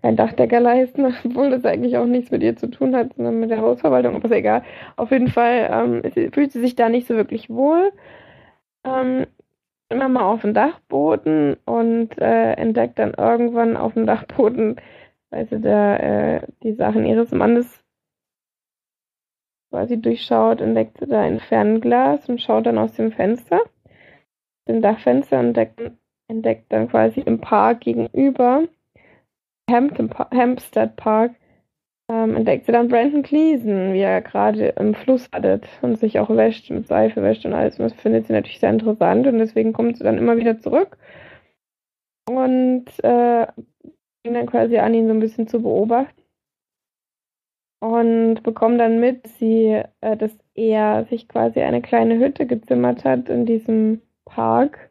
kein 0.00 0.16
Dachdecker 0.16 0.58
leisten, 0.58 1.04
obwohl 1.26 1.50
das 1.50 1.66
eigentlich 1.66 1.98
auch 1.98 2.06
nichts 2.06 2.30
mit 2.30 2.42
ihr 2.42 2.56
zu 2.56 2.68
tun 2.70 2.96
hat, 2.96 3.12
sondern 3.14 3.40
mit 3.40 3.50
der 3.50 3.60
Hausverwaltung, 3.60 4.14
aber 4.16 4.24
ist 4.24 4.30
egal. 4.30 4.64
Auf 4.96 5.10
jeden 5.10 5.28
Fall 5.28 5.68
ähm, 5.70 6.32
fühlt 6.32 6.50
sie 6.52 6.60
sich 6.60 6.76
da 6.76 6.88
nicht 6.88 7.06
so 7.06 7.14
wirklich 7.14 7.50
wohl. 7.50 7.92
Ähm, 8.84 9.26
immer 9.90 10.08
mal 10.08 10.22
auf 10.22 10.40
dem 10.40 10.54
Dachboden 10.54 11.58
und 11.66 12.16
äh, 12.16 12.52
entdeckt 12.54 12.98
dann 12.98 13.12
irgendwann 13.12 13.76
auf 13.76 13.92
dem 13.92 14.06
Dachboden, 14.06 14.76
weil 15.28 15.46
sie 15.46 15.60
da 15.60 15.96
äh, 15.98 16.46
die 16.62 16.72
Sachen 16.72 17.04
ihres 17.04 17.32
Mannes 17.32 17.84
quasi 19.70 20.00
durchschaut, 20.00 20.62
entdeckt 20.62 21.00
sie 21.00 21.06
da 21.06 21.20
ein 21.20 21.38
Fernglas 21.38 22.30
und 22.30 22.40
schaut 22.40 22.64
dann 22.64 22.78
aus 22.78 22.94
dem 22.94 23.12
Fenster, 23.12 23.60
dem 24.68 24.82
Dachfenster 24.82 25.40
und 25.40 25.58
entdeckt, 26.28 26.72
dann 26.72 26.88
quasi 26.88 27.20
im 27.20 27.40
Park 27.40 27.80
gegenüber, 27.80 28.66
Hampton, 29.70 30.10
Hampstead 30.32 30.96
Park, 30.96 31.32
ähm, 32.10 32.36
entdeckt 32.36 32.66
sie 32.66 32.72
dann 32.72 32.88
Brandon 32.88 33.22
Gleason, 33.22 33.94
wie 33.94 34.00
er 34.00 34.20
gerade 34.20 34.68
im 34.78 34.94
Fluss 34.94 35.28
badet 35.28 35.66
und 35.80 35.98
sich 35.98 36.18
auch 36.18 36.28
wäscht, 36.28 36.70
mit 36.70 36.86
Seife 36.86 37.22
wäscht 37.22 37.46
und 37.46 37.54
alles. 37.54 37.78
Und 37.78 37.84
das 37.84 37.94
findet 37.94 38.26
sie 38.26 38.34
natürlich 38.34 38.60
sehr 38.60 38.70
interessant 38.70 39.26
und 39.26 39.38
deswegen 39.38 39.72
kommt 39.72 39.96
sie 39.96 40.04
dann 40.04 40.18
immer 40.18 40.36
wieder 40.36 40.58
zurück 40.60 40.98
und 42.28 42.86
äh, 43.02 43.46
fängt 43.46 44.36
dann 44.36 44.46
quasi 44.46 44.78
an, 44.78 44.94
ihn 44.94 45.06
so 45.06 45.14
ein 45.14 45.20
bisschen 45.20 45.48
zu 45.48 45.62
beobachten. 45.62 46.20
Und 47.80 48.42
bekommt 48.42 48.80
dann 48.80 48.98
mit, 48.98 49.26
sie, 49.26 49.82
äh, 50.00 50.16
dass 50.16 50.32
er 50.54 51.04
sich 51.04 51.28
quasi 51.28 51.60
eine 51.60 51.82
kleine 51.82 52.18
Hütte 52.18 52.46
gezimmert 52.46 53.04
hat 53.04 53.28
in 53.28 53.44
diesem 53.44 54.00
Park. 54.24 54.90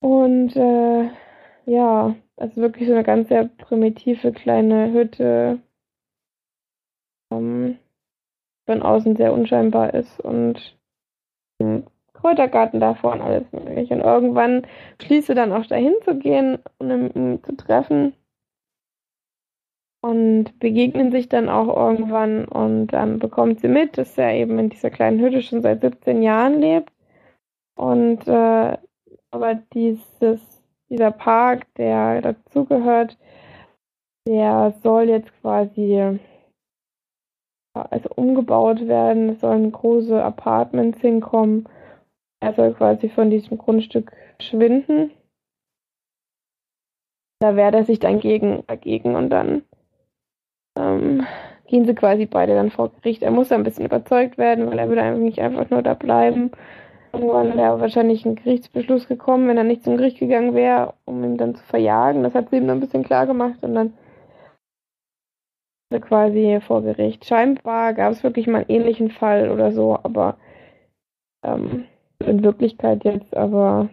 Und 0.00 0.54
äh, 0.56 1.10
ja, 1.66 2.14
also 2.36 2.60
wirklich 2.60 2.88
so 2.88 2.94
eine 2.94 3.04
ganz 3.04 3.28
sehr 3.28 3.44
primitive 3.44 4.32
kleine 4.32 4.92
Hütte, 4.92 5.60
ähm, 7.32 7.78
von 8.66 8.82
außen 8.82 9.16
sehr 9.16 9.32
unscheinbar 9.32 9.94
ist 9.94 10.20
und 10.20 10.76
ein 11.60 11.86
Kräutergarten 12.12 12.80
davor 12.80 13.12
und 13.12 13.20
alles 13.20 13.50
mögliche. 13.52 13.94
Und 13.94 14.00
irgendwann 14.00 14.66
schließe 15.02 15.34
dann 15.34 15.52
auch 15.52 15.66
dahin 15.66 15.94
zu 16.04 16.18
gehen 16.18 16.58
und 16.78 16.90
ihn 16.90 17.42
zu 17.44 17.56
treffen 17.56 18.14
und 20.02 20.58
begegnen 20.58 21.12
sich 21.12 21.28
dann 21.28 21.48
auch 21.48 21.74
irgendwann 21.74 22.44
und 22.46 22.88
dann 22.88 23.18
bekommt 23.18 23.60
sie 23.60 23.68
mit, 23.68 23.96
dass 23.96 24.18
er 24.18 24.34
eben 24.34 24.58
in 24.58 24.70
dieser 24.70 24.90
kleinen 24.90 25.20
Hütte 25.20 25.42
schon 25.42 25.62
seit 25.62 25.80
17 25.80 26.22
Jahren 26.22 26.60
lebt 26.60 26.93
und 27.76 28.26
äh, 28.28 28.78
aber 29.30 29.54
dieses 29.72 30.40
dieser 30.88 31.10
Park, 31.10 31.66
der 31.74 32.22
dazugehört, 32.22 33.18
der 34.26 34.74
soll 34.82 35.08
jetzt 35.08 35.32
quasi 35.40 36.18
also 37.74 38.08
umgebaut 38.14 38.86
werden, 38.86 39.30
es 39.30 39.40
sollen 39.40 39.72
große 39.72 40.22
Apartments 40.22 41.00
hinkommen. 41.00 41.68
Er 42.40 42.54
soll 42.54 42.74
quasi 42.74 43.08
von 43.08 43.30
diesem 43.30 43.58
Grundstück 43.58 44.12
schwinden. 44.40 45.10
Da 47.40 47.56
wehrt 47.56 47.74
er 47.74 47.84
sich 47.84 47.98
dann 47.98 48.20
gegen, 48.20 48.64
dagegen 48.66 49.16
und 49.16 49.30
dann 49.30 49.64
ähm, 50.78 51.26
gehen 51.66 51.84
sie 51.84 51.94
quasi 51.94 52.26
beide 52.26 52.54
dann 52.54 52.70
vor 52.70 52.90
Gericht. 52.90 53.22
Er 53.22 53.32
muss 53.32 53.50
ein 53.50 53.64
bisschen 53.64 53.84
überzeugt 53.84 54.38
werden, 54.38 54.66
weil 54.66 54.78
er 54.78 54.88
würde 54.88 55.18
nicht 55.18 55.40
einfach 55.40 55.68
nur 55.70 55.82
da 55.82 55.94
bleiben. 55.94 56.52
Irgendwann 57.14 57.56
wäre 57.56 57.80
wahrscheinlich 57.80 58.24
ein 58.26 58.34
Gerichtsbeschluss 58.34 59.06
gekommen, 59.06 59.48
wenn 59.48 59.56
er 59.56 59.64
nicht 59.64 59.84
zum 59.84 59.96
Gericht 59.96 60.18
gegangen 60.18 60.54
wäre, 60.54 60.94
um 61.04 61.22
ihn 61.22 61.36
dann 61.36 61.54
zu 61.54 61.62
verjagen. 61.64 62.22
Das 62.22 62.34
hat 62.34 62.50
sie 62.50 62.56
ihm 62.56 62.66
dann 62.66 62.78
ein 62.78 62.80
bisschen 62.80 63.04
klar 63.04 63.26
gemacht 63.26 63.62
und 63.62 63.74
dann 63.74 63.94
quasi 66.00 66.58
vor 66.60 66.82
Gericht. 66.82 67.24
Scheinbar 67.24 67.94
gab 67.94 68.12
es 68.12 68.24
wirklich 68.24 68.48
mal 68.48 68.58
einen 68.58 68.70
ähnlichen 68.70 69.10
Fall 69.10 69.50
oder 69.50 69.70
so, 69.70 69.96
aber 70.02 70.36
ähm, 71.44 71.84
in 72.18 72.42
Wirklichkeit 72.42 73.04
jetzt 73.04 73.36
aber 73.36 73.88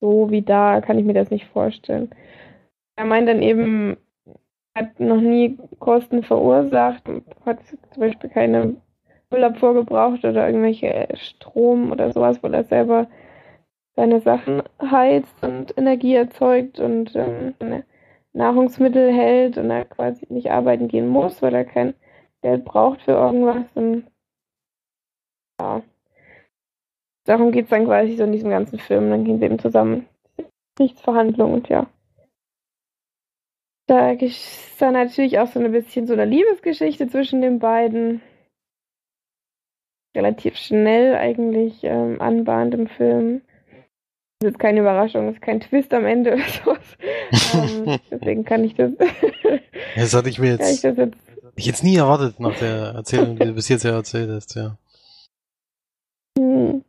so 0.00 0.30
wie 0.30 0.42
da 0.42 0.80
kann 0.80 0.98
ich 0.98 1.04
mir 1.04 1.14
das 1.14 1.30
nicht 1.30 1.46
vorstellen. 1.46 2.10
Er 2.96 3.04
meint 3.04 3.28
dann 3.28 3.42
eben, 3.42 3.96
hat 4.74 4.98
noch 4.98 5.20
nie 5.20 5.58
Kosten 5.78 6.22
verursacht, 6.22 7.04
hat 7.44 7.58
zum 7.66 8.00
Beispiel 8.00 8.30
keine 8.30 8.76
Müllabfuhr 9.30 9.74
gebraucht 9.74 10.24
oder 10.24 10.46
irgendwelche 10.46 11.08
Strom 11.14 11.92
oder 11.92 12.12
sowas, 12.12 12.42
weil 12.42 12.54
er 12.54 12.64
selber 12.64 13.08
seine 13.96 14.20
Sachen 14.20 14.62
heizt 14.80 15.42
und 15.42 15.76
Energie 15.76 16.14
erzeugt 16.14 16.80
und 16.80 17.14
ähm, 17.16 17.54
Nahrungsmittel 18.32 19.12
hält 19.12 19.58
und 19.58 19.70
er 19.70 19.84
quasi 19.84 20.26
nicht 20.28 20.50
arbeiten 20.50 20.88
gehen 20.88 21.08
muss, 21.08 21.42
weil 21.42 21.54
er 21.54 21.64
kein 21.64 21.94
Geld 22.42 22.64
braucht 22.64 23.02
für 23.02 23.12
irgendwas. 23.12 23.64
Und 23.74 24.06
ja. 25.60 25.82
Darum 27.24 27.52
geht 27.52 27.64
es 27.64 27.70
dann 27.70 27.86
quasi 27.86 28.16
so 28.16 28.24
in 28.24 28.32
diesem 28.32 28.50
ganzen 28.50 28.78
Film. 28.78 29.10
Dann 29.10 29.24
gehen 29.24 29.38
sie 29.38 29.44
eben 29.44 29.58
zusammen 29.58 30.06
Gerichtsverhandlungen 30.76 31.54
und 31.54 31.68
ja. 31.68 31.86
Da 33.86 34.12
ist 34.12 34.80
dann 34.80 34.94
natürlich 34.94 35.38
auch 35.40 35.48
so 35.48 35.58
ein 35.58 35.72
bisschen 35.72 36.06
so 36.06 36.12
eine 36.12 36.24
Liebesgeschichte 36.24 37.08
zwischen 37.08 37.40
den 37.40 37.58
beiden. 37.58 38.22
Relativ 40.16 40.56
schnell 40.56 41.14
eigentlich 41.14 41.84
ähm, 41.84 42.20
anbahnt 42.20 42.74
im 42.74 42.88
Film. 42.88 43.42
Das 44.40 44.48
ist 44.48 44.52
jetzt 44.52 44.58
keine 44.58 44.80
Überraschung, 44.80 45.26
das 45.26 45.36
ist 45.36 45.42
kein 45.42 45.60
Twist 45.60 45.92
am 45.92 46.06
Ende 46.06 46.34
oder 46.34 46.42
sowas. 46.42 46.96
ähm, 47.54 47.98
deswegen 48.10 48.44
kann 48.44 48.64
ich 48.64 48.74
das. 48.74 48.92
das 49.96 50.14
hatte 50.14 50.28
ich 50.28 50.38
mir 50.38 50.52
jetzt, 50.52 50.78
ich, 50.78 50.82
jetzt 50.82 51.16
ich 51.56 51.66
jetzt 51.66 51.84
nie 51.84 51.96
erwartet 51.96 52.40
nach 52.40 52.58
der 52.58 52.94
Erzählung, 52.94 53.36
die 53.36 53.46
du 53.46 53.52
bis 53.52 53.68
jetzt 53.68 53.84
ja 53.84 53.92
erzählt 53.92 54.30
hast, 54.30 54.54
ja. 54.56 54.76
Hm. 56.38 56.84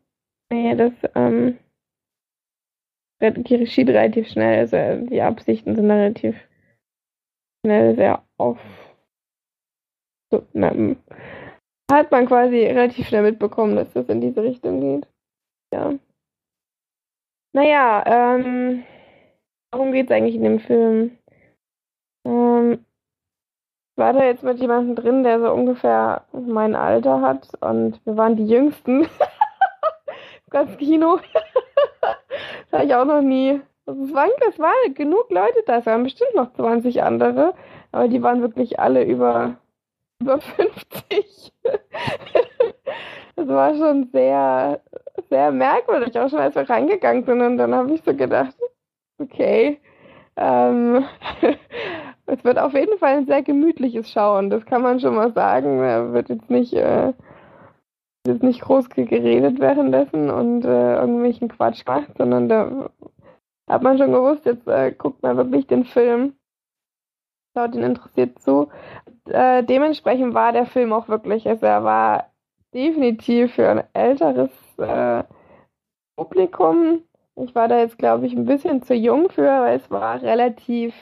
Nee, 0.50 0.76
das 0.76 0.94
ähm, 1.16 1.58
geschieht 3.20 3.90
relativ 3.90 4.28
schnell. 4.30 4.60
Also 4.60 5.06
die 5.08 5.22
Absichten 5.22 5.76
sind 5.76 5.90
relativ 5.90 6.36
schnell 7.66 7.96
sehr 7.96 8.24
auf. 8.38 8.60
So, 10.32 10.46
na, 10.54 10.72
hm. 10.72 10.98
Hat 11.92 12.12
man 12.12 12.26
quasi 12.26 12.66
relativ 12.66 13.08
schnell 13.08 13.24
mitbekommen, 13.24 13.76
dass 13.76 13.92
das 13.94 14.08
in 14.10 14.22
diese 14.22 14.42
Richtung 14.44 14.82
geht. 14.82 15.08
Ja. 15.74 15.94
Naja, 17.54 18.04
ähm, 18.06 18.84
worum 19.72 19.92
geht 19.92 20.10
es 20.10 20.12
eigentlich 20.12 20.36
in 20.36 20.44
dem 20.44 20.60
Film? 20.60 21.18
Ähm, 22.26 22.86
war 23.98 24.14
da 24.14 24.24
jetzt 24.24 24.44
mit 24.44 24.60
jemandem 24.60 24.96
drin, 24.96 25.24
der 25.24 25.40
so 25.40 25.52
ungefähr 25.52 26.26
mein 26.32 26.76
Alter 26.76 27.22
hat 27.22 27.50
und 27.62 28.00
wir 28.06 28.18
waren 28.18 28.36
die 28.36 28.48
Jüngsten. 28.48 29.08
Ganz 30.50 30.78
Kino. 30.78 31.20
das 32.02 32.74
habe 32.74 32.86
ich 32.86 32.96
auch 32.96 33.06
noch 33.06 33.22
nie. 33.22 33.62
Es, 33.86 34.14
waren, 34.14 34.32
es 34.50 34.60
waren 34.60 34.94
genug 34.94 35.30
Leute 35.30 35.64
da, 35.66 35.78
es 35.78 35.86
waren 35.86 36.04
bestimmt 36.04 36.36
noch 36.36 36.54
20 36.54 37.04
andere, 37.04 37.54
aber 37.92 38.08
die 38.08 38.22
waren 38.22 38.42
wirklich 38.42 38.80
alle 38.80 39.04
über, 39.04 39.58
über 40.22 40.40
50. 40.40 41.54
das 43.36 43.48
war 43.48 43.76
schon 43.76 44.10
sehr 44.12 44.82
sehr 45.32 45.52
merkwürdig, 45.52 46.18
auch 46.20 46.30
schon 46.30 46.40
als 46.40 46.56
wir 46.56 46.70
reingegangen 46.70 47.24
sind. 47.24 47.42
Und 47.42 47.58
dann 47.58 47.74
habe 47.74 47.94
ich 47.94 48.04
so 48.04 48.14
gedacht, 48.14 48.56
okay, 49.18 49.80
ähm, 50.36 51.06
es 52.26 52.44
wird 52.44 52.60
auf 52.60 52.74
jeden 52.74 52.98
Fall 53.00 53.18
ein 53.18 53.26
sehr 53.26 53.42
gemütliches 53.42 54.12
Schauen, 54.12 54.50
das 54.50 54.66
kann 54.66 54.82
man 54.82 55.00
schon 55.00 55.16
mal 55.16 55.34
sagen. 55.34 55.80
Da 55.80 56.14
wird 56.14 56.30
jetzt 56.30 56.50
nicht, 56.50 56.74
äh, 56.74 57.14
jetzt 58.28 58.44
nicht 58.44 58.62
groß 58.62 58.90
geredet 58.90 59.60
währenddessen 59.60 60.30
und 60.30 60.66
äh, 60.66 60.96
irgendwelchen 60.96 61.48
Quatsch 61.48 61.86
gemacht, 61.86 62.12
sondern 62.18 62.50
da 62.50 62.90
hat 63.70 63.84
man 63.84 63.98
schon 63.98 64.12
gewusst, 64.12 64.46
jetzt 64.46 64.68
äh, 64.68 64.92
guckt 64.92 65.24
man 65.24 65.38
wirklich 65.38 65.66
den 65.68 65.86
Film, 65.86 66.34
schaut 67.56 67.76
ihn 67.76 67.84
interessiert 67.84 68.40
zu. 68.40 68.70
Äh, 69.26 69.64
dementsprechend 69.64 70.34
war 70.34 70.52
der 70.52 70.66
Film 70.66 70.94
auch 70.94 71.08
wirklich, 71.08 71.48
also 71.48 71.66
er 71.66 71.84
war 71.84 72.32
definitiv 72.74 73.54
für 73.56 73.70
ein 73.70 73.84
älteres 73.94 74.52
äh, 74.78 75.24
Publikum. 76.16 77.02
Ich 77.36 77.56
war 77.56 77.68
da 77.68 77.80
jetzt, 77.80 77.98
glaube 77.98 78.28
ich, 78.28 78.34
ein 78.34 78.46
bisschen 78.46 78.84
zu 78.84 78.94
jung 78.94 79.30
für, 79.30 79.48
weil 79.48 79.78
es 79.78 79.90
war 79.90 80.22
relativ 80.22 80.94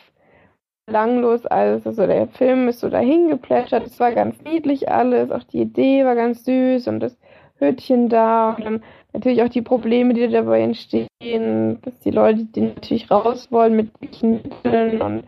langlos 0.90 1.46
alles. 1.46 1.86
Also 1.86 2.06
der 2.08 2.28
Film 2.28 2.68
ist 2.68 2.80
so 2.80 2.90
dahin 2.90 3.30
geplätschert. 3.30 3.86
Es 3.86 4.00
war 4.00 4.12
ganz 4.12 4.42
niedlich 4.42 4.90
alles. 4.90 5.32
Auch 5.32 5.44
die 5.44 5.62
Idee 5.62 6.06
war 6.06 6.16
ganz 6.16 6.44
süß 6.46 6.88
und 6.88 7.00
das 7.00 7.18
Hütchen 7.58 8.10
da. 8.10 8.52
Und 8.52 8.66
dann 8.66 8.84
natürlich 9.14 9.44
auch 9.44 9.50
die 9.50 9.62
Probleme, 9.62 10.14
die 10.14 10.28
dabei 10.28 10.62
entstehen, 10.62 11.80
dass 11.82 12.00
die 12.00 12.12
Leute, 12.12 12.46
die 12.46 12.62
natürlich 12.62 13.10
raus 13.12 13.52
wollen 13.52 13.76
mit 13.76 14.02
Mitteln 14.02 15.02
und 15.02 15.24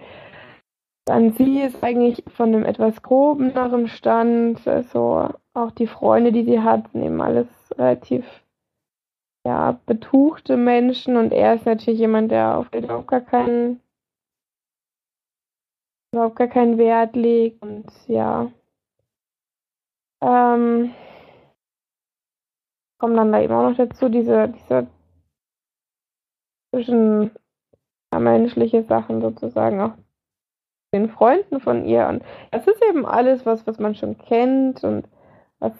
dann 1.11 1.33
sie 1.33 1.59
ist 1.59 1.83
eigentlich 1.83 2.23
von 2.29 2.55
einem 2.55 2.63
etwas 2.63 3.01
grobeneren 3.01 3.89
Stand. 3.89 4.65
Also 4.65 5.27
auch 5.53 5.71
die 5.71 5.87
Freunde, 5.87 6.31
die 6.31 6.45
sie 6.45 6.61
hat, 6.61 6.95
nehmen 6.95 7.19
alles 7.19 7.47
relativ 7.77 8.25
ja, 9.45 9.77
betuchte 9.85 10.55
Menschen. 10.55 11.17
Und 11.17 11.33
er 11.33 11.55
ist 11.55 11.65
natürlich 11.65 11.99
jemand, 11.99 12.31
der 12.31 12.57
auf 12.57 12.73
überhaupt 12.73 13.09
gar 13.09 13.19
keinen 13.19 13.81
überhaupt 16.13 16.37
gar 16.37 16.47
keinen 16.47 16.77
Wert 16.77 17.13
legt. 17.17 17.61
Und 17.61 17.91
ja. 18.07 18.49
Ähm, 20.23 20.93
kommen 23.01 23.17
dann 23.17 23.33
da 23.33 23.41
eben 23.41 23.53
auch 23.53 23.69
noch 23.69 23.75
dazu 23.75 24.07
diese 24.07 24.47
diese 24.47 24.87
zwischen 26.73 27.31
ja, 28.13 28.19
menschliche 28.19 28.83
Sachen 28.83 29.19
sozusagen 29.19 29.81
auch 29.81 29.97
den 30.93 31.09
Freunden 31.09 31.59
von 31.59 31.85
ihr 31.85 32.07
und 32.07 32.23
das 32.51 32.67
ist 32.67 32.81
eben 32.89 33.05
alles 33.05 33.45
was 33.45 33.65
was 33.67 33.79
man 33.79 33.95
schon 33.95 34.17
kennt 34.17 34.83
und 34.83 35.07
was 35.59 35.73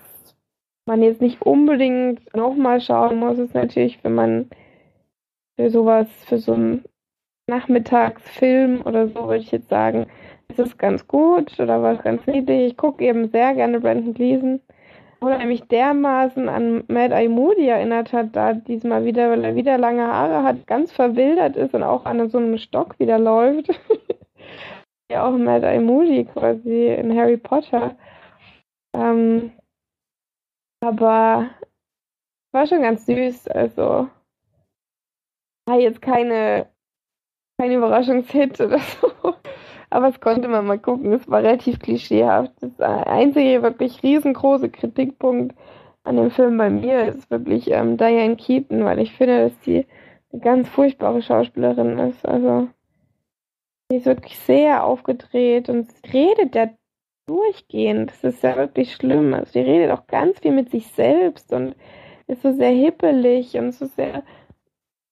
man 0.85 1.01
jetzt 1.01 1.21
nicht 1.21 1.41
unbedingt 1.41 2.35
nochmal 2.35 2.81
schauen 2.81 3.19
muss, 3.19 3.39
ist 3.39 3.53
natürlich, 3.53 4.03
wenn 4.03 4.15
man 4.15 4.49
für 5.55 5.69
sowas, 5.69 6.07
für 6.25 6.37
so 6.37 6.53
einen 6.53 6.83
Nachmittagsfilm 7.47 8.81
oder 8.81 9.07
so, 9.07 9.27
würde 9.27 9.37
ich 9.37 9.51
jetzt 9.51 9.69
sagen, 9.69 10.07
ist 10.49 10.59
es 10.59 10.77
ganz 10.77 11.07
gut 11.07 11.59
oder 11.59 11.81
was 11.81 12.01
ganz 12.03 12.25
niedlich. 12.27 12.71
Ich 12.71 12.77
gucke 12.77 13.03
eben 13.03 13.29
sehr 13.29 13.53
gerne 13.53 13.79
Brandon 13.79 14.13
Gleason. 14.13 14.61
Oder 15.21 15.37
nämlich 15.37 15.67
dermaßen 15.67 16.49
an 16.49 16.83
Mad 16.87 17.13
Eye 17.13 17.29
Moody 17.29 17.67
erinnert 17.67 18.11
hat, 18.11 18.35
da 18.35 18.53
diesmal 18.53 19.05
wieder, 19.05 19.29
weil 19.29 19.43
er 19.45 19.55
wieder 19.55 19.77
lange 19.77 20.07
Haare 20.07 20.43
hat, 20.43 20.65
ganz 20.65 20.91
verwildert 20.91 21.55
ist 21.55 21.75
und 21.75 21.83
auch 21.83 22.05
an 22.05 22.27
so 22.29 22.39
einem 22.39 22.57
Stock 22.57 22.97
wieder 22.99 23.19
läuft. 23.19 23.69
ja, 25.11 25.27
auch 25.27 25.37
Mad 25.37 25.65
Eye 25.65 25.79
Moody 25.79 26.25
quasi 26.25 26.87
in 26.87 27.15
Harry 27.17 27.37
Potter. 27.37 27.95
Ähm, 28.95 29.51
aber 30.81 31.49
war 32.53 32.67
schon 32.67 32.81
ganz 32.81 33.05
süß. 33.05 33.47
Also 33.49 34.09
war 35.67 35.79
jetzt 35.79 36.01
keine, 36.01 36.67
kein 37.59 37.71
Überraschungshit 37.71 38.59
oder 38.61 38.79
so. 39.01 39.35
Aber 39.89 40.07
es 40.07 40.21
konnte 40.21 40.47
man 40.47 40.65
mal 40.65 40.79
gucken. 40.79 41.11
Es 41.13 41.29
war 41.29 41.43
relativ 41.43 41.79
klischeehaft. 41.79 42.53
Das 42.61 42.79
einzige 42.79 43.61
wirklich 43.61 44.01
riesengroße 44.03 44.69
Kritikpunkt 44.69 45.55
an 46.03 46.15
dem 46.15 46.31
Film 46.31 46.57
bei 46.57 46.69
mir 46.69 47.07
ist 47.07 47.29
wirklich 47.29 47.69
ähm, 47.69 47.97
Diane 47.97 48.37
Keaton, 48.37 48.85
weil 48.85 48.99
ich 48.99 49.13
finde, 49.13 49.49
dass 49.49 49.59
die 49.59 49.85
eine 50.31 50.41
ganz 50.41 50.69
furchtbare 50.69 51.21
Schauspielerin 51.21 51.99
ist. 51.99 52.25
Also 52.25 52.69
sie 53.91 53.97
ist 53.97 54.05
wirklich 54.05 54.39
sehr 54.39 54.85
aufgedreht 54.85 55.67
und 55.67 55.89
redet 56.13 56.55
ja 56.55 56.69
durchgehend. 57.27 58.11
Das 58.11 58.35
ist 58.35 58.43
ja 58.43 58.55
wirklich 58.55 58.93
schlimm. 58.95 59.33
Also 59.33 59.51
die 59.51 59.59
redet 59.59 59.91
auch 59.91 60.07
ganz 60.07 60.39
viel 60.39 60.51
mit 60.51 60.71
sich 60.71 60.87
selbst 60.87 61.51
und 61.51 61.75
ist 62.27 62.41
so 62.41 62.53
sehr 62.53 62.71
hippelig 62.71 63.57
und 63.57 63.73
so 63.73 63.87
sehr 63.87 64.23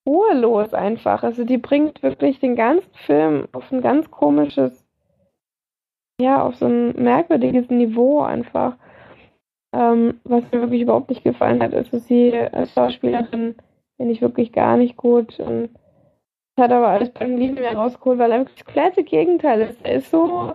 ruhelos 0.07 0.73
einfach. 0.73 1.23
Also 1.23 1.43
die 1.43 1.57
bringt 1.57 2.01
wirklich 2.03 2.39
den 2.39 2.55
ganzen 2.55 2.93
Film 2.93 3.49
auf 3.51 3.69
ein 3.69 3.81
ganz 3.81 4.09
komisches, 4.11 4.85
ja, 6.21 6.41
auf 6.41 6.55
so 6.55 6.67
ein 6.67 6.93
merkwürdiges 7.03 7.69
Niveau 7.69 8.21
einfach. 8.21 8.77
Ähm, 9.75 10.21
was 10.23 10.43
mir 10.53 10.61
wirklich 10.61 10.83
überhaupt 10.83 11.09
nicht 11.09 11.25
gefallen 11.25 11.61
hat, 11.61 11.73
ist, 11.73 11.93
dass 11.93 12.07
sie 12.07 12.33
als 12.33 12.73
Schauspielerin 12.73 13.55
finde 13.97 14.13
ich 14.13 14.21
wirklich 14.21 14.53
gar 14.53 14.77
nicht 14.77 14.95
gut. 14.95 15.37
Und 15.41 15.69
hat 16.59 16.71
aber 16.71 16.89
alles 16.89 17.11
beim 17.11 17.37
Lieben 17.37 17.55
mehr 17.55 17.75
rausgeholt, 17.75 18.19
weil 18.19 18.31
er 18.31 18.45
das 18.45 18.65
komplette 18.65 19.03
Gegenteil 19.03 19.61
ist. 19.61 19.83
Er 19.83 19.95
ist 19.95 20.11
so 20.11 20.53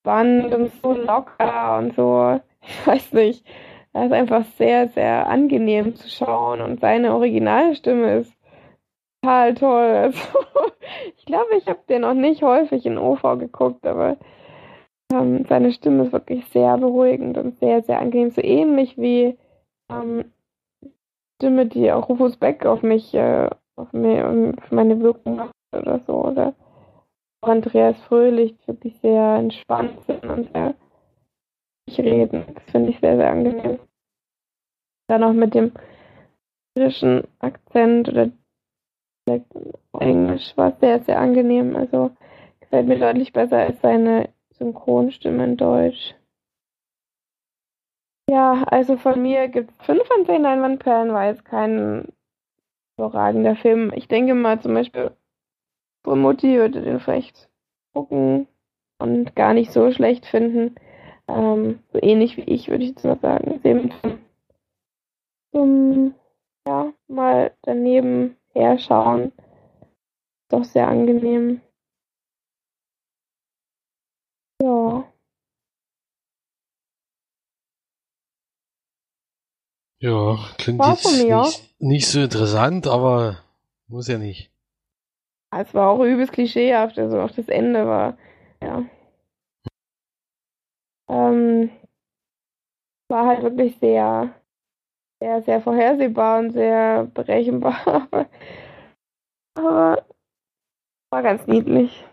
spannend 0.00 0.54
und 0.54 0.72
so 0.82 0.92
locker 0.92 1.78
und 1.78 1.94
so, 1.94 2.40
ich 2.62 2.86
weiß 2.86 3.12
nicht. 3.14 3.46
Er 3.92 4.06
ist 4.06 4.12
einfach 4.12 4.44
sehr, 4.56 4.88
sehr 4.88 5.28
angenehm 5.28 5.94
zu 5.94 6.08
schauen 6.08 6.60
und 6.60 6.80
seine 6.80 7.14
Originalstimme 7.14 8.18
ist 8.18 8.34
total 9.22 9.54
toll. 9.54 10.12
Also, 10.24 10.72
ich 11.16 11.24
glaube, 11.24 11.56
ich 11.56 11.66
habe 11.66 11.80
den 11.88 12.02
noch 12.02 12.14
nicht 12.14 12.42
häufig 12.42 12.84
in 12.86 12.98
OV 12.98 13.22
geguckt, 13.38 13.86
aber 13.86 14.18
ähm, 15.12 15.44
seine 15.48 15.72
Stimme 15.72 16.04
ist 16.04 16.12
wirklich 16.12 16.44
sehr 16.46 16.76
beruhigend 16.76 17.38
und 17.38 17.58
sehr, 17.58 17.82
sehr 17.82 18.00
angenehm. 18.00 18.30
So 18.30 18.42
ähnlich 18.42 18.98
wie 18.98 19.38
ähm, 19.90 20.32
Stimme, 21.36 21.66
die 21.66 21.90
auch 21.92 22.08
Rufus 22.08 22.36
Beck 22.36 22.66
auf 22.66 22.82
mich, 22.82 23.14
äh, 23.14 23.50
auf, 23.76 23.92
mir, 23.92 24.28
auf 24.58 24.70
meine 24.70 25.00
Wirkung 25.00 25.50
oder 25.72 26.00
so. 26.06 26.24
Oder 26.24 26.54
auch 27.40 27.48
Andreas 27.48 28.00
Fröhlich, 28.02 28.56
die 28.58 28.68
wirklich 28.68 28.98
sehr 29.00 29.36
entspannt 29.36 30.00
sind 30.06 30.24
und 30.24 30.52
sehr 30.52 30.74
reden. 31.98 32.44
Das 32.54 32.64
finde 32.70 32.90
ich 32.90 33.00
sehr, 33.00 33.16
sehr 33.16 33.30
angenehm. 33.30 33.78
Dann 35.08 35.22
auch 35.22 35.32
mit 35.32 35.54
dem 35.54 35.72
irischen 36.76 37.24
Akzent 37.40 38.08
oder 38.08 38.30
Englisch 40.00 40.56
war 40.56 40.72
sehr, 40.80 41.02
sehr 41.04 41.18
angenehm. 41.18 41.76
Also 41.76 42.10
gefällt 42.60 42.88
mir 42.88 42.98
deutlich 42.98 43.32
besser 43.32 43.58
als 43.58 43.80
seine 43.80 44.30
Synchronstimme 44.54 45.44
in 45.44 45.56
Deutsch. 45.56 46.14
Ja, 48.30 48.64
also 48.64 48.96
von 48.96 49.20
mir 49.20 49.48
gibt 49.48 49.70
es 49.70 49.86
5 49.86 50.02
von 50.06 50.24
10 50.24 50.42
Leinwandperlen, 50.42 51.12
weil 51.12 51.34
es 51.34 51.44
kein 51.44 52.08
überragender 52.96 53.56
Film. 53.56 53.92
Ich 53.94 54.08
denke 54.08 54.34
mal 54.34 54.60
zum 54.60 54.74
Beispiel, 54.74 55.10
Frau 56.04 56.16
Mutti 56.16 56.56
würde 56.56 56.82
den 56.82 57.00
vielleicht 57.00 57.48
gucken 57.94 58.46
und 58.98 59.34
gar 59.34 59.54
nicht 59.54 59.72
so 59.72 59.90
schlecht 59.92 60.26
finden. 60.26 60.74
Ähm, 61.28 61.80
so 61.92 61.98
ähnlich 62.02 62.36
wie 62.36 62.42
ich, 62.42 62.68
würde 62.68 62.84
ich 62.84 62.90
jetzt 62.90 63.04
mal 63.04 63.18
sagen. 63.18 63.60
Eben 63.64 63.90
zum, 65.52 66.14
ja, 66.66 66.92
mal 67.08 67.54
daneben 67.62 68.36
her 68.52 68.78
schauen. 68.78 69.32
Doch 70.50 70.64
sehr 70.64 70.88
angenehm. 70.88 71.60
Ja. 74.62 75.13
Ja, 80.04 80.36
klingt 80.58 80.80
War 80.80 80.90
jetzt 80.90 81.06
nicht, 81.06 81.80
nicht 81.80 82.06
so 82.08 82.20
interessant, 82.20 82.86
aber 82.86 83.38
muss 83.86 84.06
ja 84.06 84.18
nicht. 84.18 84.52
Es 85.50 85.72
war 85.72 85.88
auch 85.88 86.04
übelst 86.04 86.30
klischeehaft, 86.30 86.98
also 86.98 87.18
auch 87.20 87.30
das 87.30 87.48
Ende 87.48 87.86
war, 87.86 88.18
ja. 88.62 88.84
Ähm, 91.08 91.70
war 93.08 93.26
halt 93.28 93.44
wirklich 93.44 93.78
sehr, 93.78 94.34
sehr, 95.20 95.40
sehr 95.40 95.62
vorhersehbar 95.62 96.40
und 96.40 96.50
sehr 96.50 97.04
berechenbar. 97.04 98.06
Aber 99.54 100.04
war 101.10 101.22
ganz 101.22 101.46
niedlich. 101.46 102.04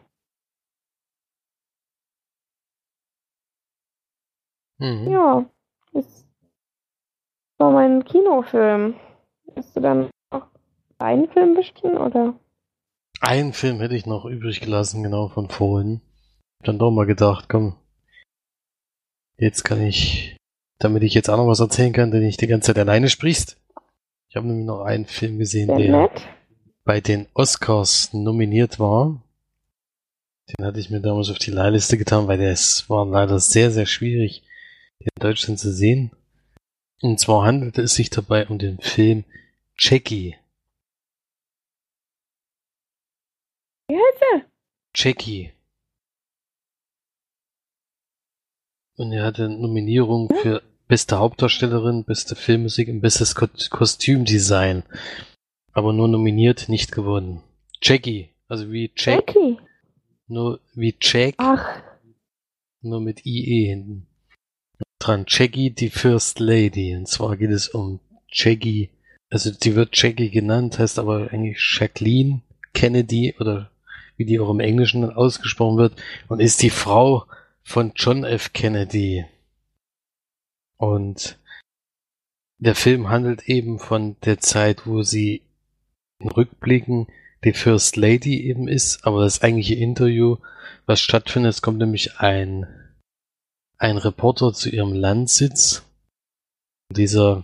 Mhm. 4.79 5.11
Ja, 5.11 5.45
das 5.91 6.30
war 7.61 7.71
mein 7.71 8.03
Kinofilm. 8.03 8.95
Hast 9.55 9.75
du 9.75 9.81
dann 9.81 10.09
noch 10.31 10.47
einen 10.97 11.29
Film 11.29 11.55
bestimmt, 11.55 11.95
oder? 11.99 12.33
Einen 13.21 13.53
Film 13.53 13.79
hätte 13.79 13.95
ich 13.95 14.07
noch 14.07 14.25
übrig 14.25 14.61
gelassen, 14.61 15.03
genau 15.03 15.27
von 15.27 15.47
vorhin. 15.47 16.01
Hab 16.59 16.65
dann 16.65 16.79
doch 16.79 16.89
mal 16.89 17.05
gedacht, 17.05 17.49
komm, 17.49 17.75
jetzt 19.37 19.63
kann 19.63 19.79
ich, 19.79 20.37
damit 20.79 21.03
ich 21.03 21.13
jetzt 21.13 21.29
auch 21.29 21.37
noch 21.37 21.47
was 21.47 21.59
erzählen 21.59 21.93
kann, 21.93 22.09
den 22.09 22.23
ich 22.23 22.37
die 22.37 22.47
ganze 22.47 22.73
Zeit 22.73 22.79
alleine 22.79 23.09
sprichst. 23.09 23.57
Ich 24.29 24.35
habe 24.35 24.47
nämlich 24.47 24.65
noch 24.65 24.81
einen 24.81 25.05
Film 25.05 25.37
gesehen, 25.37 25.67
Sehr 25.67 25.77
der 25.77 26.01
nett. 26.01 26.27
bei 26.83 26.99
den 26.99 27.27
Oscars 27.35 28.11
nominiert 28.13 28.79
war. 28.79 29.21
Den 30.49 30.65
hatte 30.65 30.79
ich 30.79 30.89
mir 30.89 30.99
damals 30.99 31.29
auf 31.29 31.37
die 31.37 31.51
Leihliste 31.51 31.97
getan, 31.97 32.27
weil 32.27 32.41
es 32.41 32.89
war 32.89 33.05
leider 33.05 33.39
sehr, 33.39 33.69
sehr 33.69 33.85
schwierig, 33.85 34.41
den 34.99 35.09
in 35.15 35.21
Deutschland 35.21 35.59
zu 35.59 35.71
sehen. 35.71 36.11
Und 37.01 37.19
zwar 37.19 37.45
handelte 37.45 37.81
es 37.81 37.95
sich 37.95 38.09
dabei 38.09 38.47
um 38.47 38.59
den 38.59 38.79
Film 38.79 39.23
Jackie. 39.77 40.35
Wie 43.87 43.95
heißt 43.95 44.21
er? 44.33 44.45
Jackie. 44.95 45.51
Und 48.97 49.11
er 49.13 49.25
hatte 49.25 49.49
Nominierung 49.49 50.29
für 50.41 50.61
beste 50.87 51.17
Hauptdarstellerin, 51.17 52.03
beste 52.03 52.35
Filmmusik 52.35 52.87
und 52.87 53.01
bestes 53.01 53.33
Ko 53.33 53.47
Kostümdesign. 53.69 54.83
Aber 55.73 55.93
nur 55.93 56.07
nominiert, 56.07 56.69
nicht 56.69 56.91
gewonnen. 56.91 57.41
Jackie, 57.81 58.29
also 58.47 58.71
wie 58.71 58.91
Jack, 58.95 59.33
Jackie. 59.33 59.57
nur 60.27 60.59
wie 60.75 60.95
Jack, 61.01 61.35
Ach, 61.37 61.81
nur 62.81 63.01
mit 63.01 63.25
IE 63.25 63.67
hinten. 63.67 64.07
Dran, 65.01 65.25
Jackie, 65.27 65.71
die 65.71 65.89
First 65.89 66.39
Lady. 66.39 66.95
Und 66.95 67.07
zwar 67.07 67.35
geht 67.35 67.49
es 67.49 67.67
um 67.67 67.99
Jackie, 68.31 68.91
also 69.31 69.49
die 69.51 69.75
wird 69.75 69.97
Jackie 69.99 70.29
genannt, 70.29 70.77
heißt 70.77 70.99
aber 70.99 71.31
eigentlich 71.31 71.57
Jacqueline 71.79 72.41
Kennedy 72.73 73.35
oder 73.39 73.71
wie 74.15 74.25
die 74.25 74.39
auch 74.39 74.51
im 74.51 74.59
Englischen 74.59 75.03
ausgesprochen 75.11 75.77
wird 75.77 75.95
und 76.27 76.39
ist 76.39 76.61
die 76.61 76.69
Frau 76.69 77.25
von 77.63 77.93
John 77.95 78.23
F. 78.23 78.53
Kennedy. 78.53 79.25
Und 80.77 81.39
der 82.59 82.75
Film 82.75 83.09
handelt 83.09 83.49
eben 83.49 83.79
von 83.79 84.17
der 84.23 84.39
Zeit, 84.39 84.85
wo 84.85 85.01
sie 85.01 85.41
in 86.19 86.29
Rückblicken 86.29 87.07
die 87.43 87.53
First 87.53 87.95
Lady 87.95 88.47
eben 88.47 88.67
ist, 88.67 89.03
aber 89.03 89.23
das 89.23 89.41
eigentliche 89.41 89.73
Interview, 89.73 90.37
was 90.85 91.01
stattfindet, 91.01 91.55
es 91.55 91.61
kommt 91.63 91.79
nämlich 91.79 92.19
ein, 92.19 92.67
ein 93.81 93.97
Reporter 93.97 94.53
zu 94.53 94.69
ihrem 94.69 94.93
Landsitz. 94.93 95.83
Dieser 96.91 97.43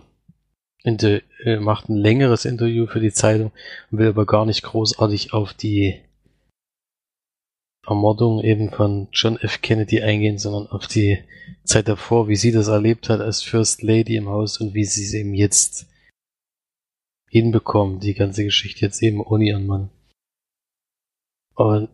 Inter 0.84 1.20
äh, 1.44 1.58
macht 1.58 1.88
ein 1.88 1.96
längeres 1.96 2.44
Interview 2.44 2.86
für 2.86 3.00
die 3.00 3.12
Zeitung 3.12 3.50
will 3.90 4.08
aber 4.08 4.24
gar 4.24 4.46
nicht 4.46 4.62
großartig 4.62 5.32
auf 5.32 5.52
die 5.52 6.00
Ermordung 7.84 8.44
eben 8.44 8.70
von 8.70 9.08
John 9.12 9.36
F. 9.38 9.62
Kennedy 9.62 10.00
eingehen, 10.02 10.38
sondern 10.38 10.68
auf 10.68 10.86
die 10.86 11.18
Zeit 11.64 11.88
davor, 11.88 12.28
wie 12.28 12.36
sie 12.36 12.52
das 12.52 12.68
erlebt 12.68 13.08
hat 13.08 13.20
als 13.20 13.42
First 13.42 13.82
Lady 13.82 14.14
im 14.14 14.28
Haus 14.28 14.60
und 14.60 14.74
wie 14.74 14.84
sie 14.84 15.04
es 15.04 15.14
eben 15.14 15.34
jetzt 15.34 15.88
hinbekommt, 17.28 18.04
die 18.04 18.14
ganze 18.14 18.44
Geschichte 18.44 18.84
jetzt 18.84 19.02
eben 19.02 19.20
ohne 19.20 19.44
ihren 19.44 19.66
Mann. 19.66 19.90
Und 21.54 21.88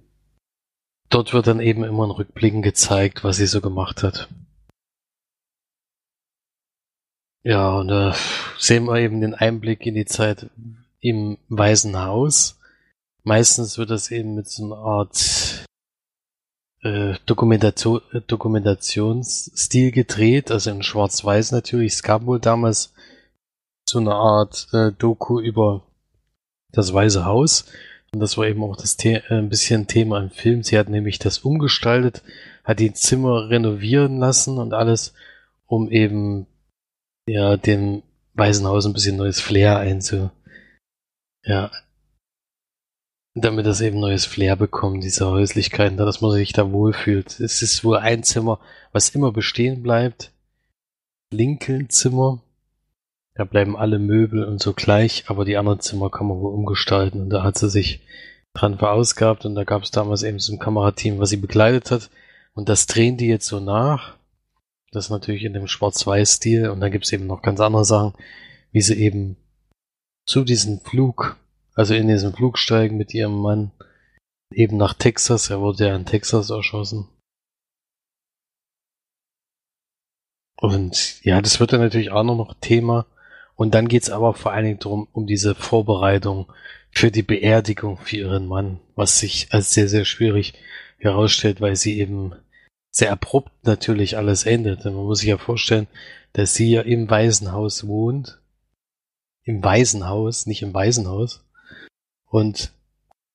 dort 1.10 1.32
wird 1.32 1.46
dann 1.46 1.60
eben 1.60 1.84
immer 1.84 2.04
in 2.04 2.10
Rückblicken 2.10 2.62
gezeigt, 2.62 3.24
was 3.24 3.36
sie 3.36 3.46
so 3.46 3.60
gemacht 3.60 4.02
hat. 4.02 4.28
Ja, 7.42 7.76
und 7.76 7.88
da 7.88 8.14
sehen 8.58 8.86
wir 8.86 8.96
eben 8.96 9.20
den 9.20 9.34
Einblick 9.34 9.84
in 9.84 9.94
die 9.94 10.06
Zeit 10.06 10.48
im 11.00 11.36
Weißen 11.48 12.00
Haus. 12.00 12.58
Meistens 13.22 13.76
wird 13.76 13.90
das 13.90 14.10
eben 14.10 14.34
mit 14.34 14.48
so 14.48 14.64
einer 14.64 14.78
Art 14.78 15.66
äh, 16.82 17.14
Dokumentation, 17.26 18.00
äh, 18.12 18.20
Dokumentationsstil 18.26 19.90
gedreht, 19.90 20.50
also 20.50 20.70
in 20.70 20.82
Schwarz-Weiß 20.82 21.52
natürlich. 21.52 21.94
Es 21.94 22.02
gab 22.02 22.24
wohl 22.26 22.40
damals 22.40 22.94
so 23.88 23.98
eine 23.98 24.14
Art 24.14 24.68
äh, 24.72 24.92
Doku 24.92 25.40
über 25.40 25.82
das 26.72 26.92
Weiße 26.92 27.24
Haus. 27.24 27.66
Und 28.14 28.20
das 28.20 28.38
war 28.38 28.46
eben 28.46 28.62
auch 28.62 28.76
das 28.76 28.96
The 28.96 29.14
äh, 29.14 29.22
ein 29.28 29.48
bisschen 29.48 29.88
Thema 29.88 30.20
im 30.20 30.30
Film. 30.30 30.62
Sie 30.62 30.78
hat 30.78 30.88
nämlich 30.88 31.18
das 31.18 31.38
umgestaltet, 31.38 32.22
hat 32.62 32.78
die 32.78 32.92
Zimmer 32.92 33.48
renovieren 33.50 34.18
lassen 34.18 34.58
und 34.58 34.72
alles, 34.72 35.14
um 35.66 35.90
eben 35.90 36.46
ja 37.26 37.56
dem 37.56 38.04
Weißen 38.34 38.64
Haus 38.68 38.86
ein 38.86 38.92
bisschen 38.92 39.16
neues 39.16 39.40
Flair 39.40 39.78
einzu, 39.78 40.30
ja, 41.44 41.72
damit 43.34 43.66
das 43.66 43.80
eben 43.80 43.98
neues 43.98 44.26
Flair 44.26 44.54
bekommt, 44.54 45.02
diese 45.02 45.26
Häuslichkeiten, 45.26 45.96
dass 45.96 46.20
man 46.20 46.30
sich 46.30 46.52
da 46.52 46.70
wohlfühlt. 46.70 47.40
Es 47.40 47.62
ist 47.62 47.82
wohl 47.82 47.96
ein 47.96 48.22
Zimmer, 48.22 48.60
was 48.92 49.08
immer 49.08 49.32
bestehen 49.32 49.82
bleibt. 49.82 50.30
Lincoln-Zimmer. 51.32 52.43
Da 53.34 53.44
bleiben 53.44 53.76
alle 53.76 53.98
Möbel 53.98 54.44
und 54.44 54.62
so 54.62 54.72
gleich, 54.74 55.24
aber 55.26 55.44
die 55.44 55.56
anderen 55.56 55.80
Zimmer 55.80 56.10
kann 56.10 56.28
man 56.28 56.38
wohl 56.38 56.54
umgestalten. 56.54 57.20
Und 57.20 57.30
da 57.30 57.42
hat 57.42 57.58
sie 57.58 57.68
sich 57.68 58.00
dran 58.54 58.78
verausgabt 58.78 59.44
und 59.44 59.56
da 59.56 59.64
gab 59.64 59.82
es 59.82 59.90
damals 59.90 60.22
eben 60.22 60.38
so 60.38 60.52
ein 60.52 60.60
Kamerateam, 60.60 61.18
was 61.18 61.30
sie 61.30 61.36
begleitet 61.36 61.90
hat. 61.90 62.10
Und 62.54 62.68
das 62.68 62.86
drehen 62.86 63.16
die 63.16 63.26
jetzt 63.26 63.46
so 63.46 63.58
nach. 63.58 64.16
Das 64.92 65.10
natürlich 65.10 65.42
in 65.42 65.54
dem 65.54 65.66
Schwarz-Weiß-Stil. 65.66 66.68
Und 66.68 66.80
dann 66.80 66.92
gibt 66.92 67.04
es 67.04 67.12
eben 67.12 67.26
noch 67.26 67.42
ganz 67.42 67.58
andere 67.58 67.84
Sachen, 67.84 68.14
wie 68.70 68.82
sie 68.82 68.94
eben 68.94 69.36
zu 70.24 70.44
diesem 70.44 70.80
Flug 70.80 71.36
also 71.74 71.94
in 71.94 72.08
diesen 72.08 72.32
Flug 72.32 72.58
steigen 72.58 72.96
mit 72.96 73.14
ihrem 73.14 73.36
Mann 73.40 73.72
eben 74.52 74.76
nach 74.76 74.94
Texas. 74.94 75.50
Er 75.50 75.60
wurde 75.60 75.88
ja 75.88 75.96
in 75.96 76.06
Texas 76.06 76.50
erschossen. 76.50 77.08
Und 80.56 81.22
ja, 81.24 81.42
das 81.42 81.60
wird 81.60 81.72
dann 81.72 81.80
natürlich 81.80 82.10
auch 82.10 82.22
noch 82.22 82.54
Thema. 82.60 83.06
Und 83.56 83.74
dann 83.74 83.88
geht's 83.88 84.10
aber 84.10 84.34
vor 84.34 84.52
allen 84.52 84.64
Dingen 84.64 84.78
darum, 84.78 85.08
um 85.12 85.26
diese 85.26 85.54
Vorbereitung 85.54 86.52
für 86.90 87.10
die 87.10 87.22
Beerdigung 87.22 87.98
für 87.98 88.16
ihren 88.16 88.46
Mann, 88.46 88.80
was 88.94 89.18
sich 89.18 89.48
als 89.50 89.72
sehr, 89.72 89.88
sehr 89.88 90.04
schwierig 90.04 90.54
herausstellt, 90.98 91.60
weil 91.60 91.76
sie 91.76 91.98
eben 91.98 92.34
sehr 92.90 93.12
abrupt 93.12 93.52
natürlich 93.62 94.16
alles 94.16 94.44
endet. 94.44 94.84
Denn 94.84 94.94
man 94.94 95.04
muss 95.04 95.18
sich 95.18 95.28
ja 95.28 95.38
vorstellen, 95.38 95.88
dass 96.32 96.54
sie 96.54 96.70
ja 96.70 96.82
im 96.82 97.10
Waisenhaus 97.10 97.86
wohnt. 97.86 98.40
Im 99.42 99.62
Waisenhaus, 99.62 100.46
nicht 100.46 100.62
im 100.62 100.72
Waisenhaus. 100.72 101.44
Und 102.30 102.72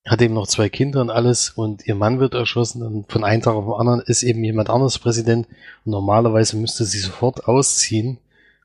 hat 0.05 0.21
eben 0.21 0.33
noch 0.33 0.47
zwei 0.47 0.69
Kinder 0.69 1.01
und 1.01 1.09
alles. 1.09 1.51
Und 1.51 1.85
ihr 1.85 1.95
Mann 1.95 2.19
wird 2.19 2.33
erschossen. 2.33 2.81
Und 2.81 3.11
von 3.11 3.23
einem 3.23 3.41
Tag 3.41 3.53
auf 3.53 3.65
den 3.65 3.73
anderen 3.73 4.01
ist 4.01 4.23
eben 4.23 4.43
jemand 4.43 4.69
anderes 4.69 4.97
Präsident. 4.97 5.47
Und 5.85 5.91
normalerweise 5.91 6.57
müsste 6.57 6.85
sie 6.85 6.99
sofort 6.99 7.45
ausziehen, 7.47 8.17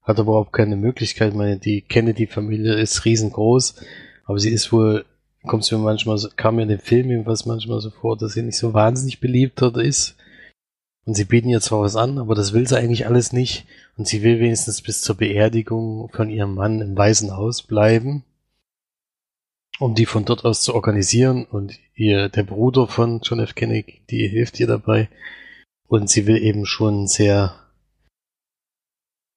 hat 0.05 0.19
überhaupt 0.19 0.53
keine 0.53 0.77
Möglichkeit. 0.77 1.33
Ich 1.33 1.39
meine, 1.39 1.59
die 1.59 1.83
Kennedy-Familie 1.83 2.75
ist 2.75 3.05
riesengroß, 3.05 3.77
aber 4.27 4.39
sie 4.39 4.51
ist 4.51 4.73
wohl, 4.73 5.05
kommt 5.47 5.71
mir 5.71 5.79
manchmal 5.79 6.19
so, 6.19 6.29
kam 6.37 6.57
mir 6.57 6.63
in 6.63 6.69
den 6.69 6.79
Film 6.79 7.11
jedenfalls 7.11 7.47
manchmal 7.47 7.81
so 7.81 7.91
vor, 7.91 8.17
dass 8.17 8.35
sie 8.35 8.43
nicht 8.43 8.59
so 8.59 8.75
wahnsinnig 8.75 9.21
beliebt 9.21 9.61
dort 9.61 9.77
ist. 9.77 10.17
Und 11.07 11.15
sie 11.15 11.25
bieten 11.25 11.51
ihr 11.51 11.61
zwar 11.61 11.81
was 11.81 11.97
an, 11.97 12.19
aber 12.19 12.35
das 12.35 12.53
will 12.53 12.67
sie 12.67 12.79
eigentlich 12.79 13.07
alles 13.07 13.33
nicht. 13.33 13.67
Und 13.97 14.07
sie 14.07 14.23
will 14.23 14.41
wenigstens 14.41 14.81
bis 14.81 15.03
zur 15.03 15.17
Beerdigung 15.17 16.09
von 16.13 16.31
ihrem 16.31 16.55
Mann 16.55 16.81
im 16.81 16.97
Weißen 16.97 17.37
Haus 17.37 17.63
bleiben 17.63 18.25
um 19.79 19.95
die 19.95 20.07
von 20.07 20.25
dort 20.25 20.45
aus 20.45 20.63
zu 20.63 20.75
organisieren. 20.75 21.45
Und 21.45 21.79
ihr, 21.95 22.29
der 22.29 22.45
Bruder 22.45 22.87
von 22.87 23.21
John 23.23 23.41
F. 23.41 23.55
Kennedy, 23.55 24.01
die 24.11 24.29
hilft 24.29 24.61
ihr 24.61 24.67
dabei. 24.67 25.09
Und 25.87 26.09
sie 26.09 26.27
will 26.27 26.39
eben 26.39 26.67
schon 26.67 27.07
sehr 27.07 27.55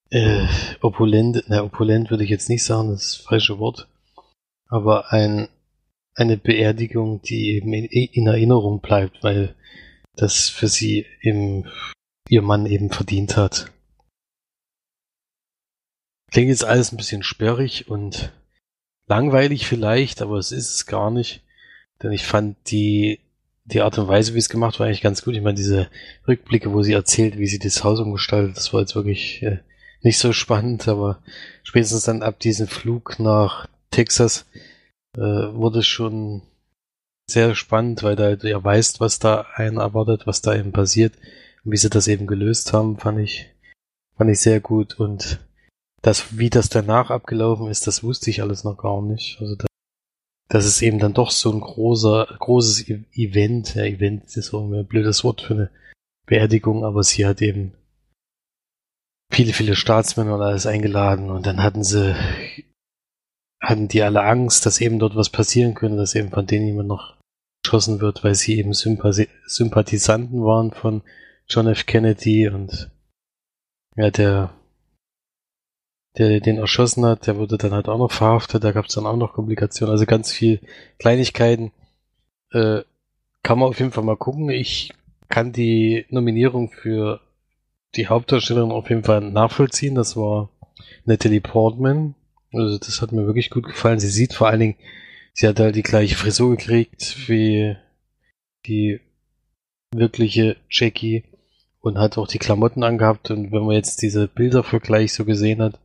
äh, 0.09 0.47
opulent, 0.81 1.43
na, 1.47 1.63
opulent 1.63 2.09
würde 2.09 2.23
ich 2.23 2.29
jetzt 2.29 2.49
nicht 2.49 2.63
sagen, 2.63 2.89
das 2.89 3.03
ist 3.03 3.17
das 3.19 3.25
falsche 3.25 3.59
Wort. 3.59 3.87
Aber 4.69 5.11
ein, 5.11 5.47
eine 6.15 6.37
Beerdigung, 6.37 7.21
die 7.21 7.51
eben 7.55 7.73
in, 7.73 7.85
in 7.85 8.27
Erinnerung 8.27 8.81
bleibt, 8.81 9.23
weil 9.23 9.55
das 10.15 10.49
für 10.49 10.67
sie 10.67 11.05
im, 11.21 11.65
ihr 12.29 12.41
Mann 12.41 12.65
eben 12.65 12.89
verdient 12.89 13.37
hat. 13.37 13.71
Klingt 16.31 16.49
jetzt 16.49 16.65
alles 16.65 16.91
ein 16.91 16.97
bisschen 16.97 17.23
sperrig 17.23 17.87
und 17.87 18.33
langweilig 19.07 19.65
vielleicht, 19.65 20.21
aber 20.21 20.37
es 20.37 20.51
ist 20.51 20.73
es 20.73 20.85
gar 20.85 21.11
nicht. 21.11 21.43
Denn 22.03 22.11
ich 22.11 22.25
fand 22.25 22.57
die, 22.69 23.21
die 23.65 23.81
Art 23.81 23.97
und 23.97 24.07
Weise, 24.07 24.33
wie 24.33 24.39
es 24.39 24.49
gemacht 24.49 24.79
war, 24.79 24.87
eigentlich 24.87 25.01
ganz 25.01 25.23
gut. 25.23 25.35
Ich 25.35 25.41
meine, 25.41 25.55
diese 25.55 25.89
Rückblicke, 26.27 26.73
wo 26.73 26.83
sie 26.83 26.93
erzählt, 26.93 27.37
wie 27.37 27.47
sie 27.47 27.59
das 27.59 27.83
Haus 27.83 27.99
umgestaltet, 27.99 28.57
das 28.57 28.73
war 28.73 28.81
jetzt 28.81 28.95
wirklich 28.95 29.41
äh, 29.43 29.59
nicht 30.01 30.19
so 30.19 30.33
spannend, 30.33 30.87
aber 30.87 31.19
spätestens 31.63 32.03
dann 32.03 32.23
ab 32.23 32.39
diesem 32.39 32.67
Flug 32.67 33.19
nach 33.19 33.67
Texas 33.91 34.45
äh, 35.15 35.21
wurde 35.21 35.79
es 35.79 35.87
schon 35.87 36.41
sehr 37.29 37.55
spannend, 37.55 38.03
weil 38.03 38.15
da 38.15 38.35
du 38.35 38.49
ja 38.49 38.63
weißt, 38.63 38.99
was 38.99 39.19
da 39.19 39.47
einen 39.55 39.77
erwartet, 39.77 40.27
was 40.27 40.41
da 40.41 40.55
eben 40.55 40.71
passiert 40.71 41.13
und 41.65 41.71
wie 41.71 41.77
sie 41.77 41.89
das 41.89 42.07
eben 42.07 42.27
gelöst 42.27 42.73
haben, 42.73 42.97
fand 42.97 43.19
ich, 43.19 43.47
fand 44.15 44.29
ich 44.29 44.39
sehr 44.39 44.61
gut 44.61 44.99
und 44.99 45.39
das, 46.01 46.37
wie 46.37 46.49
das 46.49 46.69
danach 46.69 47.09
abgelaufen 47.09 47.67
ist, 47.67 47.87
das 47.87 48.03
wusste 48.03 48.29
ich 48.29 48.41
alles 48.41 48.63
noch 48.63 48.77
gar 48.77 49.01
nicht. 49.01 49.37
Also 49.41 49.55
da, 49.55 49.65
das 50.47 50.65
ist 50.65 50.81
eben 50.81 50.99
dann 50.99 51.13
doch 51.13 51.31
so 51.31 51.51
ein 51.51 51.59
großer, 51.59 52.37
großes 52.39 52.87
e-, 52.89 53.03
Event. 53.13 53.75
Ja, 53.75 53.83
Event 53.83 54.23
ist 54.37 54.47
so 54.47 54.61
ein 54.61 54.85
blödes 54.85 55.23
Wort 55.23 55.41
für 55.41 55.53
eine 55.53 55.69
Beerdigung, 56.25 56.85
aber 56.85 57.03
sie 57.03 57.25
hat 57.25 57.41
eben 57.41 57.73
viele, 59.31 59.53
viele 59.53 59.75
Staatsmänner 59.75 60.35
und 60.35 60.41
alles 60.41 60.65
eingeladen 60.65 61.29
und 61.29 61.45
dann 61.45 61.61
hatten 61.61 61.83
sie, 61.83 62.15
hatten 63.61 63.87
die 63.87 64.01
alle 64.01 64.23
Angst, 64.23 64.65
dass 64.65 64.81
eben 64.81 64.99
dort 64.99 65.15
was 65.15 65.29
passieren 65.29 65.73
könnte, 65.73 65.97
dass 65.97 66.15
eben 66.15 66.29
von 66.31 66.47
denen 66.47 66.67
jemand 66.67 66.87
noch 66.87 67.17
geschossen 67.63 67.99
wird, 67.99 68.23
weil 68.23 68.35
sie 68.35 68.57
eben 68.57 68.73
Sympathi 68.73 69.27
Sympathisanten 69.45 70.43
waren 70.43 70.71
von 70.71 71.01
John 71.49 71.67
F. 71.67 71.85
Kennedy 71.85 72.47
und 72.47 72.89
ja, 73.95 74.11
der 74.11 74.53
der 76.17 76.39
den 76.39 76.57
erschossen 76.57 77.05
hat, 77.05 77.27
der 77.27 77.37
wurde 77.37 77.57
dann 77.57 77.73
halt 77.73 77.87
auch 77.87 77.97
noch 77.97 78.11
verhaftet, 78.11 78.63
da 78.63 78.71
gab 78.71 78.85
es 78.85 78.95
dann 78.95 79.05
auch 79.05 79.17
noch 79.17 79.33
Komplikationen, 79.33 79.91
also 79.91 80.05
ganz 80.05 80.31
viel 80.31 80.61
Kleinigkeiten. 80.97 81.71
Äh, 82.51 82.81
kann 83.43 83.59
man 83.59 83.69
auf 83.69 83.79
jeden 83.79 83.91
Fall 83.91 84.03
mal 84.03 84.17
gucken. 84.17 84.49
Ich 84.49 84.93
kann 85.29 85.53
die 85.53 86.05
Nominierung 86.09 86.71
für 86.71 87.21
die 87.95 88.07
Hauptdarstellerin 88.07 88.71
auf 88.71 88.89
jeden 88.89 89.03
Fall 89.03 89.21
nachvollziehen. 89.21 89.95
Das 89.95 90.15
war 90.15 90.49
Natalie 91.05 91.41
Portman. 91.41 92.15
Also 92.51 92.77
das 92.77 93.01
hat 93.01 93.11
mir 93.11 93.25
wirklich 93.25 93.49
gut 93.49 93.65
gefallen. 93.65 93.99
Sie 93.99 94.09
sieht 94.09 94.33
vor 94.33 94.47
allen 94.47 94.59
Dingen, 94.59 94.75
sie 95.33 95.47
hat 95.47 95.59
halt 95.59 95.75
die 95.75 95.83
gleiche 95.83 96.15
Frisur 96.15 96.55
gekriegt 96.55 97.27
wie 97.27 97.75
die 98.65 98.99
wirkliche 99.93 100.57
Jackie 100.69 101.23
und 101.79 101.97
hat 101.97 102.17
auch 102.17 102.27
die 102.27 102.39
Klamotten 102.39 102.83
angehabt. 102.83 103.31
Und 103.31 103.51
wenn 103.51 103.63
man 103.63 103.75
jetzt 103.75 104.01
diese 104.01 104.27
Bildervergleich 104.27 105.13
so 105.13 105.25
gesehen 105.25 105.61
hat, 105.61 105.79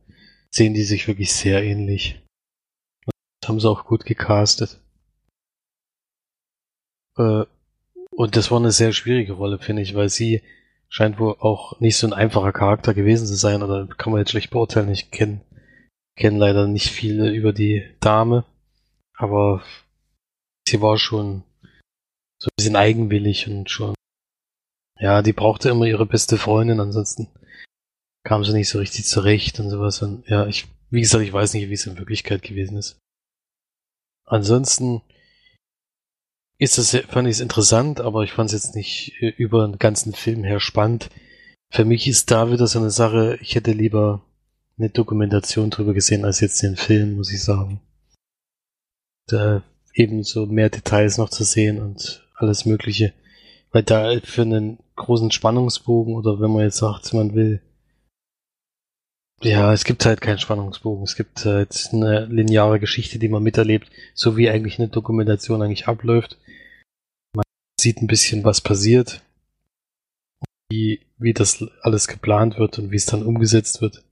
sehen 0.49 0.73
die 0.73 0.83
sich 0.83 1.07
wirklich 1.07 1.33
sehr 1.33 1.63
ähnlich. 1.63 2.21
Das 3.41 3.49
haben 3.49 3.59
sie 3.59 3.69
auch 3.69 3.85
gut 3.85 4.05
gecastet. 4.05 4.79
Äh, 7.17 7.45
und 8.11 8.35
das 8.35 8.51
war 8.51 8.59
eine 8.59 8.71
sehr 8.71 8.93
schwierige 8.93 9.33
Rolle, 9.33 9.59
finde 9.59 9.81
ich, 9.81 9.95
weil 9.95 10.09
sie 10.09 10.41
scheint 10.93 11.19
wohl 11.19 11.35
auch 11.39 11.79
nicht 11.79 11.97
so 11.97 12.05
ein 12.05 12.13
einfacher 12.13 12.53
Charakter 12.53 12.93
gewesen 12.93 13.25
zu 13.25 13.35
sein, 13.35 13.63
oder 13.63 13.87
kann 13.87 14.11
man 14.11 14.21
jetzt 14.21 14.29
schlecht 14.29 14.51
beurteilen. 14.51 14.89
Ich 14.89 15.09
kenne 15.09 15.41
kenn 16.15 16.37
leider 16.37 16.67
nicht 16.67 16.89
viel 16.89 17.25
über 17.33 17.51
die 17.51 17.83
Dame, 17.99 18.45
aber 19.15 19.63
sie 20.67 20.81
war 20.81 20.99
schon 20.99 21.43
so 22.39 22.47
ein 22.47 22.55
bisschen 22.57 22.75
eigenwillig 22.75 23.47
und 23.47 23.71
schon, 23.71 23.95
ja, 24.99 25.23
die 25.23 25.33
brauchte 25.33 25.69
immer 25.69 25.85
ihre 25.85 26.05
beste 26.05 26.37
Freundin, 26.37 26.79
ansonsten 26.79 27.27
kam 28.23 28.45
sie 28.45 28.53
nicht 28.53 28.69
so 28.69 28.77
richtig 28.77 29.05
zurecht 29.05 29.59
und 29.59 29.71
sowas. 29.71 30.01
Und 30.03 30.27
ja, 30.29 30.45
ich, 30.45 30.67
wie 30.91 31.01
gesagt, 31.01 31.23
ich 31.23 31.33
weiß 31.33 31.55
nicht, 31.55 31.69
wie 31.69 31.73
es 31.73 31.87
in 31.87 31.97
Wirklichkeit 31.97 32.43
gewesen 32.43 32.77
ist. 32.77 32.99
Ansonsten 34.25 35.01
ist 36.63 36.77
das, 36.77 36.95
fand 37.09 37.27
ich 37.27 37.35
es 37.35 37.39
interessant, 37.41 38.01
aber 38.01 38.23
ich 38.23 38.31
fand 38.31 38.51
es 38.51 38.63
jetzt 38.63 38.75
nicht 38.75 39.13
äh, 39.19 39.29
über 39.37 39.67
den 39.67 39.79
ganzen 39.79 40.13
Film 40.13 40.43
her 40.43 40.59
spannend. 40.59 41.09
Für 41.69 41.85
mich 41.85 42.07
ist 42.07 42.31
da 42.31 42.51
wieder 42.51 42.67
so 42.67 42.79
eine 42.79 42.91
Sache, 42.91 43.37
ich 43.41 43.55
hätte 43.55 43.71
lieber 43.71 44.23
eine 44.77 44.89
Dokumentation 44.89 45.69
drüber 45.69 45.93
gesehen 45.93 46.25
als 46.25 46.39
jetzt 46.39 46.61
den 46.63 46.75
Film, 46.75 47.15
muss 47.15 47.31
ich 47.31 47.43
sagen. 47.43 47.81
Da 49.27 49.63
eben 49.93 50.23
so 50.23 50.45
mehr 50.45 50.69
Details 50.69 51.17
noch 51.17 51.29
zu 51.29 51.43
sehen 51.43 51.81
und 51.81 52.27
alles 52.35 52.65
Mögliche. 52.65 53.13
Weil 53.71 53.83
da 53.83 54.19
für 54.23 54.43
einen 54.43 54.79
großen 54.95 55.31
Spannungsbogen 55.31 56.15
oder 56.15 56.39
wenn 56.39 56.51
man 56.51 56.63
jetzt 56.63 56.77
sagt, 56.77 57.13
man 57.13 57.33
will 57.33 57.61
ja, 59.41 59.73
es 59.73 59.83
gibt 59.83 60.05
halt 60.05 60.21
keinen 60.21 60.39
Spannungsbogen. 60.39 61.03
Es 61.03 61.15
gibt 61.15 61.45
halt 61.45 61.89
eine 61.91 62.25
lineare 62.25 62.79
Geschichte, 62.79 63.19
die 63.19 63.29
man 63.29 63.43
miterlebt, 63.43 63.89
so 64.13 64.37
wie 64.37 64.49
eigentlich 64.49 64.79
eine 64.79 64.87
Dokumentation 64.87 65.61
eigentlich 65.61 65.87
abläuft. 65.87 66.37
Man 67.35 67.45
sieht 67.79 68.01
ein 68.01 68.07
bisschen, 68.07 68.43
was 68.43 68.61
passiert, 68.61 69.21
wie, 70.69 71.01
wie 71.17 71.33
das 71.33 71.63
alles 71.81 72.07
geplant 72.07 72.57
wird 72.57 72.79
und 72.79 72.91
wie 72.91 72.95
es 72.95 73.05
dann 73.05 73.23
umgesetzt 73.23 73.81
wird. 73.81 74.03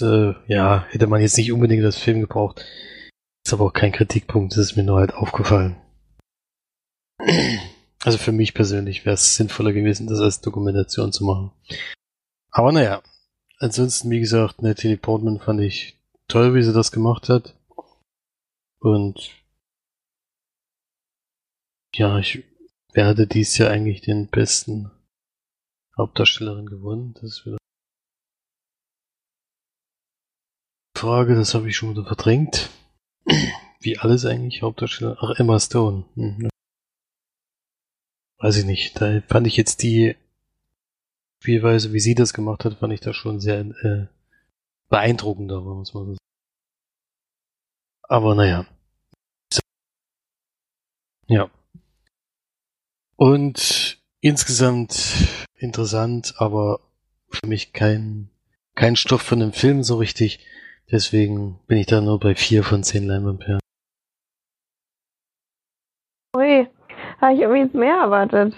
äh, 0.00 0.34
ja, 0.46 0.86
hätte 0.90 1.06
man 1.06 1.20
jetzt 1.20 1.36
nicht 1.36 1.52
unbedingt 1.52 1.84
das 1.84 1.98
Film 1.98 2.20
gebraucht. 2.20 2.64
Ist 3.44 3.52
aber 3.52 3.66
auch 3.66 3.72
kein 3.72 3.92
Kritikpunkt, 3.92 4.52
das 4.52 4.70
ist 4.70 4.76
mir 4.76 4.84
nur 4.84 5.00
halt 5.00 5.14
aufgefallen. 5.14 5.76
Also 8.04 8.18
für 8.18 8.32
mich 8.32 8.54
persönlich 8.54 9.04
wäre 9.04 9.14
es 9.14 9.36
sinnvoller 9.36 9.72
gewesen, 9.72 10.06
das 10.06 10.20
als 10.20 10.40
Dokumentation 10.40 11.12
zu 11.12 11.24
machen. 11.24 11.52
Aber 12.50 12.72
naja, 12.72 13.02
ansonsten, 13.62 14.10
wie 14.10 14.20
gesagt, 14.20 14.60
Natalie 14.60 14.96
Portman 14.96 15.38
fand 15.38 15.60
ich 15.60 15.96
toll, 16.28 16.54
wie 16.54 16.62
sie 16.62 16.72
das 16.72 16.92
gemacht 16.92 17.28
hat. 17.28 17.56
Und 18.80 19.30
ja, 21.94 22.18
ich 22.18 22.44
werde 22.92 23.26
dies 23.26 23.56
Jahr 23.58 23.70
eigentlich 23.70 24.00
den 24.00 24.28
besten 24.28 24.90
Hauptdarstellerin 25.96 26.66
gewonnen. 26.66 27.14
Das 27.20 27.46
wieder 27.46 27.58
Frage, 30.96 31.34
das 31.34 31.54
habe 31.54 31.68
ich 31.68 31.76
schon 31.76 31.90
wieder 31.90 32.04
verdrängt. 32.04 32.70
Wie 33.80 33.98
alles 33.98 34.24
eigentlich 34.24 34.62
Hauptdarsteller. 34.62 35.16
Ach, 35.20 35.38
Emma 35.38 35.58
Stone. 35.58 36.04
Hm. 36.14 36.48
Weiß 38.38 38.56
ich 38.56 38.64
nicht. 38.64 39.00
Da 39.00 39.20
fand 39.22 39.46
ich 39.46 39.56
jetzt 39.56 39.82
die 39.82 40.16
Spielweise, 41.42 41.92
wie 41.92 41.98
sie 41.98 42.14
das 42.14 42.34
gemacht 42.34 42.64
hat, 42.64 42.74
fand 42.74 42.92
ich 42.92 43.00
da 43.00 43.12
schon 43.12 43.40
sehr 43.40 43.62
äh, 43.62 44.06
beeindruckender, 44.88 45.60
muss 45.60 45.92
man 45.92 46.04
sagen. 46.04 46.18
Aber 48.04 48.36
naja. 48.36 48.64
Ja. 51.26 51.50
Und 53.16 54.00
insgesamt 54.20 55.48
interessant, 55.56 56.34
aber 56.36 56.78
für 57.26 57.48
mich 57.48 57.72
kein, 57.72 58.30
kein 58.76 58.94
Stoff 58.94 59.22
von 59.22 59.42
einem 59.42 59.52
Film 59.52 59.82
so 59.82 59.96
richtig. 59.96 60.46
Deswegen 60.92 61.58
bin 61.66 61.78
ich 61.78 61.86
da 61.86 62.00
nur 62.00 62.20
bei 62.20 62.36
vier 62.36 62.62
von 62.62 62.84
zehn 62.84 63.08
Leinwandperlen. 63.08 63.58
Ui, 66.36 66.68
habe 67.20 67.34
ich 67.34 67.40
irgendwie 67.40 67.76
mehr 67.76 67.96
erwartet. 67.96 68.54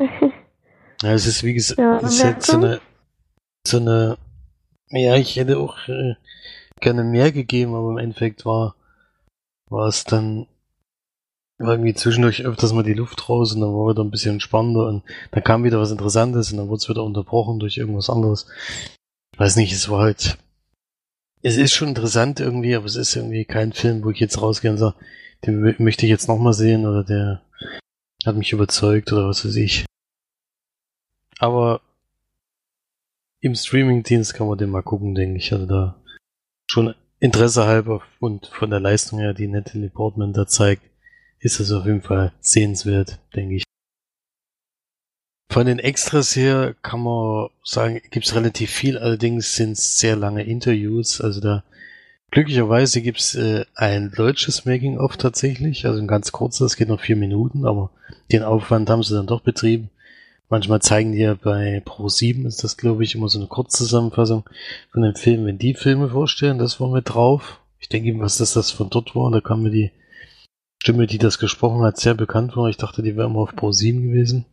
ja, 1.02 1.12
es 1.12 1.26
ist 1.26 1.44
wie 1.44 1.54
gesagt, 1.54 1.78
ja, 1.78 1.98
es 1.98 2.14
ist 2.14 2.24
halt 2.24 2.42
so 2.42 2.56
eine, 2.56 2.80
so 3.66 3.78
eine, 3.78 4.18
ja, 4.90 5.16
ich 5.16 5.36
hätte 5.36 5.58
auch 5.58 5.76
äh, 5.88 6.14
gerne 6.80 7.04
mehr 7.04 7.32
gegeben, 7.32 7.74
aber 7.74 7.90
im 7.90 7.98
Endeffekt 7.98 8.44
war, 8.44 8.74
war 9.68 9.88
es 9.88 10.04
dann 10.04 10.46
war 11.58 11.72
irgendwie 11.72 11.94
zwischendurch 11.94 12.44
öfters 12.44 12.72
mal 12.72 12.84
die 12.84 12.94
Luft 12.94 13.28
raus 13.28 13.52
und 13.52 13.60
dann 13.60 13.74
war 13.74 13.90
wieder 13.90 14.04
ein 14.04 14.12
bisschen 14.12 14.40
spannender 14.40 14.86
und 14.86 15.02
dann 15.32 15.42
kam 15.42 15.64
wieder 15.64 15.80
was 15.80 15.90
Interessantes 15.90 16.52
und 16.52 16.58
dann 16.58 16.68
wurde 16.68 16.78
es 16.78 16.88
wieder 16.88 17.02
unterbrochen 17.02 17.58
durch 17.58 17.78
irgendwas 17.78 18.10
anderes. 18.10 18.46
Ich 19.34 19.40
weiß 19.40 19.56
nicht, 19.56 19.72
es 19.72 19.88
war 19.88 20.02
halt, 20.02 20.38
es 21.42 21.56
ist 21.56 21.74
schon 21.74 21.88
interessant 21.88 22.38
irgendwie, 22.38 22.76
aber 22.76 22.86
es 22.86 22.96
ist 22.96 23.14
irgendwie 23.16 23.44
kein 23.44 23.72
Film, 23.72 24.04
wo 24.04 24.10
ich 24.10 24.20
jetzt 24.20 24.40
rausgehe 24.40 24.70
und 24.70 24.78
sage, 24.78 24.94
den 25.46 25.74
möchte 25.78 26.06
ich 26.06 26.10
jetzt 26.10 26.28
nochmal 26.28 26.52
sehen 26.52 26.86
oder 26.86 27.02
der 27.02 27.42
hat 28.24 28.36
mich 28.36 28.52
überzeugt 28.52 29.12
oder 29.12 29.28
was 29.28 29.44
weiß 29.44 29.56
ich. 29.56 29.84
Aber 31.38 31.80
im 33.40 33.54
Streamingdienst 33.54 34.34
kann 34.34 34.48
man 34.48 34.58
den 34.58 34.70
mal 34.70 34.82
gucken, 34.82 35.14
denke 35.14 35.38
ich. 35.38 35.52
Also 35.52 35.66
da 35.66 36.02
schon 36.70 36.94
Interesse 37.20 37.66
halber 37.66 38.02
und 38.20 38.46
von 38.46 38.70
der 38.70 38.80
Leistung 38.80 39.18
her, 39.18 39.34
die 39.34 39.48
Natalie 39.48 39.90
Portman 39.90 40.32
da 40.32 40.46
zeigt, 40.46 40.82
ist 41.40 41.60
es 41.60 41.72
auf 41.72 41.86
jeden 41.86 42.02
Fall 42.02 42.32
sehenswert, 42.40 43.20
denke 43.34 43.56
ich. 43.56 43.64
Von 45.50 45.66
den 45.66 45.78
Extras 45.78 46.36
her 46.36 46.74
kann 46.82 47.02
man 47.02 47.48
sagen, 47.64 48.00
gibt 48.10 48.26
es 48.26 48.34
relativ 48.34 48.70
viel, 48.70 48.98
allerdings 48.98 49.54
sind 49.54 49.76
sehr 49.76 50.14
lange 50.14 50.44
Interviews. 50.44 51.20
Also 51.20 51.40
da 51.40 51.64
glücklicherweise 52.30 53.00
gibt 53.00 53.20
es 53.20 53.34
äh, 53.34 53.64
ein 53.74 54.12
deutsches 54.12 54.66
Making-of 54.66 55.16
tatsächlich, 55.16 55.86
also 55.86 56.00
ein 56.00 56.06
ganz 56.06 56.32
kurzes, 56.32 56.76
geht 56.76 56.88
noch 56.88 57.00
vier 57.00 57.16
Minuten, 57.16 57.64
aber 57.64 57.90
den 58.30 58.42
Aufwand 58.42 58.90
haben 58.90 59.02
sie 59.02 59.14
dann 59.14 59.26
doch 59.26 59.40
betrieben. 59.40 59.90
Manchmal 60.50 60.80
zeigen 60.80 61.12
die 61.12 61.18
ja 61.18 61.34
bei 61.34 61.82
Pro7 61.84 62.46
ist 62.46 62.64
das, 62.64 62.76
glaube 62.78 63.04
ich, 63.04 63.14
immer 63.14 63.28
so 63.28 63.38
eine 63.38 63.48
Kurzzusammenfassung 63.48 64.48
von 64.90 65.02
den 65.02 65.14
Filmen, 65.14 65.46
wenn 65.46 65.58
die 65.58 65.74
Filme 65.74 66.08
vorstellen, 66.08 66.58
das 66.58 66.80
war 66.80 66.88
mit 66.88 67.10
drauf. 67.10 67.60
Ich 67.78 67.88
denke, 67.88 68.18
was 68.18 68.38
das, 68.38 68.54
das 68.54 68.70
von 68.70 68.88
dort 68.88 69.14
war, 69.14 69.30
da 69.30 69.40
kam 69.40 69.62
mir 69.62 69.70
die 69.70 69.92
Stimme, 70.82 71.06
die 71.06 71.18
das 71.18 71.38
gesprochen 71.38 71.82
hat, 71.82 71.98
sehr 71.98 72.14
bekannt 72.14 72.54
vor. 72.54 72.68
Ich 72.68 72.78
dachte, 72.78 73.02
die 73.02 73.16
wäre 73.16 73.26
immer 73.26 73.40
auf 73.40 73.54
Pro 73.54 73.72
7 73.72 74.02
gewesen. 74.02 74.46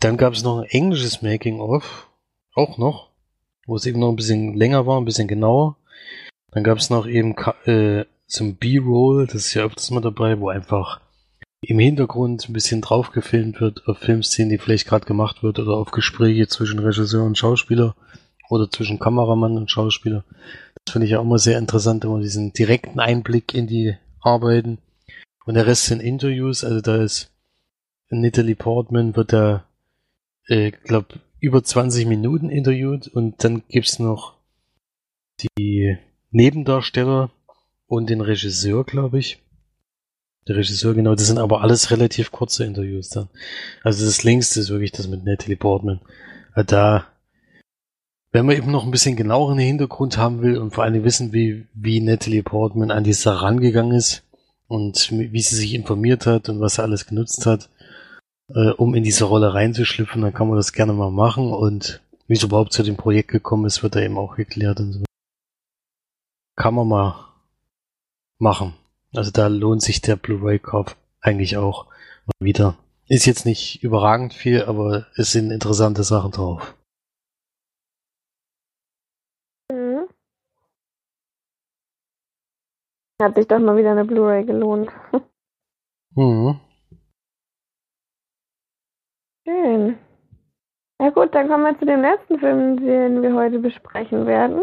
Dann 0.00 0.16
gab 0.16 0.32
es 0.32 0.42
noch 0.42 0.58
ein 0.58 0.70
englisches 0.70 1.22
Making-of, 1.22 2.08
auch 2.54 2.78
noch, 2.78 3.10
wo 3.66 3.76
es 3.76 3.86
eben 3.86 4.00
noch 4.00 4.10
ein 4.10 4.16
bisschen 4.16 4.54
länger 4.54 4.86
war, 4.86 5.00
ein 5.00 5.04
bisschen 5.04 5.28
genauer. 5.28 5.76
Dann 6.52 6.64
gab 6.64 6.78
es 6.78 6.88
noch 6.88 7.06
eben 7.06 7.34
äh, 7.66 8.04
ein 8.40 8.56
B-Roll, 8.56 9.26
das 9.26 9.46
ist 9.46 9.54
ja 9.54 9.64
öfters 9.64 9.90
mal 9.90 10.00
dabei, 10.00 10.40
wo 10.40 10.48
einfach 10.48 11.00
im 11.68 11.78
Hintergrund 11.78 12.48
ein 12.48 12.52
bisschen 12.52 12.80
drauf 12.80 13.10
gefilmt 13.12 13.60
wird 13.60 13.86
auf 13.86 13.98
Filmszenen, 13.98 14.50
die 14.50 14.58
vielleicht 14.58 14.86
gerade 14.86 15.06
gemacht 15.06 15.42
wird 15.42 15.58
oder 15.58 15.76
auf 15.76 15.90
Gespräche 15.90 16.48
zwischen 16.48 16.78
Regisseur 16.78 17.24
und 17.24 17.38
Schauspieler 17.38 17.94
oder 18.48 18.70
zwischen 18.70 18.98
Kameramann 18.98 19.56
und 19.56 19.70
Schauspieler. 19.70 20.24
Das 20.84 20.92
finde 20.92 21.06
ich 21.06 21.12
ja 21.12 21.20
immer 21.20 21.38
sehr 21.38 21.58
interessant, 21.58 22.04
immer 22.04 22.20
diesen 22.20 22.52
direkten 22.52 23.00
Einblick 23.00 23.54
in 23.54 23.66
die 23.66 23.96
Arbeiten. 24.20 24.78
Und 25.44 25.54
der 25.54 25.66
Rest 25.66 25.86
sind 25.86 26.00
Interviews, 26.00 26.64
also 26.64 26.80
da 26.80 26.96
ist 26.96 27.30
Natalie 28.10 28.54
Portman 28.54 29.16
wird 29.16 29.32
da, 29.32 29.64
äh, 30.46 30.70
glaub, 30.70 31.18
über 31.40 31.62
20 31.62 32.06
Minuten 32.06 32.48
interviewt 32.48 33.08
und 33.08 33.42
dann 33.44 33.62
gibt's 33.68 33.98
noch 33.98 34.34
die 35.58 35.98
Nebendarsteller 36.30 37.30
und 37.86 38.08
den 38.08 38.20
Regisseur, 38.20 38.84
glaube 38.84 39.18
ich. 39.18 39.43
Der 40.46 40.56
Regisseur, 40.56 40.94
genau, 40.94 41.14
das 41.14 41.26
sind 41.26 41.38
aber 41.38 41.62
alles 41.62 41.90
relativ 41.90 42.30
kurze 42.30 42.64
Interviews 42.64 43.08
dann. 43.08 43.28
Also 43.82 44.04
das 44.04 44.22
längste 44.24 44.60
ist 44.60 44.68
wirklich 44.68 44.92
das 44.92 45.08
mit 45.08 45.24
Natalie 45.24 45.56
Portman. 45.56 46.00
Da, 46.54 47.06
wenn 48.32 48.46
man 48.46 48.56
eben 48.56 48.70
noch 48.70 48.84
ein 48.84 48.90
bisschen 48.90 49.16
genaueren 49.16 49.58
Hintergrund 49.58 50.18
haben 50.18 50.42
will 50.42 50.58
und 50.58 50.72
vor 50.72 50.84
allem 50.84 51.02
wissen, 51.02 51.32
wie, 51.32 51.66
wie 51.72 52.00
Natalie 52.00 52.42
Portman 52.42 52.90
an 52.90 53.04
die 53.04 53.14
Sache 53.14 53.42
rangegangen 53.42 53.96
ist, 53.96 54.24
und 54.68 55.10
wie 55.10 55.40
sie 55.40 55.56
sich 55.56 55.74
informiert 55.74 56.26
hat 56.26 56.48
und 56.48 56.60
was 56.60 56.78
er 56.78 56.84
alles 56.84 57.06
genutzt 57.06 57.46
hat, 57.46 57.68
äh, 58.48 58.70
um 58.70 58.94
in 58.94 59.04
diese 59.04 59.24
Rolle 59.24 59.54
reinzuschlüpfen, 59.54 60.22
dann 60.22 60.34
kann 60.34 60.48
man 60.48 60.56
das 60.56 60.72
gerne 60.72 60.92
mal 60.92 61.10
machen 61.10 61.52
und 61.52 62.02
wie 62.26 62.34
es 62.34 62.42
überhaupt 62.42 62.72
zu 62.72 62.82
dem 62.82 62.96
Projekt 62.96 63.30
gekommen 63.30 63.66
ist, 63.66 63.82
wird 63.82 63.94
da 63.94 64.00
eben 64.00 64.18
auch 64.18 64.36
geklärt 64.36 64.80
und 64.80 64.92
so. 64.92 65.04
Kann 66.56 66.74
man 66.74 66.88
mal 66.88 67.28
machen. 68.38 68.74
Also 69.16 69.30
da 69.30 69.46
lohnt 69.46 69.82
sich 69.82 70.00
der 70.00 70.16
Blu-ray-Kauf 70.16 70.96
eigentlich 71.20 71.56
auch 71.56 71.86
mal 72.26 72.46
wieder. 72.46 72.76
Ist 73.06 73.26
jetzt 73.26 73.46
nicht 73.46 73.82
überragend 73.82 74.34
viel, 74.34 74.64
aber 74.64 75.06
es 75.16 75.32
sind 75.32 75.50
interessante 75.50 76.02
Sachen 76.02 76.32
drauf. 76.32 76.74
Hat 83.22 83.36
sich 83.36 83.46
doch 83.46 83.58
mal 83.58 83.76
wieder 83.76 83.92
eine 83.92 84.04
Blu-ray 84.04 84.44
gelohnt. 84.44 84.90
mhm. 86.16 86.60
Schön. 89.46 89.98
Ja 91.00 91.10
gut, 91.10 91.34
dann 91.34 91.48
kommen 91.48 91.64
wir 91.64 91.78
zu 91.78 91.86
dem 91.86 92.00
letzten 92.00 92.38
Film, 92.38 92.76
den 92.78 93.22
wir 93.22 93.34
heute 93.34 93.60
besprechen 93.60 94.26
werden. 94.26 94.62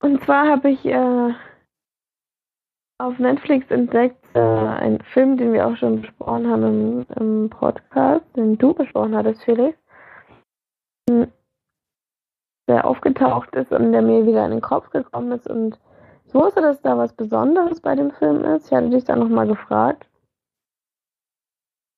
Und 0.00 0.22
zwar 0.24 0.48
habe 0.48 0.70
ich 0.70 0.84
äh, 0.86 1.34
auf 2.98 3.18
Netflix 3.18 3.70
entdeckt 3.70 4.16
äh, 4.34 4.38
einen 4.38 5.00
Film, 5.02 5.36
den 5.36 5.52
wir 5.52 5.66
auch 5.66 5.76
schon 5.76 6.02
besprochen 6.02 6.48
haben 6.48 6.62
im, 6.62 7.06
im 7.18 7.50
Podcast, 7.50 8.24
den 8.36 8.56
du 8.58 8.72
besprochen 8.72 9.16
hattest, 9.16 9.42
Felix. 9.44 9.76
Der 12.68 12.86
aufgetaucht 12.86 13.54
ist 13.54 13.72
und 13.72 13.92
der 13.92 14.02
mir 14.02 14.26
wieder 14.26 14.44
in 14.44 14.52
den 14.52 14.60
Kopf 14.60 14.90
gekommen 14.90 15.32
ist 15.32 15.48
und 15.48 15.78
ich 16.26 16.34
wusste, 16.34 16.62
dass 16.62 16.80
da 16.82 16.96
was 16.96 17.12
Besonderes 17.12 17.80
bei 17.80 17.94
dem 17.94 18.10
Film 18.12 18.44
ist. 18.44 18.66
Ich 18.66 18.72
hatte 18.72 18.90
dich 18.90 19.04
dann 19.04 19.20
nochmal 19.20 19.46
gefragt. 19.46 20.08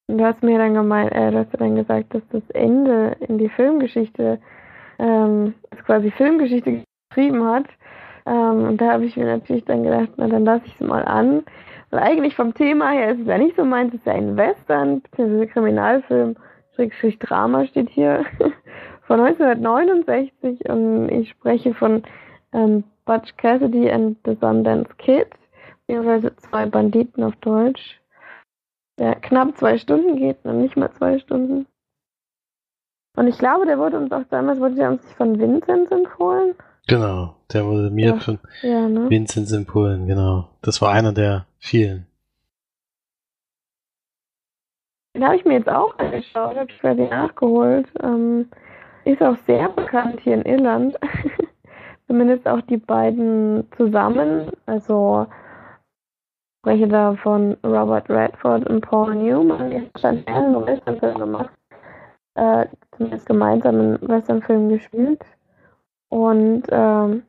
Und 0.09 0.19
du 0.19 0.25
hast 0.25 0.43
mir 0.43 0.59
dann 0.59 0.75
gemeint, 0.75 1.13
äh, 1.13 1.31
du 1.31 1.39
hast 1.39 1.59
dann 1.59 1.77
gesagt, 1.77 2.15
dass 2.15 2.23
das 2.29 2.49
Ende 2.51 3.17
in 3.21 3.39
die 3.39 3.49
Filmgeschichte, 3.49 4.41
ähm, 4.99 5.55
quasi 5.85 6.11
Filmgeschichte 6.11 6.85
geschrieben 7.11 7.45
hat. 7.45 7.67
Ähm, 8.27 8.69
und 8.69 8.81
da 8.81 8.93
habe 8.93 9.05
ich 9.05 9.17
mir 9.17 9.27
natürlich 9.27 9.65
dann 9.65 9.85
gedacht, 9.85 10.11
na 10.17 10.29
dann 10.29 10.45
lasse 10.45 10.67
ich 10.67 10.75
es 10.75 10.87
mal 10.87 11.05
an. 11.05 11.45
Weil 11.91 12.01
eigentlich 12.01 12.35
vom 12.35 12.53
Thema 12.53 12.91
her 12.91 13.13
ist 13.13 13.21
es 13.21 13.27
ja 13.27 13.39
nicht 13.39 13.57
so 13.57 13.65
meins, 13.65 13.95
es 13.95 14.01
ist 14.01 14.07
ja 14.07 14.15
ein 14.15 14.37
Western, 14.37 15.01
beziehungsweise 15.03 15.47
Kriminalfilm, 15.47 16.37
Schrägstrich 16.75 17.19
Drama 17.21 17.65
steht 17.67 17.89
hier, 17.89 18.25
von 19.07 19.21
1969 19.21 20.69
und 20.69 21.09
ich 21.11 21.31
spreche 21.31 21.73
von 21.75 22.03
ähm, 22.53 22.83
Butch 23.05 23.37
Cassidy 23.37 23.91
and 23.91 24.19
the 24.25 24.37
Sundance 24.41 24.93
Kid, 24.99 25.29
beziehungsweise 25.87 26.35
zwei 26.37 26.67
Banditen 26.67 27.23
auf 27.23 27.37
Deutsch, 27.37 28.01
der 28.99 29.15
knapp 29.17 29.57
zwei 29.57 29.79
Stunden 29.79 30.17
geht, 30.17 30.45
noch 30.45 30.55
nicht 30.55 30.77
mal 30.77 30.91
zwei 30.93 31.19
Stunden. 31.21 31.67
Und 33.17 33.29
ich 33.29 33.39
glaube, 33.39 33.65
der 33.65 33.79
wurde 33.79 33.97
uns 33.97 34.11
auch 34.13 34.25
damals, 34.29 34.59
wurde 34.59 34.75
der 34.75 34.91
uns 34.91 35.13
von 35.13 35.39
Vincent 35.39 35.91
empfohlen? 35.93 36.55
Genau, 36.89 37.35
der 37.53 37.65
wurde 37.67 37.91
mir 37.91 38.09
Ja. 38.11 38.17
von 38.21 38.39
Ja, 38.63 38.89
ne? 38.89 39.11
Vincent 39.11 39.51
Empolen, 39.53 40.07
genau. 40.07 40.49
Das 40.63 40.81
war 40.81 40.93
einer 40.93 41.13
der 41.13 41.47
vielen. 41.59 42.07
Den 45.15 45.25
habe 45.25 45.37
ich 45.37 45.45
mir 45.45 45.55
jetzt 45.55 45.69
auch 45.69 45.99
angeschaut, 45.99 46.57
habe 46.57 46.71
ich 46.71 46.79
quasi 46.79 47.03
nachgeholt. 47.07 47.87
Ähm, 48.03 48.49
ist 49.05 49.23
auch 49.23 49.37
sehr 49.47 49.69
bekannt 49.71 50.21
hier 50.21 50.35
in 50.35 50.43
Irland. 50.43 50.97
Zumindest 52.07 52.47
auch 52.47 52.61
die 52.63 52.77
beiden 52.77 53.67
zusammen. 53.77 54.51
Also 54.67 55.27
ich 55.31 56.59
spreche 56.61 56.89
da 56.89 57.15
von 57.17 57.57
Robert 57.65 58.09
Redford 58.11 58.69
und 58.69 58.81
Paul 58.83 59.15
Newman. 59.15 59.71
Die 59.71 59.77
haben 59.77 59.91
schon 59.99 60.25
mehrere 60.27 60.67
Westernfilme 60.67 61.19
gemacht. 61.19 61.51
Äh, 62.35 62.67
zumindest 62.97 63.27
gemeinsam 63.27 63.75
einen 63.77 64.09
Westernfilm 64.09 64.69
gespielt. 64.69 65.25
Und 66.09 66.65
ähm, 66.71 67.25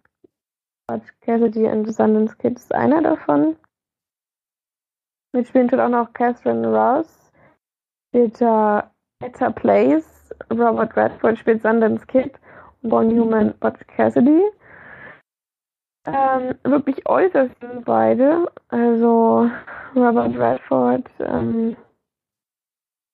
Butch 0.87 1.07
Cassidy 1.21 1.67
and 1.67 1.93
Sundance 1.93 2.35
Kid 2.37 2.57
ist 2.57 2.73
einer 2.73 3.01
davon. 3.01 3.57
Mitspielen 5.33 5.67
tut 5.67 5.79
auch 5.79 5.89
noch 5.89 6.13
Catherine 6.13 6.67
Ross, 6.67 7.31
da 8.13 8.91
Etta 9.19 9.49
Place, 9.51 10.33
Robert 10.51 10.95
Redford 10.95 11.37
spielt 11.37 11.61
Sundance 11.61 12.05
Kid 12.07 12.39
und 12.81 12.89
Paul 12.89 13.05
Newman 13.05 13.53
Butch 13.59 13.85
Cassidy. 13.87 14.43
Ähm, 16.05 16.55
wirklich 16.63 17.05
äußerst 17.05 17.55
beide. 17.83 18.49
Also 18.69 19.49
Robert 19.95 20.37
Redford, 20.37 21.09
ähm, 21.19 21.75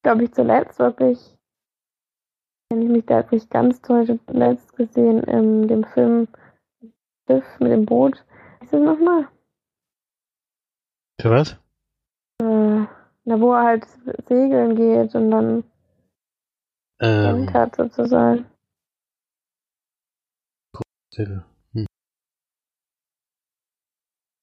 glaube 0.04 0.26
ich 0.26 0.34
zuletzt 0.34 0.78
wirklich, 0.80 1.36
wenn 2.70 2.82
ich 2.82 2.90
mich 2.90 3.06
da 3.06 3.24
nicht 3.30 3.50
ganz 3.50 3.82
täusche, 3.82 4.20
zuletzt 4.26 4.76
gesehen 4.76 5.24
in 5.24 5.68
dem 5.68 5.84
Film 5.84 6.28
Schiff 7.28 7.46
mit 7.60 7.72
dem 7.72 7.86
Boot. 7.86 8.24
Ist 8.62 8.74
das 8.74 8.82
nochmal? 8.82 9.28
Für 11.22 11.30
was? 11.30 11.52
Äh, 12.42 12.86
na, 13.26 13.40
wo 13.40 13.54
er 13.54 13.64
halt 13.64 13.88
segeln 14.28 14.76
geht 14.76 15.16
und 15.16 15.32
dann 15.32 15.64
Ähm, 17.00 17.52
hat 17.54 17.76
sozusagen. 17.76 18.46
Titel. 21.12 21.44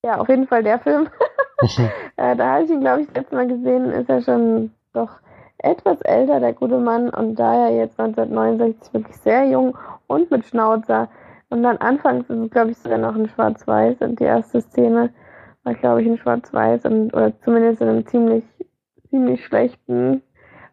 Ja, 0.04 0.18
auf 0.18 0.28
jeden 0.28 0.46
Fall 0.46 0.62
der 0.62 0.78
Film. 0.78 1.08
äh, 2.16 2.36
da 2.36 2.54
habe 2.54 2.64
ich 2.64 2.70
ihn, 2.70 2.80
glaube 2.80 3.02
ich, 3.02 3.06
das 3.08 3.16
letzte 3.16 3.34
Mal 3.34 3.48
gesehen, 3.48 3.90
ist 3.90 4.08
er 4.08 4.22
schon 4.22 4.72
doch 4.92 5.20
etwas 5.62 6.00
älter, 6.02 6.40
der 6.40 6.52
gute 6.52 6.78
Mann, 6.78 7.10
und 7.10 7.36
da 7.36 7.68
er 7.68 7.76
jetzt 7.76 7.98
1969 7.98 8.94
wirklich 8.94 9.16
sehr 9.16 9.44
jung 9.46 9.76
und 10.06 10.30
mit 10.30 10.44
Schnauzer. 10.44 11.08
Und 11.50 11.62
dann 11.62 11.78
anfangs 11.78 12.28
ist 12.30 12.38
es, 12.38 12.50
glaube 12.50 12.70
ich, 12.70 12.78
sogar 12.78 12.98
noch 12.98 13.16
in 13.16 13.28
Schwarz-Weiß 13.28 14.00
und 14.00 14.20
die 14.20 14.24
erste 14.24 14.60
Szene 14.60 15.10
war, 15.64 15.74
glaube 15.74 16.02
ich, 16.02 16.06
in 16.06 16.18
Schwarz-Weiß 16.18 16.84
und 16.84 17.12
oder 17.12 17.38
zumindest 17.40 17.82
in 17.82 17.88
einem 17.88 18.06
ziemlich, 18.06 18.44
ziemlich 19.10 19.44
schlechten 19.44 20.22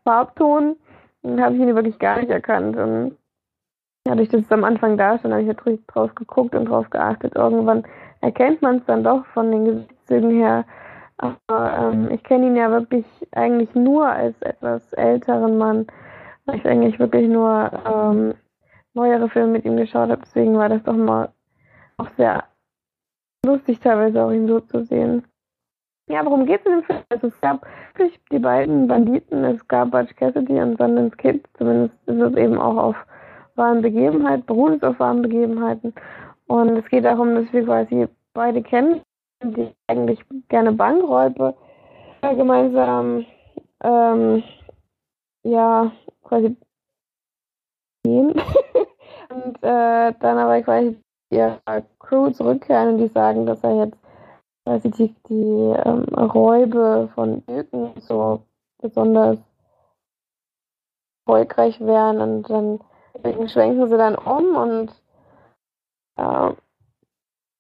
Farbton. 0.04 0.76
Und 1.24 1.42
habe 1.42 1.56
ich 1.56 1.62
ihn 1.62 1.76
wirklich 1.76 2.00
gar 2.00 2.20
nicht 2.20 2.30
erkannt. 2.30 2.78
Und 2.78 3.18
dadurch, 4.06 4.30
dass 4.30 4.42
es 4.42 4.52
am 4.52 4.64
Anfang 4.64 4.98
da 4.98 5.18
stand, 5.18 5.34
habe 5.34 5.42
ich 5.42 5.48
natürlich 5.48 5.86
drauf 5.88 6.14
geguckt 6.16 6.56
und 6.56 6.66
drauf 6.66 6.90
geachtet. 6.90 7.36
Irgendwann 7.36 7.84
erkennt 8.22 8.62
man 8.62 8.78
es 8.78 8.86
dann 8.86 9.04
doch 9.04 9.26
von 9.34 9.52
den 9.52 9.66
Gesichtszügen 9.66 10.32
her. 10.32 10.64
Aber 11.18 11.78
ähm, 11.78 12.12
ich 12.12 12.24
kenne 12.24 12.48
ihn 12.48 12.56
ja 12.56 12.70
wirklich 12.70 13.06
eigentlich 13.32 13.74
nur 13.74 14.08
als 14.08 14.40
etwas 14.42 14.94
älteren 14.94 15.58
Mann, 15.58 15.88
weil 16.46 16.58
ich 16.58 16.66
eigentlich 16.66 17.00
wirklich 17.00 17.28
nur 17.28 17.72
ähm, 17.86 18.34
neuere 18.94 19.30
Filme 19.30 19.54
mit 19.54 19.66
ihm 19.66 19.78
geschaut 19.78 20.10
habe. 20.10 20.22
Deswegen 20.24 20.58
war 20.58 20.70
das 20.70 20.84
doch 20.84 20.96
mal 20.96 21.30
auch 21.98 22.10
sehr 22.18 22.44
lustig, 23.46 23.80
teilweise 23.80 24.24
auch 24.24 24.32
ihn 24.32 24.48
so 24.48 24.60
zu 24.60 24.84
sehen. 24.84 25.24
Ja, 26.10 26.24
worum 26.24 26.46
geht 26.46 26.62
es 26.62 26.66
in 26.68 26.72
dem 26.74 26.84
Film? 26.84 27.00
Also 27.10 27.28
es 27.28 27.42
gab 27.42 27.66
wirklich 27.96 28.20
die 28.32 28.40
beiden 28.40 28.88
Banditen, 28.88 29.44
es 29.44 29.68
gab 29.68 29.92
Butch 29.92 30.16
Cassidy 30.16 30.62
und 30.62 30.78
Sundance 30.78 31.18
Kid, 31.18 31.46
zumindest 31.58 31.96
ist 32.06 32.22
es 32.22 32.36
eben 32.36 32.58
auch 32.58 32.78
auf 32.78 32.96
wahren 33.56 33.82
Begebenheiten, 33.82 34.46
beruht 34.46 34.78
es 34.78 34.84
auf 34.84 35.00
wahren 35.00 35.22
Begebenheiten. 35.22 35.94
Und 36.46 36.78
es 36.78 36.88
geht 36.88 37.04
darum, 37.04 37.36
dass 37.36 37.52
wir 37.52 37.66
quasi 37.66 38.08
beide 38.34 38.62
kennen, 38.62 39.02
die 39.44 39.74
eigentlich 39.88 40.20
gerne 40.50 40.72
Bankräuber 40.72 41.56
äh, 42.22 42.36
gemeinsam 42.36 43.26
ähm, 43.84 44.44
ja 45.44 45.92
quasi 46.24 46.56
gehen. 48.04 48.34
Und 49.30 49.58
äh, 49.62 50.14
dann 50.20 50.38
aber 50.38 50.62
quasi 50.62 50.98
ihrer 51.30 51.60
Crew 52.00 52.30
zurückkehren 52.30 52.94
und 52.94 52.98
die 53.00 53.08
sagen, 53.08 53.46
dass 53.46 53.62
er 53.62 53.76
jetzt 53.76 53.98
quasi 54.66 54.90
die, 54.90 55.14
die 55.28 55.74
ähm, 55.86 56.04
Räube 56.16 57.10
von 57.14 57.44
Öken 57.50 57.92
so 58.00 58.42
besonders 58.82 59.38
erfolgreich 61.26 61.80
wären. 61.82 62.22
Und 62.22 62.50
dann 62.50 62.80
schwenken 63.50 63.90
sie 63.90 63.98
dann 63.98 64.16
um 64.16 64.56
und 64.56 64.92
äh, 66.16 66.54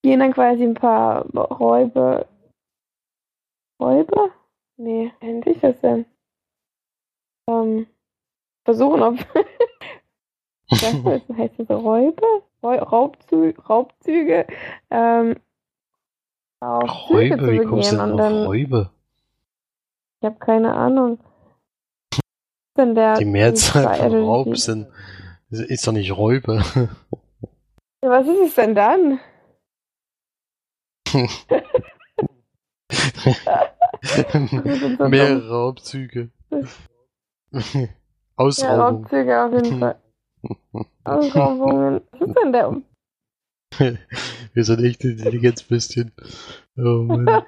gehen 0.07 0.21
dann 0.21 0.31
quasi 0.34 0.63
ein 0.63 0.73
paar 0.73 1.25
Räube. 1.35 2.25
Räube? 3.81 4.31
Nee, 4.77 5.11
nennt 5.21 5.43
sich 5.43 5.59
das 5.59 5.79
denn? 5.81 6.05
Ähm, 7.49 7.88
versuchen, 8.63 9.01
ob. 9.03 9.15
Was 10.69 10.81
heißt 10.81 11.05
das? 11.05 11.38
Heißt 11.38 11.53
das 11.59 11.69
Räube? 11.69 12.25
Räu- 12.63 12.79
Raubzü 12.79 13.53
Raubzüge? 13.69 14.47
Ähm, 14.89 15.35
auf 16.61 17.07
Züge 17.07 17.35
Räube, 17.35 17.38
zu 17.45 17.51
wie 17.51 17.65
kommst 17.65 17.91
du 17.91 17.97
denn 17.97 18.17
dann. 18.17 18.41
auf 18.43 18.47
Räube? 18.47 18.89
Ich 20.21 20.25
habe 20.25 20.39
keine 20.39 20.73
Ahnung. 20.73 21.19
Denn 22.77 22.95
der 22.95 23.17
Die 23.17 23.25
Mehrzahl 23.25 23.93
von 23.95 24.23
Raub 24.23 24.55
sind, 24.57 24.88
ist 25.49 25.85
doch 25.85 25.91
nicht 25.91 26.15
Räube. 26.15 26.61
Ja, 28.03 28.11
Was 28.11 28.27
ist 28.27 28.39
es 28.49 28.55
denn 28.55 28.75
dann? 28.75 29.19
Mehrere 35.09 35.49
Raubzüge. 35.49 36.29
Ja, 37.53 37.61
Ausraubung. 38.35 39.03
Raubzüge 39.03 39.41
auf 39.41 39.53
jeden 39.53 39.79
Fall. 39.79 39.95
Ausraubungen. 41.05 42.01
Was 42.11 42.27
ist 42.27 42.38
denn 42.38 42.51
der? 42.51 42.75
Wir 44.53 44.63
sind 44.63 44.84
echt 44.84 45.03
Intelligenzbestien. 45.03 46.11
Oh 46.77 47.03
Mann. 47.03 47.43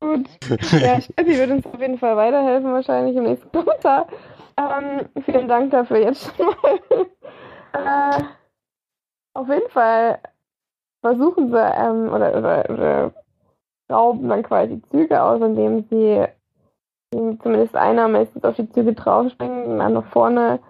Gut. 0.00 0.28
Ja, 0.72 1.00
Steffi 1.00 1.38
wird 1.38 1.50
uns 1.50 1.66
auf 1.66 1.80
jeden 1.80 1.98
Fall 1.98 2.16
weiterhelfen, 2.16 2.72
wahrscheinlich 2.72 3.16
im 3.16 3.24
nächsten 3.24 3.50
Kommentar. 3.52 4.06
Ähm, 4.58 5.08
vielen 5.24 5.48
Dank 5.48 5.70
dafür 5.70 5.98
jetzt 5.98 6.34
schon 6.36 6.46
mal. 6.46 6.80
äh, 7.72 8.22
auf 9.34 9.48
jeden 9.48 9.70
Fall 9.70 10.18
versuchen 11.00 11.50
sie, 11.50 11.58
ähm, 11.58 12.12
oder, 12.12 12.36
oder, 12.36 12.70
oder 12.70 13.12
rauben 13.90 14.28
dann 14.28 14.42
quasi 14.42 14.82
Züge 14.90 15.22
aus, 15.22 15.40
indem 15.40 15.84
sie 15.90 16.26
zumindest 17.12 17.74
einer 17.74 18.08
meistens 18.08 18.44
auf 18.44 18.56
die 18.56 18.70
Züge 18.70 18.92
draufspringt 18.92 19.66
und 19.66 19.78
dann 19.78 19.94
nach 19.94 20.06
vorne 20.12 20.60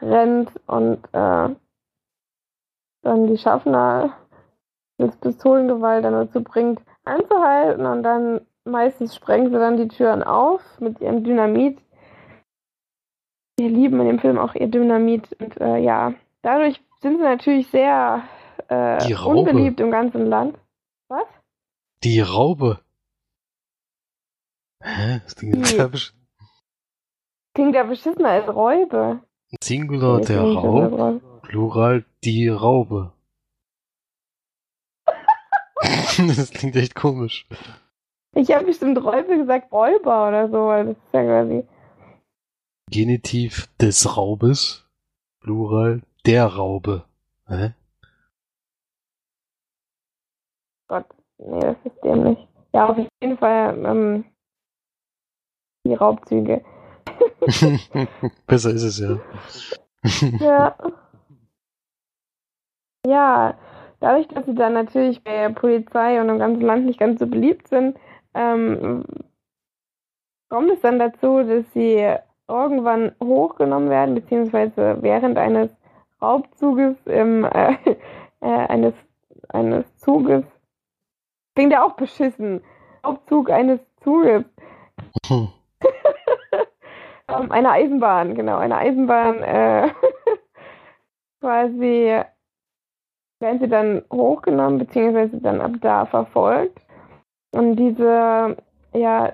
rennt 0.00 0.50
und 0.66 1.04
äh, 1.12 1.54
dann 3.02 3.26
die 3.26 3.38
Schaffner 3.38 4.12
das 4.98 5.16
Pistolengewalt 5.16 6.04
dann 6.04 6.12
dazu 6.12 6.42
bringt, 6.42 6.80
anzuhalten 7.04 7.86
und 7.86 8.02
dann 8.02 8.40
meistens 8.64 9.14
sprengen 9.14 9.50
sie 9.50 9.58
dann 9.58 9.76
die 9.76 9.88
Türen 9.88 10.22
auf 10.22 10.60
mit 10.80 11.00
ihrem 11.00 11.24
Dynamit. 11.24 11.78
Wir 13.56 13.68
lieben 13.68 14.00
in 14.00 14.06
dem 14.06 14.18
Film 14.18 14.38
auch 14.38 14.54
ihr 14.54 14.68
Dynamit 14.68 15.34
und 15.40 15.60
äh, 15.60 15.78
ja, 15.78 16.12
dadurch 16.42 16.80
sind 17.00 17.18
sie 17.18 17.24
natürlich 17.24 17.68
sehr 17.70 18.22
äh, 18.68 19.06
Die 19.06 19.12
Raube. 19.12 19.38
unbeliebt 19.40 19.80
im 19.80 19.90
ganzen 19.90 20.26
Land. 20.26 20.58
Was? 21.08 21.26
Die 22.04 22.20
Raube. 22.20 22.80
Hä? 24.82 25.20
Das 25.24 25.34
klingt 25.36 25.56
Die- 25.56 25.64
sehr 25.64 25.88
besch- 25.90 26.12
Klingt 27.54 27.74
ja 27.74 27.82
beschissener 27.82 28.28
als 28.30 28.48
Räube. 28.48 29.20
Singular 29.62 30.20
der 30.20 30.42
Raub. 30.42 31.42
Plural 31.42 32.04
die 32.22 32.48
Raube. 32.48 33.12
das 36.36 36.50
klingt 36.50 36.76
echt 36.76 36.94
komisch. 36.94 37.46
Ich 38.34 38.50
habe 38.52 38.66
bestimmt 38.66 38.98
Räube 39.02 39.36
gesagt, 39.38 39.72
Räuber 39.72 40.28
oder 40.28 40.48
so, 40.48 40.66
weil 40.66 40.86
das 40.86 40.96
ist 40.96 41.14
ja 41.14 41.22
quasi. 41.24 41.64
Genitiv 42.90 43.66
des 43.80 44.16
Raubes, 44.16 44.86
Plural 45.40 46.02
der 46.26 46.46
Raube. 46.46 47.04
Hä? 47.46 47.72
Nee, 51.38 51.60
das 51.60 51.76
ist 51.84 52.04
dämlich. 52.04 52.38
Ja, 52.72 52.88
auf 52.88 52.98
jeden 53.22 53.38
Fall 53.38 53.84
ähm, 53.84 54.24
die 55.86 55.94
Raubzüge. 55.94 56.62
Besser 58.46 58.70
ist 58.70 58.82
es 58.82 58.98
ja. 58.98 59.18
Ja. 60.40 60.76
Ja, 63.06 63.54
dadurch, 64.00 64.28
dass 64.28 64.44
sie 64.46 64.54
dann 64.54 64.74
natürlich 64.74 65.22
bei 65.24 65.32
der 65.32 65.50
Polizei 65.50 66.20
und 66.20 66.28
im 66.28 66.38
ganzen 66.38 66.62
Land 66.62 66.84
nicht 66.86 67.00
ganz 67.00 67.18
so 67.18 67.26
beliebt 67.26 67.68
sind, 67.68 67.96
ähm, 68.34 69.04
kommt 70.48 70.70
es 70.70 70.80
dann 70.80 70.98
dazu, 70.98 71.42
dass 71.42 71.64
sie 71.72 72.16
irgendwann 72.48 73.12
hochgenommen 73.22 73.90
werden, 73.90 74.14
beziehungsweise 74.14 74.98
während 75.00 75.38
eines 75.38 75.70
Raubzuges 76.20 76.96
im, 77.06 77.44
äh, 77.44 77.76
äh, 78.40 78.46
eines, 78.46 78.94
eines 79.48 79.84
Zuges. 79.98 80.44
Klingt 81.58 81.72
ja 81.72 81.84
auch 81.84 81.94
beschissen. 81.94 82.62
Raubzug 83.04 83.50
eines 83.50 83.80
Zuges. 84.04 84.44
Hm. 85.26 85.48
ähm, 87.28 87.50
eine 87.50 87.72
Eisenbahn, 87.72 88.36
genau, 88.36 88.58
eine 88.58 88.76
Eisenbahn. 88.76 89.42
Äh, 89.42 89.88
quasi 91.40 92.22
werden 93.40 93.58
sie 93.58 93.66
dann 93.66 94.04
hochgenommen, 94.12 94.78
beziehungsweise 94.78 95.38
dann 95.38 95.60
ab 95.60 95.72
da 95.80 96.06
verfolgt. 96.06 96.80
Und 97.50 97.74
diese, 97.74 98.56
ja, 98.92 99.32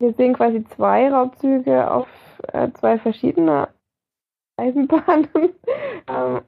wir 0.00 0.12
sehen 0.12 0.34
quasi 0.34 0.62
zwei 0.76 1.10
Raubzüge 1.10 1.90
auf 1.90 2.06
äh, 2.52 2.70
zwei 2.72 2.98
verschiedene 2.98 3.68
Eisenbahnen. 4.58 5.30
ähm, 6.06 6.42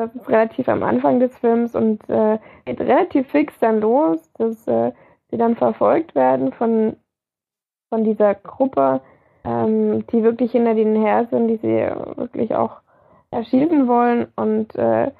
das 0.00 0.14
ist 0.14 0.28
relativ 0.28 0.68
am 0.68 0.82
Anfang 0.82 1.20
des 1.20 1.36
Films 1.38 1.74
und 1.74 2.08
äh, 2.08 2.38
geht 2.64 2.80
relativ 2.80 3.28
fix 3.28 3.58
dann 3.60 3.80
los, 3.80 4.30
dass 4.34 4.66
äh, 4.66 4.92
sie 5.30 5.36
dann 5.36 5.56
verfolgt 5.56 6.14
werden 6.14 6.52
von, 6.52 6.96
von 7.88 8.04
dieser 8.04 8.34
Gruppe, 8.34 9.00
ähm, 9.44 10.06
die 10.08 10.22
wirklich 10.22 10.52
hinter 10.52 10.74
denen 10.74 11.00
her 11.00 11.26
sind, 11.30 11.48
die 11.48 11.56
sie 11.56 11.90
wirklich 12.16 12.54
auch 12.54 12.80
erschießen 13.30 13.86
wollen 13.86 14.26
und 14.36 14.74
äh, 14.74 15.12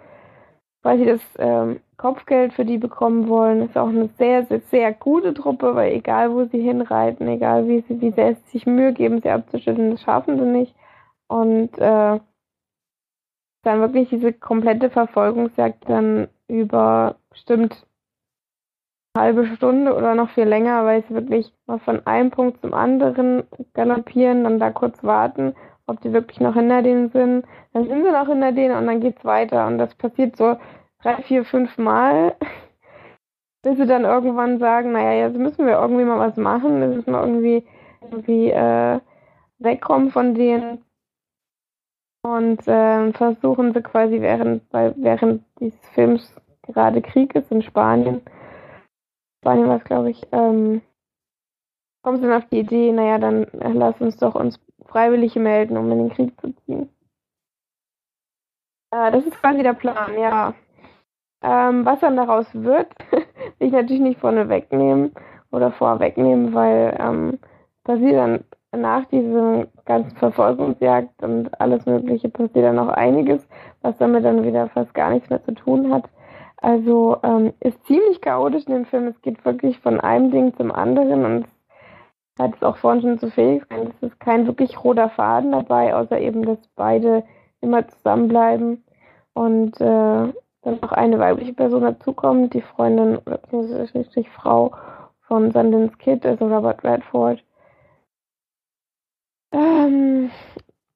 weil 0.83 0.99
sie 0.99 1.07
das 1.07 1.21
ähm, 1.39 1.81
Kopfgeld 1.97 2.55
für 2.55 2.65
die 2.65 2.79
bekommen 2.79 3.29
wollen. 3.29 3.63
Ist 3.63 3.77
auch 3.77 3.89
eine 3.89 4.09
sehr, 4.09 4.45
sehr, 4.47 4.61
sehr 4.61 4.93
gute 4.93 5.35
Truppe, 5.35 5.75
weil 5.75 5.93
egal 5.93 6.33
wo 6.33 6.45
sie 6.45 6.61
hinreiten, 6.61 7.29
egal 7.29 7.69
wie 7.69 7.83
sie, 7.83 8.01
wie 8.01 8.11
sie 8.11 8.37
sich 8.47 8.67
Mühe 8.67 8.93
geben, 8.93 9.21
sie 9.21 9.31
abzuschütteln, 9.31 9.91
das 9.91 10.03
schaffen 10.03 10.39
sie 10.39 10.47
nicht. 10.47 10.75
Und 11.29 11.79
äh, 11.79 12.19
dann 13.63 13.81
wirklich 13.81 14.09
diese 14.09 14.33
komplette 14.33 14.91
Verfolgungsjagd 14.91 15.89
dann 15.89 16.29
über 16.49 17.17
bestimmt 17.31 17.87
eine 19.15 19.25
halbe 19.25 19.47
Stunde 19.57 19.95
oder 19.95 20.15
noch 20.15 20.31
viel 20.31 20.45
länger, 20.45 20.85
weil 20.85 21.03
sie 21.05 21.15
wirklich 21.15 21.53
mal 21.67 21.79
von 21.81 22.07
einem 22.07 22.31
Punkt 22.31 22.61
zum 22.61 22.75
anderen 22.75 23.45
galoppieren, 23.75 24.45
dann 24.45 24.61
da 24.61 24.71
kurz 24.71 25.03
warten, 25.03 25.55
ob 25.87 26.01
die 26.01 26.13
wirklich 26.13 26.41
noch 26.41 26.55
hinter 26.55 26.83
denen 26.83 27.11
sind. 27.11 27.45
Dann 27.73 27.89
sind 27.89 28.05
sie 28.05 28.11
noch 28.13 28.29
hinter 28.29 28.53
denen 28.53 28.77
und 28.77 28.87
dann 28.87 29.01
geht's 29.01 29.25
weiter. 29.25 29.67
Und 29.67 29.79
das 29.79 29.95
passiert 29.97 30.37
so 30.37 30.57
drei, 31.03 31.17
vier, 31.23 31.45
fünf 31.45 31.77
Mal, 31.77 32.37
bis 33.63 33.77
sie 33.77 33.87
dann 33.87 34.05
irgendwann 34.05 34.59
sagen, 34.59 34.93
naja, 34.93 35.27
jetzt 35.27 35.39
müssen 35.39 35.67
wir 35.67 35.81
irgendwie 35.81 36.05
mal 36.05 36.19
was 36.19 36.37
machen, 36.37 36.81
jetzt 36.81 36.97
müssen 36.97 37.13
wir 37.13 37.21
irgendwie, 37.21 37.67
irgendwie 38.01 38.51
äh, 38.51 39.01
wegkommen 39.59 40.11
von 40.11 40.35
denen. 40.35 40.85
Und 42.23 42.67
äh, 42.69 43.13
versuchen 43.13 43.73
sie 43.73 43.83
quasi 43.83 44.21
während, 44.21 44.63
weil 44.73 44.95
während 44.97 45.43
dieses 45.59 45.81
Films 45.95 46.35
gerade 46.63 47.01
Krieg 47.01 47.35
ist 47.35 47.51
in 47.51 47.63
Spanien, 47.63 48.21
Spanien 49.43 49.69
war 49.69 49.79
es, 49.79 49.85
glaube 49.85 50.11
ich, 50.11 50.27
ähm, 50.33 50.83
kommen 52.03 52.19
sie 52.19 52.27
dann 52.27 52.43
auf 52.43 52.49
die 52.51 52.61
Idee, 52.61 52.93
naja, 52.93 53.19
dann 53.19 53.47
lass 53.53 54.01
uns 54.01 54.19
doch 54.19 54.35
uns 54.35 54.61
freiwillig 54.87 55.35
melden, 55.37 55.77
um 55.77 55.91
in 55.91 55.99
den 55.99 56.11
Krieg 56.11 56.39
zu 56.41 56.53
ziehen. 56.65 56.91
Äh, 58.91 59.13
das 59.13 59.25
ist 59.25 59.41
quasi 59.41 59.63
der 59.63 59.75
Plan, 59.75 60.19
ja. 60.19 60.55
Ähm, 61.43 61.87
was 61.87 62.01
dann 62.01 62.17
daraus 62.17 62.47
wird, 62.53 62.89
will 63.11 63.69
ich 63.69 63.73
natürlich 63.73 64.03
nicht 64.03 64.21
vorne 64.21 64.49
wegnehmen 64.51 65.13
oder 65.51 65.73
vorwegnehmen, 65.73 66.53
weil 66.53 66.97
ähm, 67.01 67.39
passiert 67.85 68.17
dann 68.17 68.45
nach 68.77 69.05
diesem 69.07 69.67
ganzen 69.85 70.17
Verfolgungsjagd 70.17 71.23
und 71.23 71.61
alles 71.61 71.87
Mögliche 71.87 72.29
passiert 72.29 72.65
dann 72.65 72.77
noch 72.77 72.89
einiges, 72.89 73.47
was 73.83 73.97
damit 73.99 74.25
dann 74.25 74.45
wieder 74.45 74.69
fast 74.69 74.95
gar 74.95 75.11
nichts 75.11 75.29
mehr 75.29 75.43
zu 75.43 75.53
tun 75.55 75.93
hat. 75.93 76.05
Also 76.59 77.17
ähm, 77.23 77.53
ist 77.61 77.85
ziemlich 77.87 78.21
chaotisch 78.21 78.65
in 78.67 78.75
dem 78.75 78.85
Film. 78.85 79.09
Es 79.09 79.21
geht 79.23 79.45
wirklich 79.45 79.79
von 79.81 79.99
einem 80.01 80.31
Ding 80.31 80.55
zum 80.57 80.71
anderen 80.71 81.25
und 81.25 81.47
hat 82.39 82.55
es 82.55 82.63
auch 82.63 82.77
vorhin 82.77 83.03
schon 83.03 83.19
zu 83.19 83.31
Felix 83.31 83.69
gesagt, 83.69 83.93
es 84.01 84.11
ist 84.11 84.21
kein 84.21 84.47
wirklich 84.47 84.83
roter 84.83 85.11
Faden 85.11 85.53
dabei, 85.53 85.95
außer 85.95 86.19
eben, 86.19 86.45
dass 86.45 86.59
beide 86.77 87.25
immer 87.61 87.87
zusammenbleiben 87.89 88.85
und 89.35 89.81
äh, 89.81 90.33
dann 90.63 90.79
noch 90.83 90.93
eine 90.93 91.19
weibliche 91.19 91.55
Person 91.55 91.83
dazukommt, 91.83 92.55
die 92.55 92.63
Freundin 92.63 93.19
oder 93.19 93.41
Frau 94.37 94.73
von 95.27 95.51
Sundance 95.51 95.97
Kid, 95.99 96.27
also 96.27 96.47
Robert 96.47 96.85
Redford. 96.85 97.43
Ähm, 99.53 100.31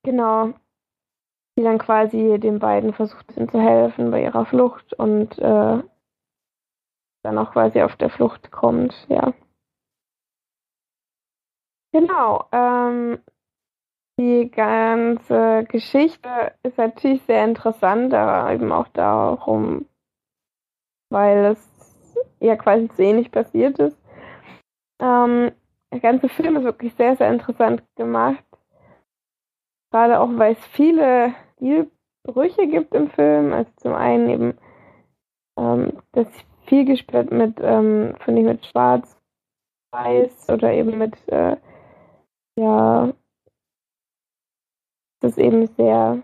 genau. 0.02 0.54
Die 1.56 1.62
dann 1.62 1.78
quasi 1.78 2.38
den 2.40 2.58
beiden 2.58 2.92
versucht 2.92 3.32
zu 3.32 3.60
helfen 3.60 4.10
bei 4.10 4.22
ihrer 4.22 4.44
Flucht 4.44 4.92
und 4.94 5.38
äh, 5.38 5.82
dann 7.22 7.38
auch 7.38 7.52
quasi 7.52 7.80
auf 7.82 7.96
der 7.96 8.10
Flucht 8.10 8.50
kommt, 8.50 9.06
ja. 9.08 9.32
Genau. 11.92 12.48
Ähm, 12.52 13.18
die 14.18 14.50
ganze 14.50 15.64
Geschichte 15.68 16.52
ist 16.62 16.76
natürlich 16.78 17.22
sehr 17.22 17.44
interessant, 17.44 18.12
aber 18.14 18.52
eben 18.52 18.72
auch 18.72 18.88
darum, 18.88 19.86
weil 21.10 21.44
es 21.46 22.24
ja 22.40 22.56
quasi 22.56 22.88
so 22.96 23.02
ähnlich 23.02 23.30
passiert 23.30 23.78
ist. 23.78 23.98
Ähm, 25.00 25.52
der 25.94 26.00
ganze 26.00 26.28
Film 26.28 26.56
ist 26.56 26.64
wirklich 26.64 26.92
sehr, 26.94 27.16
sehr 27.16 27.32
interessant 27.32 27.80
gemacht. 27.94 28.44
Gerade 29.92 30.18
auch, 30.18 30.28
weil 30.32 30.54
es 30.54 30.66
viele 30.66 31.32
Stilbrüche 31.54 32.66
gibt 32.66 32.92
im 32.94 33.10
Film. 33.10 33.52
Also 33.52 33.70
zum 33.76 33.94
einen 33.94 34.28
eben, 34.28 34.58
ähm, 35.56 36.02
dass 36.10 36.26
viel 36.66 36.84
gespielt 36.84 37.30
mit, 37.30 37.60
ähm, 37.60 38.16
finde 38.18 38.40
ich, 38.40 38.46
mit 38.46 38.66
Schwarz-Weiß 38.66 40.48
oder 40.50 40.72
eben 40.72 40.98
mit, 40.98 41.16
äh, 41.28 41.56
ja, 42.58 43.12
das 45.20 45.38
eben 45.38 45.68
sehr 45.76 46.22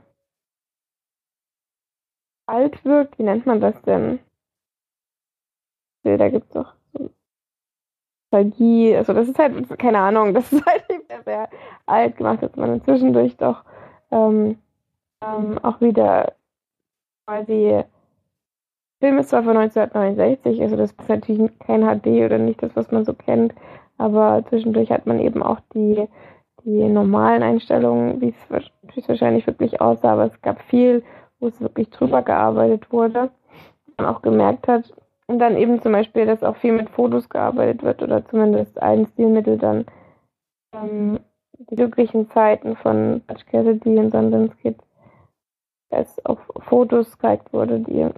alt 2.47 2.85
wirkt. 2.85 3.21
Wie 3.21 3.23
nennt 3.23 3.47
man 3.47 3.61
das 3.61 3.81
denn? 3.83 4.19
Da 6.03 6.29
gibt 6.29 6.47
es 6.47 6.53
doch 6.55 6.80
Nostalgie. 8.31 8.97
Also 8.97 9.13
das 9.13 9.29
ist 9.29 9.39
halt, 9.39 9.79
keine 9.79 9.99
Ahnung, 9.99 10.35
das 10.35 10.53
ist 10.53 10.65
halt 10.67 10.85
sehr, 11.09 11.23
sehr 11.25 11.49
alt 11.87 12.17
gemacht, 12.17 12.43
dass 12.43 12.55
man 12.57 12.83
zwischendurch 12.85 13.37
doch 13.37 13.65
ähm, 14.11 14.59
ähm, 15.23 15.59
auch 15.63 15.81
wieder 15.81 16.33
quasi 17.27 17.85
Film 19.01 19.19
ist 19.19 19.31
zwar 19.31 19.43
von 19.43 19.57
1969, 19.57 20.61
also 20.61 20.77
das 20.77 20.93
ist 20.93 21.09
natürlich 21.09 21.59
kein 21.61 21.83
HD 21.83 22.25
oder 22.25 22.37
nicht 22.37 22.63
das, 22.63 22.77
was 22.77 22.91
man 22.91 23.05
so 23.07 23.15
kennt, 23.15 23.55
aber 23.97 24.45
zwischendurch 24.49 24.91
hat 24.91 25.07
man 25.07 25.21
eben 25.21 25.43
auch 25.43 25.61
die 25.75 26.07
die 26.65 26.89
normalen 26.89 27.43
Einstellungen, 27.43 28.21
wie 28.21 28.35
es 28.95 29.09
wahrscheinlich 29.09 29.47
wirklich 29.47 29.81
aussah, 29.81 30.13
aber 30.13 30.27
es 30.27 30.43
gab 30.43 30.61
viel, 30.63 31.03
wo 31.39 31.47
es 31.47 31.59
wirklich 31.61 31.89
drüber 31.89 32.21
gearbeitet 32.21 32.93
wurde. 32.93 33.31
Man 33.97 34.07
auch 34.07 34.21
gemerkt 34.21 34.69
hat, 34.69 34.85
und 35.31 35.39
dann 35.39 35.57
eben 35.57 35.81
zum 35.81 35.93
Beispiel, 35.93 36.27
dass 36.27 36.43
auch 36.43 36.57
viel 36.57 36.73
mit 36.73 36.91
Fotos 36.91 37.29
gearbeitet 37.29 37.85
wird 37.85 38.03
oder 38.03 38.27
zumindest 38.27 38.83
ein 38.83 39.07
Stilmittel 39.07 39.59
dann 39.59 39.87
ähm, 40.75 41.21
die 41.57 41.77
glücklichen 41.77 42.29
Zeiten 42.31 42.75
von 42.75 43.23
Butch 43.29 43.47
Cassidy 43.47 43.97
und 43.97 44.11
Sundance 44.11 44.57
Kid, 44.57 44.77
es 45.91 46.25
auf 46.27 46.41
Fotos 46.63 47.13
gezeigt 47.13 47.53
wurde, 47.53 47.79
die 47.79 48.09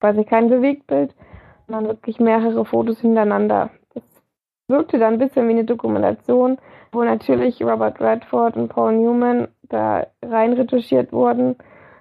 quasi 0.00 0.24
kein 0.24 0.48
Bewegtbild, 0.48 1.14
sondern 1.68 1.86
wirklich 1.86 2.18
mehrere 2.18 2.64
Fotos 2.64 2.98
hintereinander. 2.98 3.70
Das 3.94 4.02
wirkte 4.66 4.98
dann 4.98 5.14
ein 5.14 5.18
bisschen 5.20 5.46
wie 5.46 5.52
eine 5.52 5.64
Dokumentation, 5.64 6.58
wo 6.90 7.04
natürlich 7.04 7.62
Robert 7.62 8.00
Redford 8.00 8.56
und 8.56 8.70
Paul 8.70 8.94
Newman 8.94 9.46
da 9.62 10.04
rein 10.20 10.52
retuschiert 10.54 11.12
wurden 11.12 11.54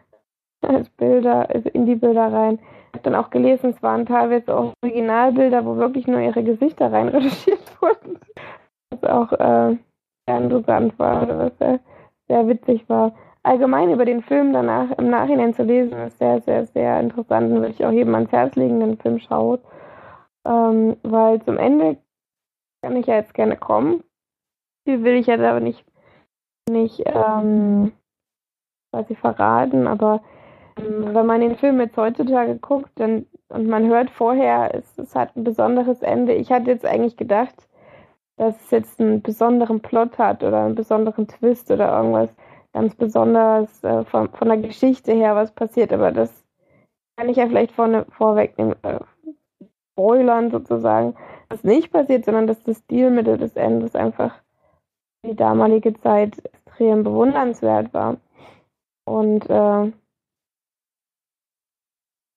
als 0.61 0.89
Bilder, 0.89 1.47
also 1.51 1.69
in 1.69 1.85
die 1.85 1.95
Bilder 1.95 2.33
rein. 2.33 2.57
Habe 2.93 3.03
dann 3.03 3.15
auch 3.15 3.29
gelesen, 3.29 3.71
es 3.71 3.83
waren 3.83 4.05
teilweise 4.05 4.55
auch 4.55 4.73
Originalbilder, 4.83 5.65
wo 5.65 5.77
wirklich 5.77 6.07
nur 6.07 6.19
ihre 6.19 6.43
Gesichter 6.43 6.91
rein 6.91 7.09
retuschiert 7.09 7.59
wurden. 7.81 8.19
Was 8.89 9.03
auch 9.03 9.31
äh, 9.33 9.77
sehr 10.27 10.37
interessant 10.37 10.97
war, 10.97 11.27
was 11.27 11.57
sehr, 11.59 11.79
sehr 12.27 12.47
witzig 12.47 12.87
war. 12.89 13.13
Allgemein 13.43 13.91
über 13.91 14.05
den 14.05 14.21
Film 14.21 14.53
danach 14.53 14.91
im 14.97 15.09
Nachhinein 15.09 15.53
zu 15.53 15.63
lesen, 15.63 15.97
ist 15.99 16.17
sehr, 16.17 16.41
sehr, 16.41 16.65
sehr 16.67 16.99
interessant 16.99 17.51
und 17.51 17.61
würde 17.61 17.69
ich 17.69 17.85
auch 17.85 17.91
jedem 17.91 18.15
ans 18.15 18.31
Herz 18.31 18.55
legen, 18.55 18.79
den 18.79 18.97
Film 18.97 19.19
schaut. 19.19 19.61
Ähm, 20.45 20.97
weil 21.03 21.41
zum 21.43 21.57
Ende 21.57 21.97
kann 22.81 22.95
ich 22.95 23.07
ja 23.07 23.15
jetzt 23.15 23.33
gerne 23.33 23.55
kommen 23.55 24.03
viel 24.89 25.03
will 25.03 25.15
ich 25.15 25.27
jetzt 25.27 25.43
aber 25.43 25.59
nicht, 25.59 25.85
nicht 26.67 27.03
ähm, 27.05 27.91
quasi 28.91 29.15
verraten, 29.15 29.85
aber 29.87 30.23
wenn 30.85 31.26
man 31.26 31.41
den 31.41 31.56
Film 31.57 31.80
jetzt 31.80 31.97
heutzutage 31.97 32.56
guckt 32.56 32.91
dann, 32.95 33.26
und 33.49 33.68
man 33.68 33.88
hört 33.88 34.10
vorher, 34.11 34.73
es, 34.76 34.97
es 34.97 35.15
hat 35.15 35.35
ein 35.35 35.43
besonderes 35.43 36.01
Ende. 36.01 36.34
Ich 36.34 36.51
hatte 36.51 36.69
jetzt 36.72 36.85
eigentlich 36.85 37.18
gedacht, 37.18 37.56
dass 38.38 38.56
es 38.64 38.72
jetzt 38.72 38.99
einen 39.01 39.22
besonderen 39.22 39.81
Plot 39.81 40.18
hat 40.18 40.43
oder 40.43 40.64
einen 40.65 40.76
besonderen 40.76 41.27
Twist 41.27 41.72
oder 41.72 41.95
irgendwas 41.97 42.30
ganz 42.73 42.95
besonders 42.95 43.84
äh, 43.84 44.06
von, 44.06 44.30
von 44.30 44.47
der 44.47 44.57
Geschichte 44.57 45.14
her 45.14 45.35
was 45.35 45.51
passiert, 45.51 45.91
aber 45.91 46.11
das 46.11 46.43
kann 47.18 47.30
ich 47.30 47.38
ja 47.38 47.47
vielleicht 47.47 47.73
vorne, 47.73 48.06
vorwegnehmen, 48.10 48.76
äh, 48.84 48.99
spoilern 49.91 50.51
sozusagen, 50.51 51.15
was 51.49 51.64
nicht 51.64 51.91
passiert, 51.91 52.26
sondern 52.26 52.47
dass 52.47 52.64
das 52.64 52.77
Stilmittel 52.77 53.38
des 53.38 53.56
Endes 53.56 53.95
einfach 53.95 54.35
die 55.26 55.35
damalige 55.35 55.93
Zeit 55.95 56.38
extrem 56.45 57.03
bewundernswert 57.03 57.93
war. 57.93 58.18
Und 59.06 59.49
äh, 59.49 59.91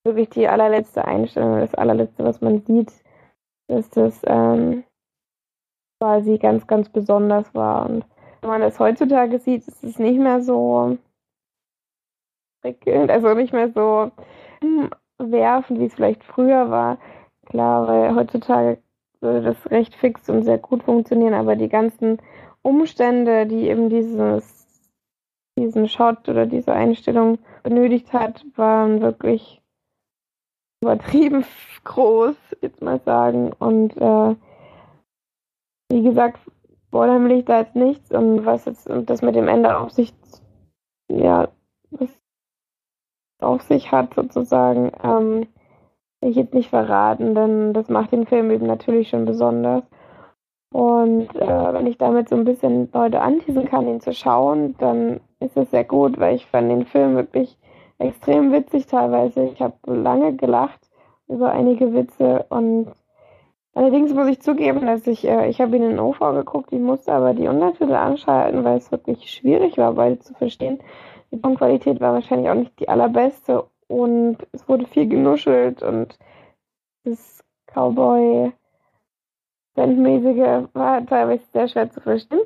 wirklich 0.05 0.31
die 0.31 0.49
allerletzte 0.49 1.05
Einstellung, 1.05 1.61
das 1.61 1.75
allerletzte, 1.75 2.25
was 2.25 2.41
man 2.41 2.63
sieht, 2.63 2.93
dass 3.69 3.89
das 3.91 4.21
ähm, 4.25 4.85
quasi 6.01 6.39
ganz, 6.39 6.67
ganz 6.67 6.89
besonders 6.89 7.55
war. 7.55 7.89
Und 7.89 8.05
wenn 8.41 8.51
man 8.51 8.61
das 8.61 8.79
heutzutage 8.81 9.39
sieht, 9.39 9.67
ist 9.69 9.85
es 9.85 9.99
nicht 9.99 10.19
mehr 10.19 10.43
so 10.43 10.99
prickelnd, 12.63 13.11
also 13.11 13.35
nicht 13.35 13.53
mehr 13.53 13.71
so 13.71 14.11
werfend, 15.19 15.79
wie 15.79 15.87
es 15.87 15.95
vielleicht 15.95 16.25
früher 16.25 16.71
war. 16.71 16.99
Klar, 17.47 17.87
weil 17.87 18.15
heutzutage 18.15 18.79
würde 19.21 19.43
das 19.43 19.71
recht 19.71 19.95
fix 19.95 20.29
und 20.29 20.43
sehr 20.43 20.59
gut 20.59 20.83
funktionieren, 20.83 21.35
aber 21.35 21.55
die 21.55 21.69
ganzen 21.69 22.19
Umstände, 22.63 23.47
die 23.47 23.69
eben 23.69 23.89
dieses, 23.89 24.67
diesen 25.57 25.89
Shot 25.89 26.29
oder 26.29 26.47
diese 26.47 26.73
Einstellung 26.73 27.39
benötigt 27.63 28.13
hat, 28.13 28.45
waren 28.57 29.01
wirklich 29.01 29.62
übertrieben 30.83 31.45
groß, 31.85 32.37
jetzt 32.61 32.83
mal 32.83 33.01
sagen. 33.01 33.53
Und 33.59 33.97
äh, 33.97 34.37
wie 35.91 36.03
gesagt, 36.03 36.39
Spoilern 36.89 37.25
will 37.25 37.39
ich 37.39 37.45
da 37.47 37.61
jetzt 37.61 37.75
nichts 37.75 38.11
und 38.11 38.45
was 38.45 38.67
jetzt 38.67 38.89
und 38.89 39.09
das 39.09 39.23
mit 39.23 39.35
dem 39.35 39.49
Ende 39.49 39.79
auf 39.79 39.93
sich, 39.93 40.13
ja, 41.11 41.49
was 41.91 42.11
auf 43.41 43.63
sich 43.63 43.91
hat 43.91 44.15
sozusagen, 44.15 44.93
ähm, 45.03 45.47
will 46.21 46.31
ich 46.31 46.37
jetzt 46.37 46.55
nicht 46.55 46.69
verraten, 46.69 47.35
denn 47.35 47.73
das 47.73 47.89
macht 47.89 48.13
den 48.13 48.27
Film 48.27 48.51
eben 48.51 48.67
natürlich 48.67 49.09
schon 49.09 49.25
besonders. 49.25 49.85
Und 50.73 51.35
äh, 51.37 51.73
wenn 51.73 51.87
ich 51.87 51.99
damit 51.99 52.29
so 52.29 52.37
ein 52.37 52.45
bisschen 52.45 52.91
Leute 52.93 53.21
anteasen 53.21 53.67
kann, 53.67 53.89
ihn 53.89 54.01
zu 54.01 54.13
schauen, 54.13 54.75
dann 54.79 55.21
ist 55.41 55.57
es 55.57 55.71
sehr 55.71 55.85
gut, 55.85 56.19
weil 56.19 56.37
ich 56.37 56.47
fand 56.47 56.71
den 56.71 56.87
Film 56.87 57.15
wirklich 57.15 57.59
extrem 58.03 58.53
witzig 58.53 58.87
teilweise. 58.87 59.45
Ich 59.45 59.61
habe 59.61 59.77
lange 59.87 60.35
gelacht 60.35 60.81
über 61.29 61.53
einige 61.53 61.95
Witze 61.95 62.45
und 62.51 62.93
allerdings 63.75 64.13
muss 64.13 64.29
ich 64.29 64.41
zugeben, 64.41 64.87
dass 64.87 65.07
ich, 65.07 65.27
äh, 65.27 65.49
ich 65.49 65.61
habe 65.61 65.77
ihn 65.77 65.83
in 65.83 65.99
OV 65.99 66.19
geguckt, 66.19 66.73
ich 66.73 66.81
musste 66.81 67.13
aber 67.13 67.35
die 67.35 67.49
Untertitel 67.49 67.95
anschalten, 67.95 68.65
weil 68.65 68.79
es 68.79 68.91
wirklich 68.91 69.31
schwierig 69.31 69.79
war, 69.79 69.95
beide 69.95 70.19
zu 70.19 70.35
verstehen. 70.35 70.81
Die 71.31 71.41
Tonqualität 71.41 72.01
war 72.01 72.13
wahrscheinlich 72.15 72.51
auch 72.51 72.55
nicht 72.55 72.79
die 72.81 72.89
allerbeste 72.89 73.65
und 73.89 74.39
es 74.53 74.69
wurde 74.69 74.87
viel 74.87 75.09
genuschelt 75.09 75.83
und 75.83 76.19
das 77.05 77.43
Cowboy 77.67 78.53
Bandmäßige 79.75 80.69
war 80.75 81.07
teilweise 81.07 81.45
sehr 81.53 81.69
schwer 81.69 81.91
zu 81.91 82.01
verstehen. 82.01 82.43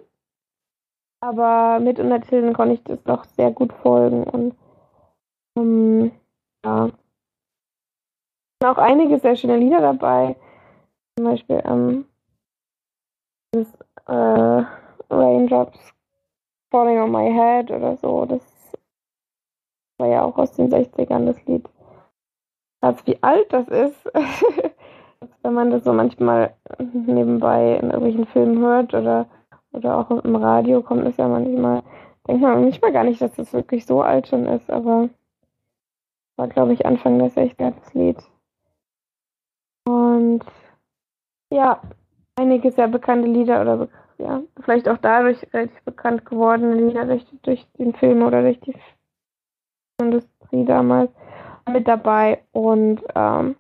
Aber 1.21 1.81
mit 1.81 1.99
Untertiteln 1.99 2.53
konnte 2.53 2.75
ich 2.75 2.85
das 2.85 3.03
doch 3.03 3.25
sehr 3.25 3.51
gut 3.51 3.73
folgen 3.73 4.23
und 4.25 4.55
ähm, 5.57 6.13
ja. 6.65 6.91
Auch 8.65 8.79
einige 8.79 9.19
sehr 9.19 9.37
schöne 9.37 9.59
Lieder 9.59 9.81
dabei. 9.81 10.37
Zum 11.17 11.27
Beispiel 11.27 11.63
ähm, 11.65 12.07
das 13.53 13.67
äh, 14.07 14.65
Raindrops 15.11 15.79
Falling 16.71 16.99
on 16.99 17.13
My 17.13 17.31
Head 17.33 17.71
oder 17.71 17.97
so. 17.97 18.25
Das 18.27 18.43
war 19.99 20.09
ja 20.09 20.25
auch 20.25 20.37
aus 20.37 20.53
den 20.53 20.71
60ern 20.71 21.27
das 21.27 21.45
Lied. 21.47 21.69
Also 22.81 23.07
wie 23.07 23.23
alt 23.23 23.53
das 23.53 23.69
ist, 23.69 24.11
wenn 25.43 25.55
man 25.55 25.71
das 25.71 25.85
so 25.85 25.93
manchmal 25.93 26.55
nebenbei 26.79 27.77
in 27.77 27.91
irgendwelchen 27.91 28.27
Filmen 28.27 28.59
hört 28.59 28.95
oder, 28.95 29.27
oder 29.73 29.99
auch 29.99 30.11
im 30.11 30.37
Radio 30.37 30.83
kommt 30.83 31.07
es 31.07 31.17
ja 31.17 31.29
manchmal, 31.29 31.83
denkt 32.29 32.43
man 32.43 32.61
manchmal 32.63 32.93
gar 32.93 33.05
nicht, 33.05 33.21
dass 33.21 33.35
das 33.35 33.53
wirklich 33.53 33.87
so 33.87 34.03
alt 34.03 34.29
schon 34.29 34.47
ist, 34.47 34.71
aber 34.71 35.09
war 36.37 36.49
glaube 36.49 36.73
ich 36.73 36.87
Anfang 36.87 37.19
der 37.19 37.31
60er 37.31 37.73
das 37.73 37.95
Lied. 37.95 38.19
Und 39.87 40.45
ja, 41.53 41.81
einige 42.37 42.71
sehr 42.73 42.89
bekannte 42.89 43.29
Lieder 43.29 43.61
oder 43.63 43.89
ja, 44.19 44.43
vielleicht 44.61 44.89
auch 44.89 44.99
dadurch 44.99 45.39
relativ 45.53 45.83
bekannt 45.83 46.25
gewordene 46.25 46.75
Lieder 46.75 47.05
durch, 47.05 47.25
durch 47.43 47.67
den 47.79 47.95
Film 47.95 48.23
oder 48.23 48.43
durch 48.43 48.59
die 48.61 48.75
Industrie 50.01 50.65
damals 50.65 51.11
mit 51.69 51.87
dabei 51.87 52.43
und 52.53 53.03
ähm, 53.15 53.57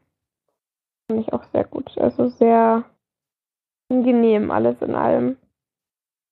fand 1.09 1.21
ich 1.21 1.33
auch 1.33 1.45
sehr 1.45 1.65
gut. 1.65 1.97
Also 1.99 2.29
sehr 2.29 2.85
angenehm 3.91 4.51
alles 4.51 4.81
in 4.83 4.95
allem. 4.95 5.37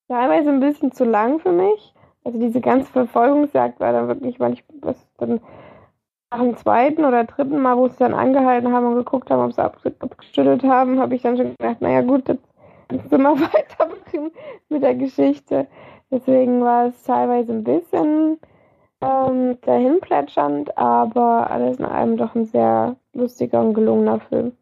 Teilweise 0.08 0.50
ein 0.50 0.60
bisschen 0.60 0.92
zu 0.92 1.04
lang 1.04 1.40
für 1.40 1.52
mich. 1.52 1.94
Also 2.24 2.38
diese 2.38 2.60
ganze 2.60 2.90
Verfolgungsjagd 2.92 3.80
war 3.80 3.92
dann 3.92 4.08
wirklich, 4.08 4.38
ich 4.40 4.64
was 4.80 5.08
dann 5.18 5.40
nach 6.34 6.42
dem 6.42 6.56
zweiten 6.56 7.04
oder 7.04 7.24
dritten 7.24 7.60
Mal, 7.62 7.76
wo 7.76 7.88
sie 7.88 7.98
dann 7.98 8.12
angehalten 8.12 8.72
haben 8.72 8.86
und 8.86 8.96
geguckt 8.96 9.30
haben, 9.30 9.44
ob 9.44 9.52
sie 9.52 9.62
abgeschüttelt 9.62 10.64
haben, 10.64 10.98
habe 10.98 11.14
ich 11.14 11.22
dann 11.22 11.36
schon 11.36 11.54
gedacht, 11.56 11.80
naja 11.80 12.00
gut, 12.00 12.26
jetzt 12.28 12.44
kannst 12.88 13.12
du 13.12 13.18
mal 13.18 13.38
weiter 13.40 13.88
mit 14.68 14.82
der 14.82 14.96
Geschichte. 14.96 15.68
Deswegen 16.10 16.60
war 16.60 16.86
es 16.86 17.02
teilweise 17.04 17.52
ein 17.52 17.62
bisschen 17.62 18.40
ähm, 19.00 19.58
dahin 19.62 20.00
plätschernd, 20.00 20.76
aber 20.76 21.50
alles 21.50 21.78
in 21.78 21.84
allem 21.84 22.16
doch 22.16 22.34
ein 22.34 22.46
sehr 22.46 22.96
lustiger 23.12 23.60
und 23.60 23.74
gelungener 23.74 24.18
Film. 24.18 24.52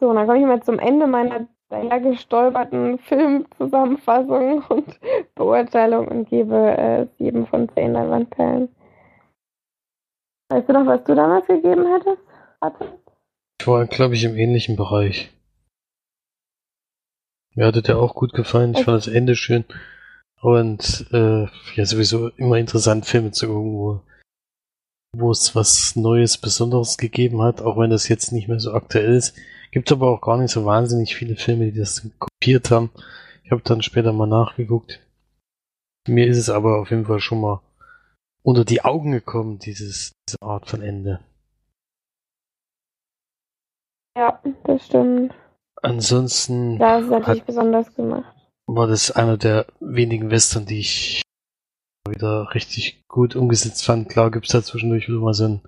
So, 0.00 0.10
und 0.10 0.16
dann 0.16 0.26
komme 0.26 0.40
ich 0.40 0.46
mal 0.46 0.62
zum 0.62 0.78
Ende 0.78 1.06
meiner 1.06 1.46
dahergestolperten 1.70 2.98
Filmzusammenfassung 3.08 4.64
und 4.68 5.00
Beurteilung 5.34 6.08
und 6.08 6.28
gebe 6.28 6.56
äh, 6.56 7.06
sieben 7.16 7.46
von 7.46 7.70
zehn 7.70 7.94
Leinwandperlen. 7.94 8.68
Weißt 10.50 10.68
du 10.68 10.72
noch, 10.72 10.84
was 10.84 11.04
du 11.04 11.14
damals 11.14 11.46
gegeben 11.46 11.86
hättest? 11.86 12.22
Hattest? 12.60 12.92
Ich 13.60 13.66
war, 13.68 13.86
glaube 13.86 14.16
ich, 14.16 14.24
im 14.24 14.36
ähnlichen 14.36 14.74
Bereich. 14.74 15.30
Mir 17.54 17.66
hatte 17.66 17.82
der 17.82 17.98
auch 17.98 18.14
gut 18.14 18.32
gefallen. 18.32 18.74
Ich 18.74 18.84
fand 18.84 18.98
das 18.98 19.06
Ende 19.06 19.36
schön. 19.36 19.64
Und 20.40 21.06
äh, 21.12 21.46
ja, 21.76 21.84
sowieso 21.84 22.28
immer 22.30 22.56
interessant, 22.58 23.06
Filme 23.06 23.30
zu 23.30 23.46
gucken, 23.46 23.74
wo, 23.74 24.00
wo 25.16 25.30
es 25.30 25.54
was 25.54 25.94
Neues, 25.94 26.36
Besonderes 26.36 26.98
gegeben 26.98 27.42
hat, 27.42 27.60
auch 27.62 27.78
wenn 27.78 27.90
das 27.90 28.08
jetzt 28.08 28.32
nicht 28.32 28.48
mehr 28.48 28.58
so 28.58 28.72
aktuell 28.72 29.14
ist. 29.14 29.36
Gibt 29.70 29.92
aber 29.92 30.10
auch 30.10 30.20
gar 30.20 30.38
nicht 30.38 30.50
so 30.50 30.64
wahnsinnig 30.64 31.14
viele 31.14 31.36
Filme, 31.36 31.70
die 31.70 31.78
das 31.78 32.08
kopiert 32.18 32.72
haben. 32.72 32.90
Ich 33.44 33.52
habe 33.52 33.62
dann 33.62 33.82
später 33.82 34.12
mal 34.12 34.26
nachgeguckt. 34.26 34.98
Mir 36.08 36.26
ist 36.26 36.38
es 36.38 36.50
aber 36.50 36.80
auf 36.80 36.90
jeden 36.90 37.06
Fall 37.06 37.20
schon 37.20 37.40
mal 37.40 37.60
unter 38.42 38.64
die 38.64 38.82
Augen 38.82 39.12
gekommen, 39.12 39.58
dieses, 39.58 40.12
diese 40.28 40.40
Art 40.42 40.68
von 40.68 40.82
Ende. 40.82 41.20
Ja, 44.16 44.40
das 44.64 44.86
stimmt. 44.86 45.34
Ansonsten. 45.82 46.78
Ja, 46.78 46.96
das 46.96 47.04
ist 47.04 47.10
natürlich 47.10 47.40
hat, 47.40 47.46
besonders 47.46 47.94
gemacht 47.94 48.40
war 48.74 48.86
das 48.86 49.10
einer 49.10 49.36
der 49.36 49.66
wenigen 49.80 50.30
Western, 50.30 50.66
die 50.66 50.78
ich 50.78 51.22
wieder 52.08 52.54
richtig 52.54 53.04
gut 53.08 53.36
umgesetzt 53.36 53.84
fand. 53.84 54.08
Klar 54.08 54.30
gibt's 54.30 54.50
da 54.52 54.62
zwischendurch 54.62 55.08
wieder 55.08 55.18
mal 55.18 55.34
so 55.34 55.44
ein, 55.44 55.60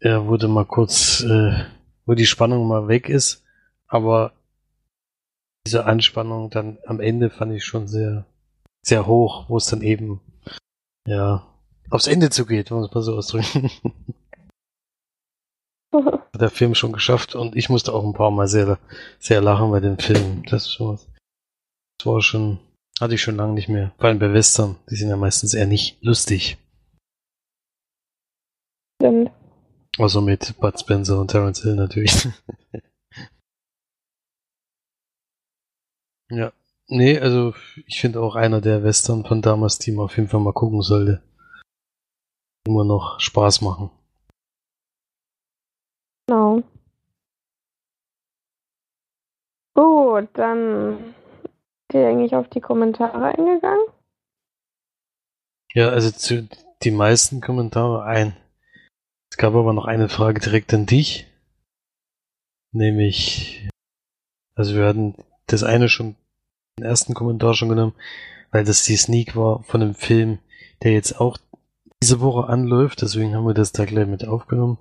er 0.00 0.26
wurde 0.26 0.48
mal 0.48 0.64
kurz, 0.64 1.22
äh, 1.22 1.64
wo 2.06 2.14
die 2.14 2.26
Spannung 2.26 2.66
mal 2.66 2.88
weg 2.88 3.08
ist, 3.08 3.44
aber 3.86 4.32
diese 5.66 5.84
Anspannung 5.84 6.50
dann 6.50 6.78
am 6.86 7.00
Ende 7.00 7.30
fand 7.30 7.52
ich 7.52 7.64
schon 7.64 7.86
sehr, 7.86 8.26
sehr 8.82 9.06
hoch, 9.06 9.48
wo 9.48 9.56
es 9.56 9.66
dann 9.66 9.82
eben, 9.82 10.20
ja, 11.08 11.46
aufs 11.90 12.06
Ende 12.06 12.30
zugeht, 12.30 12.70
muss 12.70 12.92
man 12.92 13.02
so 13.02 13.16
ausdrücken. 13.16 13.70
Hat 15.92 16.40
der 16.40 16.50
Film 16.50 16.74
schon 16.74 16.92
geschafft 16.92 17.34
und 17.34 17.56
ich 17.56 17.70
musste 17.70 17.94
auch 17.94 18.04
ein 18.04 18.12
paar 18.12 18.30
Mal 18.30 18.46
sehr, 18.46 18.78
sehr 19.18 19.40
lachen 19.40 19.70
bei 19.70 19.80
dem 19.80 19.98
Film. 19.98 20.44
Das 20.44 20.64
ist 20.64 20.72
schon 20.72 20.88
was. 20.92 21.08
Das 21.98 22.06
war 22.06 22.20
schon, 22.20 22.58
hatte 23.00 23.14
ich 23.14 23.22
schon 23.22 23.36
lange 23.36 23.54
nicht 23.54 23.70
mehr. 23.70 23.94
Vor 23.96 24.08
allem 24.08 24.18
bei 24.18 24.30
Western. 24.32 24.76
Die 24.90 24.96
sind 24.96 25.08
ja 25.08 25.16
meistens 25.16 25.54
eher 25.54 25.66
nicht 25.66 25.96
lustig. 26.02 26.58
Stimmt. 29.00 29.30
Außer 29.96 30.20
mit 30.20 30.58
Bud 30.60 30.78
Spencer 30.78 31.18
und 31.18 31.30
Terence 31.30 31.62
Hill 31.62 31.76
natürlich. 31.76 32.28
ja. 36.30 36.52
Nee, 36.90 37.18
also 37.18 37.54
ich 37.86 38.00
finde 38.00 38.20
auch 38.20 38.34
einer 38.34 38.60
der 38.60 38.82
Western 38.82 39.24
von 39.24 39.42
damals, 39.42 39.78
die 39.78 39.92
man 39.92 40.06
auf 40.06 40.16
jeden 40.16 40.28
Fall 40.28 40.40
mal 40.40 40.54
gucken 40.54 40.80
sollte. 40.80 41.22
Immer 42.66 42.84
noch 42.84 43.20
Spaß 43.20 43.60
machen. 43.60 43.90
Genau. 46.26 46.62
Gut, 49.74 50.28
dann 50.34 51.14
bin 51.88 52.00
ich 52.00 52.06
eigentlich 52.06 52.34
auf 52.34 52.48
die 52.48 52.60
Kommentare 52.60 53.26
eingegangen. 53.36 53.86
Ja, 55.74 55.90
also 55.90 56.10
zu 56.10 56.48
die 56.82 56.90
meisten 56.90 57.40
Kommentare 57.40 58.04
ein. 58.04 58.36
Es 59.30 59.36
gab 59.36 59.54
aber 59.54 59.72
noch 59.72 59.84
eine 59.84 60.08
Frage 60.08 60.40
direkt 60.40 60.72
an 60.72 60.86
dich. 60.86 61.26
Nämlich, 62.72 63.68
also 64.54 64.74
wir 64.74 64.86
hatten 64.86 65.14
das 65.46 65.62
eine 65.62 65.88
schon, 65.88 66.16
den 66.78 66.84
ersten 66.84 67.14
Kommentar 67.14 67.54
schon 67.54 67.68
genommen, 67.68 67.94
weil 68.50 68.64
das 68.64 68.84
die 68.84 68.96
Sneak 68.96 69.36
war 69.36 69.62
von 69.64 69.82
einem 69.82 69.94
Film, 69.94 70.38
der 70.82 70.92
jetzt 70.92 71.20
auch 71.20 71.38
diese 72.02 72.20
Woche 72.20 72.48
anläuft, 72.48 73.02
deswegen 73.02 73.34
haben 73.34 73.46
wir 73.46 73.54
das 73.54 73.72
da 73.72 73.84
gleich 73.84 74.06
mit 74.06 74.26
aufgenommen. 74.26 74.78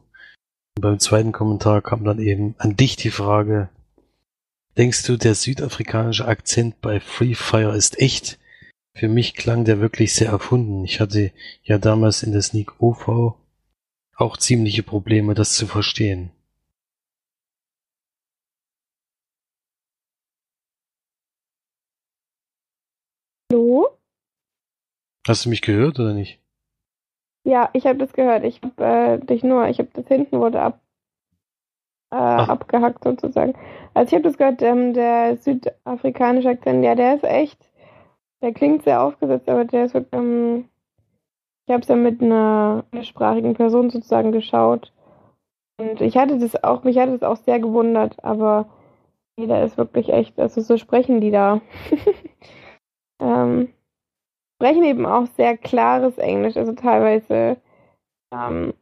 Und 0.75 0.81
beim 0.81 0.99
zweiten 0.99 1.31
Kommentar 1.31 1.81
kam 1.81 2.03
dann 2.03 2.19
eben 2.19 2.55
an 2.59 2.75
dich 2.75 2.95
die 2.95 3.09
Frage, 3.09 3.69
denkst 4.77 5.03
du, 5.03 5.17
der 5.17 5.33
südafrikanische 5.33 6.27
Akzent 6.27 6.79
bei 6.81 6.99
Free 6.99 7.33
Fire 7.33 7.75
ist 7.75 7.99
echt? 7.99 8.37
Für 8.95 9.07
mich 9.07 9.35
klang 9.35 9.65
der 9.65 9.79
wirklich 9.79 10.13
sehr 10.13 10.29
erfunden. 10.29 10.83
Ich 10.83 10.99
hatte 10.99 11.31
ja 11.63 11.77
damals 11.77 12.23
in 12.23 12.31
der 12.31 12.41
Sneak 12.41 12.79
OV 12.81 13.35
auch 14.15 14.37
ziemliche 14.37 14.83
Probleme, 14.83 15.35
das 15.35 15.53
zu 15.53 15.67
verstehen. 15.67 16.31
Hallo? 23.51 23.97
Hast 25.27 25.45
du 25.45 25.49
mich 25.49 25.61
gehört 25.61 25.99
oder 25.99 26.13
nicht? 26.13 26.39
Ja, 27.43 27.69
ich 27.73 27.85
habe 27.85 27.97
das 27.97 28.13
gehört. 28.13 28.45
Ich 28.45 28.61
habe 28.61 28.83
äh, 28.83 29.19
dich 29.19 29.43
nur, 29.43 29.67
ich 29.67 29.79
habe 29.79 29.89
das 29.93 30.07
hinten 30.07 30.39
wurde 30.39 30.61
ab, 30.61 30.79
äh, 32.11 32.15
abgehackt 32.15 33.03
sozusagen. 33.03 33.53
Also 33.93 34.07
ich 34.07 34.13
habe 34.13 34.23
das 34.23 34.37
gehört, 34.37 34.61
ähm, 34.61 34.93
der 34.93 35.37
südafrikanische 35.37 36.49
Akzent, 36.49 36.83
ja, 36.83 36.95
der 36.95 37.15
ist 37.15 37.23
echt, 37.25 37.69
der 38.41 38.53
klingt 38.53 38.83
sehr 38.83 39.01
aufgesetzt, 39.01 39.49
aber 39.49 39.65
der 39.65 39.85
ist, 39.85 39.95
ähm, 40.13 40.69
ich 41.65 41.73
habe 41.73 41.81
es 41.81 41.89
ja 41.89 41.95
mit 41.97 42.21
einer 42.21 42.85
sprachigen 43.01 43.53
Person 43.53 43.89
sozusagen 43.89 44.31
geschaut. 44.31 44.93
Und 45.77 45.99
ich 45.99 46.17
hatte 46.17 46.39
das 46.39 46.63
auch, 46.63 46.83
mich 46.83 46.97
hatte 46.97 47.17
das 47.17 47.23
auch 47.23 47.43
sehr 47.43 47.59
gewundert, 47.59 48.23
aber 48.23 48.69
nee, 49.37 49.47
der 49.47 49.65
ist 49.65 49.77
wirklich 49.77 50.09
echt, 50.09 50.39
also 50.39 50.61
so 50.61 50.77
sprechen 50.77 51.19
die 51.19 51.31
da. 51.31 51.59
ähm, 53.21 53.73
sprechen 54.57 54.83
eben 54.83 55.05
auch 55.05 55.27
sehr 55.37 55.55
klares 55.55 56.17
Englisch, 56.17 56.57
also 56.57 56.73
teilweise 56.73 57.57
ähm, 58.33 58.73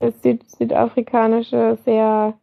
das 0.00 0.20
Süd 0.22 0.48
südafrikanische 0.50 1.78
sehr. 1.84 2.38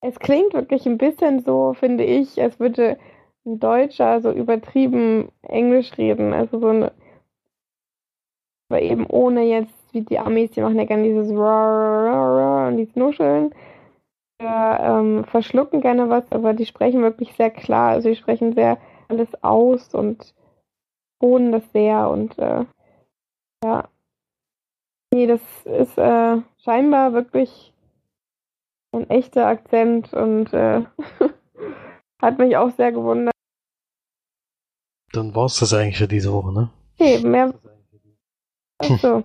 Es 0.00 0.18
klingt 0.20 0.54
wirklich 0.54 0.86
ein 0.86 0.98
bisschen 0.98 1.40
so, 1.40 1.74
finde 1.74 2.04
ich, 2.04 2.40
als 2.40 2.60
würde 2.60 2.98
ein 3.44 3.58
Deutscher 3.58 4.20
so 4.20 4.30
übertrieben 4.30 5.30
Englisch 5.42 5.96
reden, 5.98 6.32
also 6.32 6.60
so 6.60 6.68
eine, 6.68 6.92
aber 8.68 8.82
eben 8.82 9.06
ohne 9.06 9.42
jetzt, 9.42 9.74
wie 9.92 10.02
die 10.02 10.18
Amis, 10.18 10.52
die 10.52 10.60
machen 10.60 10.78
ja 10.78 10.84
gerne 10.84 11.04
dieses 11.04 11.30
und 11.30 12.76
die 12.76 12.88
Nuscheln. 12.94 13.52
Ja, 14.40 15.00
ähm, 15.00 15.24
verschlucken 15.24 15.80
gerne 15.80 16.08
was, 16.08 16.30
aber 16.32 16.54
die 16.54 16.66
sprechen 16.66 17.02
wirklich 17.02 17.32
sehr 17.34 17.50
klar. 17.50 17.90
Also 17.90 18.08
die 18.08 18.16
sprechen 18.16 18.54
sehr 18.54 18.78
alles 19.08 19.28
aus 19.42 19.94
und 19.94 20.34
betonen 21.22 21.52
das 21.52 21.62
sehr 21.72 22.10
und 22.10 22.38
äh, 22.38 22.64
ja. 23.64 23.88
Nee, 25.14 25.26
das 25.26 25.40
ist 25.64 25.98
äh, 25.98 26.38
scheinbar 26.64 27.12
wirklich 27.12 27.72
ein 28.92 29.08
echter 29.10 29.46
Akzent 29.46 30.12
und 30.12 30.52
äh, 30.52 30.82
hat 32.22 32.38
mich 32.38 32.56
auch 32.56 32.70
sehr 32.76 32.92
gewundert. 32.92 33.32
Dann 35.12 35.34
war 35.34 35.46
es 35.46 35.58
das 35.58 35.74
eigentlich 35.74 35.98
für 35.98 36.08
diese 36.08 36.32
Woche, 36.32 36.52
ne? 36.52 36.70
Okay, 36.98 37.20
mehr. 37.20 37.52
Achso. 38.78 39.24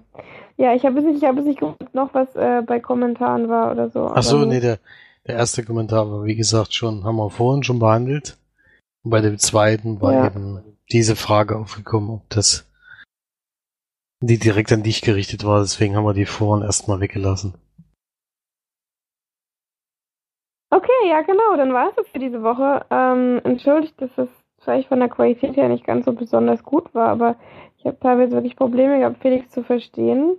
Ja, 0.57 0.73
ich 0.73 0.85
habe 0.85 0.99
es 0.99 1.05
nicht, 1.05 1.17
ich 1.17 1.23
habe 1.23 1.39
es 1.39 1.45
nicht 1.45 1.61
noch 1.93 2.13
was 2.13 2.35
äh, 2.35 2.61
bei 2.65 2.79
Kommentaren 2.79 3.47
war 3.47 3.71
oder 3.71 3.89
so. 3.89 4.07
Achso, 4.07 4.45
nee, 4.45 4.59
der, 4.59 4.79
der 5.25 5.35
erste 5.35 5.63
Kommentar 5.63 6.11
war, 6.11 6.25
wie 6.25 6.35
gesagt, 6.35 6.73
schon, 6.73 7.03
haben 7.03 7.17
wir 7.17 7.29
vorhin 7.29 7.63
schon 7.63 7.79
behandelt. 7.79 8.37
Und 9.07 9.11
bei 9.11 9.21
dem 9.21 9.37
zweiten 9.37 10.01
war 10.01 10.11
Ja. 10.13 10.25
eben 10.25 10.75
diese 10.91 11.15
Frage 11.15 11.57
aufgekommen, 11.57 12.09
ob 12.09 12.29
das 12.29 12.69
die 14.21 14.37
direkt 14.37 14.73
an 14.73 14.83
dich 14.83 15.01
gerichtet 15.01 15.45
war, 15.45 15.61
deswegen 15.61 15.95
haben 15.95 16.03
wir 16.03 16.13
die 16.13 16.25
vorhin 16.25 16.65
erstmal 16.65 16.99
weggelassen. 16.99 17.53
Okay, 20.71 21.07
ja 21.07 21.21
genau, 21.21 21.55
dann 21.55 21.71
war 21.71 21.87
es 21.87 21.95
das 21.95 22.09
für 22.09 22.19
diese 22.19 22.43
Woche. 22.43 22.85
Ähm, 22.89 23.39
entschuldigt, 23.45 23.93
dass 24.01 24.11
es 24.17 24.27
vielleicht 24.59 24.89
von 24.89 24.99
der 24.99 25.07
Qualität 25.07 25.55
her 25.55 25.69
nicht 25.69 25.85
ganz 25.85 26.03
so 26.03 26.11
besonders 26.11 26.61
gut 26.63 26.93
war, 26.93 27.07
aber 27.07 27.37
ich 27.77 27.85
habe 27.85 27.97
teilweise 28.01 28.33
wirklich 28.33 28.57
Probleme 28.57 28.99
gehabt, 28.99 29.21
Felix 29.21 29.49
zu 29.51 29.63
verstehen. 29.63 30.35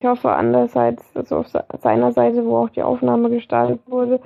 Ich 0.00 0.06
hoffe 0.06 0.30
andererseits, 0.30 1.04
also 1.16 1.38
auf 1.38 1.48
se- 1.48 1.64
seiner 1.80 2.12
Seite, 2.12 2.44
wo 2.44 2.58
auch 2.58 2.70
die 2.70 2.84
Aufnahme 2.84 3.30
gestartet 3.30 3.80
wurde, 3.86 4.22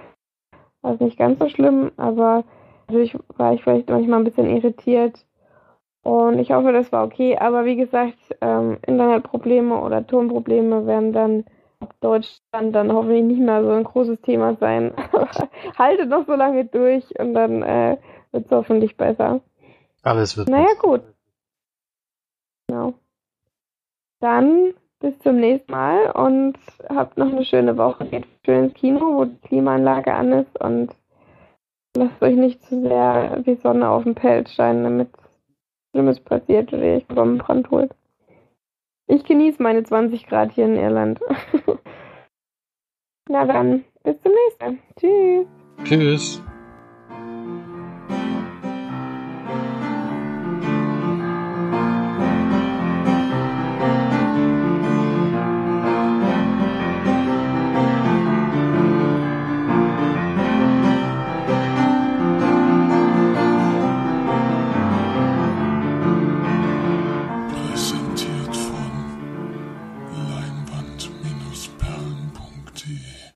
war 0.82 0.93
es 0.93 1.01
nicht 1.01 1.16
ganz 1.16 1.38
so 1.38 1.48
schlimm, 1.48 1.93
aber 1.97 2.44
natürlich 2.87 3.17
war 3.37 3.55
ich 3.55 3.63
vielleicht 3.63 3.89
manchmal 3.89 4.21
ein 4.21 4.25
bisschen 4.25 4.49
irritiert. 4.49 5.25
Und 6.03 6.39
ich 6.39 6.53
hoffe, 6.53 6.73
das 6.73 6.93
war 6.93 7.05
okay, 7.05 7.37
aber 7.37 7.65
wie 7.65 7.75
gesagt, 7.75 8.17
ähm, 8.41 8.79
Internetprobleme 8.87 9.81
oder 9.81 10.07
Tonprobleme 10.07 10.87
werden 10.87 11.13
dann 11.13 11.45
ab 11.81 11.95
Deutschland 12.01 12.75
dann 12.75 12.93
hoffentlich 12.93 13.25
nicht 13.25 13.41
mehr 13.41 13.63
so 13.65 13.71
ein 13.71 13.83
großes 13.83 14.21
Thema 14.21 14.55
sein. 14.55 14.93
Haltet 15.79 16.09
noch 16.09 16.25
so 16.27 16.35
lange 16.35 16.65
durch 16.65 17.05
und 17.19 17.35
dann 17.35 17.63
äh, 17.63 17.97
wird 18.31 18.47
es 18.47 18.53
hoffentlich 18.53 18.97
besser. 18.97 19.41
Alles 20.03 20.37
wird 20.37 20.49
Naja, 20.49 20.75
gut. 20.81 21.03
Genau. 22.69 22.95
Dann 24.21 24.75
bis 25.01 25.19
zum 25.19 25.37
nächsten 25.37 25.73
Mal 25.73 26.13
und 26.13 26.57
habt 26.89 27.19
noch 27.19 27.33
eine 27.33 27.45
schöne 27.45 27.77
Woche. 27.77 28.07
Geht 28.07 28.27
schön 28.45 28.67
ins 28.67 28.75
Kino, 28.75 29.01
wo 29.17 29.25
die 29.25 29.41
Klimaanlage 29.49 30.15
an 30.15 30.33
ist 30.33 30.61
und 30.61 30.95
lasst 31.97 32.23
euch 32.23 32.36
nicht 32.36 32.62
zu 32.62 32.81
sehr 32.82 33.40
die 33.40 33.56
Sonne 33.56 33.89
auf 33.89 34.05
den 34.05 34.14
Pelz 34.14 34.52
scheinen, 34.52 34.85
damit 34.85 35.09
Schlimmes 35.90 36.20
passiert 36.20 36.73
oder 36.73 36.85
ihr 36.85 36.97
euch 36.97 37.06
Sonnenbrand 37.14 37.70
holt. 37.70 37.94
Ich 39.09 39.24
genieße 39.24 39.62
meine 39.62 39.82
20 39.85 40.27
Grad 40.27 40.52
hier 40.52 40.66
in 40.66 40.77
Irland. 40.77 41.20
Na 43.28 43.44
dann, 43.44 43.85
bis 44.05 44.20
zum 44.23 44.32
nächsten 44.32 44.64
Mal. 44.64 44.78
Tschüss. 44.98 45.47
Tschüss. 45.85 46.43